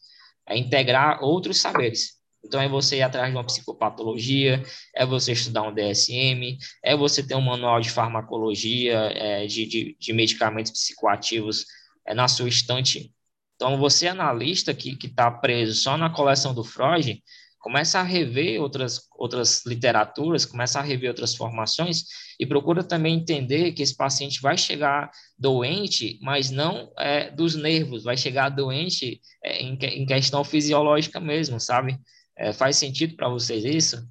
é 0.46 0.56
integrar 0.56 1.22
outros 1.22 1.60
saberes. 1.60 2.20
Então, 2.44 2.60
é 2.60 2.68
você 2.68 2.96
ir 2.96 3.02
atrás 3.02 3.30
de 3.30 3.36
uma 3.36 3.44
psicopatologia, 3.44 4.62
é 4.94 5.04
você 5.04 5.32
estudar 5.32 5.62
um 5.62 5.74
DSM, 5.74 6.56
é 6.82 6.96
você 6.96 7.26
ter 7.26 7.34
um 7.34 7.40
manual 7.40 7.80
de 7.80 7.90
farmacologia, 7.90 8.96
é, 9.14 9.46
de, 9.46 9.66
de, 9.66 9.96
de, 9.98 10.12
medicamentos 10.12 10.72
psicoativos 10.72 11.66
é, 12.06 12.14
na 12.14 12.28
sua 12.28 12.48
estante. 12.48 13.12
Então, 13.56 13.78
você, 13.78 14.08
analista 14.08 14.72
que 14.72 14.96
está 15.02 15.30
preso 15.30 15.74
só 15.74 15.98
na 15.98 16.08
coleção 16.08 16.54
do 16.54 16.64
Freud, 16.64 17.22
começa 17.60 18.00
a 18.00 18.02
rever 18.02 18.60
outras, 18.60 19.06
outras 19.16 19.64
literaturas, 19.66 20.46
começa 20.46 20.78
a 20.80 20.82
rever 20.82 21.10
outras 21.10 21.36
formações 21.36 22.04
e 22.38 22.46
procura 22.46 22.82
também 22.82 23.16
entender 23.16 23.72
que 23.72 23.82
esse 23.82 23.94
paciente 23.94 24.40
vai 24.40 24.56
chegar 24.56 25.10
doente, 25.38 26.18
mas 26.22 26.50
não 26.50 26.90
é, 26.98 27.30
dos 27.30 27.54
nervos, 27.54 28.02
vai 28.02 28.16
chegar 28.16 28.48
doente 28.48 29.20
é, 29.44 29.62
em, 29.62 29.74
em 29.74 30.06
questão 30.06 30.42
fisiológica 30.42 31.20
mesmo, 31.20 31.60
sabe? 31.60 31.98
É, 32.36 32.52
faz 32.52 32.76
sentido 32.76 33.14
para 33.14 33.28
vocês 33.28 33.64
isso? 33.64 34.08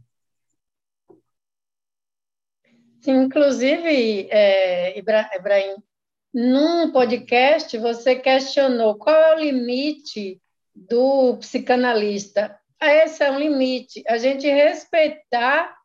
Sim, 3.01 3.23
inclusive, 3.23 4.27
é, 4.29 4.99
Ibrahim, 4.99 5.75
num 6.31 6.91
podcast 6.91 7.75
você 7.79 8.15
questionou 8.15 8.95
qual 8.95 9.15
é 9.15 9.35
o 9.35 9.39
limite 9.39 10.39
do 10.75 11.37
psicanalista 11.37 12.58
esse 12.81 13.23
é 13.23 13.31
um 13.31 13.39
limite, 13.39 14.03
a 14.07 14.17
gente 14.17 14.47
respeitar 14.47 15.75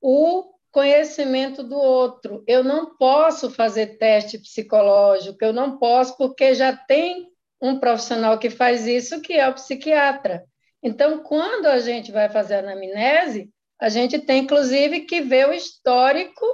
o 0.00 0.52
conhecimento 0.70 1.62
do 1.62 1.76
outro. 1.76 2.44
Eu 2.46 2.62
não 2.62 2.96
posso 2.96 3.50
fazer 3.50 3.98
teste 3.98 4.38
psicológico, 4.38 5.38
eu 5.40 5.52
não 5.52 5.78
posso, 5.78 6.16
porque 6.18 6.54
já 6.54 6.76
tem 6.76 7.28
um 7.60 7.80
profissional 7.80 8.38
que 8.38 8.50
faz 8.50 8.86
isso, 8.86 9.20
que 9.22 9.32
é 9.32 9.48
o 9.48 9.54
psiquiatra. 9.54 10.44
Então, 10.82 11.22
quando 11.22 11.66
a 11.66 11.78
gente 11.78 12.12
vai 12.12 12.28
fazer 12.28 12.56
a 12.56 12.58
anamnese, 12.58 13.50
a 13.80 13.88
gente 13.88 14.18
tem, 14.18 14.42
inclusive, 14.42 15.00
que 15.00 15.20
ver 15.20 15.48
o 15.48 15.54
histórico 15.54 16.44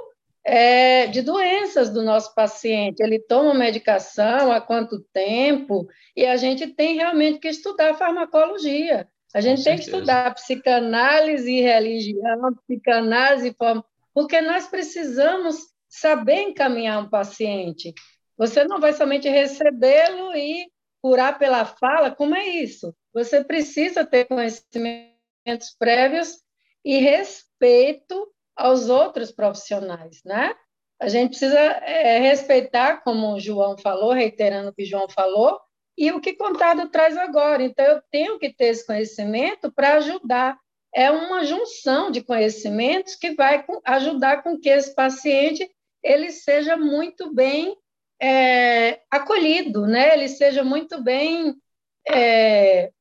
é, 0.45 1.07
de 1.07 1.21
doenças 1.21 1.89
do 1.89 2.01
nosso 2.01 2.33
paciente. 2.33 3.01
Ele 3.01 3.19
toma 3.19 3.53
medicação 3.53 4.51
há 4.51 4.59
quanto 4.59 5.03
tempo? 5.13 5.87
E 6.15 6.25
a 6.25 6.35
gente 6.35 6.67
tem 6.67 6.95
realmente 6.95 7.39
que 7.39 7.47
estudar 7.47 7.93
farmacologia. 7.95 9.07
A 9.33 9.41
gente 9.41 9.63
tem 9.63 9.75
que 9.75 9.83
estudar 9.83 10.33
psicanálise 10.35 11.51
e 11.51 11.61
religião, 11.61 12.53
psicanálise 12.67 13.49
e 13.49 13.53
forma, 13.53 13.83
porque 14.13 14.39
nós 14.41 14.67
precisamos 14.67 15.57
saber 15.89 16.41
encaminhar 16.41 17.01
um 17.01 17.09
paciente. 17.09 17.93
Você 18.37 18.63
não 18.63 18.79
vai 18.79 18.93
somente 18.93 19.27
recebê-lo 19.27 20.35
e 20.35 20.67
curar 21.01 21.37
pela 21.37 21.65
fala, 21.65 22.11
como 22.11 22.35
é 22.35 22.47
isso? 22.47 22.95
Você 23.13 23.43
precisa 23.43 24.05
ter 24.05 24.25
conhecimentos 24.25 25.75
prévios 25.77 26.37
e 26.83 26.97
respeito 26.97 28.31
aos 28.55 28.89
outros 28.89 29.31
profissionais, 29.31 30.21
né? 30.23 30.55
A 30.99 31.09
gente 31.09 31.31
precisa 31.31 31.59
é, 31.59 32.19
respeitar, 32.19 33.03
como 33.03 33.33
o 33.33 33.39
João 33.39 33.77
falou, 33.77 34.13
reiterando 34.13 34.69
o 34.69 34.73
que 34.73 34.83
o 34.83 34.85
João 34.85 35.09
falou, 35.09 35.59
e 35.97 36.11
o 36.11 36.19
que 36.19 36.33
Contado 36.33 36.89
traz 36.89 37.17
agora. 37.17 37.63
Então, 37.63 37.85
eu 37.85 38.01
tenho 38.11 38.39
que 38.39 38.51
ter 38.51 38.65
esse 38.65 38.85
conhecimento 38.85 39.71
para 39.71 39.95
ajudar. 39.95 40.57
É 40.93 41.09
uma 41.09 41.43
junção 41.43 42.11
de 42.11 42.21
conhecimentos 42.21 43.15
que 43.15 43.33
vai 43.33 43.65
ajudar 43.85 44.43
com 44.43 44.59
que 44.59 44.69
esse 44.69 44.93
paciente 44.93 45.69
ele 46.03 46.31
seja 46.31 46.75
muito 46.75 47.33
bem 47.33 47.75
é, 48.21 49.01
acolhido, 49.09 49.87
né? 49.87 50.13
ele 50.13 50.27
seja 50.27 50.63
muito 50.63 51.01
bem 51.01 51.55
é, 52.07 52.91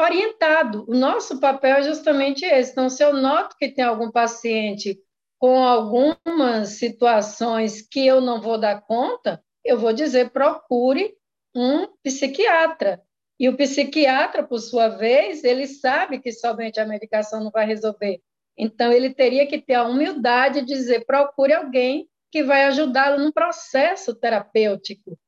orientado. 0.00 0.84
O 0.88 0.94
nosso 0.94 1.38
papel 1.40 1.76
é 1.76 1.82
justamente 1.82 2.44
esse. 2.44 2.72
Então, 2.72 2.88
se 2.88 3.02
eu 3.02 3.12
noto 3.12 3.56
que 3.56 3.68
tem 3.68 3.84
algum 3.84 4.10
paciente 4.10 4.98
com 5.38 5.62
algumas 5.64 6.70
situações 6.70 7.82
que 7.82 8.06
eu 8.06 8.20
não 8.20 8.40
vou 8.40 8.58
dar 8.58 8.82
conta, 8.82 9.42
eu 9.64 9.78
vou 9.78 9.92
dizer 9.92 10.30
procure 10.30 11.14
um 11.54 11.86
psiquiatra. 12.02 13.02
E 13.38 13.48
o 13.48 13.56
psiquiatra, 13.56 14.42
por 14.42 14.58
sua 14.58 14.88
vez, 14.88 15.44
ele 15.44 15.66
sabe 15.66 16.20
que 16.20 16.30
somente 16.30 16.78
a 16.78 16.86
medicação 16.86 17.42
não 17.42 17.50
vai 17.50 17.66
resolver. 17.66 18.20
Então, 18.56 18.92
ele 18.92 19.14
teria 19.14 19.46
que 19.46 19.58
ter 19.58 19.74
a 19.74 19.84
humildade 19.84 20.60
de 20.60 20.66
dizer: 20.66 21.06
procure 21.06 21.54
alguém 21.54 22.08
que 22.30 22.42
vai 22.42 22.64
ajudá-lo 22.64 23.22
no 23.22 23.32
processo 23.32 24.14
terapêutico. 24.14 25.18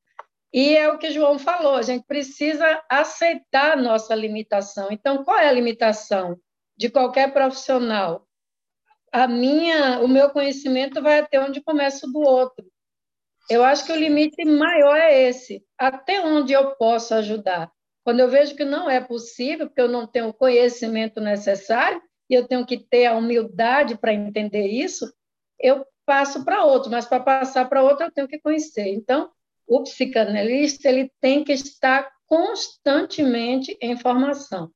E 0.52 0.76
é 0.76 0.88
o 0.90 0.98
que 0.98 1.10
João 1.10 1.38
falou: 1.38 1.76
a 1.76 1.82
gente 1.82 2.04
precisa 2.06 2.82
aceitar 2.88 3.72
a 3.72 3.80
nossa 3.80 4.14
limitação. 4.14 4.88
Então, 4.90 5.24
qual 5.24 5.38
é 5.38 5.48
a 5.48 5.52
limitação 5.52 6.38
de 6.76 6.90
qualquer 6.90 7.32
profissional? 7.32 8.26
A 9.10 9.26
minha, 9.26 10.00
o 10.00 10.08
meu 10.08 10.30
conhecimento 10.30 11.00
vai 11.02 11.20
até 11.20 11.40
onde 11.40 11.62
começa 11.62 12.06
o 12.06 12.12
do 12.12 12.20
outro. 12.20 12.66
Eu 13.48 13.64
acho 13.64 13.84
que 13.84 13.92
o 13.92 13.96
limite 13.96 14.44
maior 14.44 14.96
é 14.96 15.28
esse, 15.28 15.64
até 15.82 16.20
onde 16.20 16.52
eu 16.52 16.76
posso 16.76 17.12
ajudar. 17.14 17.68
Quando 18.04 18.20
eu 18.20 18.28
vejo 18.28 18.54
que 18.54 18.64
não 18.64 18.88
é 18.88 19.00
possível, 19.00 19.66
porque 19.66 19.80
eu 19.80 19.88
não 19.88 20.06
tenho 20.06 20.28
o 20.28 20.34
conhecimento 20.34 21.20
necessário, 21.20 22.00
e 22.30 22.34
eu 22.34 22.46
tenho 22.46 22.64
que 22.64 22.78
ter 22.78 23.06
a 23.06 23.16
humildade 23.16 23.98
para 23.98 24.14
entender 24.14 24.68
isso, 24.68 25.12
eu 25.58 25.84
passo 26.06 26.44
para 26.44 26.64
outro, 26.64 26.88
mas 26.88 27.04
para 27.04 27.18
passar 27.18 27.68
para 27.68 27.82
outro 27.82 28.06
eu 28.06 28.12
tenho 28.12 28.28
que 28.28 28.38
conhecer. 28.38 28.86
Então, 28.94 29.30
o 29.66 29.82
psicanalista 29.82 30.88
ele 30.88 31.10
tem 31.20 31.42
que 31.42 31.52
estar 31.52 32.08
constantemente 32.26 33.76
em 33.80 33.96
formação. 33.96 34.70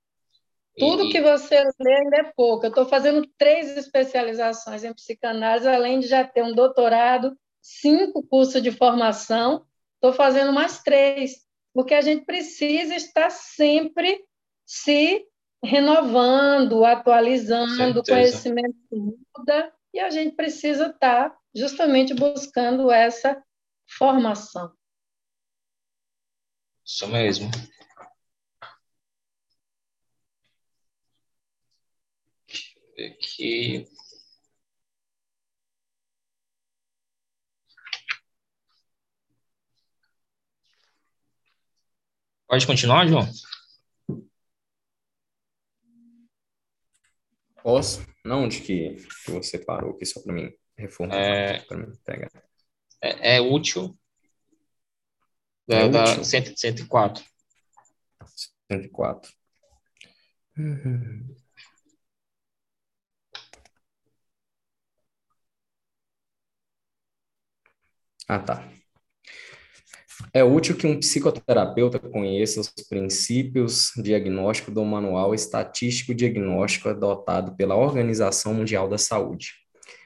Tudo 0.76 1.04
e... 1.04 1.10
que 1.10 1.22
você 1.22 1.62
lê 1.80 1.94
ainda 1.94 2.16
é 2.16 2.32
pouco. 2.36 2.66
Eu 2.66 2.70
estou 2.70 2.86
fazendo 2.86 3.26
três 3.38 3.76
especializações 3.76 4.82
em 4.82 4.92
psicanálise, 4.92 5.68
além 5.68 6.00
de 6.00 6.08
já 6.08 6.24
ter 6.24 6.42
um 6.42 6.52
doutorado 6.52 7.36
cinco 7.62 8.22
cursos 8.26 8.60
de 8.60 8.72
formação, 8.72 9.64
estou 9.96 10.12
fazendo 10.12 10.52
mais 10.52 10.82
três, 10.82 11.44
porque 11.74 11.94
a 11.94 12.00
gente 12.00 12.24
precisa 12.24 12.94
estar 12.94 13.30
sempre 13.30 14.24
se 14.64 15.26
renovando, 15.62 16.84
atualizando, 16.84 18.00
o 18.00 18.04
conhecimento 18.04 18.76
muda, 18.90 19.72
e 19.92 19.98
a 19.98 20.10
gente 20.10 20.36
precisa 20.36 20.88
estar 20.88 21.36
justamente 21.54 22.14
buscando 22.14 22.90
essa 22.90 23.42
formação. 23.86 24.72
Isso 26.84 27.08
mesmo. 27.08 27.50
Deixa 32.46 32.78
eu 32.78 32.94
ver 32.94 33.12
aqui. 33.12 33.95
Pode 42.48 42.66
continuar, 42.66 43.08
João? 43.08 43.28
Posso? 47.62 48.06
Não, 48.24 48.44
onde 48.44 48.60
que, 48.60 48.94
que 49.24 49.30
você 49.32 49.58
parou 49.58 49.90
aqui, 49.90 50.06
só 50.06 50.22
para 50.22 50.32
mim 50.32 50.52
reformular, 50.78 51.20
é, 51.20 51.60
para 51.62 51.76
mim 51.78 51.92
pegar. 52.04 52.30
É, 53.02 53.36
é 53.36 53.40
útil. 53.40 53.98
É, 55.68 55.82
é 55.82 55.88
da 55.88 56.04
útil. 56.04 56.24
104. 56.24 57.24
104. 58.70 59.32
Uhum. 60.56 61.36
Ah, 68.28 68.38
tá. 68.38 68.68
É 70.36 70.44
útil 70.44 70.76
que 70.76 70.86
um 70.86 71.00
psicoterapeuta 71.00 71.98
conheça 71.98 72.60
os 72.60 72.70
princípios 72.90 73.90
diagnóstico 73.96 74.70
do 74.70 74.84
Manual 74.84 75.34
Estatístico 75.34 76.14
Diagnóstico 76.14 76.90
adotado 76.90 77.56
pela 77.56 77.74
Organização 77.74 78.52
Mundial 78.52 78.86
da 78.86 78.98
Saúde. 78.98 79.54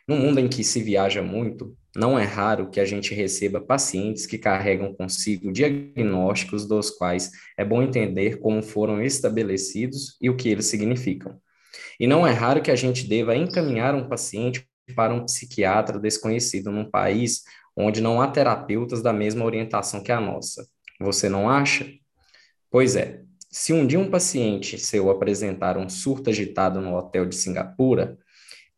No 0.07 0.15
mundo 0.15 0.39
em 0.39 0.47
que 0.47 0.63
se 0.63 0.81
viaja 0.85 1.21
muito, 1.21 1.77
não 1.97 2.17
é 2.17 2.23
raro 2.23 2.71
que 2.71 2.79
a 2.79 2.85
gente 2.85 3.13
receba 3.13 3.61
pacientes 3.61 4.25
que 4.25 4.39
carregam 4.39 4.95
consigo 4.95 5.51
diagnósticos 5.51 6.65
dos 6.65 6.91
quais 6.91 7.33
é 7.59 7.65
bom 7.65 7.83
entender 7.83 8.39
como 8.39 8.63
foram 8.63 9.03
estabelecidos 9.03 10.17
e 10.23 10.31
o 10.31 10.37
que 10.37 10.49
eles 10.49 10.67
significam. 10.67 11.41
E 11.99 12.07
não 12.07 12.25
é 12.25 12.31
raro 12.31 12.63
que 12.63 12.71
a 12.71 12.77
gente 12.77 13.05
deva 13.09 13.35
encaminhar 13.35 13.97
um 13.97 14.09
paciente 14.09 14.65
para 14.95 15.13
um 15.13 15.25
psiquiatra 15.25 15.99
desconhecido 15.99 16.71
num 16.71 16.89
país 16.89 17.43
onde 17.77 18.01
não 18.01 18.21
há 18.21 18.29
terapeutas 18.29 19.03
da 19.03 19.13
mesma 19.13 19.45
orientação 19.45 20.03
que 20.03 20.13
a 20.13 20.21
nossa. 20.21 20.67
Você 21.01 21.29
não 21.29 21.49
acha? 21.49 21.91
Pois 22.71 22.95
é, 22.97 23.23
se 23.51 23.73
um 23.73 23.87
dia 23.87 23.99
um 23.99 24.11
paciente 24.11 24.79
seu 24.79 25.11
apresentar 25.11 25.77
um 25.77 25.89
surto 25.89 26.31
agitado 26.31 26.81
no 26.81 26.95
hotel 26.95 27.27
de 27.27 27.35
Singapura, 27.35 28.17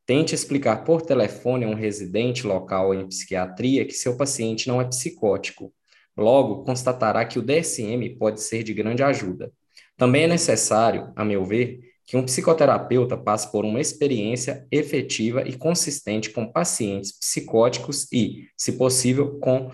tente 0.06 0.34
explicar 0.34 0.84
por 0.84 1.02
telefone 1.02 1.64
a 1.64 1.68
um 1.68 1.74
residente 1.74 2.46
local 2.46 2.94
em 2.94 3.06
psiquiatria 3.06 3.84
que 3.84 3.92
seu 3.92 4.16
paciente 4.16 4.68
não 4.68 4.80
é 4.80 4.84
psicótico. 4.84 5.72
Logo, 6.16 6.64
constatará 6.64 7.24
que 7.24 7.38
o 7.38 7.42
DSM 7.42 8.16
pode 8.18 8.40
ser 8.40 8.62
de 8.62 8.72
grande 8.72 9.02
ajuda. 9.02 9.52
Também 9.96 10.24
é 10.24 10.26
necessário, 10.26 11.12
a 11.14 11.24
meu 11.24 11.44
ver, 11.44 11.80
que 12.06 12.16
um 12.16 12.24
psicoterapeuta 12.24 13.16
passe 13.16 13.50
por 13.50 13.64
uma 13.64 13.80
experiência 13.80 14.66
efetiva 14.70 15.42
e 15.42 15.56
consistente 15.56 16.30
com 16.30 16.50
pacientes 16.50 17.12
psicóticos 17.18 18.10
e, 18.12 18.48
se 18.56 18.72
possível, 18.72 19.38
com 19.38 19.70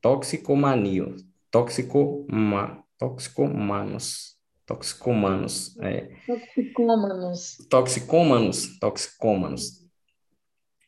toxicomania, 0.00 1.14
toxicoma, 1.50 2.82
toxicomanos, 2.98 4.36
toxicomanos, 4.66 5.78
é. 5.80 6.08
Toxicômanos. 6.26 7.56
Toxicômanos, 7.70 8.78
toxicômanos. 8.78 9.77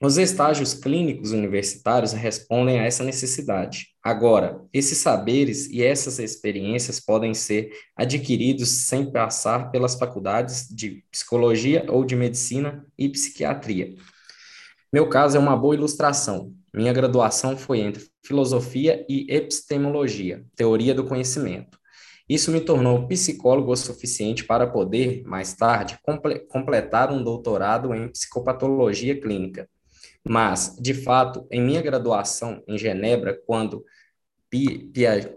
Os 0.03 0.17
estágios 0.17 0.73
clínicos 0.73 1.31
universitários 1.31 2.15
respondem 2.15 2.81
a 2.81 2.85
essa 2.85 3.05
necessidade. 3.05 3.89
Agora, 4.03 4.65
esses 4.73 4.97
saberes 4.97 5.69
e 5.69 5.83
essas 5.83 6.19
experiências 6.19 6.99
podem 6.99 7.35
ser 7.35 7.71
adquiridos 7.95 8.87
sem 8.87 9.13
passar 9.13 9.71
pelas 9.71 9.95
faculdades 9.97 10.67
de 10.71 11.05
psicologia 11.11 11.85
ou 11.87 12.03
de 12.03 12.17
medicina 12.17 12.83
e 12.97 13.11
psiquiatria. 13.11 13.95
Meu 14.91 15.07
caso 15.07 15.37
é 15.37 15.41
uma 15.41 15.55
boa 15.55 15.75
ilustração. 15.75 16.55
Minha 16.73 16.95
graduação 16.95 17.55
foi 17.59 17.81
entre 17.81 18.09
filosofia 18.25 19.05
e 19.07 19.27
epistemologia, 19.29 20.47
teoria 20.57 20.95
do 20.95 21.05
conhecimento. 21.05 21.79
Isso 22.27 22.51
me 22.51 22.63
tornou 22.63 23.07
psicólogo 23.07 23.71
o 23.71 23.77
suficiente 23.77 24.45
para 24.45 24.67
poder, 24.67 25.23
mais 25.27 25.53
tarde, 25.53 25.99
comple 26.03 26.39
completar 26.47 27.13
um 27.13 27.23
doutorado 27.23 27.95
em 27.95 28.09
psicopatologia 28.09 29.21
clínica. 29.21 29.69
Mas, 30.27 30.77
de 30.79 30.95
fato, 30.95 31.47
em 31.51 31.61
minha 31.61 31.83
graduação 31.83 32.63
em 32.69 32.77
Genebra, 32.77 33.41
quando 33.47 33.85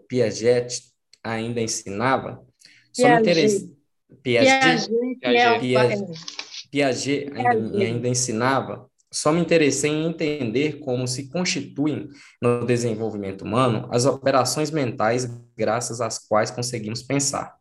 Piaget 0.08 0.84
ainda 1.24 1.62
ensinava, 1.62 2.46
só 2.92 3.08
me 3.08 3.22
interessei. 3.22 3.72
Piaget, 4.22 4.90
Piaget, 5.60 6.04
Piaget 6.72 7.32
ainda, 7.34 7.78
ainda 7.78 8.08
ensinava, 8.08 8.90
só 9.12 9.32
me 9.32 9.40
interessei 9.40 9.92
em 9.92 10.06
entender 10.06 10.80
como 10.80 11.08
se 11.08 11.30
constituem 11.30 12.10
no 12.42 12.66
desenvolvimento 12.66 13.44
humano 13.44 13.88
as 13.92 14.06
operações 14.06 14.72
mentais 14.72 15.30
graças 15.56 16.02
às 16.02 16.18
quais 16.18 16.50
conseguimos 16.50 17.04
pensar. 17.04 17.56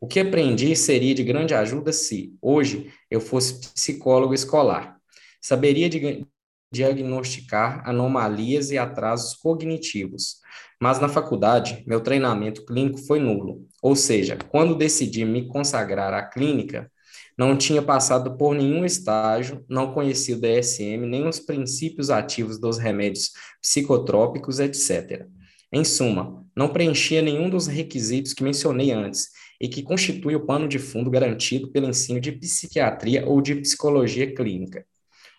O 0.00 0.08
que 0.08 0.18
aprendi 0.18 0.74
seria 0.74 1.14
de 1.14 1.22
grande 1.22 1.54
ajuda 1.54 1.92
se, 1.92 2.34
hoje, 2.42 2.92
eu 3.08 3.20
fosse 3.20 3.60
psicólogo 3.72 4.34
escolar. 4.34 4.96
Saberia 5.40 5.88
de, 5.88 6.26
diagnosticar 6.72 7.88
anomalias 7.88 8.70
e 8.70 8.78
atrasos 8.78 9.34
cognitivos, 9.34 10.36
mas 10.80 10.98
na 10.98 11.08
faculdade, 11.08 11.84
meu 11.86 12.00
treinamento 12.00 12.64
clínico 12.64 12.98
foi 12.98 13.20
nulo. 13.20 13.66
Ou 13.80 13.94
seja, 13.94 14.36
quando 14.48 14.74
decidi 14.74 15.24
me 15.24 15.46
consagrar 15.46 16.12
à 16.12 16.22
clínica, 16.22 16.90
não 17.38 17.56
tinha 17.56 17.80
passado 17.80 18.36
por 18.36 18.54
nenhum 18.54 18.84
estágio, 18.84 19.64
não 19.68 19.92
conhecia 19.92 20.36
o 20.36 20.40
DSM, 20.40 21.06
nem 21.06 21.28
os 21.28 21.38
princípios 21.38 22.10
ativos 22.10 22.58
dos 22.58 22.78
remédios 22.78 23.30
psicotrópicos, 23.60 24.58
etc. 24.58 25.26
Em 25.72 25.84
suma, 25.84 26.44
não 26.54 26.68
preenchia 26.68 27.22
nenhum 27.22 27.48
dos 27.48 27.66
requisitos 27.66 28.34
que 28.34 28.44
mencionei 28.44 28.90
antes 28.90 29.28
e 29.60 29.68
que 29.68 29.82
constitui 29.82 30.34
o 30.34 30.44
pano 30.44 30.68
de 30.68 30.78
fundo 30.78 31.10
garantido 31.10 31.70
pelo 31.70 31.88
ensino 31.88 32.20
de 32.20 32.32
psiquiatria 32.32 33.24
ou 33.26 33.40
de 33.40 33.54
psicologia 33.54 34.34
clínica. 34.34 34.84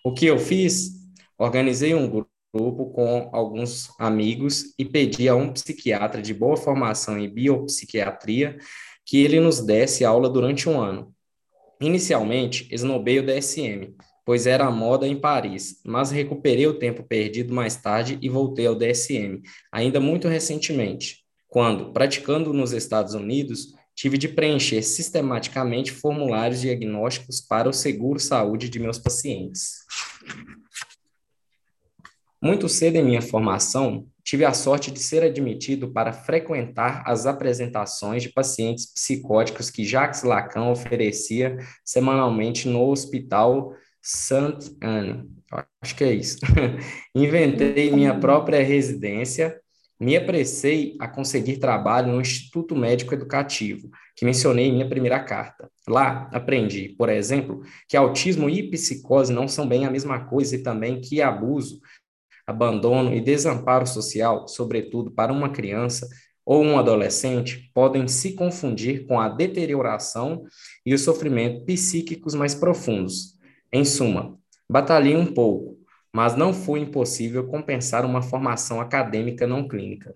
O 0.04 0.14
que 0.14 0.26
eu 0.26 0.40
fiz? 0.40 1.03
Organizei 1.44 1.94
um 1.94 2.08
grupo 2.54 2.86
com 2.94 3.30
alguns 3.34 3.92
amigos 4.00 4.74
e 4.80 4.86
pedi 4.86 5.28
a 5.28 5.36
um 5.36 5.52
psiquiatra 5.52 6.22
de 6.22 6.34
boa 6.34 6.56
formação 6.56 7.20
em 7.20 7.28
biopsiquiatria 7.28 8.58
que 9.06 9.22
ele 9.22 9.42
nos 9.42 9.60
desse 9.60 10.06
aula 10.06 10.30
durante 10.30 10.70
um 10.70 10.80
ano. 10.80 11.14
Inicialmente, 11.82 12.66
esnobei 12.72 13.20
o 13.20 13.26
DSM, 13.26 13.94
pois 14.26 14.48
era 14.48 14.66
a 14.66 14.72
moda 14.72 15.06
em 15.06 15.20
Paris, 15.20 15.82
mas 15.86 16.12
recuperei 16.12 16.66
o 16.66 16.80
tempo 16.80 17.04
perdido 17.04 17.54
mais 17.54 17.76
tarde 17.76 18.18
e 18.22 18.30
voltei 18.30 18.66
ao 18.66 18.74
DSM, 18.74 19.42
ainda 19.70 20.00
muito 20.00 20.30
recentemente, 20.30 21.26
quando, 21.50 21.92
praticando 21.92 22.54
nos 22.54 22.72
Estados 22.72 23.16
Unidos, 23.16 23.74
tive 23.94 24.18
de 24.18 24.30
preencher 24.30 24.82
sistematicamente 24.82 25.92
formulários 25.92 26.62
diagnósticos 26.62 27.42
para 27.42 27.68
o 27.68 27.74
seguro-saúde 27.74 28.70
de 28.70 28.80
meus 28.80 28.98
pacientes. 28.98 29.84
Muito 32.44 32.68
cedo 32.68 32.98
em 32.98 33.06
minha 33.06 33.22
formação, 33.22 34.06
tive 34.22 34.44
a 34.44 34.52
sorte 34.52 34.92
de 34.92 35.00
ser 35.00 35.24
admitido 35.24 35.94
para 35.94 36.12
frequentar 36.12 37.02
as 37.06 37.26
apresentações 37.26 38.22
de 38.22 38.34
pacientes 38.34 38.86
psicóticos 38.86 39.70
que 39.70 39.86
Jacques 39.86 40.24
Lacan 40.24 40.70
oferecia 40.70 41.56
semanalmente 41.86 42.68
no 42.68 42.86
Hospital 42.86 43.74
Sainte-Anne. 44.02 45.24
Acho 45.82 45.96
que 45.96 46.04
é 46.04 46.12
isso. 46.12 46.40
Inventei 47.16 47.90
minha 47.92 48.20
própria 48.20 48.62
residência, 48.62 49.58
me 49.98 50.18
apressei 50.18 50.98
a 51.00 51.08
conseguir 51.08 51.60
trabalho 51.60 52.12
no 52.12 52.20
Instituto 52.20 52.76
Médico 52.76 53.14
Educativo, 53.14 53.90
que 54.18 54.26
mencionei 54.26 54.68
em 54.68 54.74
minha 54.74 54.90
primeira 54.90 55.18
carta. 55.24 55.70
Lá 55.88 56.30
aprendi, 56.34 56.90
por 56.98 57.08
exemplo, 57.08 57.62
que 57.88 57.96
autismo 57.96 58.50
e 58.50 58.70
psicose 58.70 59.32
não 59.32 59.48
são 59.48 59.66
bem 59.66 59.86
a 59.86 59.92
mesma 59.92 60.26
coisa 60.26 60.58
e 60.58 60.64
também 60.64 61.00
que 61.00 61.22
abuso 61.22 61.80
abandono 62.46 63.14
e 63.14 63.22
desamparo 63.22 63.88
social, 63.88 64.48
sobretudo 64.48 65.12
para 65.12 65.32
uma 65.32 65.50
criança 65.50 66.08
ou 66.46 66.62
um 66.64 66.78
adolescente, 66.78 67.72
podem 67.74 68.08
se 68.08 68.34
confundir 68.34 69.08
com 69.08 69.20
a 69.20 69.30
deterioração 69.30 70.44
e 70.86 70.94
o 70.94 71.00
sofrimento 71.00 71.66
psíquicos 71.66 72.36
mais 72.36 72.54
profundos. 72.54 73.38
Em 73.72 73.86
suma, 73.86 74.38
batalhei 74.70 75.16
um 75.16 75.26
pouco, 75.26 75.78
mas 76.14 76.36
não 76.36 76.54
foi 76.54 76.82
impossível 76.82 77.48
compensar 77.48 78.06
uma 78.06 78.22
formação 78.22 78.82
acadêmica 78.82 79.48
não 79.48 79.68
clínica. 79.68 80.14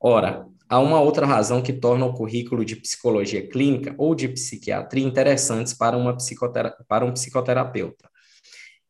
Ora, 0.00 0.46
há 0.68 0.78
uma 0.80 1.00
outra 1.00 1.24
razão 1.24 1.62
que 1.62 1.72
torna 1.72 2.04
o 2.04 2.12
currículo 2.12 2.64
de 2.64 2.76
psicologia 2.76 3.48
clínica 3.48 3.94
ou 3.96 4.14
de 4.14 4.28
psiquiatria 4.28 5.06
interessantes 5.06 5.72
para, 5.72 5.96
uma 5.96 6.14
psicotera 6.16 6.76
para 6.86 7.06
um 7.06 7.12
psicoterapeuta. 7.12 8.10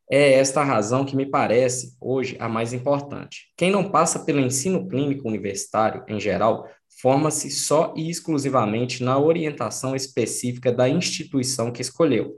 É 0.09 0.33
esta 0.33 0.61
a 0.61 0.63
razão 0.63 1.03
que 1.03 1.15
me 1.15 1.25
parece, 1.25 1.95
hoje, 1.99 2.37
a 2.39 2.47
mais 2.47 2.73
importante. 2.73 3.51
Quem 3.57 3.71
não 3.71 3.89
passa 3.89 4.19
pelo 4.19 4.39
ensino 4.39 4.87
clínico 4.87 5.27
universitário, 5.27 6.03
em 6.07 6.19
geral, 6.19 6.69
forma-se 7.01 7.49
só 7.49 7.91
e 7.97 8.09
exclusivamente 8.09 9.03
na 9.03 9.17
orientação 9.17 9.95
específica 9.95 10.71
da 10.71 10.87
instituição 10.87 11.71
que 11.71 11.81
escolheu. 11.81 12.35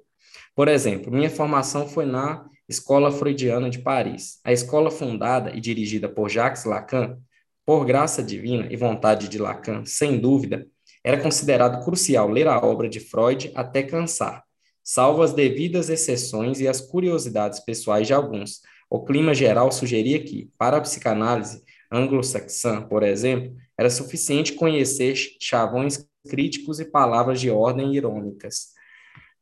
Por 0.56 0.70
exemplo, 0.70 1.12
minha 1.12 1.30
formação 1.30 1.88
foi 1.88 2.06
na 2.06 2.46
Escola 2.70 3.12
Freudiana 3.12 3.70
de 3.70 3.80
Paris. 3.80 4.40
A 4.46 4.52
escola 4.52 4.90
fundada 4.90 5.52
e 5.54 5.60
dirigida 5.60 6.08
por 6.08 6.30
Jacques 6.30 6.64
Lacan, 6.64 7.18
por 7.66 7.86
graça 7.86 8.24
divina 8.24 8.68
e 8.72 8.78
vontade 8.78 9.28
de 9.28 9.38
Lacan, 9.38 9.84
sem 9.86 10.20
dúvida, 10.20 10.66
era 11.04 11.22
considerado 11.22 11.84
crucial 11.84 12.30
ler 12.30 12.48
a 12.48 12.60
obra 12.66 12.88
de 12.88 13.02
Freud 13.02 13.52
até 13.56 13.84
cansar 13.84 14.47
salvo 14.90 15.22
as 15.22 15.34
devidas 15.34 15.90
exceções 15.90 16.62
e 16.62 16.68
as 16.68 16.80
curiosidades 16.80 17.60
pessoais 17.60 18.08
de 18.08 18.14
alguns. 18.14 18.62
O 18.90 19.04
clima 19.04 19.36
geral 19.36 19.70
sugeria 19.70 20.24
que, 20.24 20.50
para 20.58 20.78
a 20.78 20.82
psicanálise 20.82 21.62
anglo-saxã, 21.92 22.82
por 22.82 23.04
exemplo, 23.04 23.54
era 23.78 23.90
suficiente 23.90 24.54
conhecer 24.54 25.14
chavões 25.42 26.08
críticos 26.30 26.80
e 26.80 26.86
palavras 26.86 27.42
de 27.42 27.52
ordem 27.52 27.94
irônicas. 27.94 28.70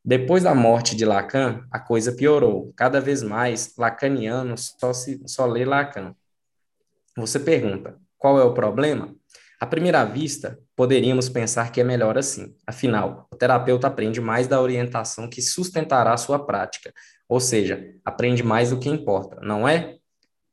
Depois 0.03 0.41
da 0.41 0.55
morte 0.55 0.95
de 0.95 1.05
Lacan, 1.05 1.63
a 1.71 1.79
coisa 1.79 2.11
piorou. 2.11 2.73
Cada 2.75 2.99
vez 2.99 3.21
mais, 3.21 3.75
lacanianos 3.77 4.75
só, 4.79 4.93
se, 4.93 5.21
só 5.27 5.45
lê 5.45 5.63
Lacan. 5.63 6.15
Você 7.17 7.39
pergunta, 7.39 7.99
qual 8.17 8.39
é 8.39 8.43
o 8.43 8.53
problema? 8.55 9.15
À 9.59 9.67
primeira 9.67 10.03
vista, 10.05 10.59
poderíamos 10.75 11.29
pensar 11.29 11.71
que 11.71 11.79
é 11.79 11.83
melhor 11.83 12.17
assim. 12.17 12.55
Afinal, 12.67 13.27
o 13.31 13.35
terapeuta 13.35 13.87
aprende 13.87 14.19
mais 14.19 14.47
da 14.47 14.61
orientação 14.61 15.29
que 15.29 15.41
sustentará 15.41 16.13
a 16.13 16.17
sua 16.17 16.45
prática, 16.45 16.93
ou 17.27 17.39
seja, 17.39 17.93
aprende 18.03 18.43
mais 18.43 18.69
do 18.69 18.79
que 18.79 18.89
importa, 18.89 19.39
não 19.41 19.67
é? 19.67 19.95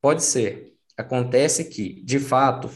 Pode 0.01 0.23
ser. 0.23 0.73
Acontece 0.97 1.65
que, 1.65 2.03
de 2.05 2.19
fato, 2.19 2.71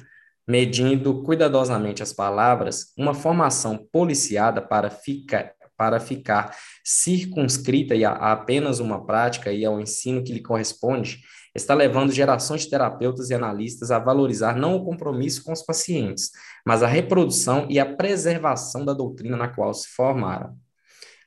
medindo 0.47 1.23
cuidadosamente 1.23 2.03
as 2.03 2.13
palavras, 2.13 2.93
uma 2.97 3.15
formação 3.15 3.77
policiada 3.93 4.63
para 4.63 4.91
ficar, 4.91 5.53
para 5.77 6.01
ficar 6.01 6.57
circunscrita 6.85 7.95
a 8.09 8.33
apenas 8.33 8.79
uma 8.79 9.05
prática 9.05 9.53
e 9.53 9.65
ao 9.65 9.81
ensino 9.81 10.23
que 10.23 10.33
lhe 10.33 10.41
corresponde, 10.41 11.21
está 11.57 11.75
levando 11.75 12.13
gerações 12.13 12.63
de 12.63 12.71
terapeutas 12.71 13.31
e 13.31 13.35
analistas 13.35 13.91
a 13.91 13.99
valorizar 13.99 14.57
não 14.57 14.77
o 14.77 14.85
compromisso 14.85 15.43
com 15.43 15.53
os 15.53 15.63
pacientes, 15.63 16.31
mas 16.65 16.83
a 16.83 16.87
reprodução 16.87 17.67
e 17.69 17.79
a 17.79 17.97
preservação 17.97 18.85
da 18.85 18.93
doutrina 18.93 19.37
na 19.37 19.49
qual 19.49 19.73
se 19.75 19.89
formaram. 19.89 20.55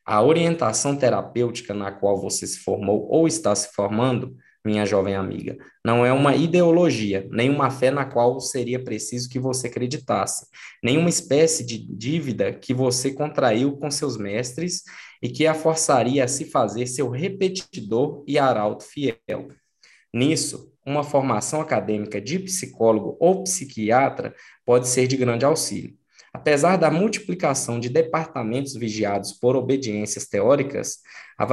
A 0.06 0.22
orientação 0.24 0.96
terapêutica 0.96 1.74
na 1.74 1.92
qual 1.92 2.20
você 2.20 2.48
se 2.48 2.60
formou 2.60 3.08
ou 3.10 3.28
está 3.28 3.54
se 3.54 3.74
formando 3.74 4.36
minha 4.64 4.86
jovem 4.86 5.16
amiga. 5.16 5.58
Não 5.84 6.06
é 6.06 6.12
uma 6.12 6.36
ideologia, 6.36 7.28
nem 7.32 7.50
uma 7.50 7.72
fé 7.72 7.92
na 7.92 8.06
qual 8.06 8.40
seria 8.40 8.84
preciso 8.84 9.30
que 9.30 9.40
você 9.40 9.68
acreditasse, 9.68 10.46
nem 10.84 10.98
uma 10.98 11.10
espécie 11.10 11.66
de 11.66 11.78
dívida 11.78 12.54
que 12.54 12.74
você 12.74 13.12
contraiu 13.12 13.78
com 13.78 13.90
seus 13.90 14.18
mestres 14.18 14.84
e 15.22 15.30
que 15.30 15.48
a 15.48 15.54
forçaria 15.54 16.24
a 16.24 16.28
se 16.28 16.46
fazer 16.46 16.86
seu 16.88 17.10
repetidor 17.10 18.24
e 18.28 18.38
arauto 18.38 18.84
fiel. 18.84 19.50
Nisso, 20.14 20.74
uma 20.86 21.04
formação 21.04 21.62
acadêmica 21.62 22.20
de 22.20 22.40
psicólogo 22.40 23.16
ou 23.20 23.44
psiquiatra 23.44 24.34
pode 24.66 24.88
ser 24.88 25.08
de 25.08 25.16
grande 25.16 25.46
auxílio. 25.46 26.00
Apesar 26.32 26.78
da 26.78 26.92
multiplicação 26.92 27.80
de 27.80 27.90
departamentos 27.90 28.76
vigiados 28.76 29.34
por 29.34 29.56
obediências 29.56 30.28
teóricas, 30.28 31.00
a 31.38 31.46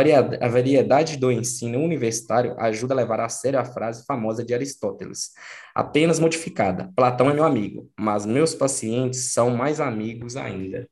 variedade 0.49 1.17
do 1.17 1.33
ensino 1.33 1.79
universitário 1.79 2.55
ajuda 2.59 2.93
a 2.93 2.97
levar 2.97 3.21
a 3.21 3.29
sério 3.29 3.59
a 3.59 3.65
frase 3.65 4.05
famosa 4.05 4.45
de 4.45 4.53
Aristóteles, 4.53 5.31
apenas 5.75 6.19
modificada: 6.19 6.93
Platão 6.95 7.31
é 7.31 7.35
meu 7.35 7.45
amigo, 7.45 7.91
mas 7.99 8.27
meus 8.27 8.55
pacientes 8.55 9.33
são 9.33 9.51
mais 9.51 9.81
amigos 9.81 10.37
ainda. 10.37 10.87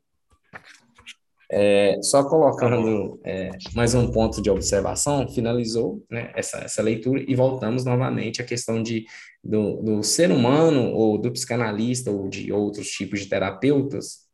É, 1.56 2.02
só 2.02 2.24
colocando 2.24 3.20
é, 3.24 3.48
mais 3.76 3.94
um 3.94 4.10
ponto 4.10 4.42
de 4.42 4.50
observação, 4.50 5.28
finalizou 5.28 6.04
né, 6.10 6.32
essa, 6.34 6.58
essa 6.58 6.82
leitura 6.82 7.24
e 7.28 7.32
voltamos 7.36 7.84
novamente 7.84 8.42
à 8.42 8.44
questão 8.44 8.82
de, 8.82 9.06
do, 9.42 9.76
do 9.80 10.02
ser 10.02 10.32
humano 10.32 10.90
ou 10.92 11.16
do 11.16 11.30
psicanalista 11.30 12.10
ou 12.10 12.28
de 12.28 12.52
outros 12.52 12.88
tipos 12.88 13.20
de 13.20 13.28
terapeutas 13.28 14.24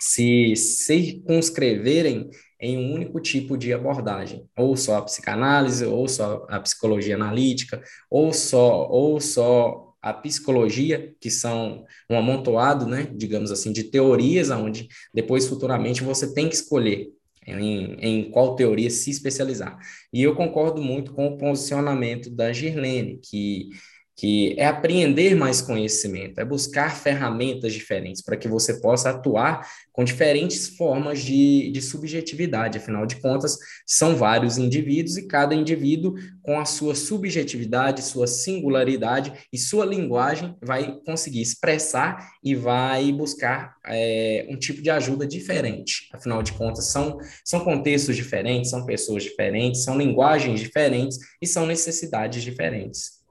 se 0.00 0.56
circunscreverem 0.56 2.30
em 2.58 2.78
um 2.78 2.94
único 2.94 3.20
tipo 3.20 3.58
de 3.58 3.74
abordagem, 3.74 4.48
ou 4.56 4.74
só 4.74 4.96
a 4.96 5.02
psicanálise, 5.02 5.84
ou 5.84 6.08
só 6.08 6.46
a 6.48 6.58
psicologia 6.58 7.16
analítica, 7.16 7.82
ou 8.10 8.32
só, 8.32 8.88
ou 8.88 9.20
só 9.20 9.91
a 10.02 10.12
psicologia, 10.12 11.14
que 11.20 11.30
são 11.30 11.84
um 12.10 12.18
amontoado, 12.18 12.86
né, 12.86 13.08
digamos 13.14 13.50
assim, 13.52 13.72
de 13.72 13.84
teorias, 13.84 14.50
onde 14.50 14.88
depois, 15.14 15.46
futuramente, 15.46 16.02
você 16.02 16.34
tem 16.34 16.48
que 16.48 16.56
escolher 16.56 17.08
em, 17.46 17.94
em 18.00 18.30
qual 18.30 18.56
teoria 18.56 18.90
se 18.90 19.10
especializar. 19.10 19.78
E 20.12 20.22
eu 20.22 20.34
concordo 20.34 20.82
muito 20.82 21.12
com 21.12 21.26
o 21.28 21.38
posicionamento 21.38 22.30
da 22.30 22.52
Girlene, 22.52 23.18
que 23.18 23.70
que 24.16 24.54
é 24.58 24.66
apreender 24.66 25.34
mais 25.34 25.60
conhecimento, 25.60 26.38
é 26.38 26.44
buscar 26.44 26.94
ferramentas 26.94 27.72
diferentes 27.72 28.22
para 28.22 28.36
que 28.36 28.46
você 28.46 28.80
possa 28.80 29.10
atuar 29.10 29.66
com 29.90 30.04
diferentes 30.04 30.68
formas 30.76 31.20
de, 31.20 31.70
de 31.70 31.80
subjetividade. 31.80 32.78
Afinal 32.78 33.06
de 33.06 33.16
contas, 33.16 33.58
são 33.86 34.14
vários 34.14 34.58
indivíduos 34.58 35.16
e 35.16 35.26
cada 35.26 35.54
indivíduo, 35.54 36.14
com 36.42 36.58
a 36.58 36.64
sua 36.64 36.94
subjetividade, 36.94 38.02
sua 38.02 38.26
singularidade 38.26 39.32
e 39.52 39.58
sua 39.58 39.84
linguagem, 39.84 40.56
vai 40.62 40.98
conseguir 41.04 41.40
expressar 41.40 42.32
e 42.44 42.54
vai 42.54 43.12
buscar 43.12 43.76
é, 43.86 44.46
um 44.48 44.58
tipo 44.58 44.82
de 44.82 44.90
ajuda 44.90 45.26
diferente. 45.26 46.08
Afinal 46.12 46.42
de 46.42 46.52
contas, 46.52 46.86
são, 46.86 47.18
são 47.44 47.60
contextos 47.60 48.16
diferentes, 48.16 48.70
são 48.70 48.84
pessoas 48.84 49.22
diferentes, 49.22 49.84
são 49.84 49.96
linguagens 49.96 50.60
diferentes 50.60 51.18
e 51.40 51.46
são 51.46 51.66
necessidades 51.66 52.42
diferentes. 52.42 53.21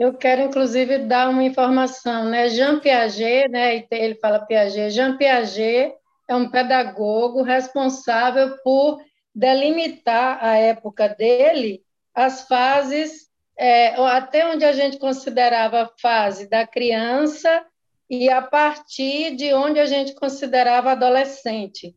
Eu 0.00 0.14
quero, 0.14 0.40
inclusive, 0.40 0.96
dar 1.00 1.28
uma 1.28 1.44
informação, 1.44 2.24
né? 2.30 2.48
Jean 2.48 2.80
Piaget, 2.80 3.50
né? 3.50 3.84
Ele 3.90 4.14
fala 4.14 4.46
Piaget. 4.46 4.92
Jean 4.92 5.18
Piaget 5.18 5.94
é 6.26 6.34
um 6.34 6.50
pedagogo 6.50 7.42
responsável 7.42 8.56
por 8.64 8.98
delimitar 9.34 10.42
a 10.42 10.56
época 10.56 11.06
dele 11.06 11.84
as 12.14 12.48
fases 12.48 13.28
é, 13.58 13.88
até 14.06 14.46
onde 14.46 14.64
a 14.64 14.72
gente 14.72 14.98
considerava 14.98 15.82
a 15.82 15.90
fase 16.00 16.48
da 16.48 16.66
criança 16.66 17.62
e 18.08 18.30
a 18.30 18.40
partir 18.40 19.36
de 19.36 19.52
onde 19.52 19.78
a 19.78 19.84
gente 19.84 20.14
considerava 20.14 20.92
adolescente. 20.92 21.94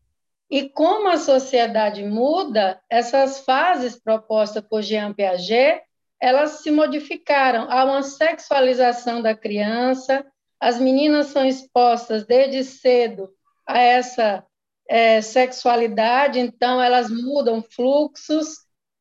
E 0.52 0.68
como 0.68 1.08
a 1.08 1.16
sociedade 1.16 2.04
muda, 2.04 2.82
essas 2.90 3.46
fases 3.46 3.96
propostas 3.98 4.62
por 4.62 4.82
Jean 4.82 5.14
Piaget 5.14 5.82
elas 6.24 6.62
se 6.62 6.72
modificaram. 6.72 7.68
Há 7.70 7.84
uma 7.84 8.02
sexualização 8.02 9.22
da 9.22 9.36
criança, 9.36 10.26
as 10.58 10.80
meninas 10.80 11.28
são 11.28 11.45
expostas 11.45 12.26
desde 12.26 12.64
cedo 12.64 13.30
a 13.68 13.78
essa 13.78 14.41
é, 14.88 15.22
sexualidade, 15.22 16.40
então 16.40 16.82
elas 16.82 17.10
mudam 17.10 17.62
fluxos 17.62 18.56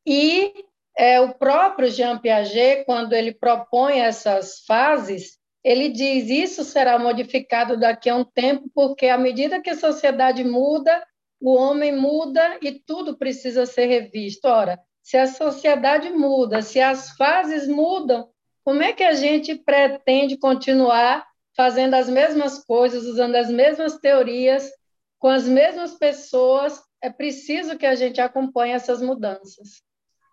e 0.05 0.53
é, 0.97 1.21
o 1.21 1.33
próprio 1.33 1.89
Jean 1.89 2.17
Piaget, 2.17 2.83
quando 2.83 3.13
ele 3.13 3.33
propõe 3.33 4.01
essas 4.01 4.65
fases, 4.67 5.37
ele 5.63 5.87
diz 5.87 6.29
isso 6.29 6.65
será 6.65 6.99
modificado 6.99 7.79
daqui 7.79 8.09
a 8.09 8.17
um 8.17 8.25
tempo, 8.25 8.69
porque 8.75 9.07
à 9.07 9.17
medida 9.17 9.61
que 9.61 9.69
a 9.69 9.79
sociedade 9.79 10.43
muda, 10.43 11.01
o 11.39 11.55
homem 11.55 11.95
muda 11.95 12.57
e 12.61 12.73
tudo 12.73 13.17
precisa 13.17 13.65
ser 13.65 13.85
revisto. 13.85 14.45
Ora, 14.45 14.77
se 15.03 15.17
a 15.17 15.27
sociedade 15.27 16.09
muda, 16.09 16.61
se 16.61 16.79
as 16.79 17.09
fases 17.17 17.67
mudam, 17.67 18.29
como 18.63 18.81
é 18.81 18.93
que 18.93 19.03
a 19.03 19.13
gente 19.13 19.53
pretende 19.53 20.37
continuar 20.37 21.27
fazendo 21.55 21.95
as 21.95 22.07
mesmas 22.07 22.63
coisas, 22.63 23.03
usando 23.03 23.35
as 23.35 23.49
mesmas 23.49 23.97
teorias, 23.97 24.71
com 25.19 25.27
as 25.27 25.43
mesmas 25.43 25.95
pessoas? 25.95 26.81
É 27.01 27.09
preciso 27.09 27.77
que 27.77 27.85
a 27.85 27.95
gente 27.95 28.21
acompanhe 28.21 28.71
essas 28.71 29.01
mudanças. 29.01 29.81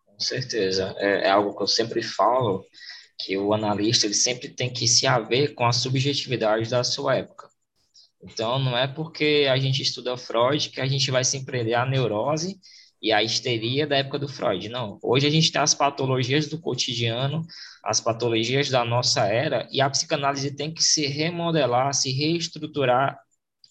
Com 0.07 0.21
certeza. 0.21 0.95
É, 0.99 1.27
é 1.27 1.31
algo 1.31 1.57
que 1.57 1.63
eu 1.65 1.67
sempre 1.67 2.01
falo, 2.01 2.65
que 3.19 3.37
o 3.37 3.53
analista 3.53 4.07
ele 4.07 4.15
sempre 4.15 4.49
tem 4.49 4.73
que 4.73 4.87
se 4.87 5.05
haver 5.05 5.55
com 5.55 5.67
a 5.67 5.73
subjetividade 5.73 6.71
da 6.71 6.85
sua 6.85 7.17
época. 7.17 7.51
Então, 8.23 8.59
não 8.59 8.79
é 8.79 8.87
porque 8.87 9.49
a 9.51 9.59
gente 9.59 9.83
estuda 9.83 10.17
Freud 10.17 10.71
que 10.71 10.81
a 10.81 10.87
gente 10.87 11.11
vai 11.11 11.25
se 11.25 11.37
empreender 11.37 11.75
a 11.75 11.85
neurose 11.85 12.61
e 13.01 13.13
a 13.13 13.23
histeria 13.23 13.87
da 13.87 13.97
época 13.97 14.19
do 14.19 14.29
Freud. 14.29 14.69
Não, 14.69 14.99
hoje 15.03 15.27
a 15.27 15.31
gente 15.31 15.51
tem 15.51 15.61
as 15.61 15.75
patologias 15.75 16.49
do 16.49 16.61
cotidiano, 16.61 17.47
as 17.83 18.01
patologias 18.01 18.69
da 18.69 18.85
nossa 18.85 19.27
era, 19.27 19.67
e 19.73 19.81
a 19.81 19.89
psicanálise 19.89 20.55
tem 20.55 20.73
que 20.73 20.83
se 20.83 21.07
remodelar, 21.07 21.95
se 21.95 22.13
reestruturar 22.13 23.19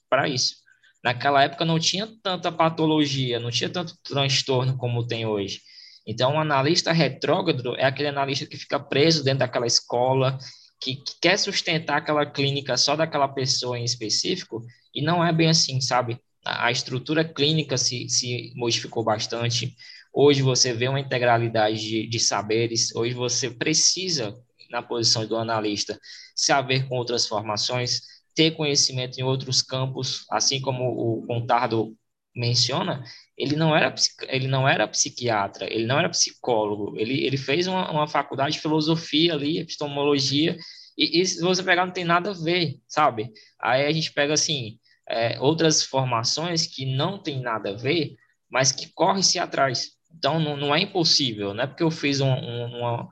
para 0.09 0.27
isso. 0.27 0.55
Naquela 1.03 1.43
época 1.43 1.63
não 1.63 1.79
tinha 1.79 2.07
tanta 2.21 2.51
patologia, 2.51 3.39
não 3.39 3.51
tinha 3.51 3.69
tanto 3.69 3.95
transtorno 4.03 4.77
como 4.77 5.05
tem 5.05 5.25
hoje. 5.25 5.61
Então, 6.05 6.33
um 6.33 6.39
analista 6.39 6.91
retrógrado 6.91 7.75
é 7.75 7.85
aquele 7.85 8.09
analista 8.09 8.45
que 8.45 8.57
fica 8.57 8.79
preso 8.79 9.23
dentro 9.23 9.39
daquela 9.39 9.67
escola, 9.67 10.39
que, 10.81 10.95
que 10.95 11.13
quer 11.21 11.37
sustentar 11.37 11.97
aquela 11.97 12.25
clínica 12.25 12.75
só 12.77 12.95
daquela 12.95 13.27
pessoa 13.27 13.77
em 13.77 13.83
específico, 13.83 14.65
e 14.93 15.01
não 15.01 15.23
é 15.23 15.31
bem 15.31 15.49
assim, 15.49 15.79
sabe? 15.79 16.19
A 16.67 16.71
estrutura 16.71 17.23
clínica 17.23 17.77
se, 17.77 18.09
se 18.09 18.53
modificou 18.55 19.03
bastante. 19.03 19.75
Hoje 20.13 20.41
você 20.41 20.73
vê 20.73 20.87
uma 20.87 20.99
integralidade 20.99 21.79
de, 21.79 22.07
de 22.07 22.19
saberes, 22.19 22.93
hoje 22.95 23.13
você 23.13 23.49
precisa, 23.49 24.35
na 24.69 24.81
posição 24.81 25.25
do 25.25 25.35
analista, 25.35 25.99
saber 26.35 26.87
com 26.87 26.95
outras 26.95 27.27
formações, 27.27 28.01
ter 28.35 28.51
conhecimento 28.51 29.19
em 29.19 29.23
outros 29.23 29.61
campos, 29.61 30.25
assim 30.31 30.61
como 30.61 30.83
o 30.85 31.25
Contardo 31.27 31.95
menciona, 32.35 33.03
ele 33.37 33.55
não 33.55 33.75
era 33.75 33.93
ele 34.27 34.47
não 34.47 34.67
era 34.67 34.87
psiquiatra, 34.87 35.71
ele 35.71 35.85
não 35.85 35.99
era 35.99 36.09
psicólogo, 36.09 36.97
ele, 36.97 37.25
ele 37.25 37.37
fez 37.37 37.67
uma, 37.67 37.91
uma 37.91 38.07
faculdade 38.07 38.53
de 38.53 38.61
filosofia 38.61 39.33
ali, 39.33 39.59
epistemologia, 39.59 40.57
e, 40.97 41.21
e 41.21 41.25
se 41.25 41.41
você 41.41 41.63
pegar 41.63 41.85
não 41.85 41.93
tem 41.93 42.05
nada 42.05 42.31
a 42.31 42.33
ver, 42.33 42.75
sabe? 42.87 43.31
Aí 43.61 43.85
a 43.85 43.91
gente 43.91 44.13
pega 44.13 44.33
assim, 44.33 44.77
é, 45.09 45.39
outras 45.39 45.83
formações 45.83 46.67
que 46.67 46.85
não 46.85 47.17
tem 47.17 47.41
nada 47.41 47.71
a 47.71 47.75
ver, 47.75 48.15
mas 48.49 48.71
que 48.71 48.91
corre-se 48.93 49.39
atrás. 49.39 49.91
Então, 50.15 50.39
não, 50.39 50.55
não, 50.55 50.75
é 50.75 50.81
impossível, 50.81 51.53
não 51.53 51.63
é 51.63 51.67
porque 51.67 51.83
eu 51.83 51.91
fiz 51.91 52.21
um, 52.21 52.31
um, 52.31 53.07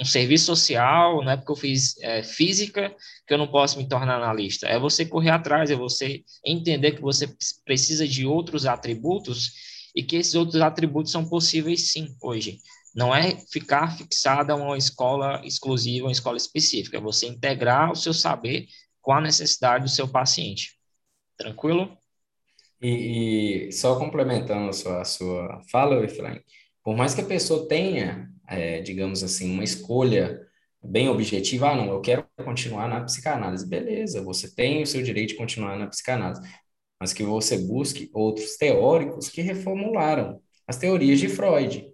um 0.00 0.04
serviço 0.04 0.46
social, 0.46 1.22
não 1.24 1.32
é 1.32 1.36
porque 1.36 1.52
eu 1.52 1.56
fiz 1.56 1.96
é, 2.00 2.22
física 2.22 2.94
que 3.26 3.34
eu 3.34 3.38
não 3.38 3.48
posso 3.48 3.78
me 3.78 3.88
tornar 3.88 4.16
analista. 4.16 4.66
É 4.66 4.78
você 4.78 5.04
correr 5.04 5.30
atrás, 5.30 5.70
é 5.70 5.74
você 5.74 6.22
entender 6.44 6.92
que 6.92 7.02
você 7.02 7.34
precisa 7.64 8.06
de 8.06 8.26
outros 8.26 8.66
atributos 8.66 9.52
e 9.94 10.02
que 10.02 10.16
esses 10.16 10.34
outros 10.34 10.62
atributos 10.62 11.12
são 11.12 11.28
possíveis 11.28 11.90
sim 11.90 12.14
hoje. 12.22 12.58
Não 12.94 13.14
é 13.14 13.36
ficar 13.50 13.96
fixado 13.96 14.52
a 14.52 14.56
uma 14.56 14.76
escola 14.76 15.42
exclusiva, 15.44 16.06
uma 16.06 16.12
escola 16.12 16.36
específica, 16.36 16.96
é 16.96 17.00
você 17.00 17.26
integrar 17.26 17.92
o 17.92 17.96
seu 17.96 18.14
saber 18.14 18.66
com 19.00 19.12
a 19.12 19.20
necessidade 19.20 19.84
do 19.84 19.90
seu 19.90 20.08
paciente. 20.08 20.77
Tranquilo? 21.38 21.96
E, 22.80 23.68
e 23.68 23.72
só 23.72 23.98
complementando 23.98 24.70
a 24.70 24.72
sua, 24.72 25.00
a 25.02 25.04
sua 25.04 25.62
fala, 25.70 26.04
Efraim, 26.04 26.40
por 26.82 26.96
mais 26.96 27.14
que 27.14 27.20
a 27.20 27.26
pessoa 27.26 27.68
tenha 27.68 28.28
é, 28.48 28.80
digamos 28.80 29.22
assim, 29.22 29.52
uma 29.52 29.62
escolha 29.62 30.40
bem 30.82 31.08
objetiva, 31.08 31.70
ah, 31.70 31.74
não, 31.76 31.92
eu 31.92 32.00
quero 32.00 32.26
continuar 32.44 32.88
na 32.88 33.04
psicanálise. 33.04 33.68
Beleza, 33.68 34.22
você 34.22 34.52
tem 34.54 34.82
o 34.82 34.86
seu 34.86 35.02
direito 35.02 35.30
de 35.30 35.36
continuar 35.36 35.76
na 35.76 35.86
psicanálise, 35.86 36.40
mas 36.98 37.12
que 37.12 37.22
você 37.22 37.58
busque 37.58 38.10
outros 38.14 38.56
teóricos 38.56 39.28
que 39.28 39.42
reformularam 39.42 40.40
as 40.66 40.78
teorias 40.78 41.20
de 41.20 41.28
Freud. 41.28 41.86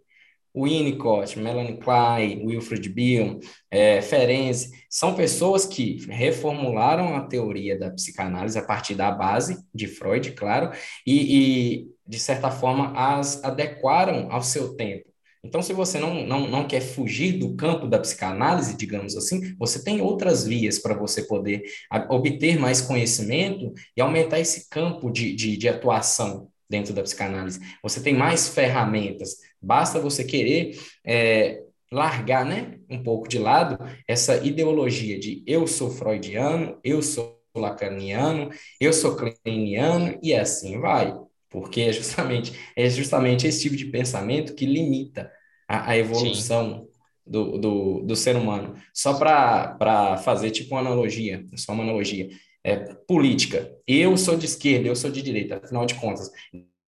Winnicott, 0.56 1.39
Melanie 1.39 1.78
Klein, 1.78 2.47
Wilfred 2.47 2.89
Bion, 2.89 3.40
é, 3.70 4.01
Ferenczi, 4.01 4.70
são 4.89 5.14
pessoas 5.14 5.66
que 5.66 6.06
reformularam 6.09 7.16
a 7.16 7.22
teoria 7.22 7.78
da 7.78 7.90
psicanálise 7.90 8.59
a 8.59 8.64
partir 8.64 8.94
da 8.94 9.10
base 9.10 9.59
de 9.74 9.89
Freud, 9.89 10.32
claro, 10.32 10.70
e, 11.06 11.39
e 11.39 11.89
de 12.06 12.18
certa 12.18 12.51
forma 12.51 12.93
as 12.97 13.43
adequaram 13.43 14.31
ao 14.31 14.43
seu 14.43 14.76
tempo. 14.76 15.14
Então, 15.44 15.60
se 15.60 15.74
você 15.74 15.98
não, 15.98 16.26
não, 16.26 16.48
não 16.48 16.66
quer 16.66 16.81
fugir 16.81 17.32
do 17.32 17.55
campo 17.55 17.86
da 17.86 17.98
psicanálise, 17.98 18.78
digamos 18.78 19.14
assim, 19.14 19.55
você 19.59 19.85
tem 19.85 20.01
outras 20.01 20.47
vias 20.47 20.78
para 20.78 20.94
você 20.94 21.22
poder 21.22 21.62
obter 22.09 22.59
mais 22.59 22.81
conhecimento 22.81 23.70
e 23.94 24.01
aumentar 24.01 24.40
esse 24.40 24.70
campo 24.70 25.10
de, 25.10 25.35
de, 25.35 25.59
de 25.59 25.68
atuação 25.68 26.48
dentro 26.68 26.94
da 26.94 27.02
psicanálise. 27.02 27.60
Você 27.82 28.01
tem 28.01 28.14
mais 28.14 28.48
ferramentas, 28.48 29.36
basta 29.65 29.99
você 29.99 30.24
querer 30.24 30.78
é, 31.05 31.62
largar 31.91 32.45
né, 32.45 32.78
um 32.89 33.03
pouco 33.03 33.28
de 33.28 33.39
lado 33.39 33.78
essa 34.07 34.36
ideologia 34.45 35.19
de 35.19 35.43
eu 35.47 35.66
sou 35.66 35.91
freudiano, 35.91 36.78
eu 36.85 37.03
sou 37.03 37.41
lacaniano, 37.57 38.51
eu 38.81 38.93
sou 38.93 39.16
kleiniano, 39.16 40.19
e 40.23 40.35
assim 40.35 40.81
vai 40.81 41.15
porque 41.55 41.82
é 41.82 41.93
justamente, 41.93 42.53
é 42.74 42.91
justamente 42.91 43.47
esse 43.47 43.62
tipo 43.62 43.77
de 43.77 43.85
pensamento 43.85 44.57
que 44.57 44.66
limita 44.66 45.31
a, 45.69 45.93
a 45.93 45.97
evolução 45.97 46.89
do, 47.24 47.57
do, 47.59 48.01
do, 48.01 48.16
ser 48.16 48.35
humano. 48.35 48.74
Só 48.93 49.15
para 49.15 50.16
fazer 50.24 50.51
tipo 50.51 50.74
uma 50.74 50.81
analogia, 50.81 51.47
só 51.55 51.73
uma 51.73 51.85
analogia. 51.85 52.28
É, 52.65 52.77
política. 53.07 53.70
Eu 53.86 54.16
sou 54.16 54.36
de 54.36 54.47
esquerda, 54.47 54.89
eu 54.89 54.97
sou 54.97 55.11
de 55.11 55.23
direita, 55.23 55.61
afinal 55.62 55.86
de 55.86 55.95
contas. 55.95 56.28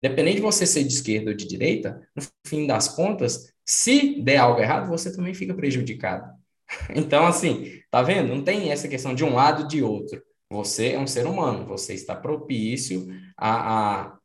Independente 0.05 0.35
de 0.35 0.41
você 0.41 0.67
ser 0.67 0.83
de 0.83 0.93
esquerda 0.93 1.31
ou 1.31 1.35
de 1.35 1.47
direita, 1.47 2.07
no 2.15 2.21
fim 2.45 2.67
das 2.67 2.87
contas, 2.87 3.51
se 3.65 4.21
der 4.21 4.37
algo 4.37 4.59
errado, 4.61 4.87
você 4.87 5.11
também 5.11 5.33
fica 5.33 5.53
prejudicado. 5.53 6.31
Então, 6.95 7.27
assim, 7.27 7.79
tá 7.91 8.01
vendo? 8.01 8.33
Não 8.33 8.43
tem 8.43 8.71
essa 8.71 8.87
questão 8.87 9.13
de 9.13 9.23
um 9.23 9.35
lado 9.35 9.67
de 9.67 9.83
outro. 9.83 10.21
Você 10.49 10.93
é 10.93 10.99
um 10.99 11.07
ser 11.07 11.25
humano, 11.27 11.65
você 11.65 11.93
está 11.93 12.15
propício 12.15 13.07
a, 13.37 14.03
a 14.03 14.17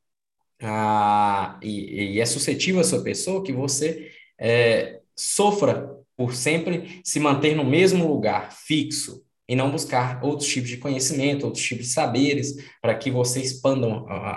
ah, 0.63 1.59
e, 1.63 2.15
e, 2.17 2.21
é 2.21 2.27
suscetível 2.27 2.81
a 2.81 2.85
sua 2.85 3.03
pessoa 3.03 3.43
que 3.43 3.53
você 3.53 4.11
é, 4.39 5.01
sofra 5.17 5.91
por 6.17 6.35
sempre 6.35 7.01
se 7.03 7.19
manter 7.19 7.55
no 7.55 7.65
mesmo 7.65 8.07
lugar 8.07 8.53
fixo 8.53 9.23
e 9.51 9.57
não 9.57 9.69
buscar 9.69 10.23
outros 10.23 10.49
tipos 10.49 10.69
de 10.69 10.77
conhecimento, 10.77 11.45
outros 11.45 11.65
tipos 11.65 11.87
de 11.87 11.93
saberes, 11.93 12.55
para 12.81 12.95
que 12.95 13.11
você 13.11 13.41
expanda 13.43 13.85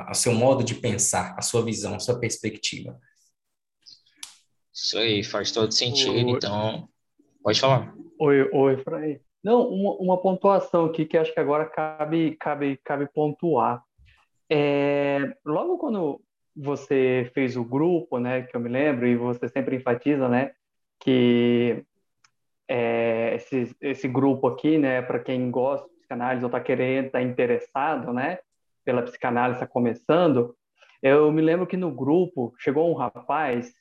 o 0.09 0.13
seu 0.15 0.33
modo 0.33 0.63
de 0.63 0.73
pensar, 0.73 1.35
a 1.37 1.41
sua 1.43 1.63
visão, 1.63 1.93
a 1.93 1.99
sua 1.99 2.19
perspectiva. 2.19 2.99
Isso 4.73 4.97
aí, 4.97 5.23
faz 5.23 5.51
todo 5.51 5.71
sentido. 5.71 6.13
Oi. 6.13 6.31
Então, 6.31 6.89
pode 7.43 7.59
falar. 7.59 7.93
Oi, 8.19 8.49
oi, 8.51 8.77
Fray. 8.77 9.21
Não, 9.43 9.67
uma, 9.67 9.91
uma 9.97 10.17
pontuação 10.17 10.85
aqui 10.85 11.05
que 11.05 11.15
acho 11.15 11.31
que 11.31 11.39
agora 11.39 11.67
cabe, 11.67 12.35
cabe, 12.39 12.79
cabe 12.83 13.07
pontuar. 13.13 13.83
É, 14.49 15.19
logo 15.45 15.77
quando 15.77 16.19
você 16.55 17.29
fez 17.35 17.55
o 17.55 17.63
grupo, 17.63 18.17
né, 18.17 18.41
que 18.41 18.55
eu 18.55 18.59
me 18.59 18.69
lembro, 18.69 19.05
e 19.05 19.15
você 19.15 19.47
sempre 19.47 19.75
enfatiza, 19.75 20.27
né, 20.27 20.53
que 20.99 21.85
é, 22.75 23.35
esse, 23.35 23.75
esse 23.79 24.07
grupo 24.07 24.47
aqui, 24.47 24.79
né, 24.79 24.99
para 24.99 25.19
quem 25.19 25.51
gosta 25.51 25.87
de 25.87 25.93
psicanálise 25.93 26.43
ou 26.43 26.47
está 26.47 26.59
querendo, 26.59 27.05
está 27.05 27.21
interessado, 27.21 28.11
né, 28.11 28.39
pela 28.83 29.03
psicanálise 29.03 29.57
está 29.57 29.67
começando, 29.67 30.55
eu 30.99 31.31
me 31.31 31.39
lembro 31.39 31.67
que 31.67 31.77
no 31.77 31.91
grupo 31.91 32.51
chegou 32.57 32.89
um 32.89 32.95
rapaz 32.95 33.71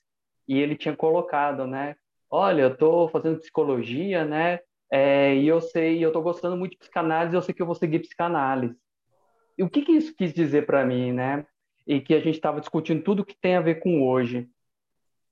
e 0.46 0.60
ele 0.60 0.76
tinha 0.76 0.94
colocado, 0.94 1.66
né, 1.66 1.96
olha, 2.30 2.62
eu 2.62 2.72
estou 2.74 3.08
fazendo 3.08 3.38
psicologia, 3.38 4.26
né, 4.26 4.60
é, 4.90 5.34
e 5.36 5.48
eu 5.48 5.62
sei, 5.62 6.04
eu 6.04 6.10
estou 6.10 6.22
gostando 6.22 6.54
muito 6.54 6.72
de 6.72 6.78
psicanálise, 6.78 7.34
eu 7.34 7.40
sei 7.40 7.54
que 7.54 7.62
eu 7.62 7.66
vou 7.66 7.74
seguir 7.74 8.00
psicanálise. 8.00 8.76
E 9.56 9.62
o 9.62 9.70
que, 9.70 9.80
que 9.80 9.92
isso 9.92 10.14
quis 10.14 10.34
dizer 10.34 10.66
para 10.66 10.84
mim, 10.84 11.12
né? 11.12 11.46
E 11.86 11.98
que 12.00 12.14
a 12.14 12.20
gente 12.20 12.34
estava 12.34 12.60
discutindo 12.60 13.02
tudo 13.02 13.24
que 13.24 13.34
tem 13.34 13.56
a 13.56 13.60
ver 13.60 13.76
com 13.76 14.06
hoje. 14.06 14.48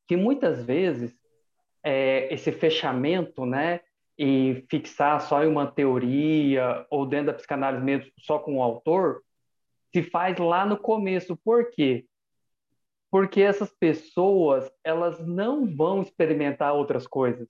Que 0.07 0.17
muitas 0.17 0.63
vezes 0.63 1.15
é, 1.83 2.33
esse 2.33 2.53
fechamento, 2.53 3.45
né? 3.45 3.81
E 4.19 4.65
fixar 4.71 5.21
só 5.21 5.43
em 5.43 5.47
uma 5.47 5.67
teoria 5.67 6.87
ou 6.91 7.07
dentro 7.07 7.29
da 7.29 7.35
psicanálise 7.35 7.83
mesmo, 7.83 8.11
só 8.19 8.39
com 8.39 8.59
o 8.59 8.63
autor, 8.63 9.23
se 9.93 10.03
faz 10.03 10.39
lá 10.39 10.67
no 10.67 10.77
começo. 10.77 11.37
Por 11.37 11.71
quê? 11.71 12.05
Porque 13.11 13.41
essas 13.41 13.73
pessoas, 13.73 14.71
elas 14.85 15.27
não 15.27 15.67
vão 15.67 16.03
experimentar 16.03 16.75
outras 16.75 17.07
coisas. 17.07 17.49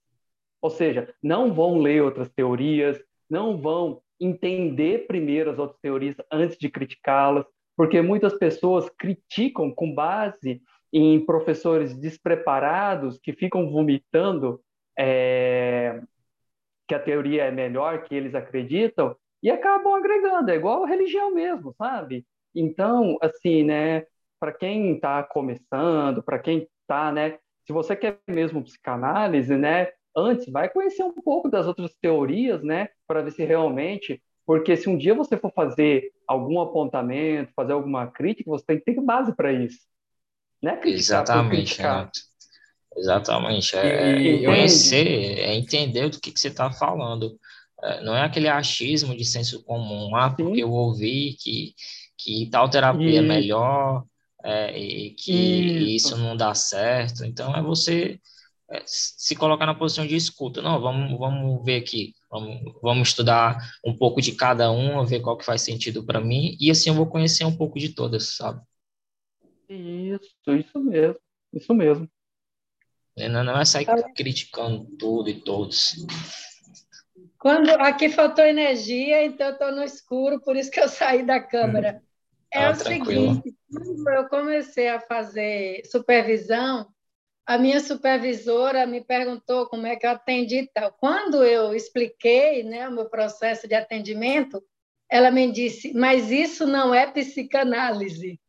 Ou 0.62 0.70
seja, 0.70 1.12
não 1.23 1.52
vão 1.52 1.78
ler 1.78 2.02
outras 2.02 2.31
teorias, 2.31 3.02
não 3.28 3.59
vão 3.59 4.01
entender 4.20 5.07
primeiro 5.07 5.51
as 5.51 5.59
outras 5.59 5.81
teorias 5.81 6.16
antes 6.31 6.57
de 6.59 6.69
criticá-las, 6.69 7.47
porque 7.77 8.02
muitas 8.02 8.35
pessoas 8.35 8.89
criticam 8.98 9.70
com 9.70 9.94
base 9.94 10.61
em 10.92 11.24
professores 11.24 11.96
despreparados 11.96 13.18
que 13.18 13.32
ficam 13.32 13.70
vomitando 13.70 14.60
é, 14.98 16.00
que 16.86 16.94
a 16.94 16.98
teoria 16.98 17.44
é 17.44 17.50
melhor 17.50 18.02
que 18.02 18.14
eles 18.14 18.34
acreditam 18.34 19.16
e 19.42 19.50
acabam 19.50 19.94
agregando, 19.94 20.50
é 20.50 20.56
igual 20.56 20.84
a 20.84 20.88
religião 20.88 21.32
mesmo, 21.32 21.72
sabe? 21.78 22.26
Então, 22.54 23.16
assim, 23.22 23.62
né, 23.62 24.04
para 24.38 24.52
quem 24.52 24.94
está 24.94 25.22
começando, 25.22 26.22
para 26.22 26.38
quem 26.38 26.68
está, 26.82 27.12
né, 27.12 27.38
se 27.64 27.72
você 27.72 27.94
quer 27.94 28.18
mesmo 28.28 28.62
psicanálise, 28.64 29.56
né, 29.56 29.88
antes, 30.16 30.50
vai 30.50 30.68
conhecer 30.68 31.04
um 31.04 31.12
pouco 31.12 31.48
das 31.48 31.66
outras 31.66 31.94
teorias, 32.00 32.62
né, 32.62 32.88
para 33.06 33.22
ver 33.22 33.30
se 33.30 33.44
realmente, 33.44 34.20
porque 34.44 34.76
se 34.76 34.88
um 34.88 34.96
dia 34.96 35.14
você 35.14 35.36
for 35.36 35.52
fazer 35.52 36.10
algum 36.26 36.60
apontamento, 36.60 37.52
fazer 37.54 37.72
alguma 37.72 38.08
crítica, 38.08 38.50
você 38.50 38.64
tem 38.66 38.78
que 38.78 38.84
ter 38.84 39.00
base 39.00 39.34
para 39.34 39.52
isso. 39.52 39.78
Né? 40.62 40.77
Criticar 40.77 41.23
Exatamente, 41.23 41.78
Renato. 41.78 42.20
Exatamente. 42.97 43.77
É, 43.77 44.20
e, 44.20 44.45
é 44.45 44.47
conhecer, 44.47 45.39
é 45.39 45.55
entender 45.55 46.09
do 46.09 46.20
que, 46.20 46.32
que 46.32 46.41
você 46.41 46.49
está 46.49 46.70
falando. 46.70 47.39
É, 47.82 48.03
não 48.03 48.15
é 48.15 48.23
aquele 48.23 48.49
achismo 48.49 49.16
de 49.16 49.24
senso 49.24 49.62
comum, 49.62 50.15
ah, 50.15 50.31
porque 50.31 50.57
Sim. 50.57 50.61
eu 50.61 50.70
ouvi 50.70 51.37
que, 51.41 51.74
que 52.19 52.49
tal 52.51 52.69
terapia 52.69 53.11
e... 53.11 53.16
é 53.16 53.23
melhor, 53.23 54.05
é, 54.45 54.78
e 54.78 55.11
que 55.11 55.32
isso. 55.32 56.09
isso 56.09 56.16
não 56.19 56.37
dá 56.37 56.55
certo. 56.55 57.24
Então, 57.24 57.57
é 57.57 57.62
você 57.62 58.19
é, 58.70 58.82
se 58.87 59.35
colocar 59.35 59.66
na 59.66 59.74
posição 59.74 60.07
de 60.07 60.15
escuta. 60.15 60.61
Não, 60.61 60.81
vamos, 60.81 61.19
vamos 61.19 61.65
ver 61.65 61.77
aqui, 61.77 62.15
vamos, 62.31 62.61
vamos 62.82 63.09
estudar 63.09 63.59
um 63.85 63.97
pouco 63.97 64.20
de 64.20 64.32
cada 64.32 64.70
um, 64.70 65.05
ver 65.05 65.20
qual 65.20 65.37
que 65.37 65.45
faz 65.45 65.62
sentido 65.62 66.05
para 66.05 66.20
mim, 66.20 66.57
e 66.61 66.70
assim 66.70 66.91
eu 66.91 66.95
vou 66.95 67.07
conhecer 67.07 67.45
um 67.45 67.57
pouco 67.57 67.78
de 67.78 67.91
todas, 67.91 68.37
sabe? 68.37 68.61
Isso, 69.70 70.56
isso 70.56 70.80
mesmo, 70.80 71.20
isso 71.52 71.72
mesmo. 71.72 72.10
Não, 73.16 73.44
não 73.44 73.60
é 73.60 73.64
sair 73.64 73.86
criticando 74.16 74.84
tudo 74.98 75.30
e 75.30 75.40
todos. 75.40 76.05
Quando 77.38 77.70
aqui 77.70 78.09
faltou 78.09 78.44
energia, 78.44 79.24
então 79.24 79.47
eu 79.47 79.52
estou 79.52 79.72
no 79.72 79.84
escuro, 79.84 80.40
por 80.40 80.56
isso 80.56 80.70
que 80.70 80.80
eu 80.80 80.88
saí 80.88 81.24
da 81.24 81.40
câmera. 81.40 82.02
É 82.52 82.66
ah, 82.66 82.72
o 82.72 82.76
tranquilo. 82.76 83.34
seguinte, 83.34 83.56
quando 83.72 84.09
eu 84.10 84.28
comecei 84.28 84.88
a 84.88 84.98
fazer 84.98 85.82
supervisão, 85.86 86.92
a 87.47 87.56
minha 87.56 87.78
supervisora 87.78 88.86
me 88.86 89.01
perguntou 89.05 89.66
como 89.68 89.86
é 89.86 89.94
que 89.94 90.05
eu 90.05 90.10
atendi 90.10 90.62
e 90.62 90.66
tal. 90.66 90.92
Quando 90.92 91.44
eu 91.44 91.74
expliquei 91.74 92.64
né, 92.64 92.88
o 92.88 92.92
meu 92.92 93.09
processo 93.09 93.68
de 93.68 93.74
atendimento, 93.74 94.62
ela 95.09 95.30
me 95.30 95.51
disse, 95.52 95.92
mas 95.94 96.30
isso 96.30 96.66
não 96.66 96.92
é 96.92 97.06
psicanálise. 97.06 98.40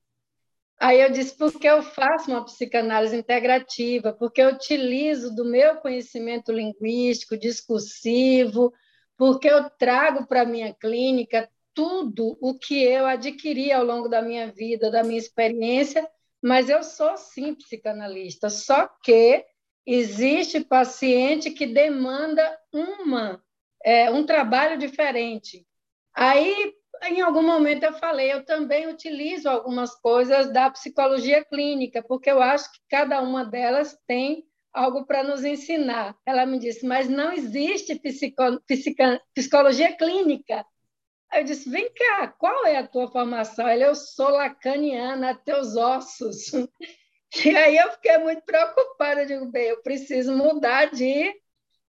Aí 0.82 0.99
eu 0.99 1.12
disse, 1.12 1.38
porque 1.38 1.68
eu 1.68 1.84
faço 1.84 2.32
uma 2.32 2.44
psicanálise 2.44 3.16
integrativa, 3.16 4.12
porque 4.14 4.41
eu 4.41 4.49
utilizo 4.49 5.36
do 5.36 5.45
meu 5.45 5.76
conhecimento 5.76 6.52
linguístico, 6.52 7.38
discursivo, 7.38 8.74
porque 9.16 9.48
eu 9.48 9.70
trago 9.70 10.26
para 10.26 10.41
a 10.41 10.45
minha 10.45 10.74
clínica 10.74 11.48
tudo 11.72 12.36
o 12.41 12.58
que 12.58 12.84
eu 12.84 13.06
adquiri 13.06 13.72
ao 13.72 13.86
longo 13.86 14.10
da 14.10 14.24
minha 14.24 14.52
vida, 14.52 14.90
da 14.90 15.03
minha 15.03 15.20
experiência, 15.20 16.10
mas 16.41 16.68
eu 16.68 16.82
sou 16.82 17.16
sim 17.16 17.53
psicanalista, 17.53 18.49
só 18.49 18.90
que 19.03 19.45
existe 19.86 20.62
paciente 20.62 21.52
que 21.52 21.68
demanda 21.68 22.58
uma 22.74 23.40
é, 23.86 24.10
um 24.10 24.26
trabalho 24.26 24.80
diferente. 24.80 25.64
Aí, 26.12 26.74
em 27.03 27.22
algum 27.22 27.41
momento 27.41 27.84
eu 27.84 27.94
falei, 27.94 28.32
eu 28.32 28.45
também 28.45 28.88
utilizo 28.88 29.49
algumas 29.49 29.95
coisas 30.02 30.52
da 30.52 30.69
psicologia 30.69 31.44
clínica, 31.44 32.03
porque 32.03 32.30
eu 32.30 32.41
acho 32.41 32.72
que 32.72 32.80
cada 32.90 33.22
uma 33.22 33.44
delas 33.44 33.98
tem 34.07 34.45
algo 34.73 35.06
para 35.06 35.23
nos 35.23 35.44
ensinar. 35.44 36.15
Ela 36.26 36.45
me 36.45 36.60
disse, 36.60 36.86
mas 36.86 37.10
não 37.10 37.32
existe 37.34 37.95
psico, 37.95 38.44
psica, 38.68 39.22
psicologia 39.34 39.95
clínica. 39.95 40.65
Eu 41.34 41.44
disse, 41.44 41.69
vem 41.69 41.91
cá, 41.94 42.28
qual 42.28 42.65
é 42.65 42.78
a 42.78 42.88
tua 42.88 43.10
formação? 43.10 43.68
Ela, 43.68 43.84
eu 43.84 43.95
sou 43.95 44.30
lacaniana, 44.30 45.36
teus 45.36 45.76
ossos. 45.76 46.52
E 47.45 47.56
aí 47.56 47.78
eu 47.78 47.90
fiquei 47.94 48.18
muito 48.18 48.41
preocupada, 48.41 49.22
eu 49.22 49.26
digo, 49.26 49.45
bem, 49.45 49.68
eu 49.68 49.82
preciso 49.82 50.36
mudar 50.36 50.91
de, 50.91 51.34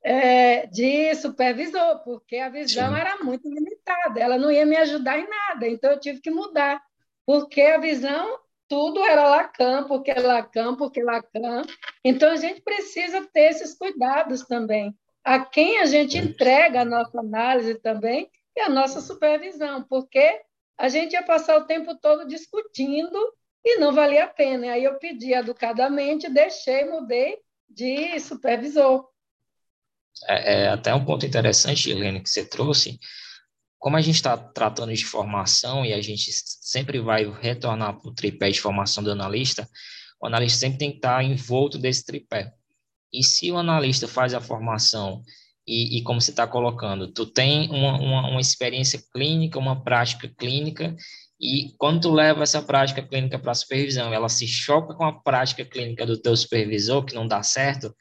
é, 0.03 0.67
de 0.67 1.15
supervisor, 1.15 2.03
porque 2.03 2.37
a 2.37 2.47
visão 2.47 2.93
Sim. 2.93 2.99
era 2.99 3.23
muito 3.23 3.49
limitada, 3.91 4.19
ela 4.19 4.37
não 4.37 4.51
ia 4.51 4.65
me 4.65 4.75
ajudar 4.77 5.19
em 5.19 5.27
nada, 5.27 5.67
então 5.67 5.91
eu 5.91 5.99
tive 5.99 6.21
que 6.21 6.31
mudar, 6.31 6.81
porque 7.25 7.61
a 7.61 7.77
visão 7.77 8.39
tudo 8.67 9.03
era 9.03 9.27
Lacan, 9.27 9.83
porque 9.85 10.13
Lacan, 10.13 10.77
porque 10.77 11.03
Lacan. 11.03 11.63
Então, 12.05 12.31
a 12.31 12.37
gente 12.37 12.61
precisa 12.61 13.27
ter 13.33 13.49
esses 13.49 13.73
cuidados 13.73 14.45
também. 14.45 14.95
A 15.25 15.43
quem 15.43 15.79
a 15.79 15.85
gente 15.85 16.17
entrega 16.17 16.81
a 16.81 16.85
nossa 16.85 17.19
análise 17.19 17.75
também 17.75 18.31
e 18.55 18.61
a 18.61 18.69
nossa 18.69 19.01
supervisão, 19.01 19.83
porque 19.83 20.41
a 20.77 20.87
gente 20.87 21.11
ia 21.11 21.21
passar 21.21 21.57
o 21.57 21.65
tempo 21.65 21.95
todo 21.95 22.25
discutindo 22.25 23.19
e 23.63 23.77
não 23.77 23.93
valia 23.93 24.23
a 24.23 24.27
pena. 24.27 24.71
Aí 24.71 24.85
eu 24.85 24.97
pedi 24.97 25.33
educadamente, 25.33 26.29
deixei, 26.29 26.85
mudei 26.85 27.39
de 27.69 28.17
supervisor. 28.21 29.05
É, 30.29 30.63
é 30.63 30.67
até 30.69 30.93
um 30.93 31.03
ponto 31.03 31.25
interessante, 31.25 31.91
Helene, 31.91 32.21
que 32.21 32.29
você 32.29 32.45
trouxe, 32.45 32.97
como 33.81 33.97
a 33.97 34.01
gente 34.01 34.15
está 34.15 34.37
tratando 34.37 34.93
de 34.93 35.03
formação 35.03 35.83
e 35.83 35.91
a 35.91 35.99
gente 35.99 36.31
sempre 36.31 36.99
vai 36.99 37.27
retornar 37.41 37.99
para 37.99 38.11
o 38.11 38.13
tripé 38.13 38.51
de 38.51 38.61
formação 38.61 39.03
do 39.03 39.11
analista, 39.11 39.67
o 40.21 40.27
analista 40.27 40.59
sempre 40.59 40.77
tem 40.77 40.91
que 40.91 40.97
estar 40.97 41.15
tá 41.15 41.23
envolto 41.23 41.79
desse 41.79 42.05
tripé. 42.05 42.53
E 43.11 43.23
se 43.23 43.51
o 43.51 43.57
analista 43.57 44.07
faz 44.07 44.35
a 44.35 44.39
formação 44.39 45.23
e, 45.67 45.97
e 45.97 46.03
como 46.03 46.21
você 46.21 46.29
está 46.29 46.45
colocando, 46.45 47.11
tu 47.11 47.25
tem 47.25 47.71
uma, 47.71 47.99
uma, 47.99 48.29
uma, 48.29 48.39
experiência 48.39 49.01
clínica, 49.11 49.57
uma 49.57 49.83
prática 49.83 50.31
clínica, 50.37 50.95
e 51.39 51.73
quando 51.79 52.01
tu 52.01 52.11
leva 52.11 52.43
essa 52.43 52.61
prática 52.61 53.01
clínica 53.01 53.39
para 53.39 53.51
a 53.51 53.55
supervisão, 53.55 54.13
ela 54.13 54.29
se 54.29 54.47
choca 54.47 54.93
com 54.93 55.03
a 55.03 55.23
prática 55.23 55.65
clínica 55.65 56.05
do 56.05 56.21
teu 56.21 56.37
supervisor, 56.37 57.03
que 57.03 57.15
não 57.15 57.27
dá 57.27 57.41
certo, 57.41 57.91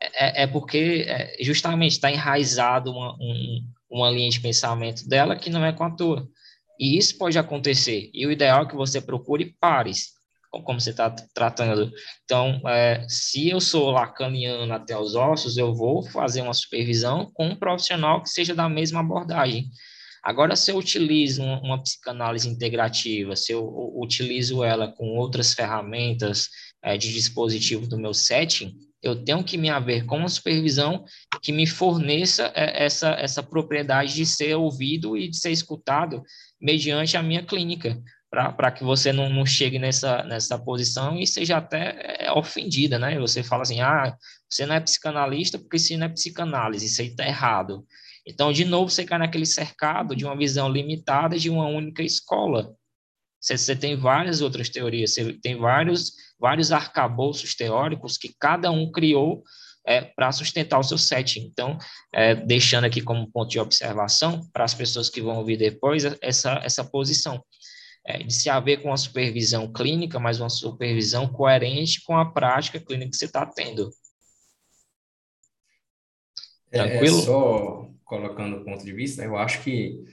é, 0.00 0.44
é 0.44 0.46
porque 0.46 1.06
é, 1.08 1.42
justamente 1.42 1.92
está 1.92 2.08
enraizado 2.08 2.92
uma, 2.92 3.14
um, 3.14 3.60
uma 3.94 4.10
linha 4.10 4.28
de 4.28 4.40
pensamento 4.40 5.08
dela 5.08 5.36
que 5.36 5.48
não 5.48 5.64
é 5.64 5.72
com 5.72 5.84
a 5.84 5.90
tua. 5.90 6.28
E 6.78 6.98
isso 6.98 7.16
pode 7.16 7.38
acontecer. 7.38 8.10
E 8.12 8.26
o 8.26 8.32
ideal 8.32 8.64
é 8.64 8.66
que 8.66 8.74
você 8.74 9.00
procure 9.00 9.56
pares, 9.60 10.14
como 10.64 10.80
você 10.80 10.90
está 10.90 11.10
tratando. 11.32 11.92
Então, 12.24 12.60
é, 12.66 13.06
se 13.08 13.48
eu 13.48 13.60
sou 13.60 13.92
lacaniano 13.92 14.72
até 14.72 14.98
os 14.98 15.14
ossos, 15.14 15.56
eu 15.56 15.72
vou 15.72 16.02
fazer 16.02 16.42
uma 16.42 16.54
supervisão 16.54 17.30
com 17.32 17.46
um 17.46 17.56
profissional 17.56 18.20
que 18.20 18.30
seja 18.30 18.52
da 18.52 18.68
mesma 18.68 18.98
abordagem. 18.98 19.70
Agora, 20.22 20.56
se 20.56 20.72
eu 20.72 20.76
utilizo 20.76 21.42
uma, 21.42 21.60
uma 21.60 21.82
psicanálise 21.82 22.48
integrativa, 22.48 23.36
se 23.36 23.52
eu 23.52 23.92
utilizo 23.96 24.64
ela 24.64 24.88
com 24.88 25.16
outras 25.16 25.54
ferramentas 25.54 26.48
é, 26.82 26.96
de 26.96 27.12
dispositivo 27.12 27.86
do 27.86 27.98
meu 27.98 28.14
setting, 28.14 28.76
eu 29.04 29.22
tenho 29.22 29.44
que 29.44 29.58
me 29.58 29.68
haver 29.68 30.06
com 30.06 30.16
uma 30.16 30.28
supervisão 30.28 31.04
que 31.42 31.52
me 31.52 31.66
forneça 31.66 32.50
é, 32.54 32.84
essa, 32.84 33.10
essa 33.10 33.42
propriedade 33.42 34.14
de 34.14 34.24
ser 34.24 34.56
ouvido 34.56 35.16
e 35.16 35.28
de 35.28 35.36
ser 35.36 35.50
escutado 35.50 36.22
mediante 36.60 37.16
a 37.16 37.22
minha 37.22 37.44
clínica, 37.44 38.02
para 38.30 38.70
que 38.72 38.82
você 38.82 39.12
não, 39.12 39.28
não 39.28 39.44
chegue 39.44 39.78
nessa, 39.78 40.24
nessa 40.24 40.58
posição 40.58 41.20
e 41.20 41.26
seja 41.26 41.58
até 41.58 42.24
é, 42.24 42.32
ofendida, 42.32 42.98
né? 42.98 43.18
Você 43.20 43.42
fala 43.42 43.62
assim, 43.62 43.80
ah, 43.80 44.16
você 44.48 44.64
não 44.64 44.74
é 44.74 44.80
psicanalista 44.80 45.58
porque 45.58 45.78
você 45.78 45.96
não 45.96 46.06
é 46.06 46.08
psicanálise, 46.08 46.86
isso 46.86 47.02
aí 47.02 47.08
está 47.08 47.26
errado. 47.26 47.84
Então, 48.26 48.52
de 48.52 48.64
novo, 48.64 48.90
você 48.90 49.04
cai 49.04 49.18
naquele 49.18 49.44
cercado 49.44 50.16
de 50.16 50.24
uma 50.24 50.36
visão 50.36 50.68
limitada 50.68 51.38
de 51.38 51.50
uma 51.50 51.66
única 51.66 52.02
escola. 52.02 52.74
Você, 53.44 53.58
você 53.58 53.76
tem 53.76 53.94
várias 53.94 54.40
outras 54.40 54.70
teorias, 54.70 55.12
você 55.12 55.34
tem 55.34 55.58
vários, 55.58 56.14
vários 56.40 56.72
arcabouços 56.72 57.54
teóricos 57.54 58.16
que 58.16 58.34
cada 58.40 58.70
um 58.70 58.90
criou 58.90 59.42
é, 59.86 60.00
para 60.00 60.32
sustentar 60.32 60.78
o 60.78 60.82
seu 60.82 60.96
setting. 60.96 61.40
Então, 61.40 61.76
é, 62.10 62.34
deixando 62.34 62.84
aqui 62.84 63.02
como 63.02 63.30
ponto 63.30 63.50
de 63.50 63.60
observação 63.60 64.48
para 64.50 64.64
as 64.64 64.72
pessoas 64.72 65.10
que 65.10 65.20
vão 65.20 65.36
ouvir 65.36 65.58
depois 65.58 66.04
essa, 66.22 66.58
essa 66.64 66.82
posição. 66.82 67.44
É, 68.06 68.18
de 68.18 68.34
se 68.34 68.50
haver 68.50 68.82
com 68.82 68.88
uma 68.88 68.96
supervisão 68.98 69.70
clínica, 69.72 70.18
mas 70.18 70.38
uma 70.38 70.50
supervisão 70.50 71.26
coerente 71.26 72.02
com 72.04 72.16
a 72.16 72.30
prática 72.30 72.78
clínica 72.78 73.10
que 73.10 73.16
você 73.16 73.24
está 73.24 73.46
tendo. 73.46 73.90
É, 76.70 76.78
Tranquilo? 76.78 77.18
É, 77.18 77.22
só 77.22 77.90
colocando 78.04 78.56
o 78.56 78.64
ponto 78.64 78.84
de 78.84 78.92
vista, 78.92 79.22
eu 79.22 79.36
acho 79.36 79.62
que 79.62 80.04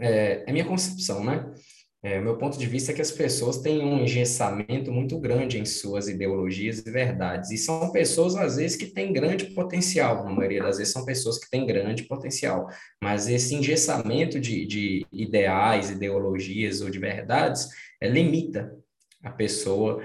é, 0.00 0.44
é 0.46 0.52
minha 0.52 0.64
concepção, 0.64 1.24
né? 1.24 1.52
É, 2.02 2.18
o 2.18 2.22
meu 2.22 2.38
ponto 2.38 2.58
de 2.58 2.66
vista 2.66 2.92
é 2.92 2.94
que 2.94 3.02
as 3.02 3.10
pessoas 3.10 3.58
têm 3.58 3.84
um 3.84 4.02
engessamento 4.02 4.90
muito 4.90 5.18
grande 5.18 5.58
em 5.58 5.66
suas 5.66 6.08
ideologias 6.08 6.78
e 6.78 6.90
verdades. 6.90 7.50
E 7.50 7.58
são 7.58 7.92
pessoas, 7.92 8.34
às 8.36 8.56
vezes, 8.56 8.76
que 8.76 8.86
têm 8.86 9.12
grande 9.12 9.46
potencial. 9.54 10.24
Na 10.24 10.32
maioria 10.32 10.62
das 10.62 10.78
vezes, 10.78 10.94
são 10.94 11.04
pessoas 11.04 11.38
que 11.38 11.50
têm 11.50 11.66
grande 11.66 12.04
potencial. 12.04 12.68
Mas 13.02 13.28
esse 13.28 13.54
engessamento 13.54 14.40
de, 14.40 14.64
de 14.66 15.06
ideais, 15.12 15.90
ideologias 15.90 16.80
ou 16.80 16.88
de 16.88 16.98
verdades 16.98 17.68
é, 18.00 18.08
limita 18.08 18.74
a 19.22 19.30
pessoa 19.30 20.02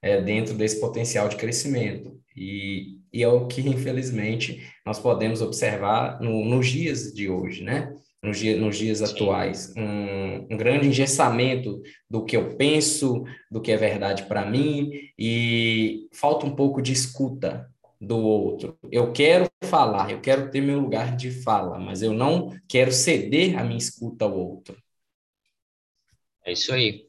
é, 0.00 0.22
dentro 0.22 0.54
desse 0.54 0.80
potencial 0.80 1.28
de 1.28 1.34
crescimento. 1.34 2.20
E, 2.36 3.00
e 3.12 3.20
é 3.20 3.28
o 3.28 3.48
que, 3.48 3.68
infelizmente, 3.68 4.62
nós 4.86 5.00
podemos 5.00 5.42
observar 5.42 6.20
no, 6.20 6.44
nos 6.44 6.68
dias 6.68 7.12
de 7.12 7.28
hoje, 7.28 7.64
né? 7.64 7.91
Nos, 8.22 8.38
dias, 8.38 8.60
nos 8.60 8.78
dias 8.78 9.02
atuais, 9.02 9.74
um, 9.76 10.54
um, 10.54 10.56
grande 10.56 10.86
engessamento 10.86 11.82
do 12.08 12.24
que 12.24 12.36
eu 12.36 12.56
penso, 12.56 13.24
do 13.50 13.60
que 13.60 13.72
é 13.72 13.76
verdade 13.76 14.24
para 14.24 14.46
mim, 14.46 14.90
e 15.18 16.08
falta 16.12 16.46
um 16.46 16.54
pouco 16.54 16.80
de 16.80 16.92
escuta 16.92 17.68
do 18.00 18.18
outro. 18.18 18.78
Eu 18.90 19.12
quero 19.12 19.50
falar, 19.64 20.10
eu 20.10 20.20
quero 20.20 20.50
ter 20.50 20.60
meu 20.60 20.80
lugar 20.80 21.16
de 21.16 21.30
fala, 21.30 21.78
mas 21.78 22.02
eu 22.02 22.12
não 22.12 22.56
quero 22.68 22.92
ceder 22.92 23.58
a 23.58 23.64
minha 23.64 23.78
escuta 23.78 24.24
ao 24.24 24.36
outro. 24.36 24.76
É 26.44 26.52
isso 26.52 26.72
aí. 26.72 27.06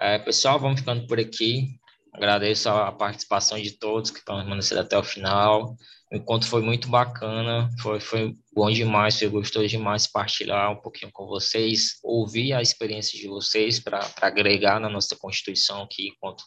É, 0.00 0.18
pessoal, 0.18 0.58
vamos 0.60 0.80
ficando 0.80 1.06
por 1.06 1.18
aqui. 1.18 1.78
Agradeço 2.12 2.68
a 2.68 2.90
participação 2.92 3.60
de 3.60 3.72
todos 3.72 4.10
que 4.10 4.18
estão 4.18 4.36
permanecendo 4.36 4.80
até 4.80 4.96
o 4.96 5.02
final. 5.02 5.76
O 6.10 6.16
encontro 6.16 6.48
foi 6.48 6.62
muito 6.62 6.88
bacana, 6.88 7.68
foi, 7.80 8.00
foi 8.00 8.34
bom 8.54 8.70
demais, 8.70 9.18
foi 9.18 9.28
gostoso 9.28 9.68
demais 9.68 10.06
partilhar 10.06 10.72
um 10.72 10.80
pouquinho 10.80 11.12
com 11.12 11.26
vocês, 11.26 11.98
ouvir 12.02 12.54
a 12.54 12.62
experiência 12.62 13.18
de 13.18 13.28
vocês 13.28 13.78
para 13.78 14.00
agregar 14.22 14.80
na 14.80 14.88
nossa 14.88 15.14
Constituição 15.16 15.82
aqui 15.82 16.08
enquanto 16.08 16.42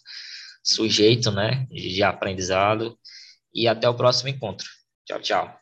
sujeito 0.64 1.32
né, 1.32 1.68
de 1.70 2.02
aprendizado. 2.02 2.98
E 3.54 3.68
até 3.68 3.88
o 3.88 3.94
próximo 3.94 4.30
encontro. 4.30 4.68
Tchau, 5.06 5.20
tchau. 5.20 5.61